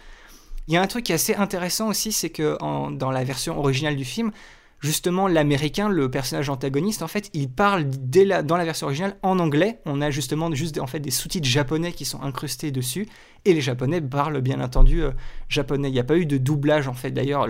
Il 0.67 0.73
y 0.73 0.77
a 0.77 0.81
un 0.81 0.87
truc 0.87 1.05
qui 1.05 1.11
est 1.11 1.15
assez 1.15 1.35
intéressant 1.35 1.87
aussi, 1.87 2.11
c'est 2.11 2.31
que 2.31 2.57
dans 2.59 3.11
la 3.11 3.23
version 3.23 3.59
originale 3.59 3.95
du 3.95 4.05
film, 4.05 4.31
justement, 4.79 5.27
l'américain, 5.27 5.89
le 5.89 6.09
personnage 6.09 6.49
antagoniste, 6.49 7.03
en 7.03 7.07
fait, 7.07 7.29
il 7.33 7.49
parle 7.49 7.85
dès 7.87 8.25
dans 8.43 8.57
la 8.57 8.65
version 8.65 8.87
originale 8.87 9.17
en 9.21 9.39
anglais. 9.39 9.79
On 9.85 10.01
a 10.01 10.09
justement 10.09 10.53
juste 10.53 10.79
en 10.79 10.87
fait, 10.87 10.99
des 10.99 11.11
sous-titres 11.11 11.47
japonais 11.47 11.91
qui 11.91 12.05
sont 12.05 12.21
incrustés 12.21 12.71
dessus, 12.71 13.07
et 13.45 13.53
les 13.53 13.61
japonais 13.61 14.01
parlent 14.01 14.41
bien 14.41 14.59
entendu 14.59 15.03
euh, 15.03 15.11
japonais. 15.49 15.89
Il 15.89 15.93
n'y 15.93 15.99
a 15.99 16.03
pas 16.03 16.17
eu 16.17 16.25
de 16.25 16.37
doublage, 16.37 16.87
en 16.87 16.93
fait. 16.93 17.11
D'ailleurs, 17.11 17.47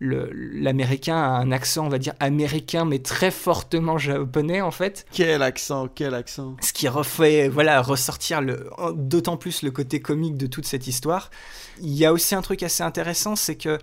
l'américain 0.00 1.16
a 1.16 1.28
un 1.28 1.52
accent, 1.52 1.86
on 1.86 1.88
va 1.88 1.98
dire 1.98 2.14
américain, 2.20 2.84
mais 2.84 3.00
très 3.00 3.30
fortement 3.30 3.98
japonais 3.98 4.60
en 4.60 4.70
fait. 4.70 5.06
Quel 5.12 5.42
accent, 5.42 5.88
quel 5.88 6.14
accent. 6.14 6.56
Ce 6.62 6.72
qui 6.72 6.88
refait, 6.88 7.48
voilà, 7.48 7.82
ressortir 7.82 8.40
d'autant 8.94 9.36
plus 9.36 9.62
le 9.62 9.70
côté 9.70 10.00
comique 10.00 10.36
de 10.36 10.46
toute 10.46 10.66
cette 10.66 10.86
histoire. 10.86 11.30
Il 11.80 11.92
y 11.92 12.06
a 12.06 12.12
aussi 12.12 12.34
un 12.34 12.42
truc 12.42 12.62
assez 12.62 12.82
intéressant, 12.82 13.36
c'est 13.36 13.56
que 13.56 13.78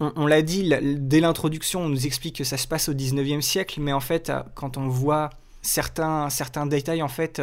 on, 0.00 0.26
l'a 0.26 0.40
dit 0.40 0.72
dès 0.82 1.20
l'introduction, 1.20 1.82
on 1.82 1.88
nous 1.90 2.06
explique 2.06 2.36
que 2.36 2.44
ça 2.44 2.56
se 2.56 2.66
passe 2.66 2.88
au 2.88 2.94
19e 2.94 3.42
siècle, 3.42 3.80
mais 3.82 3.92
en 3.92 4.00
fait, 4.00 4.32
quand 4.54 4.78
on 4.78 4.88
voit 4.88 5.28
certains, 5.60 6.30
certains 6.30 6.64
détails, 6.64 7.02
en 7.02 7.08
fait, 7.08 7.42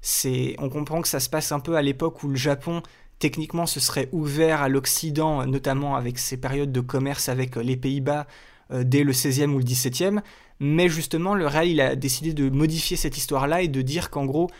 c'est, 0.00 0.56
on 0.58 0.70
comprend 0.70 1.02
que 1.02 1.08
ça 1.08 1.20
se 1.20 1.28
passe 1.28 1.52
un 1.52 1.60
peu 1.60 1.76
à 1.76 1.82
l'époque 1.82 2.22
où 2.22 2.28
le 2.28 2.36
Japon 2.36 2.82
techniquement 3.18 3.66
ce 3.66 3.80
serait 3.80 4.08
ouvert 4.12 4.62
à 4.62 4.68
l'Occident, 4.68 5.46
notamment 5.46 5.96
avec 5.96 6.18
ses 6.18 6.36
périodes 6.36 6.72
de 6.72 6.80
commerce 6.80 7.28
avec 7.28 7.56
euh, 7.56 7.62
les 7.62 7.76
Pays-Bas 7.76 8.26
euh, 8.70 8.84
dès 8.84 9.04
le 9.04 9.12
16e 9.12 9.50
ou 9.50 9.58
le 9.58 9.64
17e. 9.64 10.20
Mais 10.60 10.88
justement, 10.88 11.34
le 11.34 11.46
Real 11.46 11.80
a 11.80 11.96
décidé 11.96 12.32
de 12.32 12.50
modifier 12.50 12.96
cette 12.96 13.16
histoire-là 13.16 13.62
et 13.62 13.68
de 13.68 13.82
dire 13.82 14.10
qu'en 14.10 14.24
gros, 14.24 14.50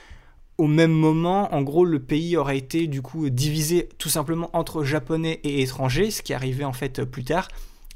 au 0.56 0.66
même 0.66 0.92
moment, 0.92 1.54
en 1.54 1.62
gros, 1.62 1.84
le 1.84 2.00
pays 2.00 2.36
aurait 2.36 2.58
été 2.58 2.86
du 2.86 3.02
coup 3.02 3.30
divisé 3.30 3.88
tout 3.98 4.08
simplement 4.08 4.50
entre 4.52 4.84
japonais 4.84 5.40
et 5.44 5.62
étrangers, 5.62 6.10
ce 6.10 6.22
qui 6.22 6.34
arrivait 6.34 6.64
en 6.64 6.72
fait 6.72 7.04
plus 7.04 7.24
tard. 7.24 7.48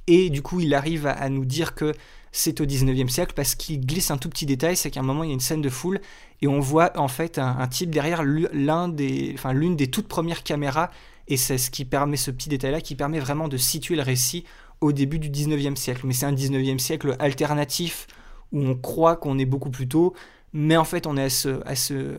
Et 0.07 0.31
du 0.31 0.43
coup, 0.43 0.61
il 0.61 0.75
arrive 0.75 1.07
à, 1.07 1.29
nous 1.29 1.45
dire 1.45 1.75
que 1.75 1.93
c'est 2.33 2.61
au 2.63 2.65
19e 2.65 3.09
siècle 3.09 3.35
parce 3.37 3.55
qu'il 3.55 3.85
glisse 3.85 4.11
un 4.11 4.17
tout 4.17 4.31
petit 4.31 4.47
détail, 4.47 4.77
c'est 4.77 4.91
qu'à 4.91 5.01
un 5.01 5.05
moment, 5.05 5.23
il 5.23 5.29
y 5.29 5.31
a 5.31 5.35
une 5.35 5.41
scène 5.41 5.61
de 5.61 5.69
foule 5.69 6.01
et 6.41 6.49
on 6.49 6.61
voit 6.61 6.99
en 6.99 7.09
fait 7.09 7.39
un, 7.39 7.69
type 7.69 7.91
derrière 7.91 8.23
l'une 8.25 8.97
des 8.97 9.87
toutes 9.91 10.09
premières 10.09 10.43
caméras, 10.43 10.91
et 11.29 11.37
c'est 11.37 11.59
ce 11.59 11.71
qui 11.71 11.85
permet, 11.85 12.17
ce 12.17 12.31
petit 12.31 12.49
détail-là, 12.49 12.81
qui 12.81 12.97
permet 12.97 13.21
vraiment 13.21 13.47
de 13.47 13.57
situer 13.57 13.95
le 13.95 14.03
récit 14.03 14.45
au 14.81 14.91
début 14.91 15.21
du 15.21 15.31
19e 15.31 15.77
siècle. 15.77 16.01
Mais 16.05 16.15
c'est 16.15 16.27
un 16.27 16.33
19e 16.33 16.79
siècle 16.79 17.17
alternatif, 17.21 18.09
où 18.51 18.65
on 18.65 18.75
croit 18.75 19.17
qu'on 19.17 19.39
est 19.39 19.45
beaucoup 19.45 19.71
plus 19.71 19.87
tôt, 19.87 20.15
mais 20.53 20.77
en 20.77 20.85
fait 20.85 21.07
on 21.07 21.17
est 21.17 21.31
ce 21.31 21.61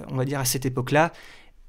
on 0.10 0.16
va 0.16 0.26
dire 0.26 0.40
à 0.40 0.46
cette 0.46 0.66
époque-là, 0.66 1.12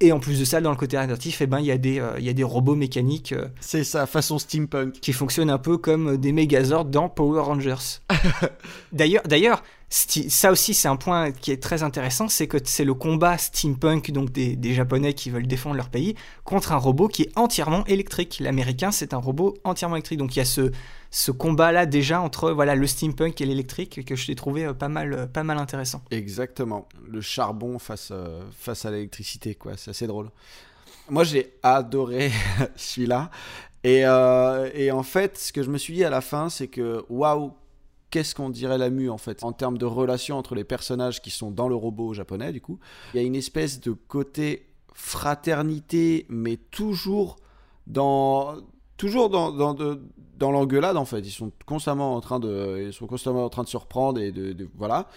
et 0.01 0.11
en 0.11 0.19
plus 0.19 0.39
de 0.39 0.45
ça, 0.45 0.59
dans 0.59 0.71
le 0.71 0.75
côté 0.75 0.97
alternatif, 0.97 1.41
eh 1.41 1.47
ben, 1.47 1.59
il 1.59 1.65
y, 1.67 1.71
a 1.71 1.77
des, 1.77 1.99
euh, 1.99 2.19
y 2.19 2.27
a 2.27 2.33
des 2.33 2.43
robots 2.43 2.75
mécaniques. 2.75 3.31
Euh, 3.31 3.47
c'est 3.61 3.85
ça, 3.85 4.05
façon 4.05 4.39
steampunk. 4.39 4.93
Qui 4.99 5.13
fonctionnent 5.13 5.49
un 5.49 5.57
peu 5.57 5.77
comme 5.77 6.17
des 6.17 6.33
Megazords 6.33 6.85
dans 6.85 7.07
Power 7.07 7.41
Rangers. 7.41 8.01
d'ailleurs, 8.91 9.23
d'ailleurs, 9.25 9.63
ça 9.89 10.51
aussi, 10.51 10.73
c'est 10.73 10.87
un 10.87 10.95
point 10.95 11.31
qui 11.31 11.51
est 11.51 11.61
très 11.61 11.83
intéressant, 11.83 12.27
c'est 12.27 12.47
que 12.47 12.57
c'est 12.63 12.83
le 12.83 12.93
combat 12.93 13.37
steampunk, 13.37 14.11
donc 14.11 14.31
des, 14.31 14.73
Japonais 14.73 15.13
qui 15.13 15.29
veulent 15.29 15.47
défendre 15.47 15.75
leur 15.75 15.89
pays, 15.89 16.15
contre 16.43 16.71
un 16.71 16.77
robot 16.77 17.07
qui 17.07 17.23
est 17.23 17.37
entièrement 17.37 17.85
électrique. 17.85 18.39
L'américain, 18.39 18.91
c'est 18.91 19.13
un 19.13 19.17
robot 19.17 19.55
entièrement 19.63 19.95
électrique. 19.95 20.19
Donc 20.19 20.35
il 20.35 20.39
y 20.39 20.41
a 20.41 20.45
ce, 20.45 21.31
combat-là 21.31 21.85
déjà 21.85 22.19
entre 22.19 22.51
voilà 22.51 22.75
le 22.75 22.87
steampunk 22.87 23.39
et 23.39 23.45
l'électrique 23.45 24.03
que 24.03 24.15
je 24.15 24.27
l'ai 24.27 24.35
trouvé 24.35 24.65
euh, 24.65 24.73
pas 24.73 24.89
mal, 24.89 25.13
euh, 25.13 25.25
pas 25.27 25.43
mal 25.43 25.57
intéressant. 25.57 26.01
Exactement. 26.11 26.89
Le 27.07 27.21
charbon 27.21 27.79
face, 27.79 28.09
euh, 28.11 28.41
face 28.57 28.85
à 28.85 28.91
l'électricité, 28.91 29.55
quoi. 29.55 29.73
C'est 29.77 29.91
assez 29.91 30.07
drôle. 30.07 30.29
Moi, 31.09 31.23
j'ai 31.23 31.53
adoré 31.61 32.31
celui-là. 32.75 33.29
Et, 33.83 33.99
et, 33.99 34.91
en 34.91 35.03
fait, 35.03 35.37
ce 35.37 35.53
que 35.53 35.61
je 35.61 35.69
me 35.69 35.77
suis 35.77 35.93
dit 35.93 36.03
à 36.03 36.09
la 36.09 36.21
fin, 36.21 36.49
c'est 36.49 36.67
que 36.67 37.05
waouh, 37.07 37.53
qu'est-ce 38.15 38.33
qu'on 38.33 38.49
dirait 38.49 38.77
la 38.77 38.89
mue 38.89 39.09
en 39.09 39.17
fait 39.17 39.43
en 39.43 39.51
termes 39.51 39.77
de 39.77 39.83
relation 39.83 40.37
entre 40.37 40.55
les 40.55 40.63
personnages 40.63 41.21
qui 41.21 41.31
sont 41.31 41.51
dans 41.51 41.67
le 41.67 41.75
robot 41.75 42.13
japonais 42.13 42.53
du 42.53 42.61
coup. 42.61 42.79
Il 43.13 43.19
y 43.19 43.19
a 43.21 43.27
une 43.27 43.35
espèce 43.35 43.81
de 43.81 43.91
côté 43.91 44.67
fraternité, 44.93 46.25
mais 46.29 46.55
toujours 46.55 47.35
dans 47.87 48.55
toujours 48.95 49.29
dans, 49.29 49.51
dans, 49.51 50.51
l'engueulade 50.51 50.95
en 50.95 51.03
fait. 51.03 51.19
Ils 51.19 51.31
sont 51.31 51.51
constamment 51.65 52.15
en 52.15 52.21
train 52.21 52.39
de, 52.39 52.85
ils 52.87 52.93
sont 52.93 53.05
constamment 53.05 53.43
en 53.43 53.49
train 53.49 53.63
de 53.63 53.67
se 53.67 53.75
reprendre 53.75 54.21
et 54.21 54.31
de, 54.31 54.69
voilà. 54.77 55.09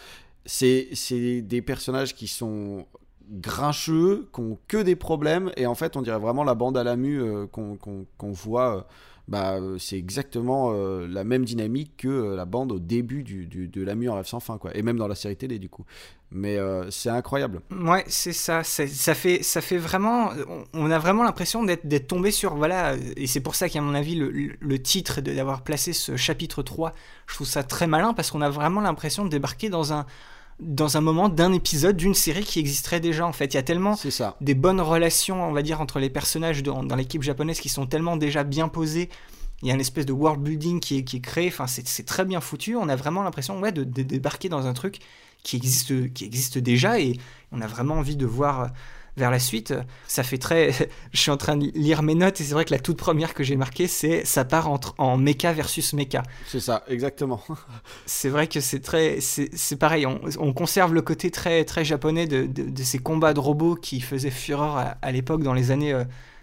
C'est, 0.44 0.88
c'est 0.94 1.40
des 1.40 1.62
personnages 1.62 2.16
qui 2.16 2.26
sont 2.26 2.84
grincheux, 3.30 4.28
qui 4.34 4.40
ont 4.40 4.58
que 4.66 4.78
des 4.78 4.96
problèmes 4.96 5.52
et 5.56 5.66
en 5.66 5.76
fait 5.76 5.96
on 5.96 6.02
dirait 6.02 6.18
vraiment 6.18 6.42
la 6.42 6.56
bande 6.56 6.76
à 6.76 6.82
la 6.82 6.96
mue 6.96 7.22
euh, 7.22 7.46
qu'on, 7.46 7.76
qu'on, 7.76 8.32
voit. 8.32 8.76
Euh, 8.76 8.82
bah, 9.28 9.56
euh, 9.56 9.76
c'est 9.78 9.98
exactement 9.98 10.70
euh, 10.72 11.06
la 11.06 11.22
même 11.22 11.44
dynamique 11.44 11.98
que 11.98 12.09
euh, 12.09 12.34
la 12.34 12.46
bande 12.46 12.72
au 12.72 12.78
début 12.78 13.22
du, 13.22 13.46
de 13.46 13.82
La 13.82 13.94
Mue 13.94 14.09
rêve 14.09 14.26
sans 14.26 14.40
fin, 14.40 14.56
quoi. 14.56 14.74
Et 14.74 14.80
même 14.80 14.96
dans 14.96 15.06
la 15.06 15.14
série 15.14 15.36
télé, 15.36 15.59
du 15.59 15.68
coup. 15.68 15.84
Mais 16.30 16.59
c'est 16.90 17.09
incroyable. 17.09 17.62
Ouais, 17.70 18.05
c'est 18.06 18.34
ça. 18.34 18.62
Ça 18.62 19.14
fait, 19.14 19.42
ça 19.42 19.62
fait 19.62 19.78
vraiment. 19.78 20.30
On 20.74 20.90
a 20.90 20.98
vraiment 20.98 21.22
l'impression 21.22 21.64
d'être 21.64 22.06
tombé 22.06 22.30
sur. 22.30 22.55
Voilà. 22.55 22.96
Et 23.16 23.26
c'est 23.26 23.40
pour 23.40 23.55
ça 23.55 23.70
qu'à 23.70 23.80
mon 23.80 23.94
avis, 23.94 24.14
le, 24.14 24.30
le 24.30 24.82
titre, 24.82 25.22
d'avoir 25.22 25.62
placé 25.62 25.94
ce 25.94 26.16
chapitre 26.16 26.62
3, 26.62 26.92
je 27.26 27.34
trouve 27.34 27.46
ça 27.46 27.62
très 27.62 27.86
malin 27.86 28.12
parce 28.12 28.30
qu'on 28.30 28.42
a 28.42 28.50
vraiment 28.50 28.82
l'impression 28.82 29.24
de 29.24 29.30
débarquer 29.30 29.70
dans 29.70 29.94
un 29.94 30.05
dans 30.60 30.97
un 30.97 31.01
moment 31.01 31.28
d'un 31.28 31.52
épisode 31.52 31.97
d'une 31.97 32.14
série 32.14 32.44
qui 32.44 32.59
existerait 32.59 33.01
déjà 33.01 33.26
en 33.26 33.32
fait. 33.32 33.55
Il 33.55 33.56
y 33.56 33.60
a 33.60 33.62
tellement 33.62 33.97
ça. 33.97 34.36
des 34.40 34.55
bonnes 34.55 34.80
relations, 34.80 35.48
on 35.48 35.52
va 35.52 35.62
dire, 35.62 35.80
entre 35.80 36.01
les 36.01 36.10
personnages 36.10 36.62
dans, 36.62 36.82
l'équipe 36.97 37.22
japonaise 37.22 37.60
qui 37.60 37.68
sont 37.68 37.86
tellement 37.86 38.16
déjà 38.16 38.44
bien 38.44 38.68
posés. 38.68 39.09
Il 39.62 39.68
y 39.68 39.70
a 39.70 39.74
une 39.74 39.80
espèce 39.80 40.06
de 40.06 40.12
world 40.12 40.43
building 40.43 40.80
qui 40.80 40.98
est, 40.98 41.05
qui 41.05 41.16
est 41.16 41.20
créé. 41.20 41.48
Enfin, 41.48 41.66
c'est 41.66 42.06
très 42.06 42.24
bien 42.24 42.40
foutu. 42.40 42.76
On 42.76 42.89
a 42.89 42.97
vraiment 42.97 43.22
l'impression 43.22 43.59
ouais, 43.60 43.72
de, 43.72 43.85
débarquer 43.85 44.48
dans 44.48 44.66
un 44.66 44.72
truc 44.72 44.98
qui 45.43 45.56
existe, 45.56 46.12
qui 46.12 46.24
existe 46.24 46.59
déjà 46.59 47.01
et 47.01 47.18
on 47.52 47.60
a 47.60 47.66
vraiment 47.66 47.94
envie 47.94 48.16
de 48.16 48.26
voir 48.26 48.70
vers 49.19 49.31
la 49.31 49.39
suite. 49.39 49.74
Ça 50.07 50.23
fait 50.23 50.39
très. 50.39 50.73
je 51.12 51.20
suis 51.20 51.31
en 51.31 51.36
train 51.36 51.57
de 51.57 51.70
lire 51.74 52.03
mes 52.03 52.15
notes 52.15 52.40
et 52.40 52.45
c'est 52.45 52.55
vrai 52.55 52.65
que 52.65 52.73
la 52.73 52.78
toute 52.78 52.97
première 52.97 53.35
que 53.35 53.43
j'ai 53.43 53.57
marquée, 53.57 53.86
c'est 53.86 54.24
ça 54.24 54.45
part 54.45 54.70
entre, 54.70 54.95
en 54.99 55.19
mecha 55.19 55.53
versus 55.53 55.93
mecha. 55.93 56.23
C'est 56.47 56.61
ça, 56.61 56.85
exactement. 56.89 57.43
c'est 58.07 58.31
vrai 58.31 58.47
que 58.47 58.61
c'est 58.61 58.81
très. 58.81 59.19
C'est 59.20 59.77
pareil, 59.77 60.07
on, 60.07 60.53
conserve 60.53 60.95
le 60.95 61.03
côté 61.03 61.31
très, 61.31 61.65
très 61.65 61.85
japonais 61.85 62.27
de, 62.27 62.47
de, 62.47 62.82
ces 62.82 62.99
combats 62.99 63.35
de 63.35 63.40
robots 63.40 63.74
qui 63.74 64.01
faisaient 64.01 64.31
fureur 64.31 64.97
à, 65.03 65.12
l'époque 65.12 65.43
dans 65.43 65.53
les 65.53 65.70
années. 65.70 65.95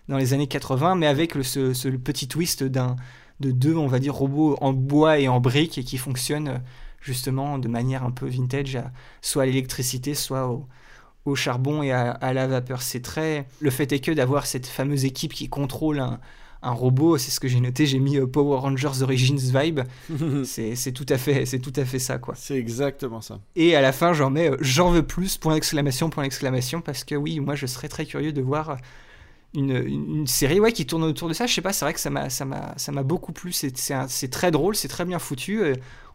dans 0.08 0.18
les 0.18 0.34
années 0.34 0.48
80, 0.48 0.96
mais 0.96 1.08
avec 1.08 1.36
le, 1.36 1.44
ce, 1.44 1.74
ce 1.74 1.90
petit 1.90 2.28
twist 2.28 2.64
d'un, 2.64 2.96
de 3.40 3.52
deux, 3.52 3.76
on 3.76 3.88
va 3.88 4.00
dire, 4.00 4.14
robots 4.14 4.58
en 4.62 4.74
bois 4.74 5.20
et 5.20 5.28
en 5.28 5.40
briques 5.40 5.78
et 5.78 5.84
qui 5.84 5.98
fonctionnent 5.98 6.62
justement 7.02 7.60
de 7.60 7.68
manière 7.68 8.04
un 8.04 8.12
peu 8.12 8.28
vintage, 8.28 8.80
soit 9.22 9.44
à 9.44 9.46
l'électricité, 9.46 10.16
soit 10.16 10.48
au, 10.48 10.68
au 11.26 11.36
charbon 11.36 11.82
et 11.84 11.92
à, 11.92 12.34
la 12.34 12.48
vapeur. 12.48 12.82
C'est 12.82 13.02
très. 13.02 13.48
Le 13.60 13.72
fait 13.72 13.92
est 13.92 14.00
que 14.00 14.12
d'avoir 14.12 14.46
cette 14.46 14.68
fameuse 14.68 15.06
équipe 15.06 15.34
qui 15.34 15.50
contrôle 15.50 16.00
un, 16.00 16.20
robot, 16.62 17.20
c'est 17.20 17.30
ce 17.30 17.40
que 17.40 17.48
j'ai 17.48 17.60
noté. 17.60 17.86
J'ai 17.86 18.00
mis 18.00 18.18
euh, 18.18 18.26
Power 18.26 18.58
Rangers 18.58 19.04
Origins 19.04 19.38
vibe. 19.38 19.82
c'est 20.46 20.92
tout 20.94 21.06
à 21.10 21.18
fait, 21.20 21.46
c'est 21.46 21.60
tout 21.60 21.74
à 21.76 21.86
fait 21.86 22.00
ça, 22.00 22.18
quoi. 22.18 22.34
C'est 22.36 22.58
exactement 22.58 23.22
ça. 23.22 23.40
Et 23.56 23.76
à 23.76 23.82
la 23.82 23.92
fin, 23.92 24.14
j'en 24.14 24.32
mets, 24.32 24.50
euh, 24.50 24.58
j'en 24.62 24.90
veux 24.90 25.04
plus. 25.04 25.38
Point 25.38 25.54
d'exclamation, 25.54 26.10
point 26.10 26.24
d'exclamation, 26.24 26.82
parce 26.82 27.04
que 27.04 27.14
oui, 27.14 27.40
moi, 27.40 27.54
je 27.54 27.68
serais 27.68 27.88
très 27.88 28.06
curieux 28.06 28.34
de 28.34 28.42
voir. 28.42 28.78
Une, 29.54 29.72
une, 29.72 30.28
série 30.28 30.60
ouais, 30.60 30.74
qui 30.74 30.86
tourne 30.86 31.04
autour 31.04 31.30
de 31.30 31.34
ça, 31.34 31.48
je 31.48 31.54
sais 31.54 31.62
pas, 31.62 31.72
c'est 31.72 31.86
vrai 31.86 31.94
que 31.94 32.00
ça 32.02 32.10
m'a 32.92 33.04
beaucoup 33.04 33.32
plu, 33.32 33.54
c'est 33.54 34.30
très 34.30 34.52
drôle, 34.52 34.76
c'est 34.76 34.90
très 34.90 35.06
bien 35.06 35.18
foutu. 35.18 35.64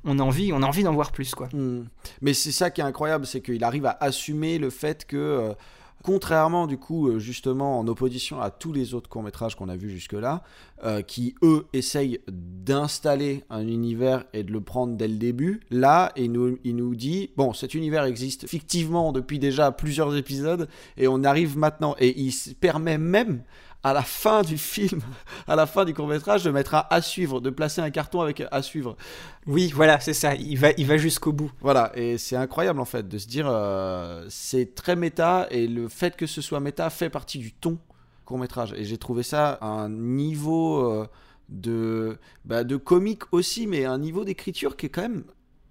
On 0.04 0.18
a 0.18 0.22
envie, 0.22 0.52
on 0.52 0.62
a 0.62 0.66
envie 0.66 0.82
d'en 0.82 0.94
voir 0.94 1.12
plus, 1.12 1.34
quoi. 1.34 1.48
Hmm. 1.52 1.84
Mais 2.22 2.32
c'est 2.34 2.52
ça 2.52 2.70
qui 2.70 2.80
est 2.80 2.84
incroyable, 2.84 3.26
c'est 3.26 3.40
qu'il 3.40 3.62
arrive 3.64 3.86
à 3.86 3.96
assumer 4.00 4.58
le 4.58 4.70
fait 4.70 5.04
que, 5.04 5.16
euh, 5.16 5.52
contrairement 6.02 6.66
du 6.66 6.78
coup, 6.78 7.08
euh, 7.08 7.18
justement, 7.18 7.78
en 7.78 7.86
opposition 7.86 8.40
à 8.40 8.50
tous 8.50 8.72
les 8.72 8.94
autres 8.94 9.10
courts 9.10 9.22
métrages 9.22 9.56
qu'on 9.56 9.68
a 9.68 9.76
vus 9.76 9.90
jusque-là, 9.90 10.42
euh, 10.84 11.02
qui 11.02 11.34
eux 11.42 11.66
essayent 11.74 12.20
d'installer 12.28 13.44
un 13.50 13.66
univers 13.66 14.24
et 14.32 14.42
de 14.42 14.52
le 14.52 14.62
prendre 14.62 14.96
dès 14.96 15.08
le 15.08 15.16
début, 15.16 15.60
là, 15.70 16.12
il 16.16 16.32
nous, 16.32 16.58
il 16.64 16.76
nous 16.76 16.94
dit, 16.94 17.30
bon, 17.36 17.52
cet 17.52 17.74
univers 17.74 18.04
existe 18.04 18.48
fictivement 18.48 19.12
depuis 19.12 19.38
déjà 19.38 19.70
plusieurs 19.70 20.16
épisodes, 20.16 20.68
et 20.96 21.08
on 21.08 21.24
arrive 21.24 21.58
maintenant, 21.58 21.94
et 21.98 22.18
il 22.18 22.32
permet 22.54 22.96
même 22.96 23.42
à 23.82 23.92
la 23.92 24.02
fin 24.02 24.42
du 24.42 24.58
film, 24.58 25.00
à 25.48 25.56
la 25.56 25.66
fin 25.66 25.84
du 25.84 25.94
court 25.94 26.06
métrage, 26.06 26.44
de 26.44 26.50
mettre 26.50 26.74
un 26.74 26.84
à 26.90 27.00
suivre, 27.00 27.40
de 27.40 27.50
placer 27.50 27.80
un 27.80 27.90
carton 27.90 28.20
avec 28.20 28.42
à 28.50 28.62
suivre. 28.62 28.96
Oui, 29.46 29.72
voilà, 29.74 30.00
c'est 30.00 30.12
ça. 30.14 30.34
Il 30.34 30.58
va, 30.58 30.70
il 30.76 30.86
va 30.86 30.96
jusqu'au 30.96 31.32
bout. 31.32 31.50
Voilà, 31.60 31.92
et 31.94 32.18
c'est 32.18 32.36
incroyable 32.36 32.80
en 32.80 32.84
fait 32.84 33.08
de 33.08 33.18
se 33.18 33.26
dire, 33.26 33.46
euh, 33.48 34.26
c'est 34.28 34.74
très 34.74 34.96
méta 34.96 35.46
et 35.50 35.66
le 35.66 35.88
fait 35.88 36.16
que 36.16 36.26
ce 36.26 36.42
soit 36.42 36.60
méta 36.60 36.90
fait 36.90 37.10
partie 37.10 37.38
du 37.38 37.52
ton 37.52 37.78
court 38.24 38.38
métrage. 38.38 38.74
Et 38.76 38.84
j'ai 38.84 38.98
trouvé 38.98 39.22
ça 39.22 39.58
un 39.62 39.88
niveau 39.88 40.84
euh, 40.84 41.06
de, 41.48 42.18
bah, 42.44 42.64
de 42.64 42.76
comique 42.76 43.22
aussi, 43.32 43.66
mais 43.66 43.86
un 43.86 43.98
niveau 43.98 44.24
d'écriture 44.24 44.76
qui 44.76 44.86
est 44.86 44.90
quand 44.90 45.02
même 45.02 45.24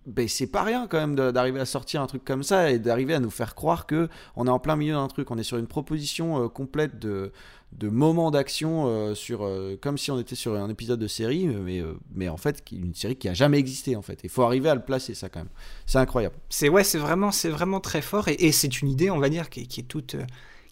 ben, 0.05 0.27
c'est 0.27 0.47
pas 0.47 0.63
rien 0.63 0.87
quand 0.87 0.97
même 0.97 1.15
d'arriver 1.15 1.59
à 1.59 1.65
sortir 1.65 2.01
un 2.01 2.07
truc 2.07 2.25
comme 2.25 2.41
ça 2.41 2.71
et 2.71 2.79
d'arriver 2.79 3.13
à 3.13 3.19
nous 3.19 3.29
faire 3.29 3.53
croire 3.53 3.85
que 3.85 4.09
on 4.35 4.47
est 4.47 4.49
en 4.49 4.57
plein 4.57 4.75
milieu 4.75 4.93
d'un 4.93 5.07
truc. 5.07 5.29
On 5.29 5.37
est 5.37 5.43
sur 5.43 5.57
une 5.57 5.67
proposition 5.67 6.43
euh, 6.43 6.47
complète 6.47 6.97
de, 6.97 7.31
de 7.71 7.87
moments 7.87 8.31
d'action 8.31 8.87
euh, 8.87 9.15
sur 9.15 9.43
euh, 9.43 9.77
comme 9.79 9.97
si 9.97 10.11
on 10.11 10.19
était 10.19 10.35
sur 10.35 10.55
un 10.55 10.69
épisode 10.69 10.99
de 10.99 11.07
série 11.07 11.47
mais 11.47 11.79
euh, 11.79 11.93
mais 12.13 12.27
en 12.27 12.37
fait 12.37 12.63
une 12.71 12.95
série 12.95 13.15
qui 13.15 13.29
a 13.29 13.33
jamais 13.33 13.59
existé 13.59 13.95
en 13.95 14.01
fait. 14.01 14.19
Il 14.23 14.29
faut 14.29 14.43
arriver 14.43 14.69
à 14.69 14.75
le 14.75 14.81
placer 14.81 15.13
ça 15.13 15.29
quand 15.29 15.39
même. 15.39 15.49
C'est 15.85 15.99
incroyable. 15.99 16.35
C'est 16.49 16.69
ouais 16.69 16.83
c'est 16.83 16.97
vraiment 16.97 17.31
c'est 17.31 17.49
vraiment 17.49 17.79
très 17.79 18.01
fort 18.01 18.27
et, 18.27 18.51
c'est 18.51 18.81
une 18.81 18.89
idée 18.89 19.11
on 19.11 19.19
va 19.19 19.29
dire 19.29 19.49
qui 19.49 19.61
est 19.61 19.87
toute 19.87 20.15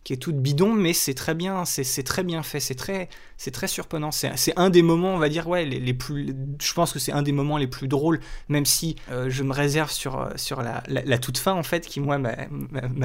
qui 0.03 0.13
est 0.13 0.17
toute 0.17 0.37
bidon, 0.37 0.73
mais 0.73 0.93
c'est 0.93 1.13
très 1.13 1.35
bien, 1.35 1.65
c'est 1.65 2.03
très 2.03 2.23
bien 2.23 2.43
fait, 2.43 2.59
c'est 2.59 2.75
très, 2.75 3.09
c'est 3.37 3.51
très 3.51 3.67
surprenant. 3.67 4.11
C'est 4.11 4.53
un 4.55 4.69
des 4.69 4.81
moments, 4.81 5.13
on 5.13 5.17
va 5.17 5.29
dire, 5.29 5.47
ouais, 5.47 5.65
les, 5.65 5.93
plus, 5.93 6.33
je 6.61 6.73
pense 6.73 6.93
que 6.93 6.99
c'est 6.99 7.11
un 7.11 7.21
des 7.21 7.33
moments 7.33 7.57
les 7.57 7.67
plus 7.67 7.87
drôles, 7.87 8.19
même 8.47 8.65
si 8.65 8.95
euh, 9.11 9.29
je 9.29 9.43
me 9.43 9.53
réserve 9.53 9.91
sur 9.91 10.19
euh, 10.19 10.29
sur 10.35 10.61
la, 10.61 10.81
la, 10.87 11.17
toute 11.17 11.37
fin 11.37 11.53
en 11.53 11.63
fait, 11.63 11.85
qui 11.85 11.99
moi 11.99 12.17
m'a 12.17 12.35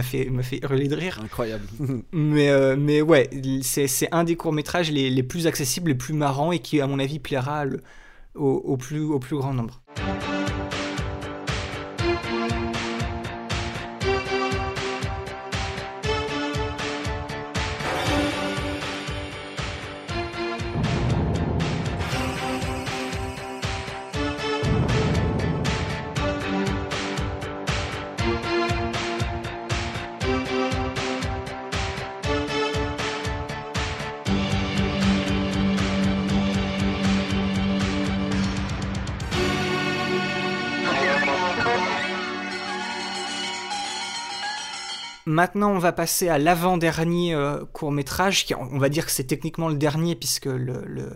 fait 0.02 0.30
m'a 0.30 0.42
fait 0.42 0.60
hurler 0.62 0.88
de 0.88 0.96
rire. 0.96 1.20
Incroyable. 1.24 1.64
mais 2.12 2.50
euh, 2.50 2.76
mais 2.78 3.02
ouais, 3.02 3.28
c'est 3.62 4.08
un 4.12 4.24
des 4.24 4.36
courts 4.36 4.52
métrages 4.52 4.90
les, 4.90 5.10
les, 5.10 5.22
plus 5.22 5.46
accessibles, 5.46 5.88
les 5.88 5.96
plus 5.96 6.14
marrants 6.14 6.52
et 6.52 6.60
qui 6.60 6.80
à 6.80 6.86
mon 6.86 6.98
avis 6.98 7.18
plaira 7.18 7.64
au, 8.34 8.46
au, 8.46 8.76
plus 8.76 9.00
au 9.00 9.18
plus 9.18 9.36
grand 9.36 9.54
nombre. 9.54 9.82
Maintenant, 45.32 45.70
on 45.70 45.78
va 45.78 45.92
passer 45.92 46.28
à 46.28 46.36
l'avant-dernier 46.36 47.34
euh, 47.34 47.64
court 47.72 47.90
métrage, 47.90 48.44
qui 48.44 48.54
on 48.54 48.78
va 48.78 48.90
dire 48.90 49.06
que 49.06 49.10
c'est 49.10 49.24
techniquement 49.24 49.70
le 49.70 49.76
dernier, 49.76 50.14
puisque 50.14 50.44
le, 50.44 51.08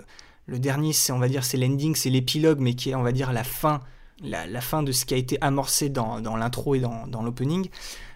dernier, 0.48 0.94
c'est 0.94 1.12
on 1.12 1.18
va 1.18 1.28
dire 1.28 1.44
c'est 1.44 1.58
l'ending, 1.58 1.94
c'est 1.94 2.08
l'épilogue, 2.08 2.58
mais 2.58 2.72
qui 2.72 2.90
est 2.90 2.94
on 2.94 3.02
va 3.02 3.12
dire 3.12 3.30
la 3.34 3.44
fin, 3.44 3.82
la, 4.22 4.60
fin 4.62 4.82
de 4.82 4.90
ce 4.90 5.04
qui 5.04 5.12
a 5.12 5.18
été 5.18 5.36
amorcé 5.42 5.90
dans, 5.90 6.18
l'intro 6.34 6.74
et 6.74 6.80
dans, 6.80 7.22
l'opening. 7.22 7.68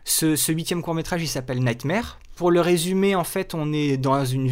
Ce, 0.05 0.51
huitième 0.51 0.81
court 0.81 0.95
métrage, 0.95 1.23
il 1.23 1.29
s'appelle 1.29 1.63
Nightmare. 1.63 2.19
Pour 2.35 2.51
le 2.51 2.63
résumer, 2.63 3.15
en 3.15 3.25
fait, 3.25 3.55
on 3.55 3.71
est 3.75 3.99
dans 3.99 4.25
une, 4.25 4.49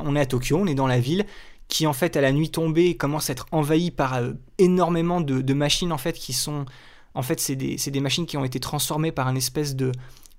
on 0.00 0.16
est, 0.16 0.20
à 0.20 0.26
Tokyo, 0.26 0.56
on 0.56 0.66
est 0.66 0.74
dans 0.74 0.86
la 0.86 1.00
ville, 1.00 1.26
qui 1.68 1.86
en 1.86 1.92
fait 1.92 2.16
à 2.16 2.22
la 2.22 2.32
nuit 2.32 2.50
tombée 2.50 2.96
commence 2.96 3.28
à 3.28 3.32
être 3.32 3.46
envahie 3.52 3.90
par 3.90 4.14
euh, 4.14 4.32
énormément 4.56 5.20
de, 5.20 5.42
de, 5.42 5.52
machines 5.52 5.92
en 5.92 5.98
fait 5.98 6.14
qui 6.14 6.32
sont 6.32 6.64
en 7.12 7.20
fait 7.20 7.40
c'est 7.40 7.56
des, 7.56 7.76
des, 7.76 8.00
machines 8.00 8.24
qui 8.24 8.38
ont 8.38 8.44
été 8.44 8.58
transformées 8.58 9.12
par 9.12 9.28
un 9.28 9.34
espèce 9.34 9.76
de 9.76 9.92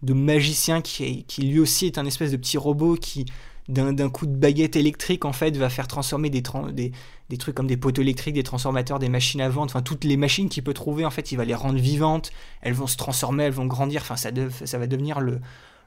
de 0.04 0.14
magicien 0.14 0.82
qui, 0.82 1.24
qui 1.26 1.42
lui 1.44 1.60
aussi 1.60 1.86
est 1.86 1.98
un 1.98 2.06
espèce 2.06 2.32
de 2.32 2.38
petit 2.38 2.58
robot 2.58 2.96
qui, 2.96 3.26
d'un 3.70 4.10
coup 4.10 4.26
de 4.26 4.36
baguette 4.36 4.76
électrique, 4.76 5.26
en 5.26 5.34
fait, 5.34 5.56
va 5.56 5.70
faire 5.70 5.88
transformer 5.88 6.30
des, 6.30 6.42
des, 6.74 6.92
des, 7.30 7.38
trucs 7.38 7.54
comme 7.54 7.68
des 7.68 7.78
poteaux 7.78 8.02
électriques, 8.02 8.34
des 8.34 8.44
transformateurs, 8.44 8.98
des 8.98 9.10
machines 9.10 9.42
à 9.42 9.50
vente, 9.50 9.70
enfin, 9.70 9.84
toutes 9.84 10.04
les 10.04 10.18
machines 10.18 10.50
qu'il 10.50 10.64
peut 10.64 10.74
trouver, 10.74 11.06
en 11.06 11.12
fait, 11.12 11.32
il 11.32 11.38
va 11.38 11.46
les 11.46 11.54
rendre 11.54 11.78
vivantes, 11.78 12.32
elles 12.62 12.74
vont 12.74 12.88
se 12.88 12.98
transformer, 12.98 13.44
elles 13.44 13.52
vont 13.52 13.68
grandir, 13.68 14.02
enfin, 14.02 14.16
ça, 14.16 14.32
ça 14.66 14.78
va 14.80 14.88
devenir 14.88 15.20
le, 15.20 15.40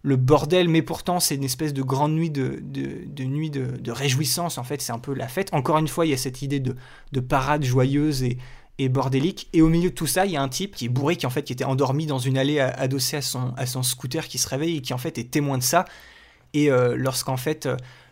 le 0.03 0.17
bordel, 0.17 0.69
mais 0.69 0.83
pourtant, 0.83 1.19
c'est 1.19 1.35
une 1.35 1.45
espèce 1.45 1.73
de 1.73 1.83
grande 1.83 2.13
nuit 2.13 2.31
de, 2.31 2.61
de, 2.63 3.25
nuit 3.25 3.51
de, 3.51 3.67
de, 3.67 3.91
réjouissance, 3.93 4.59
en 4.59 4.65
fait, 4.65 4.81
c'est 4.81 4.93
un 4.93 4.99
peu 4.99 5.15
la 5.15 5.27
fête. 5.27 5.49
Encore 5.53 5.79
une 5.79 5.89
fois, 5.89 6.07
il 6.07 6.11
y 6.11 6.15
a 6.15 6.17
cette 6.17 6.43
idée 6.43 6.61
de, 6.61 6.77
de 7.13 7.21
parade 7.21 7.65
joyeuse 7.65 8.23
et, 8.23 8.39
et 8.79 8.89
bordélique. 8.89 9.49
Et 9.53 9.63
au 9.63 9.69
milieu 9.69 9.91
de 9.91 9.95
tout 9.95 10.07
ça, 10.07 10.27
il 10.27 10.33
y 10.33 10.37
a 10.37 10.43
un 10.43 10.49
type 10.49 10.75
qui 10.75 10.87
est 10.87 10.89
bourré, 10.89 11.17
qui 11.17 11.27
en 11.27 11.31
fait 11.31 11.43
qui 11.43 11.53
était 11.53 11.65
endormi 11.65 12.07
dans 12.07 12.19
une 12.19 12.39
allée 12.39 12.61
adossée 12.61 13.17
à 13.17 13.23
son, 13.23 13.53
à 13.57 13.67
son 13.67 13.83
scooter, 13.83 14.29
qui 14.29 14.39
se 14.39 14.49
réveille 14.49 14.79
et 14.79 14.81
qui 14.81 14.95
en 14.95 14.99
fait 14.99 15.19
est 15.19 15.31
témoin 15.31 15.59
de 15.59 15.63
ça. 15.63 15.85
Et 16.55 16.71
euh, 16.71 16.95
lorsqu'en 16.97 17.37
fait 17.37 17.69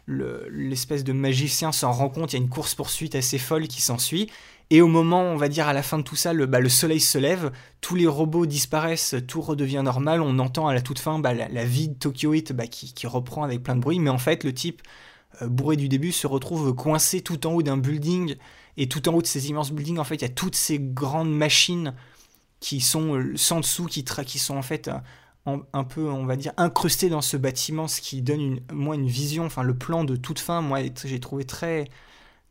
l'espèce 0.06 1.04
de 1.04 1.12
magicien 1.12 1.72
s'en 1.72 1.92
rend 1.92 2.08
compte, 2.08 2.32
il 2.32 2.36
y 2.36 2.40
a 2.40 2.42
une 2.42 2.48
course-poursuite 2.48 3.14
assez 3.14 3.38
folle 3.38 3.68
qui 3.68 3.80
s'ensuit. 3.80 4.28
Et 4.70 4.82
au 4.82 4.86
moment, 4.86 5.22
on 5.22 5.36
va 5.36 5.48
dire 5.48 5.66
à 5.66 5.72
la 5.72 5.82
fin 5.82 5.98
de 5.98 6.04
tout 6.04 6.14
ça, 6.14 6.32
le, 6.32 6.46
bah, 6.46 6.60
le 6.60 6.68
soleil 6.68 7.00
se 7.00 7.18
lève, 7.18 7.50
tous 7.80 7.96
les 7.96 8.06
robots 8.06 8.46
disparaissent, 8.46 9.16
tout 9.26 9.40
redevient 9.40 9.82
normal, 9.84 10.22
on 10.22 10.38
entend 10.38 10.68
à 10.68 10.74
la 10.74 10.80
toute 10.80 11.00
fin 11.00 11.18
bah, 11.18 11.34
la, 11.34 11.64
vie 11.64 11.88
de 11.88 11.94
Tokyo 11.94 12.34
bah, 12.54 12.68
qui, 12.68 12.94
qui, 12.94 13.06
reprend 13.08 13.42
avec 13.42 13.64
plein 13.64 13.74
de 13.74 13.80
bruit, 13.80 13.98
mais 13.98 14.10
en 14.10 14.18
fait 14.18 14.44
le 14.44 14.54
type 14.54 14.82
euh, 15.42 15.48
bourré 15.48 15.74
du 15.74 15.88
début 15.88 16.12
se 16.12 16.28
retrouve 16.28 16.72
coincé 16.72 17.20
tout 17.20 17.48
en 17.48 17.52
haut 17.52 17.62
d'un 17.62 17.78
building 17.78 18.36
et 18.80 18.88
tout 18.88 19.06
en 19.10 19.12
haut 19.12 19.20
de 19.20 19.26
ces 19.26 19.50
immenses 19.50 19.72
buildings, 19.72 19.98
en 19.98 20.04
fait, 20.04 20.14
il 20.14 20.22
y 20.22 20.24
a 20.24 20.30
toutes 20.30 20.56
ces 20.56 20.78
grandes 20.78 21.30
machines 21.30 21.92
qui 22.60 22.80
sont 22.80 23.14
euh, 23.14 23.36
sans 23.36 23.60
dessous, 23.60 23.84
qui, 23.84 24.02
sont 24.38 24.56
en 24.56 24.62
fait 24.62 24.88
euh, 24.88 25.58
un 25.74 25.84
peu, 25.84 26.08
on 26.08 26.24
va 26.24 26.36
dire, 26.36 26.52
incrustées 26.56 27.10
dans 27.10 27.20
ce 27.20 27.36
bâtiment, 27.36 27.88
ce 27.88 28.00
qui 28.00 28.22
donne 28.22 28.40
une, 28.40 28.60
moi 28.72 28.94
une 28.94 29.06
vision, 29.06 29.44
enfin 29.44 29.62
le 29.62 29.76
plan 29.76 30.04
de 30.04 30.16
toute 30.16 30.38
fin, 30.38 30.62
moi 30.62 30.78
j'ai 31.04 31.20
trouvé 31.20 31.44
très, 31.44 31.88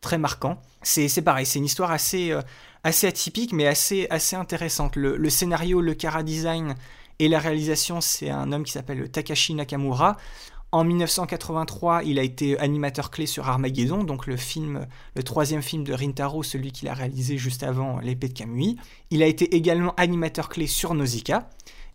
très 0.01 0.19
marquant. 0.19 0.61
C'est 0.83 1.23
pareil, 1.23 1.47
c'est 1.47 1.57
une 1.57 1.65
histoire 1.65 1.89
assez, 1.89 2.31
euh, 2.31 2.43
assez 2.83 3.07
atypique, 3.07 3.51
mais 3.51 3.65
assez, 3.65 4.05
assez 4.11 4.35
intéressante. 4.35 4.97
Le, 4.97 5.17
le 5.17 5.29
scénario, 5.31 5.81
le 5.81 5.95
cara 5.95 6.21
design 6.21 6.75
et 7.17 7.27
la 7.27 7.39
réalisation, 7.39 8.01
c'est 8.01 8.29
un 8.29 8.51
homme 8.51 8.63
qui 8.63 8.71
s'appelle 8.71 9.09
Takashi 9.09 9.55
Nakamura. 9.55 10.15
En 10.71 10.83
1983, 10.83 12.03
il 12.03 12.19
a 12.19 12.23
été 12.23 12.59
animateur 12.59 13.09
clé 13.09 13.25
sur 13.25 13.49
Armageddon, 13.49 14.03
donc 14.03 14.27
le 14.27 14.37
film, 14.37 14.85
le 15.15 15.23
troisième 15.23 15.63
film 15.63 15.83
de 15.83 15.93
Rintaro, 15.93 16.43
celui 16.43 16.71
qu'il 16.71 16.87
a 16.89 16.93
réalisé 16.93 17.39
juste 17.39 17.63
avant 17.63 17.99
L'épée 17.99 18.27
de 18.27 18.33
Kamui. 18.33 18.77
Il 19.09 19.23
a 19.23 19.25
été 19.25 19.55
également 19.55 19.95
animateur 19.97 20.47
clé 20.47 20.67
sur 20.67 20.93
Nausicaa. 20.93 21.49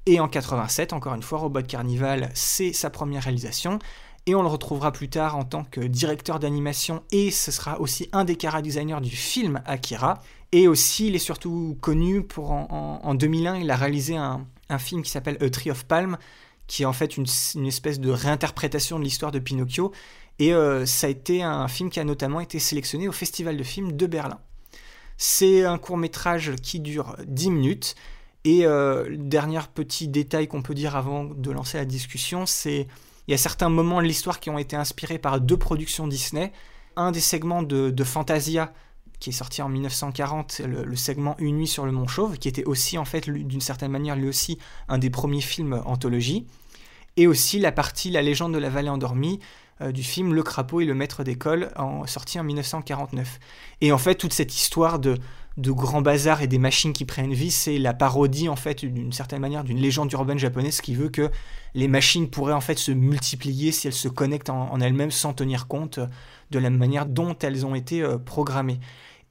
Et 0.06 0.18
en 0.20 0.28
87, 0.28 0.92
encore 0.92 1.14
une 1.14 1.22
fois, 1.22 1.38
Robot 1.38 1.62
Carnival, 1.62 2.30
c'est 2.34 2.72
sa 2.72 2.90
première 2.90 3.22
réalisation. 3.22 3.78
Et 4.26 4.34
on 4.34 4.42
le 4.42 4.48
retrouvera 4.48 4.90
plus 4.90 5.09
tard 5.09 5.36
en 5.36 5.44
tant 5.44 5.64
que 5.64 5.80
directeur 5.80 6.38
d'animation 6.38 7.02
et 7.12 7.30
ce 7.30 7.52
sera 7.52 7.78
aussi 7.78 8.09
un 8.12 8.24
des 8.24 8.38
chara-designers 8.40 9.01
du 9.02 9.10
film 9.10 9.62
Akira. 9.66 10.20
Et 10.51 10.66
aussi, 10.66 11.09
il 11.09 11.14
est 11.14 11.18
surtout 11.18 11.76
connu 11.80 12.22
pour 12.22 12.51
en, 12.52 13.14
2001, 13.14 13.56
il 13.56 13.70
a 13.70 13.76
réalisé 13.76 14.16
un, 14.16 14.46
film 14.78 15.02
qui 15.02 15.10
s'appelle 15.10 15.36
A 15.40 15.51
Tree 15.51 15.70
of 15.70 15.84
Palm, 15.84 16.16
qui 16.66 16.82
est 16.82 16.86
en 16.86 16.92
fait 16.92 17.16
une, 17.16 17.26
espèce 17.66 18.00
de 18.00 18.10
réinterprétation 18.10 18.98
de 18.98 19.04
l'histoire 19.04 19.32
de 19.32 19.38
Pinocchio. 19.38 19.92
Et 20.38 20.52
euh, 20.52 20.86
ça 20.86 21.06
a 21.06 21.10
été 21.10 21.42
un 21.42 21.68
film 21.68 21.90
qui 21.90 22.00
a 22.00 22.04
notamment 22.04 22.40
été 22.40 22.58
sélectionné 22.58 23.08
au 23.08 23.12
Festival 23.12 23.56
de 23.56 23.62
films 23.62 23.92
de 23.92 24.06
Berlin. 24.06 24.40
C'est 25.16 25.64
un 25.64 25.78
court 25.78 25.96
métrage 25.96 26.56
qui 26.62 26.80
dure 26.80 27.16
10 27.26 27.50
minutes. 27.50 27.94
Et 28.46 28.66
euh, 28.66 29.16
dernier 29.18 29.60
petit 29.72 30.06
détail 30.06 30.48
qu'on 30.48 30.60
peut 30.60 30.74
dire 30.74 30.96
avant 30.96 31.24
de 31.24 31.50
lancer 31.50 31.78
la 31.78 31.86
discussion, 31.86 32.44
c'est 32.44 32.86
il 33.26 33.30
y 33.30 33.34
a 33.34 33.38
certains 33.38 33.70
moments 33.70 34.02
de 34.02 34.06
l'histoire 34.06 34.38
qui 34.38 34.50
ont 34.50 34.58
été 34.58 34.76
inspirés 34.76 35.18
par 35.18 35.40
deux 35.40 35.56
productions 35.56 36.06
Disney. 36.06 36.52
Un 36.96 37.10
des 37.10 37.20
segments 37.20 37.62
de, 37.62 38.04
Fantasia, 38.04 38.72
qui 39.24 39.30
est 39.30 39.32
sorti 39.32 39.62
en 39.62 39.70
1940, 39.70 40.60
le, 40.66 40.96
segment 40.96 41.34
Une 41.38 41.56
nuit 41.56 41.66
sur 41.66 41.86
le 41.86 41.92
Mont 41.92 42.06
Chauve, 42.06 42.36
qui 42.36 42.46
était 42.46 42.64
aussi, 42.64 42.98
en 42.98 43.06
fait, 43.06 43.30
d'une 43.30 43.62
certaine 43.62 43.90
manière, 43.90 44.16
lui 44.16 44.28
aussi, 44.28 44.59
un 44.86 44.98
des 44.98 45.09
premiers 45.09 45.40
films 45.40 45.80
anthologie. 45.86 46.46
Et 47.16 47.26
aussi 47.26 47.59
la 47.59 47.72
partie 47.72 48.10
La 48.10 48.20
légende 48.20 48.52
de 48.52 48.59
la 48.59 48.68
vallée 48.68 48.90
endormie, 48.90 49.40
euh, 49.80 49.92
du 49.92 50.02
film 50.02 50.34
Le 50.34 50.42
crapaud 50.42 50.82
et 50.82 50.84
le 50.84 50.92
maître 50.92 51.24
d'école, 51.24 51.70
en, 51.76 52.06
sorti 52.06 52.38
en 52.38 52.44
1949. 52.44 53.40
Et 53.80 53.92
en 53.92 53.98
fait, 53.98 54.16
toute 54.16 54.34
cette 54.34 54.55
histoire 54.55 54.98
de, 54.98 55.16
de 55.56 55.70
grands 55.70 56.02
bazars 56.02 56.42
et 56.42 56.46
des 56.46 56.59
machines 56.59 56.92
qui 56.92 57.05
prennent 57.05 57.32
vie, 57.32 57.51
c'est 57.51 57.78
la 57.78 57.94
parodie 57.94 58.48
en 58.48 58.56
fait 58.56 58.84
d'une 58.84 59.12
certaine 59.12 59.40
manière 59.40 59.62
d'une 59.62 59.78
légende 59.78 60.10
urbaine 60.12 60.38
japonaise 60.38 60.80
qui 60.80 60.94
veut 60.94 61.09
que 61.09 61.30
les 61.74 61.86
machines 61.86 62.28
pourraient 62.28 62.52
en 62.52 62.60
fait 62.60 62.78
se 62.78 62.90
multiplier 62.90 63.70
si 63.70 63.86
elles 63.86 63.92
se 63.92 64.09
connectent 64.09 64.51
en, 64.51 64.80
elles-mêmes 64.80 65.12
sans 65.12 65.32
tenir 65.32 65.68
compte 65.68 66.01
de 66.51 66.59
la 66.59 66.70
manière 66.70 67.06
dont 67.06 67.36
elles 67.40 67.64
ont 67.64 67.74
été 67.74 68.02
euh, 68.02 68.18
programmées. 68.18 68.80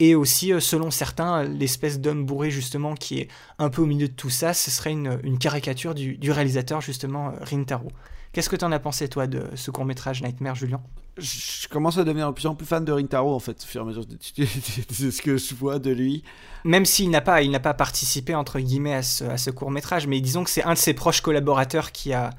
Et 0.04 0.16
aussi, 0.16 0.52
euh, 0.52 0.60
selon 0.60 0.92
certains, 0.92 1.44
l'espèce 1.44 2.02
d'homme 2.02 2.26
bourré 2.26 2.52
justement 2.52 2.94
qui 2.94 3.20
est 3.20 3.30
un 3.58 3.70
peu 3.70 3.82
au 3.82 3.86
milieu 3.86 4.10
de 4.10 4.14
tout 4.14 4.30
ça, 4.30 4.54
ce 4.54 4.70
serait 4.70 4.92
une, 4.92 5.38
caricature 5.40 5.96
du, 5.96 6.18
du, 6.18 6.30
réalisateur 6.30 6.82
justement 6.82 7.30
euh, 7.30 7.32
Rintaro. 7.40 7.88
Qu'est-ce 8.34 8.50
que 8.50 8.58
tu 8.58 8.66
en 8.66 8.74
as 8.74 8.80
pensé, 8.80 9.08
toi, 9.08 9.28
de 9.28 9.46
ce 9.56 9.72
court-métrage 9.72 10.22
Nightmare, 10.22 10.56
Julien? 10.56 10.82
Je 11.18 11.70
commence 11.70 11.98
à 11.98 12.04
devenir 12.04 12.28
de 12.28 12.34
plus 12.34 12.48
en 12.48 12.54
plus 12.54 12.66
fan 12.66 12.84
de 12.84 12.92
Rintaro, 12.92 13.34
en 13.34 13.40
fait, 13.40 13.64
au 13.64 13.66
fur 13.66 13.80
et 13.80 13.84
à 13.86 13.88
mesure 13.88 14.06
de, 14.06 14.18
ce 14.20 15.22
que 15.22 15.38
je 15.38 15.56
vois 15.56 15.80
de 15.80 15.92
lui. 15.92 16.24
Même 16.66 16.84
s'il 16.84 17.10
n'a 17.10 17.22
pas, 17.22 17.42
il 17.42 17.52
n'a 17.52 17.62
pas 17.62 17.74
participé, 17.74 18.36
entre 18.36 18.60
guillemets, 18.60 18.96
à 18.96 19.04
ce, 19.04 19.24
à 19.24 19.38
ce 19.38 19.52
court-métrage, 19.52 20.06
mais 20.08 20.20
disons 20.20 20.44
que 20.44 20.50
c'est 20.50 20.66
un 20.66 20.74
de 20.74 20.78
ses 20.78 20.94
proches 20.94 21.22
collaborateurs 21.22 21.94
qui 21.94 22.12
a, 22.12 22.32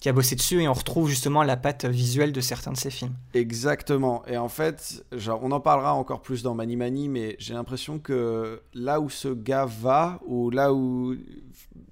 qui 0.00 0.08
a 0.08 0.14
bossé 0.14 0.34
dessus 0.34 0.62
et 0.62 0.68
on 0.68 0.72
retrouve 0.72 1.10
justement 1.10 1.42
la 1.42 1.58
patte 1.58 1.84
visuelle 1.84 2.32
de 2.32 2.40
certains 2.40 2.72
de 2.72 2.76
ses 2.78 2.90
films. 2.90 3.12
Exactement. 3.34 4.22
Et 4.26 4.38
en 4.38 4.48
fait, 4.48 5.04
genre, 5.12 5.40
on 5.42 5.52
en 5.52 5.60
parlera 5.60 5.92
encore 5.92 6.22
plus 6.22 6.42
dans 6.42 6.54
Mani 6.54 6.76
Mani, 6.76 7.10
mais 7.10 7.36
j'ai 7.38 7.52
l'impression 7.52 7.98
que 7.98 8.62
là 8.72 8.98
où 9.00 9.10
ce 9.10 9.28
gars 9.28 9.66
va, 9.66 10.18
ou 10.26 10.48
là 10.48 10.72
où. 10.72 11.14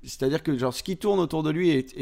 C'est-à-dire 0.02 0.42
que 0.42 0.56
genre, 0.56 0.72
ce 0.72 0.82
qui 0.82 0.96
tourne 0.96 1.20
autour 1.20 1.42
de 1.42 1.50
lui 1.50 1.68
est, 1.68 1.94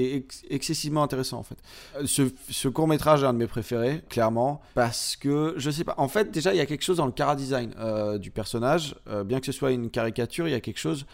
excessivement 0.49 1.03
intéressant 1.03 1.39
en 1.39 1.43
fait. 1.43 1.57
Ce, 2.05 2.69
court 2.69 2.87
métrage 2.87 3.25
est 3.25 3.27
un 3.27 3.33
de 3.33 3.39
mes 3.39 3.49
préférés, 3.49 4.03
clairement, 4.09 4.61
parce 4.75 5.17
que 5.17 5.55
je 5.57 5.71
sais 5.71 5.83
pas. 5.83 5.95
En 5.99 6.07
fait, 6.07 6.31
déjà, 6.31 6.55
il 6.55 6.59
y 6.59 6.61
a 6.61 6.67
quelque 6.67 6.85
chose 6.85 6.99
dans 6.99 7.07
le 7.07 7.13
cara 7.13 7.35
design 7.35 7.75
euh, 7.79 8.19
du 8.19 8.31
personnage, 8.31 8.95
euh, 9.09 9.25
bien 9.25 9.41
que 9.41 9.47
ce 9.47 9.53
soit 9.53 9.73
une 9.73 9.91
caricature, 9.91 10.47
il 10.47 10.53
y 10.53 10.55
a 10.55 10.61
quelque 10.61 10.79
chose 10.79 11.05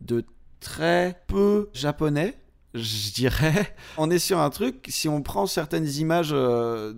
de 0.00 0.24
très 0.60 1.20
peu 1.26 1.68
japonais 1.72 2.38
je 2.76 3.12
dirais. 3.12 3.74
On 3.98 4.10
est 4.10 4.18
sur 4.18 4.38
un 4.38 4.50
truc, 4.50 4.86
si 4.88 5.08
on 5.08 5.22
prend 5.22 5.46
certaines 5.46 5.88
images 5.88 6.30
euh, 6.32 6.94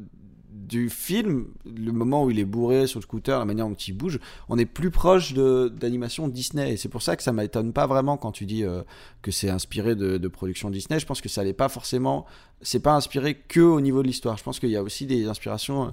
du 0.69 0.91
film, 0.91 1.47
le 1.65 1.93
moment 1.93 2.25
où 2.25 2.31
il 2.31 2.39
est 2.39 2.45
bourré 2.45 2.87
sur 2.87 3.01
le 3.01 3.03
scooter, 3.03 3.39
la 3.39 3.45
manière 3.45 3.69
dont 3.69 3.75
il 3.75 3.93
bouge, 3.93 4.21
on 4.49 4.59
est 4.59 4.67
plus 4.67 4.91
proche 4.91 5.33
d'animation 5.33 6.29
Disney. 6.29 6.73
Et 6.73 6.77
c'est 6.77 6.89
pour 6.89 7.03
ça 7.03 7.17
que 7.17 7.23
ça 7.23 7.33
m'étonne 7.33 7.73
pas 7.73 7.87
vraiment 7.87 8.17
quand 8.17 8.33
tu 8.33 8.45
dis 8.45 8.65
euh, 8.65 8.83
que 9.23 9.31
c'est 9.31 9.51
inspiré 9.51 9.95
de, 9.95 10.19
de 10.19 10.29
production 10.29 10.71
Disney. 10.71 11.01
Je 11.01 11.07
pense 11.07 11.21
que 11.21 11.29
ça 11.29 11.43
n'est 11.43 11.55
pas 11.55 11.69
forcément. 11.69 12.27
C'est 12.61 12.81
pas 12.81 12.95
inspiré 12.95 13.35
que 13.35 13.61
au 13.61 13.81
niveau 13.81 14.03
de 14.03 14.09
l'histoire. 14.09 14.37
Je 14.37 14.45
pense 14.45 14.61
qu'il 14.61 14.71
y 14.71 14.77
a 14.77 14.83
aussi 14.83 15.07
des 15.07 15.27
inspirations. 15.27 15.87
Euh, 15.87 15.91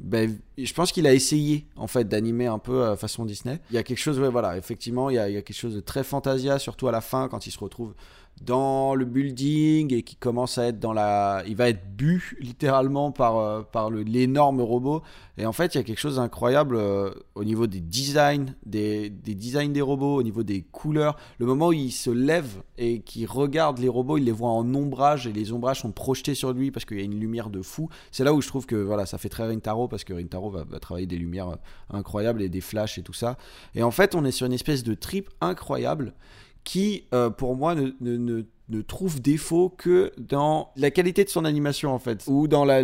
ben, 0.00 0.38
je 0.56 0.72
pense 0.74 0.92
qu'il 0.92 1.08
a 1.08 1.12
essayé 1.12 1.66
en 1.74 1.88
fait 1.88 2.04
d'animer 2.06 2.46
un 2.46 2.60
peu 2.60 2.94
façon 2.94 3.24
Disney. 3.24 3.58
Il 3.70 3.74
y 3.74 3.78
a 3.78 3.82
quelque 3.82 3.98
chose, 3.98 4.20
voilà, 4.20 4.56
effectivement, 4.56 5.10
il 5.10 5.14
y, 5.14 5.18
a, 5.18 5.28
il 5.28 5.34
y, 5.34 5.36
a, 5.36 5.42
quelque 5.42 5.56
chose 5.56 5.74
de 5.74 5.80
très 5.80 6.04
fantasia, 6.04 6.60
surtout 6.60 6.86
à 6.86 6.92
la 6.92 7.00
fin 7.00 7.26
quand 7.26 7.48
il 7.48 7.50
se 7.50 7.58
retrouve 7.58 7.94
dans 8.42 8.94
le 8.94 9.04
building 9.04 9.92
et 9.92 10.02
qui 10.02 10.16
commence 10.16 10.58
à 10.58 10.66
être 10.66 10.78
dans 10.78 10.92
la. 10.92 11.42
Il 11.46 11.56
va 11.56 11.68
être 11.68 11.96
bu 11.96 12.36
littéralement 12.40 13.12
par, 13.12 13.38
euh, 13.38 13.62
par 13.62 13.90
l'énorme 13.90 14.60
robot. 14.60 15.02
Et 15.36 15.46
en 15.46 15.52
fait, 15.52 15.74
il 15.74 15.78
y 15.78 15.80
a 15.80 15.84
quelque 15.84 16.00
chose 16.00 16.16
d'incroyable 16.16 16.76
euh, 16.76 17.10
au 17.34 17.44
niveau 17.44 17.66
des 17.66 17.80
designs, 17.80 18.54
des, 18.66 19.10
des, 19.10 19.34
designs 19.34 19.72
des 19.72 19.80
robots, 19.80 20.16
au 20.16 20.22
niveau 20.22 20.42
des 20.42 20.62
couleurs. 20.62 21.16
Le 21.38 21.46
moment 21.46 21.68
où 21.68 21.72
il 21.72 21.92
se 21.92 22.10
lève 22.10 22.62
et 22.76 23.00
qu'il 23.00 23.26
regarde 23.26 23.78
les 23.78 23.88
robots, 23.88 24.18
il 24.18 24.24
les 24.24 24.32
voit 24.32 24.50
en 24.50 24.74
ombrage 24.74 25.26
et 25.26 25.32
les 25.32 25.52
ombrages 25.52 25.80
sont 25.80 25.92
projetés 25.92 26.34
sur 26.34 26.52
lui 26.52 26.70
parce 26.70 26.84
qu'il 26.84 26.98
y 26.98 27.02
a 27.02 27.04
une 27.04 27.20
lumière 27.20 27.50
de 27.50 27.62
fou. 27.62 27.88
C'est 28.10 28.24
là 28.24 28.34
où 28.34 28.40
je 28.40 28.48
trouve 28.48 28.66
que 28.66 28.76
voilà, 28.76 29.06
ça 29.06 29.18
fait 29.18 29.28
très 29.28 29.46
Rintaro 29.46 29.88
parce 29.88 30.04
que 30.04 30.12
Rintaro 30.12 30.50
va, 30.50 30.64
va 30.64 30.80
travailler 30.80 31.06
des 31.06 31.18
lumières 31.18 31.50
euh, 31.50 31.56
incroyables 31.90 32.42
et 32.42 32.48
des 32.48 32.60
flashs 32.60 32.98
et 32.98 33.02
tout 33.02 33.12
ça. 33.12 33.36
Et 33.74 33.82
en 33.82 33.90
fait, 33.90 34.14
on 34.14 34.24
est 34.24 34.32
sur 34.32 34.46
une 34.46 34.52
espèce 34.52 34.82
de 34.82 34.94
trip 34.94 35.30
incroyable 35.40 36.14
qui, 36.68 37.04
euh, 37.14 37.30
pour 37.30 37.56
moi, 37.56 37.74
ne, 37.74 37.92
ne, 38.02 38.44
ne, 38.68 38.82
trouve 38.82 39.22
défaut 39.22 39.70
que 39.70 40.12
dans 40.18 40.70
la 40.76 40.90
qualité 40.90 41.24
de 41.24 41.30
son 41.30 41.46
animation, 41.46 41.94
en 41.94 41.98
fait, 41.98 42.24
ou 42.26 42.46
dans 42.46 42.66
la, 42.66 42.82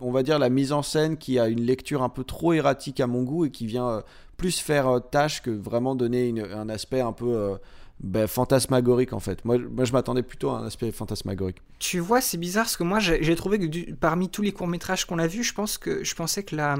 on 0.00 0.12
va 0.12 0.22
dire, 0.22 0.38
la 0.38 0.50
mise 0.50 0.70
en 0.70 0.82
scène 0.82 1.16
qui 1.16 1.38
a 1.38 1.48
une 1.48 1.62
lecture 1.62 2.02
un 2.02 2.10
peu 2.10 2.24
trop 2.24 2.52
erratique 2.52 3.00
à 3.00 3.06
mon 3.06 3.22
goût 3.22 3.46
et 3.46 3.50
qui 3.50 3.64
vient 3.64 3.88
euh, 3.88 4.00
plus 4.36 4.60
faire 4.60 4.86
euh, 4.86 5.00
tâche 5.00 5.40
que 5.40 5.50
vraiment 5.50 5.94
donner 5.94 6.34
un 6.54 6.68
aspect 6.68 7.00
un 7.00 7.12
peu... 7.12 7.56
Ben, 7.98 8.26
fantasmagorique 8.26 9.14
en 9.14 9.20
fait. 9.20 9.42
Moi, 9.46 9.56
moi 9.56 9.86
je 9.86 9.92
m'attendais 9.94 10.22
plutôt 10.22 10.50
à 10.50 10.58
un 10.58 10.66
aspect 10.66 10.92
fantasmagorique. 10.92 11.56
Tu 11.78 11.98
vois, 11.98 12.20
c'est 12.20 12.36
bizarre 12.36 12.64
parce 12.64 12.76
que 12.76 12.84
moi 12.84 12.98
j'ai 13.00 13.34
trouvé 13.36 13.58
que 13.58 13.92
parmi 13.92 14.28
tous 14.28 14.42
les 14.42 14.52
courts 14.52 14.66
métrages 14.66 15.06
qu'on 15.06 15.18
a 15.18 15.26
vus, 15.26 15.42
je 15.42 15.54
pense 15.54 15.78
que 15.78 16.04
je 16.04 16.14
pensais 16.14 16.42
que 16.42 16.54
la, 16.54 16.76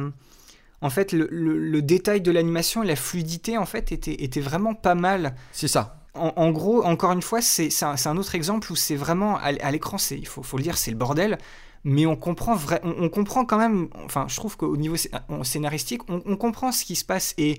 en 0.82 0.90
fait, 0.90 1.12
le, 1.12 1.26
le, 1.30 1.80
détail 1.80 2.20
de 2.20 2.30
l'animation 2.30 2.82
et 2.82 2.86
la 2.86 2.96
fluidité 2.96 3.56
en 3.56 3.64
fait 3.64 3.92
était, 3.92 4.22
était 4.22 4.42
vraiment 4.42 4.74
pas 4.74 4.94
mal. 4.94 5.34
C'est 5.52 5.68
ça 5.68 6.05
en, 6.18 6.50
gros, 6.50 6.82
encore 6.84 7.12
une 7.12 7.22
fois, 7.22 7.40
c'est 7.40 7.70
un, 7.82 8.16
autre 8.16 8.34
exemple 8.34 8.70
où 8.72 8.76
c'est 8.76 8.96
vraiment 8.96 9.36
à, 9.38 9.70
l'écran, 9.70 9.96
il 10.10 10.26
faut, 10.26 10.56
le 10.56 10.62
dire, 10.62 10.76
c'est 10.76 10.90
le 10.90 10.96
bordel. 10.96 11.38
Mais 11.84 12.04
on 12.04 12.16
comprend, 12.16 12.56
on, 12.82 13.08
comprend 13.08 13.44
quand 13.44 13.58
même, 13.58 13.88
enfin, 14.04 14.26
je 14.28 14.34
trouve 14.34 14.56
qu'au 14.56 14.76
niveau 14.76 14.96
scénaristique, 15.44 16.02
on, 16.08 16.36
comprend 16.36 16.72
ce 16.72 16.84
qui 16.84 16.96
se 16.96 17.04
passe 17.04 17.32
et, 17.38 17.58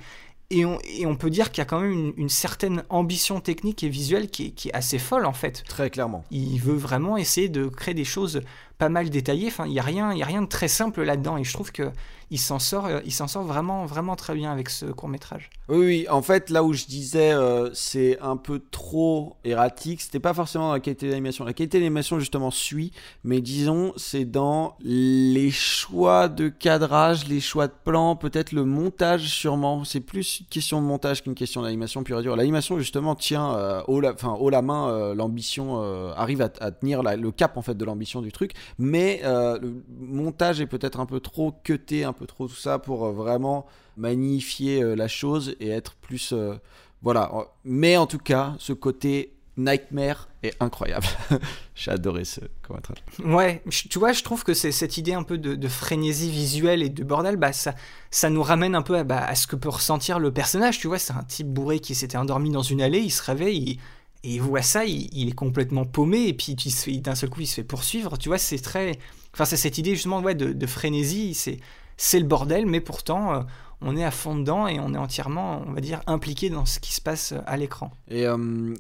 et, 0.49 0.65
on, 0.65 1.15
peut 1.15 1.29
dire 1.29 1.51
qu'il 1.51 1.59
y 1.59 1.61
a 1.61 1.65
quand 1.65 1.79
même 1.79 2.13
une, 2.17 2.29
certaine 2.29 2.83
ambition 2.89 3.39
technique 3.39 3.83
et 3.83 3.89
visuelle 3.89 4.29
qui 4.29 4.53
est, 4.65 4.73
assez 4.73 4.99
folle 4.99 5.25
en 5.25 5.33
fait. 5.33 5.63
Très 5.67 5.89
clairement. 5.89 6.25
Il 6.31 6.59
veut 6.59 6.75
vraiment 6.75 7.17
essayer 7.17 7.47
de 7.47 7.67
créer 7.67 7.93
des 7.93 8.05
choses 8.05 8.41
pas 8.77 8.89
mal 8.89 9.09
détaillées. 9.09 9.47
Enfin, 9.47 9.65
il 9.65 9.71
n'y 9.71 9.79
a, 9.79 9.83
rien, 9.83 10.11
il 10.11 10.17
y 10.17 10.23
a 10.23 10.25
rien 10.25 10.41
de 10.41 10.47
très 10.47 10.67
simple 10.67 11.03
là-dedans 11.03 11.37
et 11.37 11.43
je 11.43 11.53
trouve 11.53 11.71
que 11.71 11.91
il 12.29 12.39
s'en 12.39 12.59
sort, 12.59 12.87
euh, 12.87 12.99
il 13.05 13.13
s'en 13.13 13.27
sort 13.27 13.43
vraiment, 13.43 13.85
vraiment 13.85 14.15
très 14.15 14.35
bien 14.35 14.51
avec 14.51 14.69
ce 14.69 14.85
court 14.85 15.07
métrage. 15.07 15.49
Oui, 15.69 15.77
oui, 15.77 16.07
en 16.09 16.21
fait, 16.21 16.49
là 16.49 16.63
où 16.63 16.73
je 16.73 16.85
disais 16.85 17.31
euh, 17.31 17.69
c'est 17.73 18.19
un 18.19 18.35
peu 18.35 18.61
trop 18.71 19.37
erratique, 19.43 20.01
c'était 20.01 20.19
pas 20.19 20.33
forcément 20.33 20.67
dans 20.67 20.73
la 20.73 20.79
qualité 20.79 21.09
d'animation. 21.09 21.45
La 21.45 21.53
qualité 21.53 21.79
d'animation 21.79 22.19
justement 22.19 22.51
suit, 22.51 22.91
mais 23.23 23.39
disons 23.39 23.93
c'est 23.95 24.25
dans 24.25 24.75
les 24.81 25.51
choix 25.51 26.27
de 26.27 26.49
cadrage, 26.49 27.27
les 27.27 27.39
choix 27.39 27.67
de 27.67 27.73
plan, 27.83 28.15
peut-être 28.15 28.51
le 28.51 28.65
montage 28.65 29.27
sûrement. 29.27 29.85
C'est 29.85 30.01
plus 30.01 30.41
une 30.41 30.47
question 30.47 30.81
de 30.81 30.85
montage 30.85 31.23
qu'une 31.23 31.35
question 31.35 31.61
d'animation 31.61 32.03
pure 32.03 32.19
et 32.19 32.23
dure. 32.23 32.35
L'animation 32.35 32.77
justement 32.77 33.15
tient 33.15 33.55
euh, 33.55 33.81
haut, 33.87 34.01
la, 34.01 34.15
la 34.51 34.61
main, 34.61 35.13
l'ambition 35.13 35.81
arrive 36.13 36.41
à, 36.41 36.71
tenir 36.71 37.03
le 37.03 37.31
cap 37.31 37.57
en 37.57 37.61
fait 37.61 37.75
de 37.75 37.85
l'ambition 37.85 38.21
du 38.21 38.31
truc, 38.31 38.51
mais 38.77 39.21
le 39.23 39.83
montage 39.99 40.59
est 40.59 40.67
peut-être 40.67 40.99
un 40.99 41.05
peu 41.05 41.19
trop 41.19 41.53
cuté, 41.63 42.03
un 42.03 42.13
peu 42.17 42.25
trop 42.27 42.47
tout 42.47 42.55
ça 42.55 42.79
pour 42.79 43.05
euh, 43.05 43.11
vraiment 43.11 43.65
magnifier 43.95 44.81
euh, 44.81 44.95
la 44.95 45.07
chose 45.07 45.55
et 45.59 45.69
être 45.69 45.95
plus. 45.95 46.33
Euh, 46.33 46.55
voilà. 47.01 47.31
Mais 47.63 47.97
en 47.97 48.07
tout 48.07 48.17
cas, 48.17 48.55
ce 48.59 48.73
côté 48.73 49.33
Nightmare 49.57 50.29
est 50.43 50.55
incroyable. 50.59 51.07
J'ai 51.75 51.91
adoré 51.91 52.25
ce 52.25 52.41
commentaire. 52.61 52.95
Ouais, 53.23 53.63
tu 53.89 53.99
vois, 53.99 54.13
je 54.13 54.23
trouve 54.23 54.43
que 54.43 54.53
c'est 54.53 54.71
cette 54.71 54.97
idée 54.97 55.13
un 55.13 55.23
peu 55.23 55.37
de, 55.37 55.67
frénésie 55.67 56.29
visuelle 56.29 56.83
et 56.83 56.89
de 56.89 57.03
bordel, 57.03 57.37
bah, 57.37 57.53
ça, 57.53 57.73
ça 58.11 58.29
nous 58.29 58.43
ramène 58.43 58.75
un 58.75 58.83
peu 58.83 58.97
à, 58.97 59.03
bah, 59.03 59.23
à 59.23 59.35
ce 59.35 59.47
que 59.47 59.55
peut 59.55 59.69
ressentir 59.69 60.19
le 60.19 60.31
personnage. 60.31 60.79
Tu 60.79 60.87
vois, 60.87 60.99
c'est 60.99 61.13
un 61.13 61.23
type 61.23 61.47
bourré 61.47 61.79
qui 61.79 61.95
s'était 61.95 62.17
endormi 62.17 62.51
dans 62.51 62.61
une 62.61 62.81
allée, 62.81 62.99
il 62.99 63.11
se 63.11 63.23
réveille, 63.23 63.79
et 64.23 64.35
il 64.35 64.41
voit 64.41 64.61
ça, 64.61 64.85
il, 64.85 65.27
est 65.27 65.35
complètement 65.35 65.85
paumé, 65.85 66.27
et 66.27 66.33
puis 66.33 66.55
d'un 67.01 67.15
seul 67.15 67.29
coup, 67.29 67.41
il 67.41 67.47
se 67.47 67.55
fait 67.55 67.63
poursuivre. 67.63 68.17
Tu 68.17 68.29
vois, 68.29 68.37
c'est 68.37 68.59
très. 68.59 68.99
Enfin, 69.33 69.45
c'est 69.45 69.57
cette 69.57 69.77
idée 69.77 69.91
justement 69.95 70.21
ouais, 70.21 70.35
de, 70.35 70.53
de 70.53 70.67
frénésie, 70.67 71.33
c'est 71.33 71.59
c'est 71.97 72.19
le 72.19 72.25
bordel, 72.25 72.65
mais 72.65 72.81
pourtant, 72.81 73.33
euh, 73.33 73.41
on 73.81 73.97
est 73.97 74.03
à 74.03 74.11
fond 74.11 74.35
dedans 74.35 74.67
et 74.67 74.79
on 74.79 74.93
est 74.93 74.97
entièrement, 74.97 75.61
on 75.67 75.73
va 75.73 75.81
dire, 75.81 76.01
impliqué 76.07 76.49
dans 76.49 76.65
ce 76.65 76.79
qui 76.79 76.93
se 76.93 77.01
passe 77.01 77.33
à 77.45 77.57
l'écran. 77.57 77.91
Et 78.09 78.25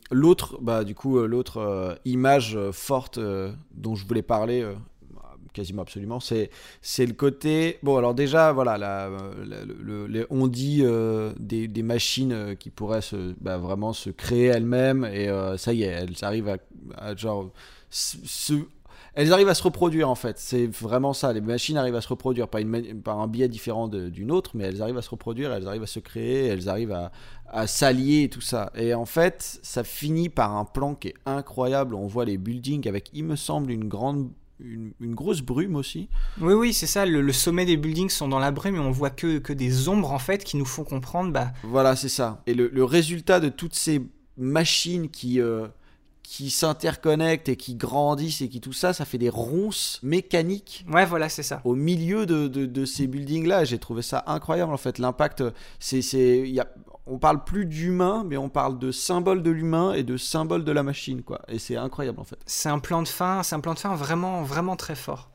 l'autre, 0.09 0.57
bah, 0.61 0.83
du 0.83 0.95
coup, 0.95 1.19
l'autre 1.19 1.99
image 2.05 2.57
forte 2.71 3.19
dont 3.75 3.93
je 3.93 4.07
voulais 4.07 4.23
parler 4.23 4.65
quasiment 5.57 5.81
absolument. 5.81 6.19
C'est, 6.19 6.49
le 7.05 7.13
côté. 7.13 7.79
Bon, 7.81 7.97
alors 7.97 8.13
déjà, 8.13 8.51
voilà, 8.51 8.77
la, 8.77 9.09
on 10.29 10.47
dit 10.47 10.81
euh, 10.83 11.33
des, 11.39 11.83
machines 11.83 12.31
euh, 12.31 12.55
qui 12.55 12.69
pourraient 12.69 13.01
se, 13.01 13.33
bah, 13.41 13.57
vraiment 13.57 13.91
se 13.93 14.11
créer 14.11 14.45
elles-mêmes, 14.45 15.05
et 15.05 15.29
euh, 15.29 15.57
ça 15.57 15.73
y 15.73 15.83
est, 15.83 15.87
elles 15.87 16.15
arrivent 16.21 16.57
à, 16.95 17.15
genre. 17.15 17.51
Se, 17.89 18.53
elles 19.17 19.33
arrivent 19.33 19.49
à 19.49 19.55
se 19.55 19.63
reproduire 19.63 20.11
en 20.11 20.15
fait, 20.15 20.37
c'est 20.37 20.67
vraiment 20.67 21.11
ça. 21.11 21.33
Les 21.33 21.41
machines 21.41 21.75
arrivent 21.75 21.95
à 21.95 22.01
se 22.01 22.07
reproduire, 22.07 22.47
une, 22.55 23.01
par 23.01 23.19
un 23.19 23.27
biais 23.27 23.47
différent 23.47 23.87
d'une 23.87 24.31
autre, 24.31 24.51
mais 24.53 24.65
elles 24.65 24.79
arrivent 24.83 24.99
à 24.99 25.01
se 25.01 25.09
reproduire, 25.09 25.51
elles 25.51 25.67
arrivent 25.67 25.81
à 25.81 25.87
se 25.87 25.99
créer, 25.99 26.45
elles 26.45 26.69
arrivent 26.69 26.91
à, 26.91 27.11
à 27.49 27.65
s'allier 27.65 28.23
et 28.23 28.29
tout 28.29 28.41
ça. 28.41 28.71
Et 28.75 28.93
en 28.93 29.07
fait, 29.07 29.59
ça 29.63 29.83
finit 29.83 30.29
par 30.29 30.55
un 30.55 30.65
plan 30.65 30.93
qui 30.93 31.07
est 31.07 31.15
incroyable. 31.25 31.95
On 31.95 32.05
voit 32.05 32.25
les 32.25 32.37
buildings 32.37 32.87
avec, 32.87 33.09
il 33.11 33.23
me 33.23 33.35
semble, 33.35 33.71
une 33.71 33.87
grande 33.87 34.29
une, 34.59 34.93
grosse 34.99 35.41
brume 35.41 35.75
aussi. 35.75 36.09
Oui, 36.39 36.53
oui, 36.53 36.73
c'est 36.73 36.85
ça. 36.85 37.07
Le, 37.07 37.33
sommet 37.33 37.65
des 37.65 37.77
buildings 37.77 38.09
sont 38.09 38.27
dans 38.27 38.39
la 38.39 38.51
brume 38.51 38.75
et 38.75 38.79
on 38.79 38.91
voit 38.91 39.09
que, 39.09 39.39
que 39.39 39.53
des 39.53 39.89
ombres 39.89 40.11
en 40.11 40.19
fait 40.19 40.43
qui 40.43 40.57
nous 40.57 40.65
font 40.65 40.83
comprendre. 40.83 41.31
Bah... 41.31 41.53
Voilà, 41.63 41.95
c'est 41.95 42.09
ça. 42.09 42.43
Et 42.45 42.53
le, 42.53 42.83
résultat 42.83 43.39
de 43.39 43.49
toutes 43.49 43.75
ces 43.75 44.01
machines 44.37 45.09
qui, 45.09 45.41
euh, 45.41 45.67
qui 46.29 46.49
s'interconnectent 46.49 47.47
et 47.47 47.55
qui 47.55 47.75
grandissent 47.75 48.41
et 48.41 48.49
qui 48.49 48.59
tout 48.59 48.73
ça, 48.73 48.91
ça 48.91 49.05
fait 49.05 49.17
des 49.17 49.29
ronces 49.29 50.01
mécaniques. 50.03 50.85
Ouais, 50.91 51.05
voilà, 51.05 51.29
c'est 51.29 51.41
ça. 51.41 51.61
Au 51.63 51.73
milieu 51.73 52.25
de, 52.25 52.49
de, 52.49 52.65
de 52.65 52.85
ces 52.85 53.07
buildings-là, 53.07 53.63
j'ai 53.63 53.79
trouvé 53.79 54.01
ça 54.01 54.25
incroyable 54.27 54.73
en 54.73 54.77
fait. 54.77 54.99
L'impact, 54.99 55.41
c'est, 55.79 56.01
c'est, 56.01 56.49
y 56.49 56.59
a, 56.59 56.67
on 57.05 57.17
parle 57.17 57.45
plus 57.45 57.65
d'humain, 57.65 58.25
mais 58.27 58.35
on 58.35 58.49
parle 58.49 58.77
de 58.77 58.91
symbole 58.91 59.41
de 59.41 59.51
l'humain 59.51 59.93
et 59.93 60.03
de 60.03 60.17
symbole 60.17 60.65
de 60.65 60.71
la 60.73 60.83
machine, 60.83 61.23
quoi. 61.23 61.39
Et 61.47 61.59
c'est 61.59 61.77
incroyable 61.77 62.19
en 62.19 62.25
fait. 62.25 62.39
C'est 62.45 62.69
un 62.69 62.79
plan 62.79 63.01
de 63.01 63.07
fin, 63.07 63.41
c'est 63.41 63.55
un 63.55 63.61
plan 63.61 63.73
de 63.73 63.79
fin 63.79 63.95
vraiment, 63.95 64.43
vraiment 64.43 64.75
très 64.75 64.95
fort. 64.95 65.29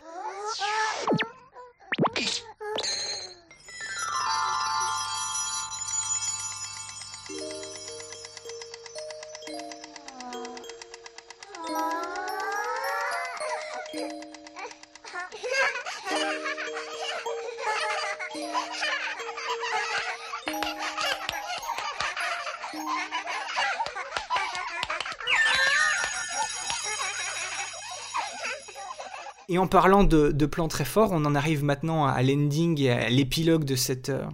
Et 29.52 29.58
en 29.58 29.66
parlant 29.66 30.02
de, 30.02 30.46
plans 30.46 30.66
très 30.66 30.86
forts, 30.86 31.10
on 31.12 31.26
en 31.26 31.34
arrive 31.34 31.62
maintenant 31.62 32.06
à 32.06 32.22
l'ending 32.22 32.80
et 32.80 32.90
à 32.90 33.10
l'épilogue 33.10 33.64
de 33.64 33.76
cette, 33.76 34.08
euh, 34.08 34.24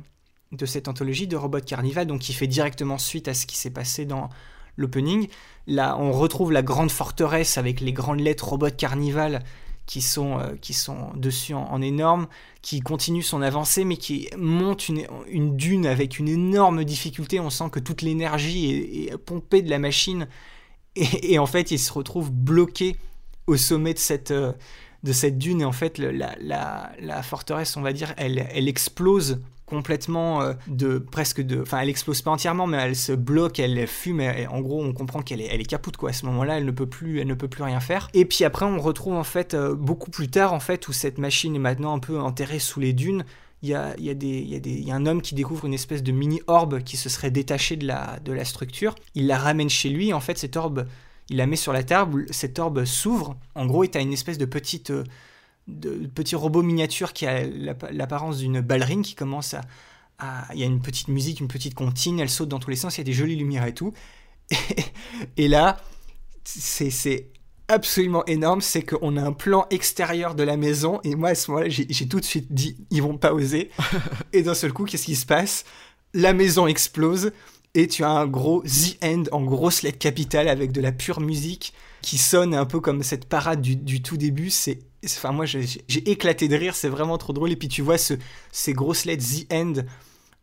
de 0.53 0.65
cette 0.65 0.87
anthologie 0.87 1.27
de 1.27 1.35
Robot 1.35 1.59
Carnival, 1.59 2.07
donc 2.07 2.21
qui 2.21 2.33
fait 2.33 2.47
directement 2.47 2.99
suite 2.99 3.27
à 3.27 3.35
ce 3.35 3.45
qui 3.45 3.57
s'est 3.57 3.73
passé 3.73 4.05
dans 4.05 4.29
l'opening. 4.77 5.27
Là, 5.67 5.97
on 5.99 6.13
retrouve 6.13 6.53
la 6.53 6.63
grande 6.63 6.93
forteresse 6.93 7.59
avec 7.59 7.81
les 7.81 7.93
grandes 7.93 8.21
lettres 8.21 8.47
Robot 8.47 8.71
Carnival 8.71 9.43
qui 9.87 10.03
sont, 10.03 10.39
euh, 10.39 10.55
qui 10.61 10.73
sont 10.73 11.11
dessus 11.17 11.53
en, 11.53 11.83
énorme, 11.83 12.29
qui 12.63 12.79
continue 12.79 13.25
son 13.25 13.43
avancée, 13.43 13.85
mais 13.85 13.97
qui 13.97 14.29
monte 14.37 14.89
une, 14.89 15.05
une, 15.27 15.57
dune 15.57 15.85
avec 15.85 16.21
une 16.21 16.29
énorme 16.29 16.85
difficulté. 16.85 17.41
On 17.41 17.51
sent 17.51 17.71
que 17.73 17.81
toute 17.81 18.03
l'énergie 18.03 19.09
est, 19.09 19.19
pompée 19.19 19.63
de 19.63 19.71
la 19.71 19.81
machine. 19.81 20.29
Et, 20.95 21.41
en 21.41 21.47
fait, 21.47 21.73
il 21.73 21.79
se 21.81 21.93
retrouve 21.93 22.31
bloqué 22.31 22.95
au 23.49 23.57
sommet 23.57 23.95
de 23.95 23.99
cette, 23.99 24.31
euh, 24.31 24.53
de 25.03 25.13
cette 25.13 25.39
dune 25.39 25.61
et 25.61 25.65
en 25.65 25.73
fait 25.73 25.99
la, 25.99 26.35
la, 26.41 27.23
forteresse 27.23 27.77
on 27.77 27.83
va 27.83 27.93
dire 27.93 28.15
elle, 28.17 28.47
elle 28.53 28.69
explose 28.69 29.41
complètement 29.65 30.41
euh, 30.43 30.55
de 30.67 30.99
presque 30.99 31.41
de 31.41 31.63
enfin 31.63 31.81
elle 31.81 31.89
explose 31.89 32.23
pas 32.23 32.31
entièrement 32.31 32.67
mais 32.67 32.79
elle 32.79 32.97
se 32.97 33.13
bloque 33.13 33.61
elle 33.61 33.87
fume 33.87 34.23
en 34.51 34.61
gros 34.61 34.83
on 34.83 34.93
comprend 34.93 35.23
qu'elle 35.23 35.41
est 35.41 35.49
elle 35.53 35.61
est 35.61 35.65
capoute 35.67 35.97
quoi 35.97 36.11
à 36.11 36.13
ce 36.13 36.27
moment-là 36.27 36.59
elle 36.59 36.65
ne 36.65 36.71
peut 36.71 36.87
plus 36.87 37.21
elle 37.21 37.27
ne 37.27 37.35
peut 37.35 37.49
plus 37.49 37.63
rien 37.63 37.81
faire 37.81 38.09
et 38.15 38.25
puis 38.25 38.45
après 38.45 38.65
on 38.65 38.81
retrouve 38.81 39.15
en 39.15 39.25
fait 39.25 39.55
euh, 39.55 39.75
beaucoup 39.75 40.11
plus 40.11 40.29
tard 40.29 40.53
en 40.53 40.61
fait 40.61 40.89
où 40.89 40.93
cette 40.93 41.19
machine 41.19 41.55
est 41.55 41.61
maintenant 41.61 41.95
un 41.95 42.01
peu 42.01 42.19
enterrée 42.19 42.59
sous 42.59 42.81
les 42.81 42.93
dunes 42.93 43.25
il 43.63 43.71
y 43.71 43.75
a, 43.75 43.95
y, 43.99 44.09
a 44.11 44.13
y, 44.13 44.85
y 44.85 44.91
a 44.91 44.95
un 44.95 45.07
homme 45.07 45.21
qui 45.21 45.35
découvre 45.35 45.65
une 45.65 45.75
espèce 45.75 46.03
de 46.03 46.13
mini 46.13 46.41
orbe 46.47 46.81
qui 46.83 46.97
se 46.97 47.09
serait 47.09 47.33
détaché 47.33 47.77
de 47.77 47.87
la, 47.87 48.21
de 48.25 48.33
la 48.33 48.45
structure. 48.45 48.95
Il 49.17 49.27
la 49.27 49.37
ramène 49.37 49.69
chez 49.69 49.89
lui. 49.89 50.13
En 50.13 50.21
fait, 50.21 50.39
cette 50.39 50.57
orbe 50.57 50.87
il 51.31 51.37
la 51.37 51.47
met 51.47 51.57
sur 51.57 51.73
la 51.73 51.83
table, 51.83 52.27
cette 52.31 52.59
orbe 52.59 52.85
s'ouvre. 52.85 53.37
En 53.55 53.67
gros, 53.67 53.87
tu 53.87 53.99
as 53.99 54.01
une 54.01 54.13
espèce 54.13 54.39
de 54.39 54.47
petite 54.47 54.91
euh, 54.91 55.05
de 55.69 56.07
petit 56.07 56.35
robot 56.35 56.63
miniature 56.63 57.13
qui 57.13 57.27
a 57.27 57.43
l'apparence 57.91 58.39
d'une 58.39 58.61
ballerine 58.61 59.03
qui 59.03 59.15
commence 59.15 59.55
à, 60.19 60.49
Il 60.55 60.59
y 60.59 60.63
a 60.63 60.67
une 60.67 60.81
petite 60.81 61.09
musique, 61.09 61.41
une 61.41 61.49
petite 61.49 61.75
comptine, 61.75 62.19
elle 62.19 62.31
saute 62.31 62.49
dans 62.49 62.59
tous 62.59 62.71
les 62.71 62.77
sens, 62.77 62.97
il 62.97 63.01
y 63.01 63.03
a 63.03 63.05
des 63.05 63.13
jolies 63.13 63.37
lumières 63.37 63.67
et 63.67 63.75
tout. 63.75 63.93
Et, 65.37 65.49
là, 65.49 65.77
c'est 66.45 67.31
absolument 67.69 68.25
énorme, 68.25 68.63
c'est 68.63 68.83
qu'on 68.83 69.17
a 69.17 69.23
un 69.23 69.33
plan 69.33 69.67
extérieur 69.71 70.35
de 70.35 70.43
la 70.43 70.57
maison, 70.57 71.01
et 71.05 71.15
moi 71.15 71.29
à 71.31 71.35
ce 71.35 71.51
moment-là, 71.51 71.69
j'ai 71.69 72.09
tout 72.09 72.19
de 72.19 72.25
suite 72.25 72.51
dit, 72.51 72.77
ils 72.91 73.03
vont 73.03 73.19
pas 73.19 73.35
oser. 73.35 73.71
et 74.33 74.43
d'un 74.43 74.55
seul 74.55 74.73
coup, 74.73 74.87
qu'est-ce 74.87 75.05
qui 75.05 75.17
se 75.17 75.27
passe? 75.27 75.65
La 76.15 76.33
maison 76.33 76.67
explose, 76.67 77.33
et 77.75 77.87
tu 77.87 78.05
as 78.05 78.11
un 78.11 78.27
gros 78.27 78.63
The 78.63 78.99
End 79.05 79.25
en 79.33 79.43
grosse 79.43 79.83
lettre 79.83 79.99
capitale 79.99 80.49
avec 80.49 80.73
de 80.73 80.81
la 80.81 80.93
pure 80.93 81.21
musique 81.21 81.73
qui 82.03 82.19
sonne 82.19 82.55
un 82.55 82.65
peu 82.65 82.81
comme 82.81 83.03
cette 83.03 83.27
parade 83.27 83.61
du, 83.61 84.03
tout 84.03 84.17
début. 84.17 84.51
C'est, 84.51 84.79
enfin 85.05 85.33
moi 85.33 85.47
j'ai 85.47 86.11
éclaté 86.11 86.49
de 86.49 86.57
rire, 86.57 86.75
c'est 86.75 86.89
vraiment 86.89 87.19
trop 87.19 87.33
drôle. 87.33 87.53
Et 87.53 87.57
puis 87.57 87.69
tu 87.69 87.83
vois 87.83 87.99
ce, 87.99 88.15
ces 88.53 88.73
grosses 88.73 89.05
lettres 89.05 89.25
The 89.25 89.53
End. 89.53 89.75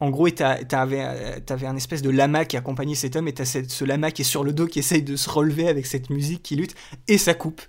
En 0.01 0.09
gros, 0.09 0.29
t'avais 0.29 0.99
avais 0.99 1.67
un 1.67 1.75
espèce 1.77 2.01
de 2.01 2.09
lama 2.09 2.43
qui 2.43 2.57
accompagnait 2.57 2.95
cet 2.95 3.15
homme, 3.15 3.29
et 3.29 3.33
t'as 3.33 3.45
ce 3.45 3.85
lama 3.85 4.11
qui 4.11 4.23
est 4.23 4.25
sur 4.25 4.43
le 4.43 4.51
dos, 4.51 4.67
qui 4.67 4.79
essaye 4.79 5.01
de 5.01 5.15
se 5.15 5.29
relever 5.29 5.69
avec 5.69 5.85
cette 5.85 6.09
musique 6.09 6.43
qui 6.43 6.57
lutte, 6.57 6.75
et 7.07 7.17
ça 7.17 7.33
coupe. 7.33 7.61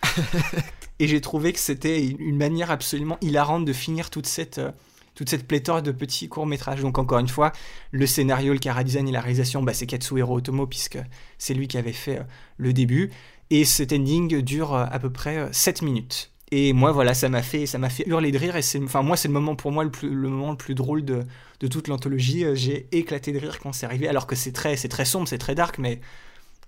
et 0.99 1.07
j'ai 1.07 1.21
trouvé 1.21 1.53
que 1.53 1.61
c'était 1.61 2.05
une 2.05 2.37
manière 2.37 2.73
absolument 2.73 3.17
hilarante 3.21 3.65
de 3.65 3.73
finir 3.73 4.11
toute 4.11 4.27
cette, 4.27 4.59
euh, 4.59 4.73
toute 5.17 5.31
cette 5.31 5.49
pléthore 5.49 5.83
de 5.83 5.91
petits 5.91 6.29
courts-métrages. 6.29 6.83
Donc 6.83 6.99
encore 6.99 7.19
une 7.19 7.29
fois, 7.29 7.51
le 7.91 8.07
scénario, 8.07 8.53
le 8.53 8.61
chara-design 8.63 9.09
et 9.09 9.13
la 9.13 9.21
réalisation, 9.21 9.63
bah, 9.63 9.73
c'est 9.73 9.87
Katsuhiro 9.87 10.37
Otomo, 10.37 10.67
puisque 10.67 10.99
c'est 11.39 11.55
lui 11.55 11.67
qui 11.67 11.79
avait 11.79 11.93
fait 11.93 12.19
euh, 12.19 12.25
le 12.59 12.73
début. 12.73 13.11
Et 13.51 13.65
cet 13.65 13.93
ending 13.93 14.43
dure 14.43 14.75
euh, 14.75 14.85
à 14.89 14.99
peu 14.99 15.11
près 15.11 15.49
7 15.51 15.83
euh, 15.83 15.87
minutes. 15.87 16.33
Et 16.53 16.73
moi, 16.75 16.93
voilà, 16.93 17.15
ça 17.15 17.29
m'a 17.29 17.43
fait, 17.43 17.67
ça 17.67 17.79
m'a 17.79 17.89
fait 17.89 18.07
hurler 18.07 18.31
de 18.31 18.39
rire. 18.39 18.57
Et 18.57 18.63
c'est, 18.63 18.81
enfin, 18.83 19.03
moi, 19.03 19.17
c'est 19.17 19.29
le 19.29 19.35
moment 19.35 19.57
pour 19.57 19.73
moi 19.73 19.85
le, 19.85 19.91
plus, 19.91 20.11
moment 20.11 20.51
le 20.51 20.57
plus 20.57 20.75
drôle 20.75 21.03
de, 21.03 21.25
de 21.61 21.67
toute 21.67 21.89
l'anthologie. 21.89 22.45
J'ai 22.55 22.87
éclaté 22.93 23.33
de 23.33 23.39
rire 23.39 23.59
quand 23.59 23.73
c'est 23.73 23.87
arrivé, 23.87 24.07
alors 24.09 24.27
que 24.27 24.37
c'est 24.37 24.53
très, 24.53 24.77
c'est 24.77 24.89
très 24.89 25.07
sombre, 25.07 25.27
c'est 25.27 25.39
très 25.39 25.55
dark, 25.55 25.79
mais 25.79 26.01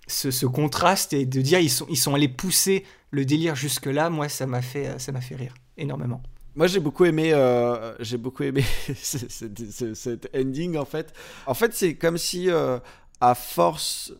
ce, 0.07 0.31
ce, 0.31 0.47
contraste 0.47 1.13
et 1.13 1.27
de 1.27 1.43
dire 1.43 1.59
ils 1.59 1.69
sont, 1.69 1.87
ils 1.91 1.99
sont 1.99 2.15
allés 2.15 2.29
pousser 2.29 2.87
le 3.11 3.27
délire 3.27 3.55
jusque 3.55 3.87
là, 3.87 4.09
moi, 4.09 4.31
ça 4.31 4.47
m'a 4.47 4.63
fait, 4.63 4.99
ça 4.99 5.13
m'a 5.13 5.21
fait 5.21 5.37
rire 5.37 5.53
énormément. 5.77 6.23
Moi, 6.59 6.67
j'ai 6.67 6.81
beaucoup 6.81 7.05
aimé, 7.05 7.33
euh, 7.33 7.95
j'ai 8.01 8.17
beaucoup 8.17 8.43
aimé 8.43 8.65
cet 8.97 10.29
ending 10.37 10.77
en 10.77 10.85
fait. 10.85 11.13
En 11.47 11.55
fait, 11.55 11.73
c'est 11.73 11.95
comme 11.95 12.19
si, 12.19 12.51
euh, 12.51 12.81
à 13.21 13.37
force 13.37 14.13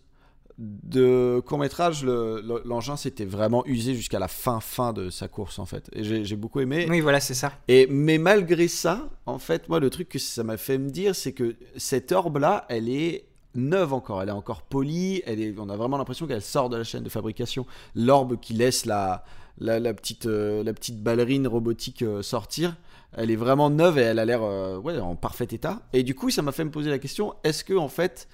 de 0.57 1.43
court 1.45 1.59
métrage, 1.59 2.05
l'engin 2.05 2.97
s'était 2.97 3.25
vraiment 3.25 3.67
usé 3.67 3.97
jusqu'à 3.97 4.21
la 4.21 4.29
fin 4.29 4.61
fin 4.61 4.93
de 4.93 5.11
sa 5.11 5.27
course 5.27 5.59
en 5.59 5.67
fait. 5.67 5.91
Et 5.93 6.05
j'ai 6.25 6.37
beaucoup 6.37 6.61
aimé. 6.61 6.87
Oui, 6.89 7.01
voilà, 7.01 7.19
c'est 7.19 7.35
ça. 7.35 7.55
Et 7.67 7.89
mais 7.91 8.19
malgré 8.19 8.69
ça, 8.69 9.11
en 9.27 9.41
fait, 9.41 9.69
moi, 9.69 9.81
le 9.81 9.91
truc 9.91 10.09
que 10.09 10.21
ça 10.21 10.45
m'a 10.45 10.59
fait 10.59 10.79
me 10.79 10.91
dire, 10.91 11.17
c'est 11.17 11.33
que 11.33 11.57
cette 11.77 12.13
orbe 12.13 12.37
là, 12.37 12.67
elle 12.69 12.89
est 12.89 13.25
neuve 13.57 13.93
encore, 13.93 14.23
elle 14.23 14.29
est 14.29 14.33
encore 14.33 14.63
polie, 14.63 15.23
elle 15.27 15.41
est, 15.41 15.59
on 15.59 15.69
a 15.71 15.77
vraiment 15.77 15.99
l'impression 15.99 16.29
qu'elle 16.29 16.43
sort 16.43 16.69
de 16.69 16.77
la 16.77 16.85
chaîne 16.85 17.03
de 17.03 17.09
fabrication. 17.09 17.67
L'orbe 17.97 18.39
qui 18.39 18.53
laisse 18.53 18.87
la, 18.87 19.25
la, 19.61 19.95
petite, 19.95 20.27
euh, 20.27 20.63
la 20.63 20.73
petite 20.73 21.03
ballerine 21.03 21.47
robotique 21.47 22.03
euh, 22.03 22.23
sortir. 22.23 22.77
Elle 23.17 23.31
est 23.31 23.37
vraiment 23.37 23.71
neuve 23.71 23.99
et 23.99 24.03
elle 24.03 24.19
a 24.19 24.25
l'air 24.25 24.43
euh, 24.43 24.79
ouais, 24.79 24.99
en 24.99 25.17
parfait 25.17 25.49
état. 25.51 25.83
Et 25.93 26.03
du 26.03 26.15
coup, 26.15 26.31
ça 26.31 26.43
m'a 26.43 26.53
fait 26.53 26.65
me 26.65 26.71
poser 26.71 26.91
la 26.91 26.99
question 26.99 27.35
est-ce 27.45 27.65
que 27.65 27.75
en 27.75 27.89
fait, 27.89 28.29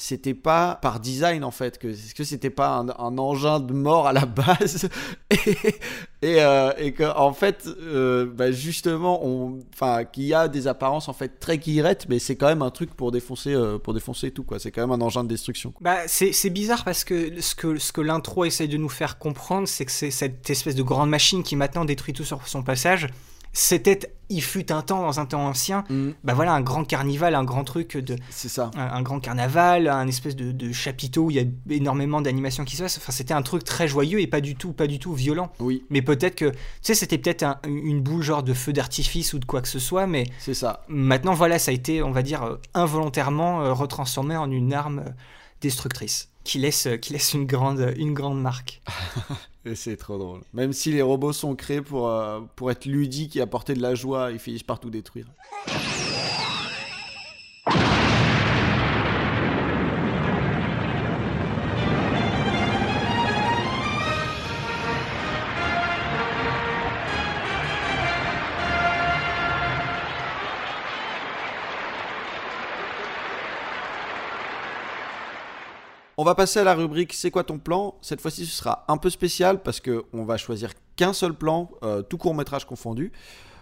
c'était 0.00 0.32
pas 0.32 0.78
par 0.80 1.00
design 1.00 1.42
en 1.42 1.50
fait 1.50 1.76
que 1.76 1.88
que 1.88 2.22
c'était 2.22 2.50
pas 2.50 2.76
un, 2.76 3.18
engin 3.18 3.58
de 3.58 3.72
mort 3.72 4.06
à 4.06 4.12
la 4.12 4.26
base 4.26 4.88
et, 6.22 6.40
euh, 6.40 6.70
et, 6.78 6.92
que 6.92 7.02
en 7.02 7.32
fait 7.32 7.66
euh, 7.66 8.24
bah, 8.24 8.52
justement 8.52 9.26
on 9.26 9.58
enfin 9.74 10.04
qu'il 10.04 10.22
y 10.22 10.34
a 10.34 10.46
des 10.46 10.68
apparences 10.68 11.08
en 11.08 11.12
fait 11.12 11.40
très 11.40 11.58
guillerettes 11.58 12.06
mais 12.08 12.20
c'est 12.20 12.36
quand 12.36 12.46
même 12.46 12.62
un 12.62 12.70
truc 12.70 12.94
pour 12.94 13.10
défoncer 13.10 13.52
euh, 13.52 13.78
pour 13.78 13.92
défoncer 13.92 14.30
tout 14.30 14.44
quoi. 14.44 14.60
C'est 14.60 14.70
quand 14.70 14.86
même 14.86 14.92
un 14.92 15.04
engin 15.04 15.24
de 15.24 15.28
destruction 15.28 15.74
bah 15.80 16.06
c'est 16.06 16.50
bizarre 16.50 16.84
parce 16.84 17.02
que 17.02 17.40
ce 17.40 17.56
que 17.56 17.76
ce 17.80 17.90
que 17.90 18.00
l'intro 18.00 18.44
essaye 18.44 18.68
de 18.68 18.76
nous 18.76 18.88
faire 18.88 19.18
comprendre 19.18 19.66
c'est 19.66 19.84
que 19.84 19.92
c'est 19.92 20.12
cette 20.12 20.48
espèce 20.48 20.76
de 20.76 20.84
grande 20.84 21.10
machine 21.10 21.42
qui 21.42 21.56
maintenant 21.56 21.84
détruit 21.84 22.14
tout 22.14 22.24
sur 22.24 22.46
son 22.46 22.62
passage 22.62 23.08
c'était 23.52 23.98
il 24.30 24.42
fut 24.42 24.70
un 24.72 24.82
temps 24.82 25.00
dans 25.00 25.20
un 25.20 25.24
temps 25.26 25.46
ancien 25.46 25.84
Mhm. 25.88 26.12
bah 26.22 26.34
voilà 26.34 26.52
un 26.52 26.60
grand 26.60 26.84
carnival 26.84 27.34
un 27.34 27.44
grand 27.44 27.64
truc 27.64 27.96
de 27.96 28.14
C'est 28.28 28.48
ça. 28.50 28.70
un, 28.76 28.82
un 28.98 29.02
grand 29.02 29.20
carnaval 29.20 29.88
un 29.88 30.06
espèce 30.06 30.36
de, 30.36 30.52
de 30.52 30.70
chapiteau 30.70 31.24
où 31.24 31.30
il 31.30 31.36
y 31.38 31.40
a 31.40 31.44
énormément 31.74 32.20
d'animations 32.20 32.64
qui 32.66 32.76
se 32.76 32.82
passent 32.82 32.98
enfin 32.98 33.10
c'était 33.10 33.32
un 33.32 33.40
truc 33.42 33.64
très 33.64 33.88
joyeux 33.88 34.20
et 34.20 34.26
pas 34.26 34.42
du 34.42 34.54
tout 34.54 34.72
pas 34.74 34.86
du 34.86 34.98
tout 34.98 35.14
violent 35.14 35.50
Oui, 35.60 35.84
mais 35.88 36.02
peut-être 36.02 36.34
que 36.34 36.50
tu 36.50 36.56
sais 36.82 36.94
c'était 36.94 37.16
peut-être 37.16 37.42
un- 37.42 37.58
une 37.66 38.00
boule 38.02 38.22
genre 38.22 38.42
de 38.42 38.52
feu 38.52 38.74
d'artifice 38.74 39.32
ou 39.32 39.38
de 39.38 39.46
quoi 39.46 39.62
que 39.62 39.68
ce 39.68 39.78
soit 39.78 40.06
mais 40.06 40.24
c'est 40.38 40.52
ça. 40.54 40.84
maintenant 40.88 41.32
voilà 41.32 41.58
ça 41.58 41.70
a 41.70 41.74
été 41.74 42.02
on 42.02 42.10
va 42.10 42.22
dire 42.22 42.42
euh, 42.42 42.56
involontairement 42.74 43.62
euh, 43.62 43.72
retransformé 43.72 44.36
en 44.36 44.50
une 44.50 44.74
arme 44.74 44.98
euh, 45.06 45.10
destructrice 45.60 46.30
qui 46.44 46.58
laisse 46.58 46.86
euh, 46.86 46.96
qui 46.96 47.14
une 47.34 47.46
grande 47.46 47.94
une 47.96 48.14
grande 48.14 48.40
marque 48.40 48.80
Et 49.64 49.74
c'est 49.74 49.96
trop 49.96 50.16
drôle. 50.16 50.40
Même 50.54 50.72
si 50.72 50.92
les 50.92 51.02
robots 51.02 51.34
sont 51.34 51.54
créés 51.54 51.82
pour, 51.82 52.08
euh, 52.08 52.40
pour 52.56 52.70
être 52.70 52.86
ludiques 52.86 53.36
et 53.36 53.42
apporter 53.42 53.74
de 53.74 53.82
la 53.82 53.94
joie, 53.94 54.30
ils 54.30 54.38
finissent 54.38 54.62
par 54.62 54.80
tout 54.80 54.88
détruire. 54.88 55.26
On 76.20 76.24
va 76.24 76.34
passer 76.34 76.58
à 76.58 76.64
la 76.64 76.74
rubrique 76.74 77.12
C'est 77.12 77.30
quoi 77.30 77.44
ton 77.44 77.60
plan? 77.60 77.94
Cette 78.00 78.20
fois-ci, 78.20 78.44
ce 78.44 78.56
sera 78.56 78.84
un 78.88 78.96
peu 78.96 79.08
spécial 79.08 79.62
parce 79.62 79.78
que 79.78 80.02
on 80.12 80.24
va 80.24 80.36
choisir 80.36 80.72
qu'un 80.96 81.12
seul 81.12 81.32
plan, 81.32 81.70
euh, 81.84 82.02
tout 82.02 82.18
court 82.18 82.34
métrage 82.34 82.64
confondu. 82.64 83.12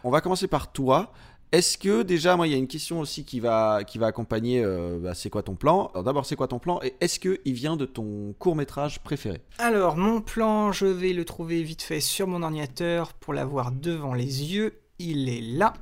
On 0.05 0.11
va 0.11 0.23
commencer 0.23 0.49
par 0.49 0.73
toi. 0.73 1.13
Est-ce 1.53 1.77
que 1.77 2.03
déjà, 2.03 2.35
moi, 2.35 2.47
il 2.47 2.53
y 2.53 2.55
a 2.55 2.57
une 2.57 2.67
question 2.67 2.99
aussi 2.99 3.27
qui 3.27 3.41
va, 3.41 3.85
qui 3.85 3.99
va 3.99 4.07
accompagner 4.07 4.65
euh, 4.65 4.99
bah, 4.99 5.13
C'est 5.13 5.29
quoi 5.29 5.43
ton 5.43 5.55
plan? 5.55 5.91
Alors 5.93 6.05
d'abord, 6.05 6.25
c'est 6.25 6.35
quoi 6.35 6.49
ton 6.49 6.59
plan? 6.59 6.81
Et 6.83 6.95
est-ce 7.03 7.21
qu'il 7.21 7.53
vient 7.53 7.77
de 7.77 7.85
ton 7.85 8.35
court 8.39 8.57
métrage 8.57 9.01
préféré? 9.03 9.43
Alors, 9.59 9.99
mon 9.99 10.23
plan, 10.23 10.73
je 10.73 10.87
vais 10.87 11.13
le 11.13 11.27
trouver 11.27 11.63
vite 11.63 11.83
fait 11.83 12.01
sur 12.01 12.27
mon 12.27 12.43
ordinateur 12.43 13.13
pour 13.13 13.35
l'avoir 13.35 13.71
devant 13.71 14.15
les 14.15 14.55
yeux. 14.55 14.81
Il 14.99 15.29
est 15.29 15.43
là. 15.43 15.75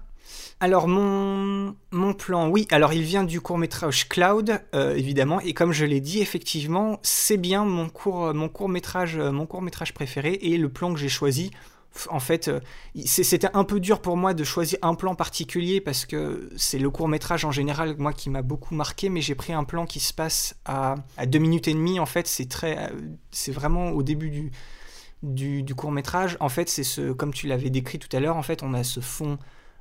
Alors, 0.60 0.88
mon, 0.88 1.74
mon 1.90 2.14
plan, 2.14 2.48
oui, 2.48 2.66
alors 2.70 2.92
il 2.92 3.02
vient 3.02 3.24
du 3.24 3.40
court-métrage 3.40 4.08
Cloud, 4.08 4.60
euh, 4.74 4.94
évidemment, 4.94 5.40
et 5.40 5.52
comme 5.52 5.72
je 5.72 5.84
l'ai 5.84 6.00
dit, 6.00 6.20
effectivement, 6.20 6.98
c'est 7.02 7.36
bien 7.36 7.64
mon 7.64 7.88
court, 7.88 8.32
mon 8.34 8.48
court-métrage 8.48 9.18
mon 9.18 9.46
court-métrage 9.46 9.92
préféré, 9.92 10.38
et 10.40 10.56
le 10.56 10.68
plan 10.68 10.92
que 10.94 10.98
j'ai 10.98 11.08
choisi, 11.08 11.50
en 12.08 12.18
fait, 12.18 12.48
euh, 12.48 12.60
c'était 13.04 13.50
un 13.54 13.64
peu 13.64 13.78
dur 13.78 14.00
pour 14.00 14.16
moi 14.16 14.34
de 14.34 14.42
choisir 14.42 14.78
un 14.82 14.94
plan 14.94 15.14
particulier, 15.14 15.80
parce 15.80 16.06
que 16.06 16.50
c'est 16.56 16.78
le 16.78 16.90
court-métrage 16.90 17.44
en 17.44 17.52
général, 17.52 17.96
moi, 17.98 18.12
qui 18.12 18.30
m'a 18.30 18.42
beaucoup 18.42 18.74
marqué, 18.74 19.10
mais 19.10 19.20
j'ai 19.20 19.34
pris 19.34 19.52
un 19.52 19.64
plan 19.64 19.86
qui 19.86 20.00
se 20.00 20.12
passe 20.12 20.56
à, 20.64 20.94
à 21.16 21.26
deux 21.26 21.38
minutes 21.38 21.68
et 21.68 21.74
demie, 21.74 22.00
en 22.00 22.06
fait, 22.06 22.26
c'est 22.26 22.48
très... 22.48 22.78
euh, 22.78 22.88
c'est 23.30 23.52
vraiment 23.52 23.90
au 23.90 24.02
début 24.02 24.30
du, 24.30 24.50
du, 25.22 25.62
du 25.62 25.74
court 25.74 25.92
métrage. 25.92 26.36
En 26.40 26.48
fait, 26.48 26.68
c'est 26.68 26.84
ce, 26.84 27.12
comme 27.12 27.32
tu 27.32 27.46
l'avais 27.46 27.70
décrit 27.70 27.98
tout 27.98 28.14
à 28.16 28.20
l'heure, 28.20 28.36
en 28.36 28.42
fait, 28.42 28.62
on 28.62 28.74
a 28.74 28.82
ce 28.82 29.00
fond 29.00 29.32
euh, 29.32 29.36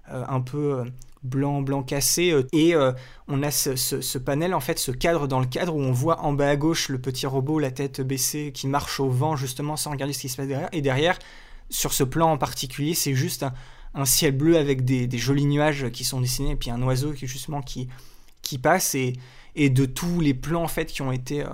un 0.07 0.41
peu 0.41 0.79
euh, 0.79 0.85
blanc, 1.23 1.61
blanc 1.61 1.83
cassé, 1.83 2.31
euh, 2.31 2.43
et 2.51 2.75
euh, 2.75 2.91
on 3.27 3.41
a 3.43 3.51
ce, 3.51 3.75
ce- 3.75 4.17
panel, 4.17 4.53
en 4.53 4.59
fait, 4.59 4.77
ce 4.79 4.91
cadre 4.91 5.27
dans 5.27 5.39
le 5.39 5.45
cadre 5.45 5.75
où 5.75 5.79
on 5.79 5.91
voit 5.91 6.19
en 6.21 6.33
bas 6.33 6.49
à 6.49 6.55
gauche 6.55 6.89
le 6.89 6.99
petit 6.99 7.25
robot, 7.25 7.59
la 7.59 7.71
tête 7.71 8.01
baissée, 8.01 8.51
qui 8.53 8.67
marche 8.67 8.99
au 8.99 9.09
vent 9.09 9.35
justement 9.35 9.75
sans 9.77 9.91
regarder 9.91 10.13
ce 10.13 10.19
qui 10.19 10.29
se 10.29 10.37
passe 10.37 10.47
derrière. 10.47 10.69
Et 10.73 10.81
derrière, 10.81 11.17
sur 11.69 11.93
ce 11.93 12.03
plan 12.03 12.31
en 12.31 12.37
particulier, 12.37 12.93
c'est 12.93 13.15
juste 13.15 13.45
un, 13.95 14.05
ciel 14.05 14.35
bleu 14.35 14.57
avec 14.57 14.83
des, 14.85 15.07
des 15.07 15.17
jolis 15.17 15.45
nuages 15.45 15.89
qui 15.91 16.03
sont 16.03 16.19
dessinés, 16.21 16.51
et 16.51 16.55
puis 16.55 16.69
un 16.71 16.81
oiseau 16.83 17.13
qui 17.13 17.27
justement 17.27 17.61
qui, 17.61 17.87
qui 18.41 18.57
passe, 18.57 18.95
et, 18.95 19.13
et 19.55 19.69
de 19.69 19.85
tous 19.85 20.19
les 20.19 20.33
plans 20.33 20.63
en 20.63 20.67
fait 20.67 20.85
qui 20.87 21.01
ont 21.01 21.11
été 21.11 21.43
euh, 21.43 21.49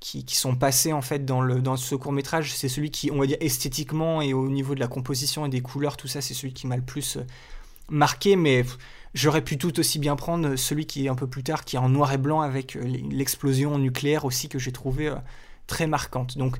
qui, 0.00 0.24
qui 0.24 0.36
sont 0.36 0.56
passés 0.56 0.92
en 0.92 1.02
fait 1.02 1.24
dans, 1.24 1.40
le, 1.40 1.60
dans 1.62 1.76
ce 1.76 1.94
court 1.94 2.12
métrage, 2.12 2.54
c'est 2.54 2.68
celui 2.68 2.90
qui, 2.90 3.10
on 3.10 3.18
va 3.18 3.26
dire 3.26 3.36
esthétiquement 3.40 4.20
et 4.20 4.34
au 4.34 4.48
niveau 4.48 4.74
de 4.74 4.80
la 4.80 4.88
composition 4.88 5.46
et 5.46 5.48
des 5.48 5.60
couleurs, 5.62 5.96
tout 5.96 6.08
ça, 6.08 6.20
c'est 6.20 6.34
celui 6.34 6.52
qui 6.52 6.66
m'a 6.66 6.76
le 6.76 6.82
plus 6.82 7.16
euh, 7.18 7.26
marqué, 7.88 8.36
mais 8.36 8.64
j'aurais 9.14 9.42
pu 9.42 9.58
tout 9.58 9.78
aussi 9.78 9.98
bien 9.98 10.16
prendre 10.16 10.56
celui 10.56 10.86
qui 10.86 11.06
est 11.06 11.08
un 11.08 11.14
peu 11.14 11.26
plus 11.26 11.42
tard, 11.42 11.64
qui 11.64 11.76
est 11.76 11.78
en 11.78 11.88
noir 11.88 12.12
et 12.12 12.18
blanc 12.18 12.40
avec 12.40 12.76
euh, 12.76 12.82
l'explosion 13.10 13.78
nucléaire 13.78 14.24
aussi 14.24 14.48
que 14.48 14.58
j'ai 14.58 14.72
trouvé 14.72 15.08
euh, 15.08 15.16
très 15.66 15.86
marquante. 15.86 16.38
Donc, 16.38 16.56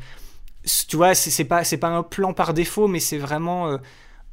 tu 0.89 0.97
vois, 0.97 1.15
c'est 1.15 1.45
pas, 1.45 1.65
c'est 1.65 1.79
pas 1.79 1.89
un 1.89 2.03
plan 2.03 2.35
par 2.35 2.55
défaut, 2.55 2.87
mais 2.89 3.01
c'est 3.01 3.19
vraiment 3.19 3.69
euh, 3.69 3.79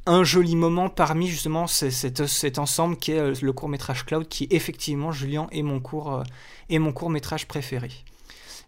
un 0.06 0.22
joli 0.24 0.54
moment 0.56 0.88
parmi 0.88 1.26
justement 1.26 1.66
ce- 1.66 1.90
cet, 1.90 2.58
ensemble 2.58 2.96
qui 2.96 3.12
est 3.12 3.42
le 3.42 3.52
court 3.52 3.68
métrage 3.68 4.04
Cloud, 4.06 4.28
qui 4.28 4.46
effectivement, 4.50 5.12
Julien, 5.12 5.48
est 5.50 5.62
mon 5.62 5.80
court, 5.80 6.22
mon 6.70 6.92
court 6.92 7.10
métrage 7.10 7.46
préféré. 7.48 7.90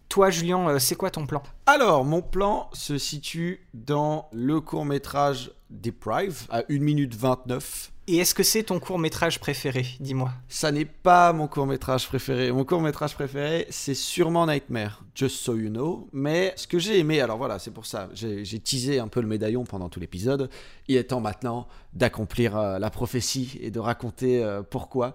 Toi, 0.09 0.29
Julien, 0.29 0.77
c'est 0.77 0.95
quoi 0.95 1.09
ton 1.09 1.25
plan? 1.25 1.41
Alors, 1.65 2.03
mon 2.05 2.21
plan 2.21 2.69
se 2.73 2.97
situe 2.97 3.65
dans 3.73 4.27
le 4.31 4.59
court 4.61 4.85
métrage 4.85 5.51
Deprive 5.71 6.45
à 6.51 6.63
1 6.69 6.79
minute 6.79 7.15
29. 7.15 7.92
Et 8.05 8.17
est-ce 8.17 8.35
que 8.35 8.43
c'est 8.43 8.63
ton 8.63 8.81
court 8.81 8.99
métrage 8.99 9.39
préféré 9.39 9.85
Dis-moi? 10.01 10.29
Ça 10.49 10.73
n'est 10.73 10.83
pas 10.83 11.31
mon 11.31 11.47
court 11.47 11.65
métrage 11.65 12.05
préféré. 12.05 12.51
Mon 12.51 12.65
court 12.65 12.81
métrage 12.81 13.13
préféré, 13.13 13.65
c'est 13.69 13.93
sûrement 13.93 14.45
Nightmare, 14.45 15.05
Just 15.15 15.37
So 15.37 15.55
You 15.55 15.69
Know. 15.69 16.09
Mais 16.11 16.51
ce 16.57 16.67
que 16.67 16.79
j'ai 16.79 16.99
aimé, 16.99 17.21
alors 17.21 17.37
voilà, 17.37 17.59
c'est 17.59 17.71
pour 17.71 17.85
ça, 17.85 18.09
j'ai 18.13 18.59
teasé 18.59 18.99
un 18.99 19.07
peu 19.07 19.21
le 19.21 19.27
médaillon 19.27 19.63
pendant 19.63 19.87
tout 19.87 20.01
l'épisode. 20.01 20.49
Il 20.89 20.97
est 20.97 21.05
temps 21.05 21.21
maintenant 21.21 21.65
d'accomplir 21.93 22.57
euh, 22.57 22.77
la 22.77 22.89
prophétie 22.89 23.57
et 23.61 23.71
de 23.71 23.79
raconter 23.79 24.43
euh, 24.43 24.63
pourquoi. 24.63 25.13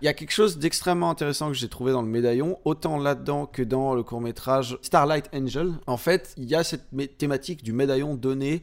Il 0.00 0.04
y 0.04 0.08
a 0.08 0.14
quelque 0.14 0.30
chose 0.30 0.58
d'extrêmement 0.58 1.10
intéressant 1.10 1.48
que 1.48 1.54
j'ai 1.54 1.68
trouvé 1.68 1.90
dans 1.90 2.02
le 2.02 2.08
médaillon, 2.08 2.60
autant 2.64 2.98
là-dedans 2.98 3.46
que 3.46 3.62
dans 3.62 3.96
le 3.96 4.04
court 4.04 4.20
métrage 4.20 4.78
Starlight 4.82 5.28
Angel. 5.34 5.72
En 5.88 5.96
fait, 5.96 6.34
il 6.36 6.44
y 6.44 6.54
a 6.54 6.62
cette 6.62 6.86
thématique 7.18 7.64
du 7.64 7.72
médaillon 7.72 8.14
donné 8.14 8.62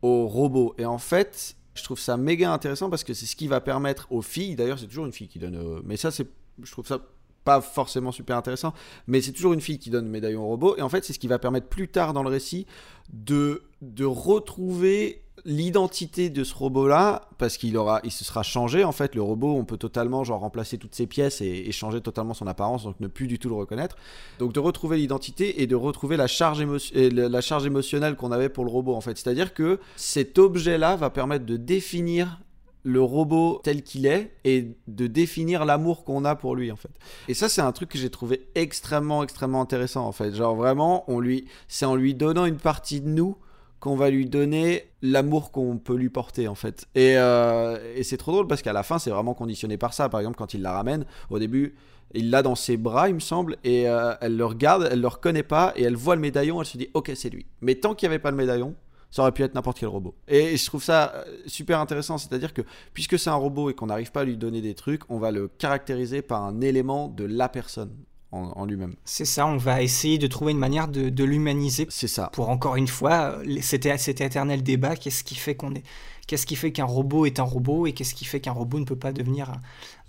aux 0.00 0.28
robots. 0.28 0.76
Et 0.78 0.86
en 0.86 0.98
fait, 0.98 1.56
je 1.74 1.84
trouve 1.84 1.98
ça 1.98 2.16
méga 2.16 2.52
intéressant 2.52 2.90
parce 2.90 3.04
que 3.04 3.14
c'est 3.14 3.26
ce 3.26 3.36
qui 3.36 3.48
va 3.48 3.60
permettre 3.60 4.06
aux 4.10 4.22
filles, 4.22 4.56
d'ailleurs 4.56 4.78
c'est 4.78 4.86
toujours 4.86 5.06
une 5.06 5.12
fille 5.12 5.28
qui 5.28 5.38
donne, 5.38 5.56
euh, 5.56 5.80
mais 5.84 5.96
ça 5.96 6.10
c'est, 6.10 6.26
je 6.62 6.70
trouve 6.70 6.86
ça 6.86 7.00
pas 7.44 7.60
forcément 7.60 8.12
super 8.12 8.36
intéressant, 8.36 8.74
mais 9.06 9.22
c'est 9.22 9.32
toujours 9.32 9.54
une 9.54 9.60
fille 9.60 9.78
qui 9.78 9.90
donne 9.90 10.08
médaillon 10.08 10.42
au 10.42 10.48
robot, 10.48 10.76
et 10.76 10.82
en 10.82 10.88
fait 10.88 11.04
c'est 11.04 11.12
ce 11.12 11.18
qui 11.18 11.28
va 11.28 11.38
permettre 11.38 11.68
plus 11.68 11.88
tard 11.88 12.12
dans 12.12 12.22
le 12.22 12.28
récit 12.28 12.66
de 13.12 13.62
retrouver 14.04 15.22
l'identité 15.44 16.30
de 16.30 16.44
ce 16.44 16.54
robot-là, 16.54 17.28
parce 17.38 17.56
qu'il 17.56 17.76
aura, 17.76 18.00
il 18.04 18.10
se 18.10 18.24
sera 18.24 18.42
changé 18.42 18.84
en 18.84 18.92
fait, 18.92 19.14
le 19.14 19.22
robot, 19.22 19.54
on 19.56 19.64
peut 19.64 19.76
totalement 19.76 20.24
genre 20.24 20.40
remplacer 20.40 20.78
toutes 20.78 20.94
ses 20.94 21.06
pièces 21.06 21.40
et, 21.40 21.70
changer 21.72 22.00
totalement 22.00 22.34
son 22.34 22.46
apparence, 22.46 22.84
donc 22.84 22.98
ne 23.00 23.06
plus 23.06 23.26
du 23.26 23.38
tout 23.38 23.48
le 23.48 23.54
reconnaître. 23.54 23.96
Donc 24.38 24.52
de 24.52 24.60
retrouver 24.60 24.96
l'identité 24.96 25.62
et 25.62 25.66
de 25.66 25.76
retrouver 25.76 26.16
la 26.16 26.26
charge, 26.26 26.60
le- 26.60 27.28
la 27.28 27.40
charge 27.40 27.66
émotionnelle 27.66 28.16
qu'on 28.16 28.32
avait 28.32 28.48
pour 28.48 28.64
le 28.64 28.70
robot 28.70 28.94
en 28.94 29.00
fait. 29.00 29.16
C'est-à-dire 29.16 29.54
que 29.54 29.78
cet 29.96 30.38
objet-là 30.38 30.96
va 30.96 31.10
permettre 31.10 31.46
de 31.46 31.56
définir 31.56 32.40
le 32.82 33.02
robot 33.02 33.60
tel 33.62 33.82
qu'il 33.82 34.06
est 34.06 34.32
et 34.44 34.74
de 34.88 35.06
définir 35.06 35.64
l'amour 35.64 36.04
qu'on 36.04 36.24
a 36.24 36.34
pour 36.34 36.56
lui 36.56 36.72
en 36.72 36.76
fait. 36.76 36.90
Et 37.28 37.34
ça 37.34 37.48
c'est 37.48 37.60
un 37.60 37.72
truc 37.72 37.90
que 37.90 37.98
j'ai 37.98 38.10
trouvé 38.10 38.48
extrêmement 38.54 39.22
extrêmement 39.22 39.60
intéressant 39.60 40.06
en 40.06 40.12
fait. 40.12 40.34
Genre 40.34 40.56
vraiment 40.56 41.04
on 41.08 41.20
lui 41.20 41.46
c'est 41.68 41.84
en 41.84 41.94
lui 41.94 42.14
donnant 42.14 42.46
une 42.46 42.56
partie 42.56 43.00
de 43.00 43.08
nous 43.08 43.36
qu'on 43.80 43.96
va 43.96 44.10
lui 44.10 44.26
donner 44.26 44.84
l'amour 45.02 45.50
qu'on 45.50 45.78
peut 45.78 45.96
lui 45.96 46.10
porter 46.10 46.48
en 46.48 46.54
fait. 46.54 46.86
Et, 46.94 47.16
euh, 47.16 47.78
et 47.96 48.02
c'est 48.02 48.18
trop 48.18 48.32
drôle 48.32 48.46
parce 48.46 48.62
qu'à 48.62 48.72
la 48.72 48.82
fin 48.82 48.98
c'est 48.98 49.10
vraiment 49.10 49.34
conditionné 49.34 49.76
par 49.76 49.94
ça. 49.94 50.08
Par 50.08 50.20
exemple 50.20 50.36
quand 50.36 50.54
il 50.54 50.62
la 50.62 50.72
ramène 50.72 51.04
au 51.30 51.38
début 51.38 51.74
il 52.12 52.30
l'a 52.30 52.42
dans 52.42 52.56
ses 52.56 52.76
bras 52.76 53.08
il 53.08 53.14
me 53.14 53.20
semble 53.20 53.56
et 53.64 53.88
euh, 53.88 54.14
elle 54.20 54.36
le 54.36 54.44
regarde, 54.44 54.88
elle 54.90 55.00
le 55.00 55.08
reconnaît 55.08 55.42
pas 55.42 55.72
et 55.76 55.82
elle 55.82 55.96
voit 55.96 56.14
le 56.14 56.20
médaillon, 56.20 56.60
elle 56.60 56.66
se 56.66 56.78
dit 56.78 56.88
ok 56.94 57.12
c'est 57.14 57.30
lui. 57.30 57.46
Mais 57.60 57.74
tant 57.74 57.94
qu'il 57.94 58.08
n'y 58.08 58.14
avait 58.14 58.22
pas 58.22 58.30
le 58.30 58.36
médaillon 58.36 58.74
ça 59.10 59.22
aurait 59.22 59.32
pu 59.32 59.42
être 59.42 59.54
n'importe 59.54 59.80
quel 59.80 59.88
robot. 59.88 60.14
Et 60.28 60.56
je 60.56 60.66
trouve 60.66 60.82
ça 60.82 61.12
euh, 61.16 61.24
super 61.46 61.80
intéressant, 61.80 62.16
c'est-à-dire 62.16 62.54
que 62.54 62.62
puisque 62.94 63.18
c'est 63.18 63.30
un 63.30 63.34
robot 63.34 63.70
et 63.70 63.74
qu'on 63.74 63.86
n'arrive 63.86 64.12
pas 64.12 64.20
à 64.20 64.24
lui 64.24 64.36
donner 64.36 64.60
des 64.60 64.74
trucs, 64.74 65.02
on 65.08 65.18
va 65.18 65.32
le 65.32 65.48
caractériser 65.48 66.22
par 66.22 66.44
un 66.44 66.60
élément 66.60 67.08
de 67.08 67.24
la 67.24 67.48
personne 67.48 67.92
en, 68.32 68.52
en 68.56 68.64
lui-même. 68.64 68.94
C'est 69.04 69.24
ça, 69.24 69.46
on 69.46 69.56
va 69.56 69.82
essayer 69.82 70.18
de 70.18 70.26
trouver 70.26 70.52
une 70.52 70.58
manière 70.58 70.88
de, 70.88 71.08
de 71.08 71.24
l'humaniser 71.24 71.86
C'est 71.90 72.08
ça. 72.08 72.30
pour 72.32 72.48
encore 72.48 72.76
une 72.76 72.88
fois 72.88 73.38
euh, 73.38 73.42
les- 73.44 73.62
cet, 73.62 73.86
cet 73.98 74.20
éternel 74.20 74.62
débat 74.62 74.96
qu'est-ce 74.96 75.24
qui 75.24 75.34
fait 75.34 75.54
qu'on 75.56 75.74
est 75.74 75.82
qu'est-ce 76.26 76.46
qui 76.46 76.54
fait 76.54 76.70
qu'un 76.70 76.84
robot 76.84 77.26
est 77.26 77.40
un 77.40 77.44
robot 77.44 77.86
et 77.88 77.92
qu'est-ce 77.92 78.14
qui 78.14 78.24
fait 78.24 78.38
qu'un 78.40 78.52
robot 78.52 78.78
ne 78.78 78.84
peut 78.84 78.94
pas 78.94 79.10
devenir 79.12 79.50
un, 79.50 79.60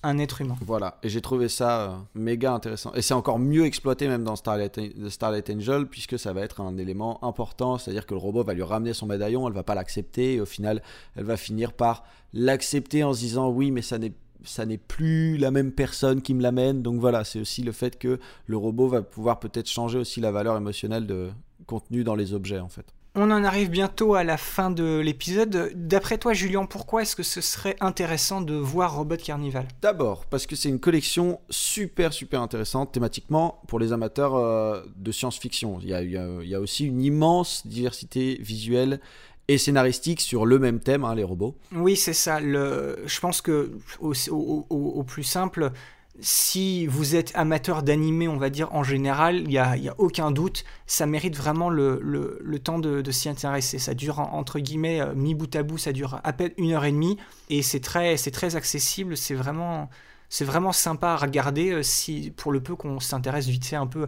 un 0.04 0.18
être 0.20 0.42
humain? 0.42 0.56
Voilà, 0.64 1.00
et 1.02 1.10
j'ai 1.10 1.20
trouvé 1.22 1.50
ça 1.50 1.82
euh, 1.82 1.96
méga 2.14 2.54
intéressant. 2.54 2.94
Et 2.94 3.02
c'est 3.02 3.16
encore 3.16 3.40
mieux 3.40 3.66
exploité 3.66 4.08
même 4.08 4.24
dans 4.24 4.36
Starlight, 4.36 4.80
Starlight 5.10 5.50
Angel, 5.50 5.88
puisque 5.88 6.20
ça 6.20 6.32
va 6.32 6.42
être 6.42 6.62
un 6.62 6.78
élément 6.78 7.24
important, 7.24 7.80
c'est-à-dire 7.80 8.06
que 8.06 8.14
le 8.14 8.20
robot 8.20 8.44
va 8.44 8.54
lui 8.54 8.62
ramener 8.62 8.94
son 8.94 9.08
médaillon, 9.08 9.48
elle 9.48 9.54
va 9.56 9.64
pas 9.64 9.74
l'accepter, 9.74 10.36
et 10.36 10.42
au 10.42 10.46
final, 10.46 10.84
elle 11.16 11.24
va 11.24 11.38
finir 11.38 11.74
par 11.74 12.04
l'accepter 12.34 13.04
en 13.04 13.14
se 13.14 13.20
disant 13.20 13.50
oui, 13.50 13.72
mais 13.72 13.82
ça 13.82 13.98
n'est 13.98 14.14
ça 14.44 14.66
n'est 14.66 14.78
plus 14.78 15.38
la 15.38 15.52
même 15.52 15.72
personne 15.72 16.22
qui 16.22 16.34
me 16.34 16.42
l'amène. 16.42 16.82
Donc 16.82 17.00
voilà, 17.00 17.24
c'est 17.24 17.40
aussi 17.40 17.62
le 17.62 17.72
fait 17.72 17.98
que 17.98 18.20
le 18.48 18.58
robot 18.58 18.88
va 18.88 19.02
pouvoir 19.02 19.40
peut-être 19.40 19.70
changer 19.70 20.00
aussi 20.00 20.22
la 20.22 20.32
valeur 20.32 20.58
émotionnelle 20.58 21.08
de 21.08 21.30
contenu 21.68 22.04
dans 22.04 22.16
les 22.16 22.34
objets 22.34 22.60
en 22.60 22.70
fait. 22.70 22.86
On 23.14 23.30
en 23.30 23.44
arrive 23.44 23.70
bientôt 23.70 24.16
à 24.16 24.24
la 24.24 24.38
fin 24.38 24.72
de 24.72 25.00
l'épisode. 25.00 25.74
D'après 25.76 26.18
toi, 26.18 26.32
Julien, 26.32 26.66
pourquoi 26.66 27.02
est-ce 27.02 27.18
que 27.18 27.24
ce 27.24 27.42
serait 27.42 27.76
intéressant 27.82 28.40
de 28.40 28.54
voir 28.54 28.96
Robot 28.96 29.18
Carnival? 29.18 29.68
D'abord, 29.82 30.26
parce 30.28 30.46
que 30.46 30.56
c'est 30.56 30.70
une 30.70 30.80
collection 30.80 31.42
super 31.50 32.14
super 32.14 32.42
intéressante 32.42 32.94
thématiquement 32.94 33.62
pour 33.68 33.80
les 33.80 33.92
amateurs 33.92 34.36
euh, 34.36 34.82
de 34.96 35.12
science-fiction. 35.12 35.80
Il, 35.82 35.90
il 35.90 36.48
y, 36.50 36.56
a, 36.56 36.60
aussi 36.62 36.86
une 36.86 37.02
immense 37.02 37.68
diversité 37.68 38.38
visuelle 38.40 39.02
et 39.48 39.58
scénaristique 39.58 40.22
sur 40.22 40.46
le 40.46 40.60
même 40.60 40.80
thème, 40.80 41.04
hein, 41.04 41.16
les 41.16 41.24
robots. 41.24 41.56
Oui, 41.74 41.96
c'est 41.96 42.14
ça. 42.14 42.40
Je 42.40 43.20
pense 43.20 43.42
que 43.42 43.72
au, 44.00 45.04
plus 45.04 45.24
simple, 45.24 45.72
si 46.20 46.86
vous 46.88 47.16
êtes 47.16 47.32
amateur 47.36 47.84
d'animé, 47.84 48.28
on 48.28 48.38
va 48.38 48.50
dire 48.50 48.74
en 48.74 48.84
général, 48.84 49.38
il 49.38 49.48
n'y 49.48 49.58
a, 49.58 49.76
y 49.78 49.90
a, 49.90 49.96
aucun 49.98 50.32
doute, 50.32 50.64
ça 50.86 51.06
mérite 51.06 51.36
vraiment 51.36 51.70
le, 51.70 52.60
temps 52.64 52.80
de, 52.80 53.12
s'y 53.12 53.30
intéresser. 53.30 53.80
Ça 53.80 53.94
dure 53.94 54.20
entre 54.20 54.60
guillemets, 54.60 55.02
euh, 55.02 55.14
mi 55.16 55.36
bout 55.36 55.54
à 55.56 55.64
bout, 55.64 55.78
ça 55.78 55.92
dure 55.92 56.20
à 56.24 56.34
peine 56.34 56.52
une 56.58 56.72
heure 56.72 56.86
et 56.86 56.92
demie, 56.92 57.18
et 57.50 57.62
c'est 57.62 57.80
très, 57.80 58.16
très 58.16 58.56
accessible, 58.56 59.18
c'est 59.18 59.36
vraiment, 59.36 59.90
c'est 60.30 60.46
vraiment 60.46 60.72
sympa 60.72 61.10
à 61.10 61.18
regarder 61.18 61.72
euh, 61.72 61.84
si, 61.84 62.32
pour 62.36 62.52
le 62.52 62.62
peu 62.62 62.76
qu'on 62.76 63.00
s'intéresse 63.00 63.48
vite 63.48 63.66
fait 63.66 63.76
un 63.76 63.88
peu 63.88 64.06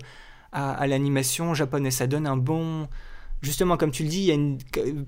à 0.55 0.85
l'animation 0.85 1.55
japonaise. 1.55 1.95
Ça 1.95 2.05
donne 2.05 2.27
un 2.27 2.37
bon, 2.37 2.87
justement 3.43 3.77
comme 3.77 3.91
tu 3.91 4.03
le 4.03 4.09
dis, 4.09 4.31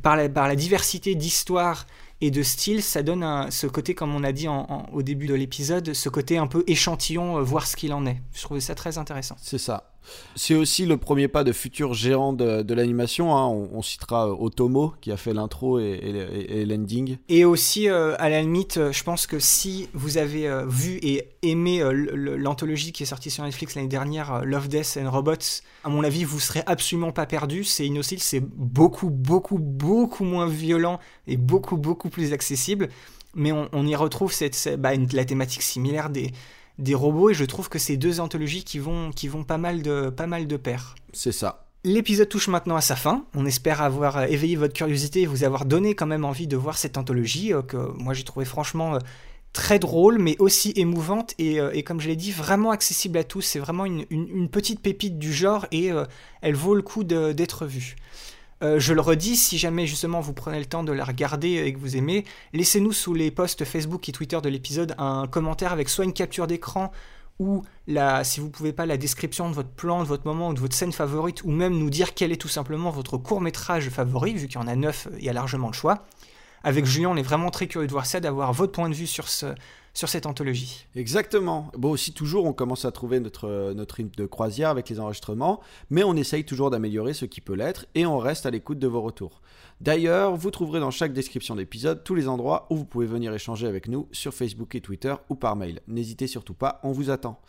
par, 0.03 0.15
la, 0.15 0.55
diversité 0.55 1.15
d'histoires 1.15 1.87
et 2.21 2.31
de 2.31 2.43
style, 2.43 2.83
ça 2.83 3.01
donne 3.01 3.49
ce 3.49 3.65
côté, 3.67 3.95
comme 3.95 4.13
on 4.13 4.23
a 4.23 4.31
dit 4.31 4.47
au 4.47 5.01
début 5.01 5.25
de 5.25 5.33
l'épisode, 5.33 5.93
ce 5.93 6.09
côté 6.09 6.37
un 6.37 6.47
peu 6.47 6.63
échantillon, 6.67 7.37
euh, 7.37 7.41
voir 7.41 7.65
ce 7.65 7.75
qu'il 7.75 7.93
en 7.93 8.05
est. 8.05 8.21
Je 8.33 8.41
trouvais 8.43 8.61
ça 8.61 8.75
très 8.75 8.97
intéressant. 8.97 9.35
C'est 9.41 9.57
ça. 9.57 9.94
C'est 10.35 10.55
aussi 10.55 10.85
le 10.85 10.97
premier 10.97 11.27
pas 11.27 11.43
de 11.43 11.51
futur 11.51 11.93
gérant 11.93 12.33
de, 12.33 12.73
l'animation. 12.73 13.35
Hein. 13.35 13.47
On, 13.47 13.81
citera 13.81 14.27
euh, 14.27 14.35
Otomo 14.37 14.93
qui 15.01 15.11
a 15.11 15.17
fait 15.17 15.33
l'intro 15.33 15.79
et, 15.79 16.65
l'ending. 16.67 17.17
Et 17.29 17.45
aussi, 17.45 17.89
euh, 17.89 18.15
à 18.19 18.29
la 18.29 18.41
limite, 18.41 18.77
euh, 18.77 18.91
je 18.91 19.03
pense 19.03 19.27
que 19.27 19.39
si 19.39 19.89
vous 19.93 20.17
avez 20.17 20.49
vu 20.67 20.99
et 21.01 21.29
aimé 21.41 21.81
l'anthologie 22.13 22.91
qui 22.91 23.03
est 23.03 23.05
sortie 23.05 23.29
sur 23.29 23.43
Netflix 23.43 23.75
l'année 23.75 23.87
dernière, 23.87 24.43
Love, 24.43 24.67
Death 24.67 24.97
and 25.01 25.09
Robots, 25.09 25.61
à 25.83 25.89
mon 25.89 26.03
avis, 26.03 26.23
vous 26.23 26.39
serez 26.39 26.63
absolument 26.65 27.11
pas 27.11 27.25
perdu. 27.25 27.63
C'est 27.63 27.85
inocile, 27.85 28.19
c'est 28.19 28.41
beaucoup, 28.41 29.09
beaucoup, 29.09 29.59
beaucoup 29.59 30.23
moins 30.23 30.47
violent 30.47 30.99
et 31.27 31.37
beaucoup, 31.37 31.77
beaucoup 31.77 32.09
plus 32.09 32.33
accessible. 32.33 32.89
Mais 33.37 33.51
on, 33.51 33.85
y 33.85 33.95
retrouve 33.95 34.31
cette, 34.31 34.79
bah, 34.79 34.91
la 34.95 35.25
thématique 35.25 35.61
similaire 35.61 36.09
des, 36.09 36.31
des 36.77 36.95
robots 36.95 37.29
et 37.29 37.33
je 37.33 37.45
trouve 37.45 37.69
que 37.69 37.79
c'est 37.79 37.97
deux 37.97 38.19
anthologies 38.19 38.63
qui 38.63 38.79
vont, 38.79 39.11
qui 39.11 39.27
vont 39.27 39.43
pas 39.43 39.57
mal 39.57 39.81
de, 39.81 40.09
pas 40.09 40.27
mal 40.27 40.47
de 40.47 40.57
pair. 40.57 40.95
C'est 41.13 41.31
ça. 41.31 41.65
L'épisode 41.85 42.27
touche 42.27 42.47
maintenant 42.47 42.75
à 42.75 42.81
sa 42.81 42.95
fin. 42.95 43.25
On 43.35 43.45
espère 43.45 43.81
avoir 43.81 44.23
éveillé 44.23 44.55
votre 44.55 44.73
curiosité 44.73 45.21
et 45.21 45.25
vous 45.27 45.43
avoir 45.43 45.65
donné 45.65 45.93
quand 45.93 46.07
même 46.07 46.25
envie 46.25 46.47
de 46.47 46.57
voir 46.57 46.77
cette 46.77 46.97
anthologie 46.97 47.53
euh, 47.53 47.61
que 47.61 47.77
moi 47.77 48.15
j'ai 48.15 48.23
trouvé 48.23 48.43
franchement 48.43 48.95
euh, 48.95 48.99
très 49.53 49.77
drôle 49.77 50.17
mais 50.17 50.35
aussi 50.39 50.73
émouvante 50.75 51.35
et, 51.37 51.59
euh, 51.59 51.69
et 51.73 51.83
comme 51.83 52.01
je 52.01 52.07
l'ai 52.07 52.15
dit 52.15 52.31
vraiment 52.31 52.71
accessible 52.71 53.19
à 53.19 53.23
tous. 53.23 53.41
C'est 53.41 53.59
vraiment 53.59 53.85
une, 53.85 54.03
une, 54.09 54.49
petite 54.49 54.81
pépite 54.81 55.19
du 55.19 55.31
genre 55.31 55.67
et 55.71 55.91
elle 56.41 56.55
vaut 56.55 56.73
le 56.73 56.81
coup 56.81 57.03
d'être 57.03 57.67
vue. 57.67 57.95
Euh, 58.65 58.79
je 58.79 58.93
le 58.93 59.01
redis, 59.01 59.35
si 59.35 59.57
jamais 59.57 59.85
justement 59.85 60.21
vous 60.21 60.33
prenez 60.33 60.59
le 60.59 60.65
temps 60.65 60.83
de 60.83 60.91
la 60.91 61.03
regarder 61.03 61.63
et 61.65 61.73
que 61.73 61.77
vous 61.77 61.95
aimez, 61.95 62.25
laissez-nous 62.53 62.93
sous 62.93 63.13
les 63.13 63.29
posts 63.29 63.63
Facebook 63.63 64.09
et 64.09 64.11
Twitter 64.11 64.39
de 64.41 64.49
l'épisode 64.49 64.95
un 64.97 65.27
commentaire 65.27 65.71
avec 65.71 65.87
soit 65.87 66.05
une 66.05 66.13
capture 66.13 66.47
d'écran 66.47 66.91
ou 67.37 67.63
la, 67.87 68.23
si 68.23 68.39
vous 68.39 68.49
pouvez 68.49 68.73
pas, 68.73 68.85
la 68.85 68.97
description 68.97 69.49
de 69.49 69.55
votre 69.55 69.69
plan, 69.69 70.01
de 70.01 70.07
votre 70.07 70.25
moment 70.25 70.49
ou 70.49 70.53
de 70.53 70.59
votre 70.59 70.75
scène 70.75 70.93
favorite, 70.93 71.43
ou 71.43 71.51
même 71.51 71.77
nous 71.77 71.89
dire 71.89 72.13
quel 72.13 72.31
est 72.31 72.37
tout 72.37 72.47
simplement 72.47 72.89
votre 72.89 73.17
court 73.17 73.41
métrage 73.41 73.89
favori, 73.89 74.33
vu 74.33 74.47
qu'il 74.47 74.55
y 74.55 74.63
en 74.63 74.67
a 74.67 74.75
neuf, 74.75 75.07
il 75.17 75.25
y 75.25 75.29
a 75.29 75.33
largement 75.33 75.67
le 75.67 75.73
choix. 75.73 76.05
Avec 76.63 76.85
Julien, 76.85 77.09
on 77.09 77.17
est 77.17 77.21
vraiment 77.21 77.51
très 77.51 77.67
curieux 77.67 77.87
de 77.87 77.91
voir 77.91 78.05
ça, 78.05 78.21
d'avoir 78.21 78.53
votre 78.53 78.71
point 78.71 78.89
de 78.89 78.95
vue 78.95 79.05
sur 79.05 79.27
ce, 79.27 79.47
sur 79.95 80.09
cette 80.09 80.27
anthologie. 80.27 80.85
Exactement. 80.95 81.71
Bon, 81.77 81.89
aussi, 81.89 82.13
toujours, 82.13 82.45
on 82.45 82.53
commence 82.53 82.85
à 82.85 82.91
trouver 82.91 83.19
notre, 83.19 83.73
notre 83.73 83.95
rythme 83.95 84.13
de 84.15 84.25
croisière 84.25 84.69
avec 84.69 84.89
les 84.89 84.99
enregistrements, 84.99 85.61
mais 85.89 86.03
on 86.03 86.15
essaye 86.15 86.45
toujours 86.45 86.69
d'améliorer 86.69 87.13
ce 87.13 87.25
qui 87.25 87.41
peut 87.41 87.55
l'être 87.55 87.87
et 87.95 88.05
on 88.05 88.19
reste 88.19 88.45
à 88.45 88.51
l'écoute 88.51 88.77
de 88.77 88.87
vos 88.87 89.01
retours. 89.01 89.41
D'ailleurs, 89.81 90.35
vous 90.35 90.51
trouverez 90.51 90.79
dans 90.79 90.91
chaque 90.91 91.13
description 91.13 91.55
d'épisode 91.55 92.03
tous 92.03 92.15
les 92.15 92.27
endroits 92.27 92.67
où 92.69 92.75
vous 92.75 92.85
pouvez 92.85 93.05
venir 93.05 93.33
échanger 93.33 93.67
avec 93.67 93.87
nous 93.87 94.07
sur 94.11 94.33
Facebook 94.33 94.75
et 94.75 94.81
Twitter 94.81 95.15
ou 95.29 95.35
par 95.35 95.55
mail. 95.55 95.81
N'hésitez 95.87 96.27
surtout 96.27 96.53
pas, 96.53 96.79
on 96.83 96.91
vous 96.91 97.09
attend. 97.09 97.41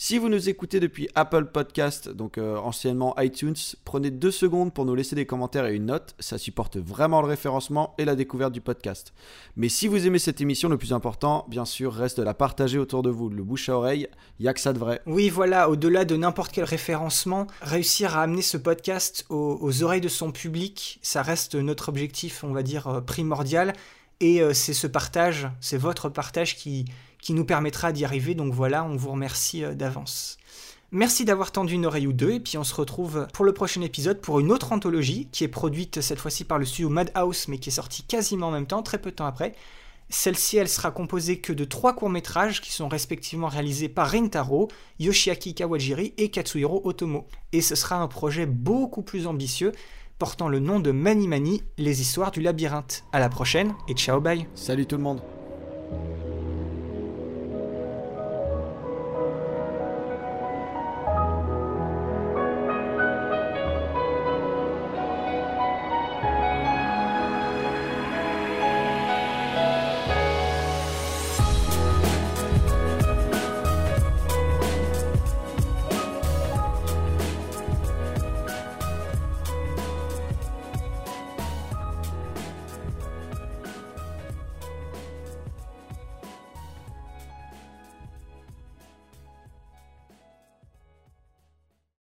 Si 0.00 0.16
vous 0.16 0.28
nous 0.28 0.48
écoutez 0.48 0.78
depuis 0.78 1.08
Apple 1.16 1.46
Podcast, 1.46 2.08
donc 2.08 2.38
euh, 2.38 2.56
anciennement 2.58 3.18
iTunes, 3.18 3.56
prenez 3.84 4.12
deux 4.12 4.30
secondes 4.30 4.72
pour 4.72 4.84
nous 4.84 4.94
laisser 4.94 5.16
des 5.16 5.26
commentaires 5.26 5.66
et 5.66 5.74
une 5.74 5.86
note. 5.86 6.14
Ça 6.20 6.38
supporte 6.38 6.76
vraiment 6.76 7.20
le 7.20 7.26
référencement 7.26 7.96
et 7.98 8.04
la 8.04 8.14
découverte 8.14 8.52
du 8.52 8.60
podcast. 8.60 9.12
Mais 9.56 9.68
si 9.68 9.88
vous 9.88 10.06
aimez 10.06 10.20
cette 10.20 10.40
émission, 10.40 10.68
le 10.68 10.78
plus 10.78 10.92
important, 10.92 11.46
bien 11.48 11.64
sûr, 11.64 11.92
reste 11.92 12.18
de 12.18 12.22
la 12.22 12.32
partager 12.32 12.78
autour 12.78 13.02
de 13.02 13.10
vous. 13.10 13.28
Le 13.28 13.42
bouche 13.42 13.68
à 13.70 13.76
oreille, 13.76 14.06
il 14.38 14.44
n'y 14.44 14.48
a 14.48 14.54
que 14.54 14.60
ça 14.60 14.72
de 14.72 14.78
vrai. 14.78 15.02
Oui, 15.04 15.30
voilà, 15.30 15.68
au-delà 15.68 16.04
de 16.04 16.14
n'importe 16.14 16.52
quel 16.52 16.62
référencement, 16.62 17.48
réussir 17.60 18.16
à 18.16 18.22
amener 18.22 18.42
ce 18.42 18.56
podcast 18.56 19.26
aux, 19.30 19.82
oreilles 19.82 20.00
de 20.00 20.06
son 20.06 20.30
public, 20.30 21.00
ça 21.02 21.22
reste 21.22 21.56
notre 21.56 21.88
objectif, 21.88 22.44
on 22.44 22.52
va 22.52 22.62
dire, 22.62 22.86
euh, 22.86 23.00
primordial. 23.00 23.72
Et 24.20 24.42
euh, 24.42 24.54
c'est 24.54 24.74
ce 24.74 24.86
partage, 24.86 25.48
c'est 25.60 25.76
votre 25.76 26.08
partage 26.08 26.56
qui, 26.56 26.84
qui 27.20 27.34
nous 27.34 27.44
permettra 27.44 27.92
d'y 27.92 28.04
arriver. 28.04 28.34
Donc 28.34 28.52
voilà, 28.52 28.84
on 28.84 28.96
vous 28.96 29.10
remercie 29.10 29.64
euh, 29.64 29.74
d'avance. 29.74 30.38
Merci 30.90 31.26
d'avoir 31.26 31.52
tendu 31.52 31.74
une 31.74 31.84
oreille 31.84 32.06
ou 32.06 32.14
deux, 32.14 32.32
et 32.32 32.40
puis 32.40 32.56
on 32.56 32.64
se 32.64 32.74
retrouve 32.74 33.26
pour 33.34 33.44
le 33.44 33.52
prochain 33.52 33.82
épisode 33.82 34.22
pour 34.22 34.40
une 34.40 34.50
autre 34.50 34.72
anthologie 34.72 35.28
qui 35.32 35.44
est 35.44 35.48
produite 35.48 36.00
cette 36.00 36.18
fois-ci 36.18 36.44
par 36.44 36.58
le 36.58 36.64
studio 36.64 36.88
Madhouse, 36.88 37.46
mais 37.48 37.58
qui 37.58 37.68
est 37.68 37.72
sortie 37.72 38.04
quasiment 38.04 38.48
en 38.48 38.52
même 38.52 38.66
temps, 38.66 38.82
très 38.82 38.96
peu 38.96 39.10
de 39.10 39.16
temps 39.16 39.26
après. 39.26 39.54
Celle-ci, 40.10 40.56
elle 40.56 40.68
sera 40.68 40.90
composée 40.90 41.40
que 41.40 41.52
de 41.52 41.64
trois 41.64 41.94
courts-métrages 41.94 42.62
qui 42.62 42.72
sont 42.72 42.88
respectivement 42.88 43.48
réalisés 43.48 43.90
par 43.90 44.10
Rintaro, 44.10 44.68
Yoshiaki 44.98 45.54
Kawajiri 45.54 46.14
et 46.16 46.30
Katsuhiro 46.30 46.80
Otomo. 46.84 47.26
Et 47.52 47.60
ce 47.60 47.74
sera 47.74 47.96
un 47.96 48.08
projet 48.08 48.46
beaucoup 48.46 49.02
plus 49.02 49.26
ambitieux, 49.26 49.72
portant 50.18 50.48
le 50.48 50.60
nom 50.60 50.80
de 50.80 50.90
Mani 50.90 51.28
Mani, 51.28 51.62
les 51.76 52.00
histoires 52.00 52.30
du 52.30 52.40
labyrinthe. 52.40 53.04
À 53.12 53.20
la 53.20 53.28
prochaine 53.28 53.74
et 53.88 53.92
ciao 53.92 54.20
bye. 54.20 54.46
Salut 54.54 54.86
tout 54.86 54.96
le 54.96 55.02
monde. 55.02 55.20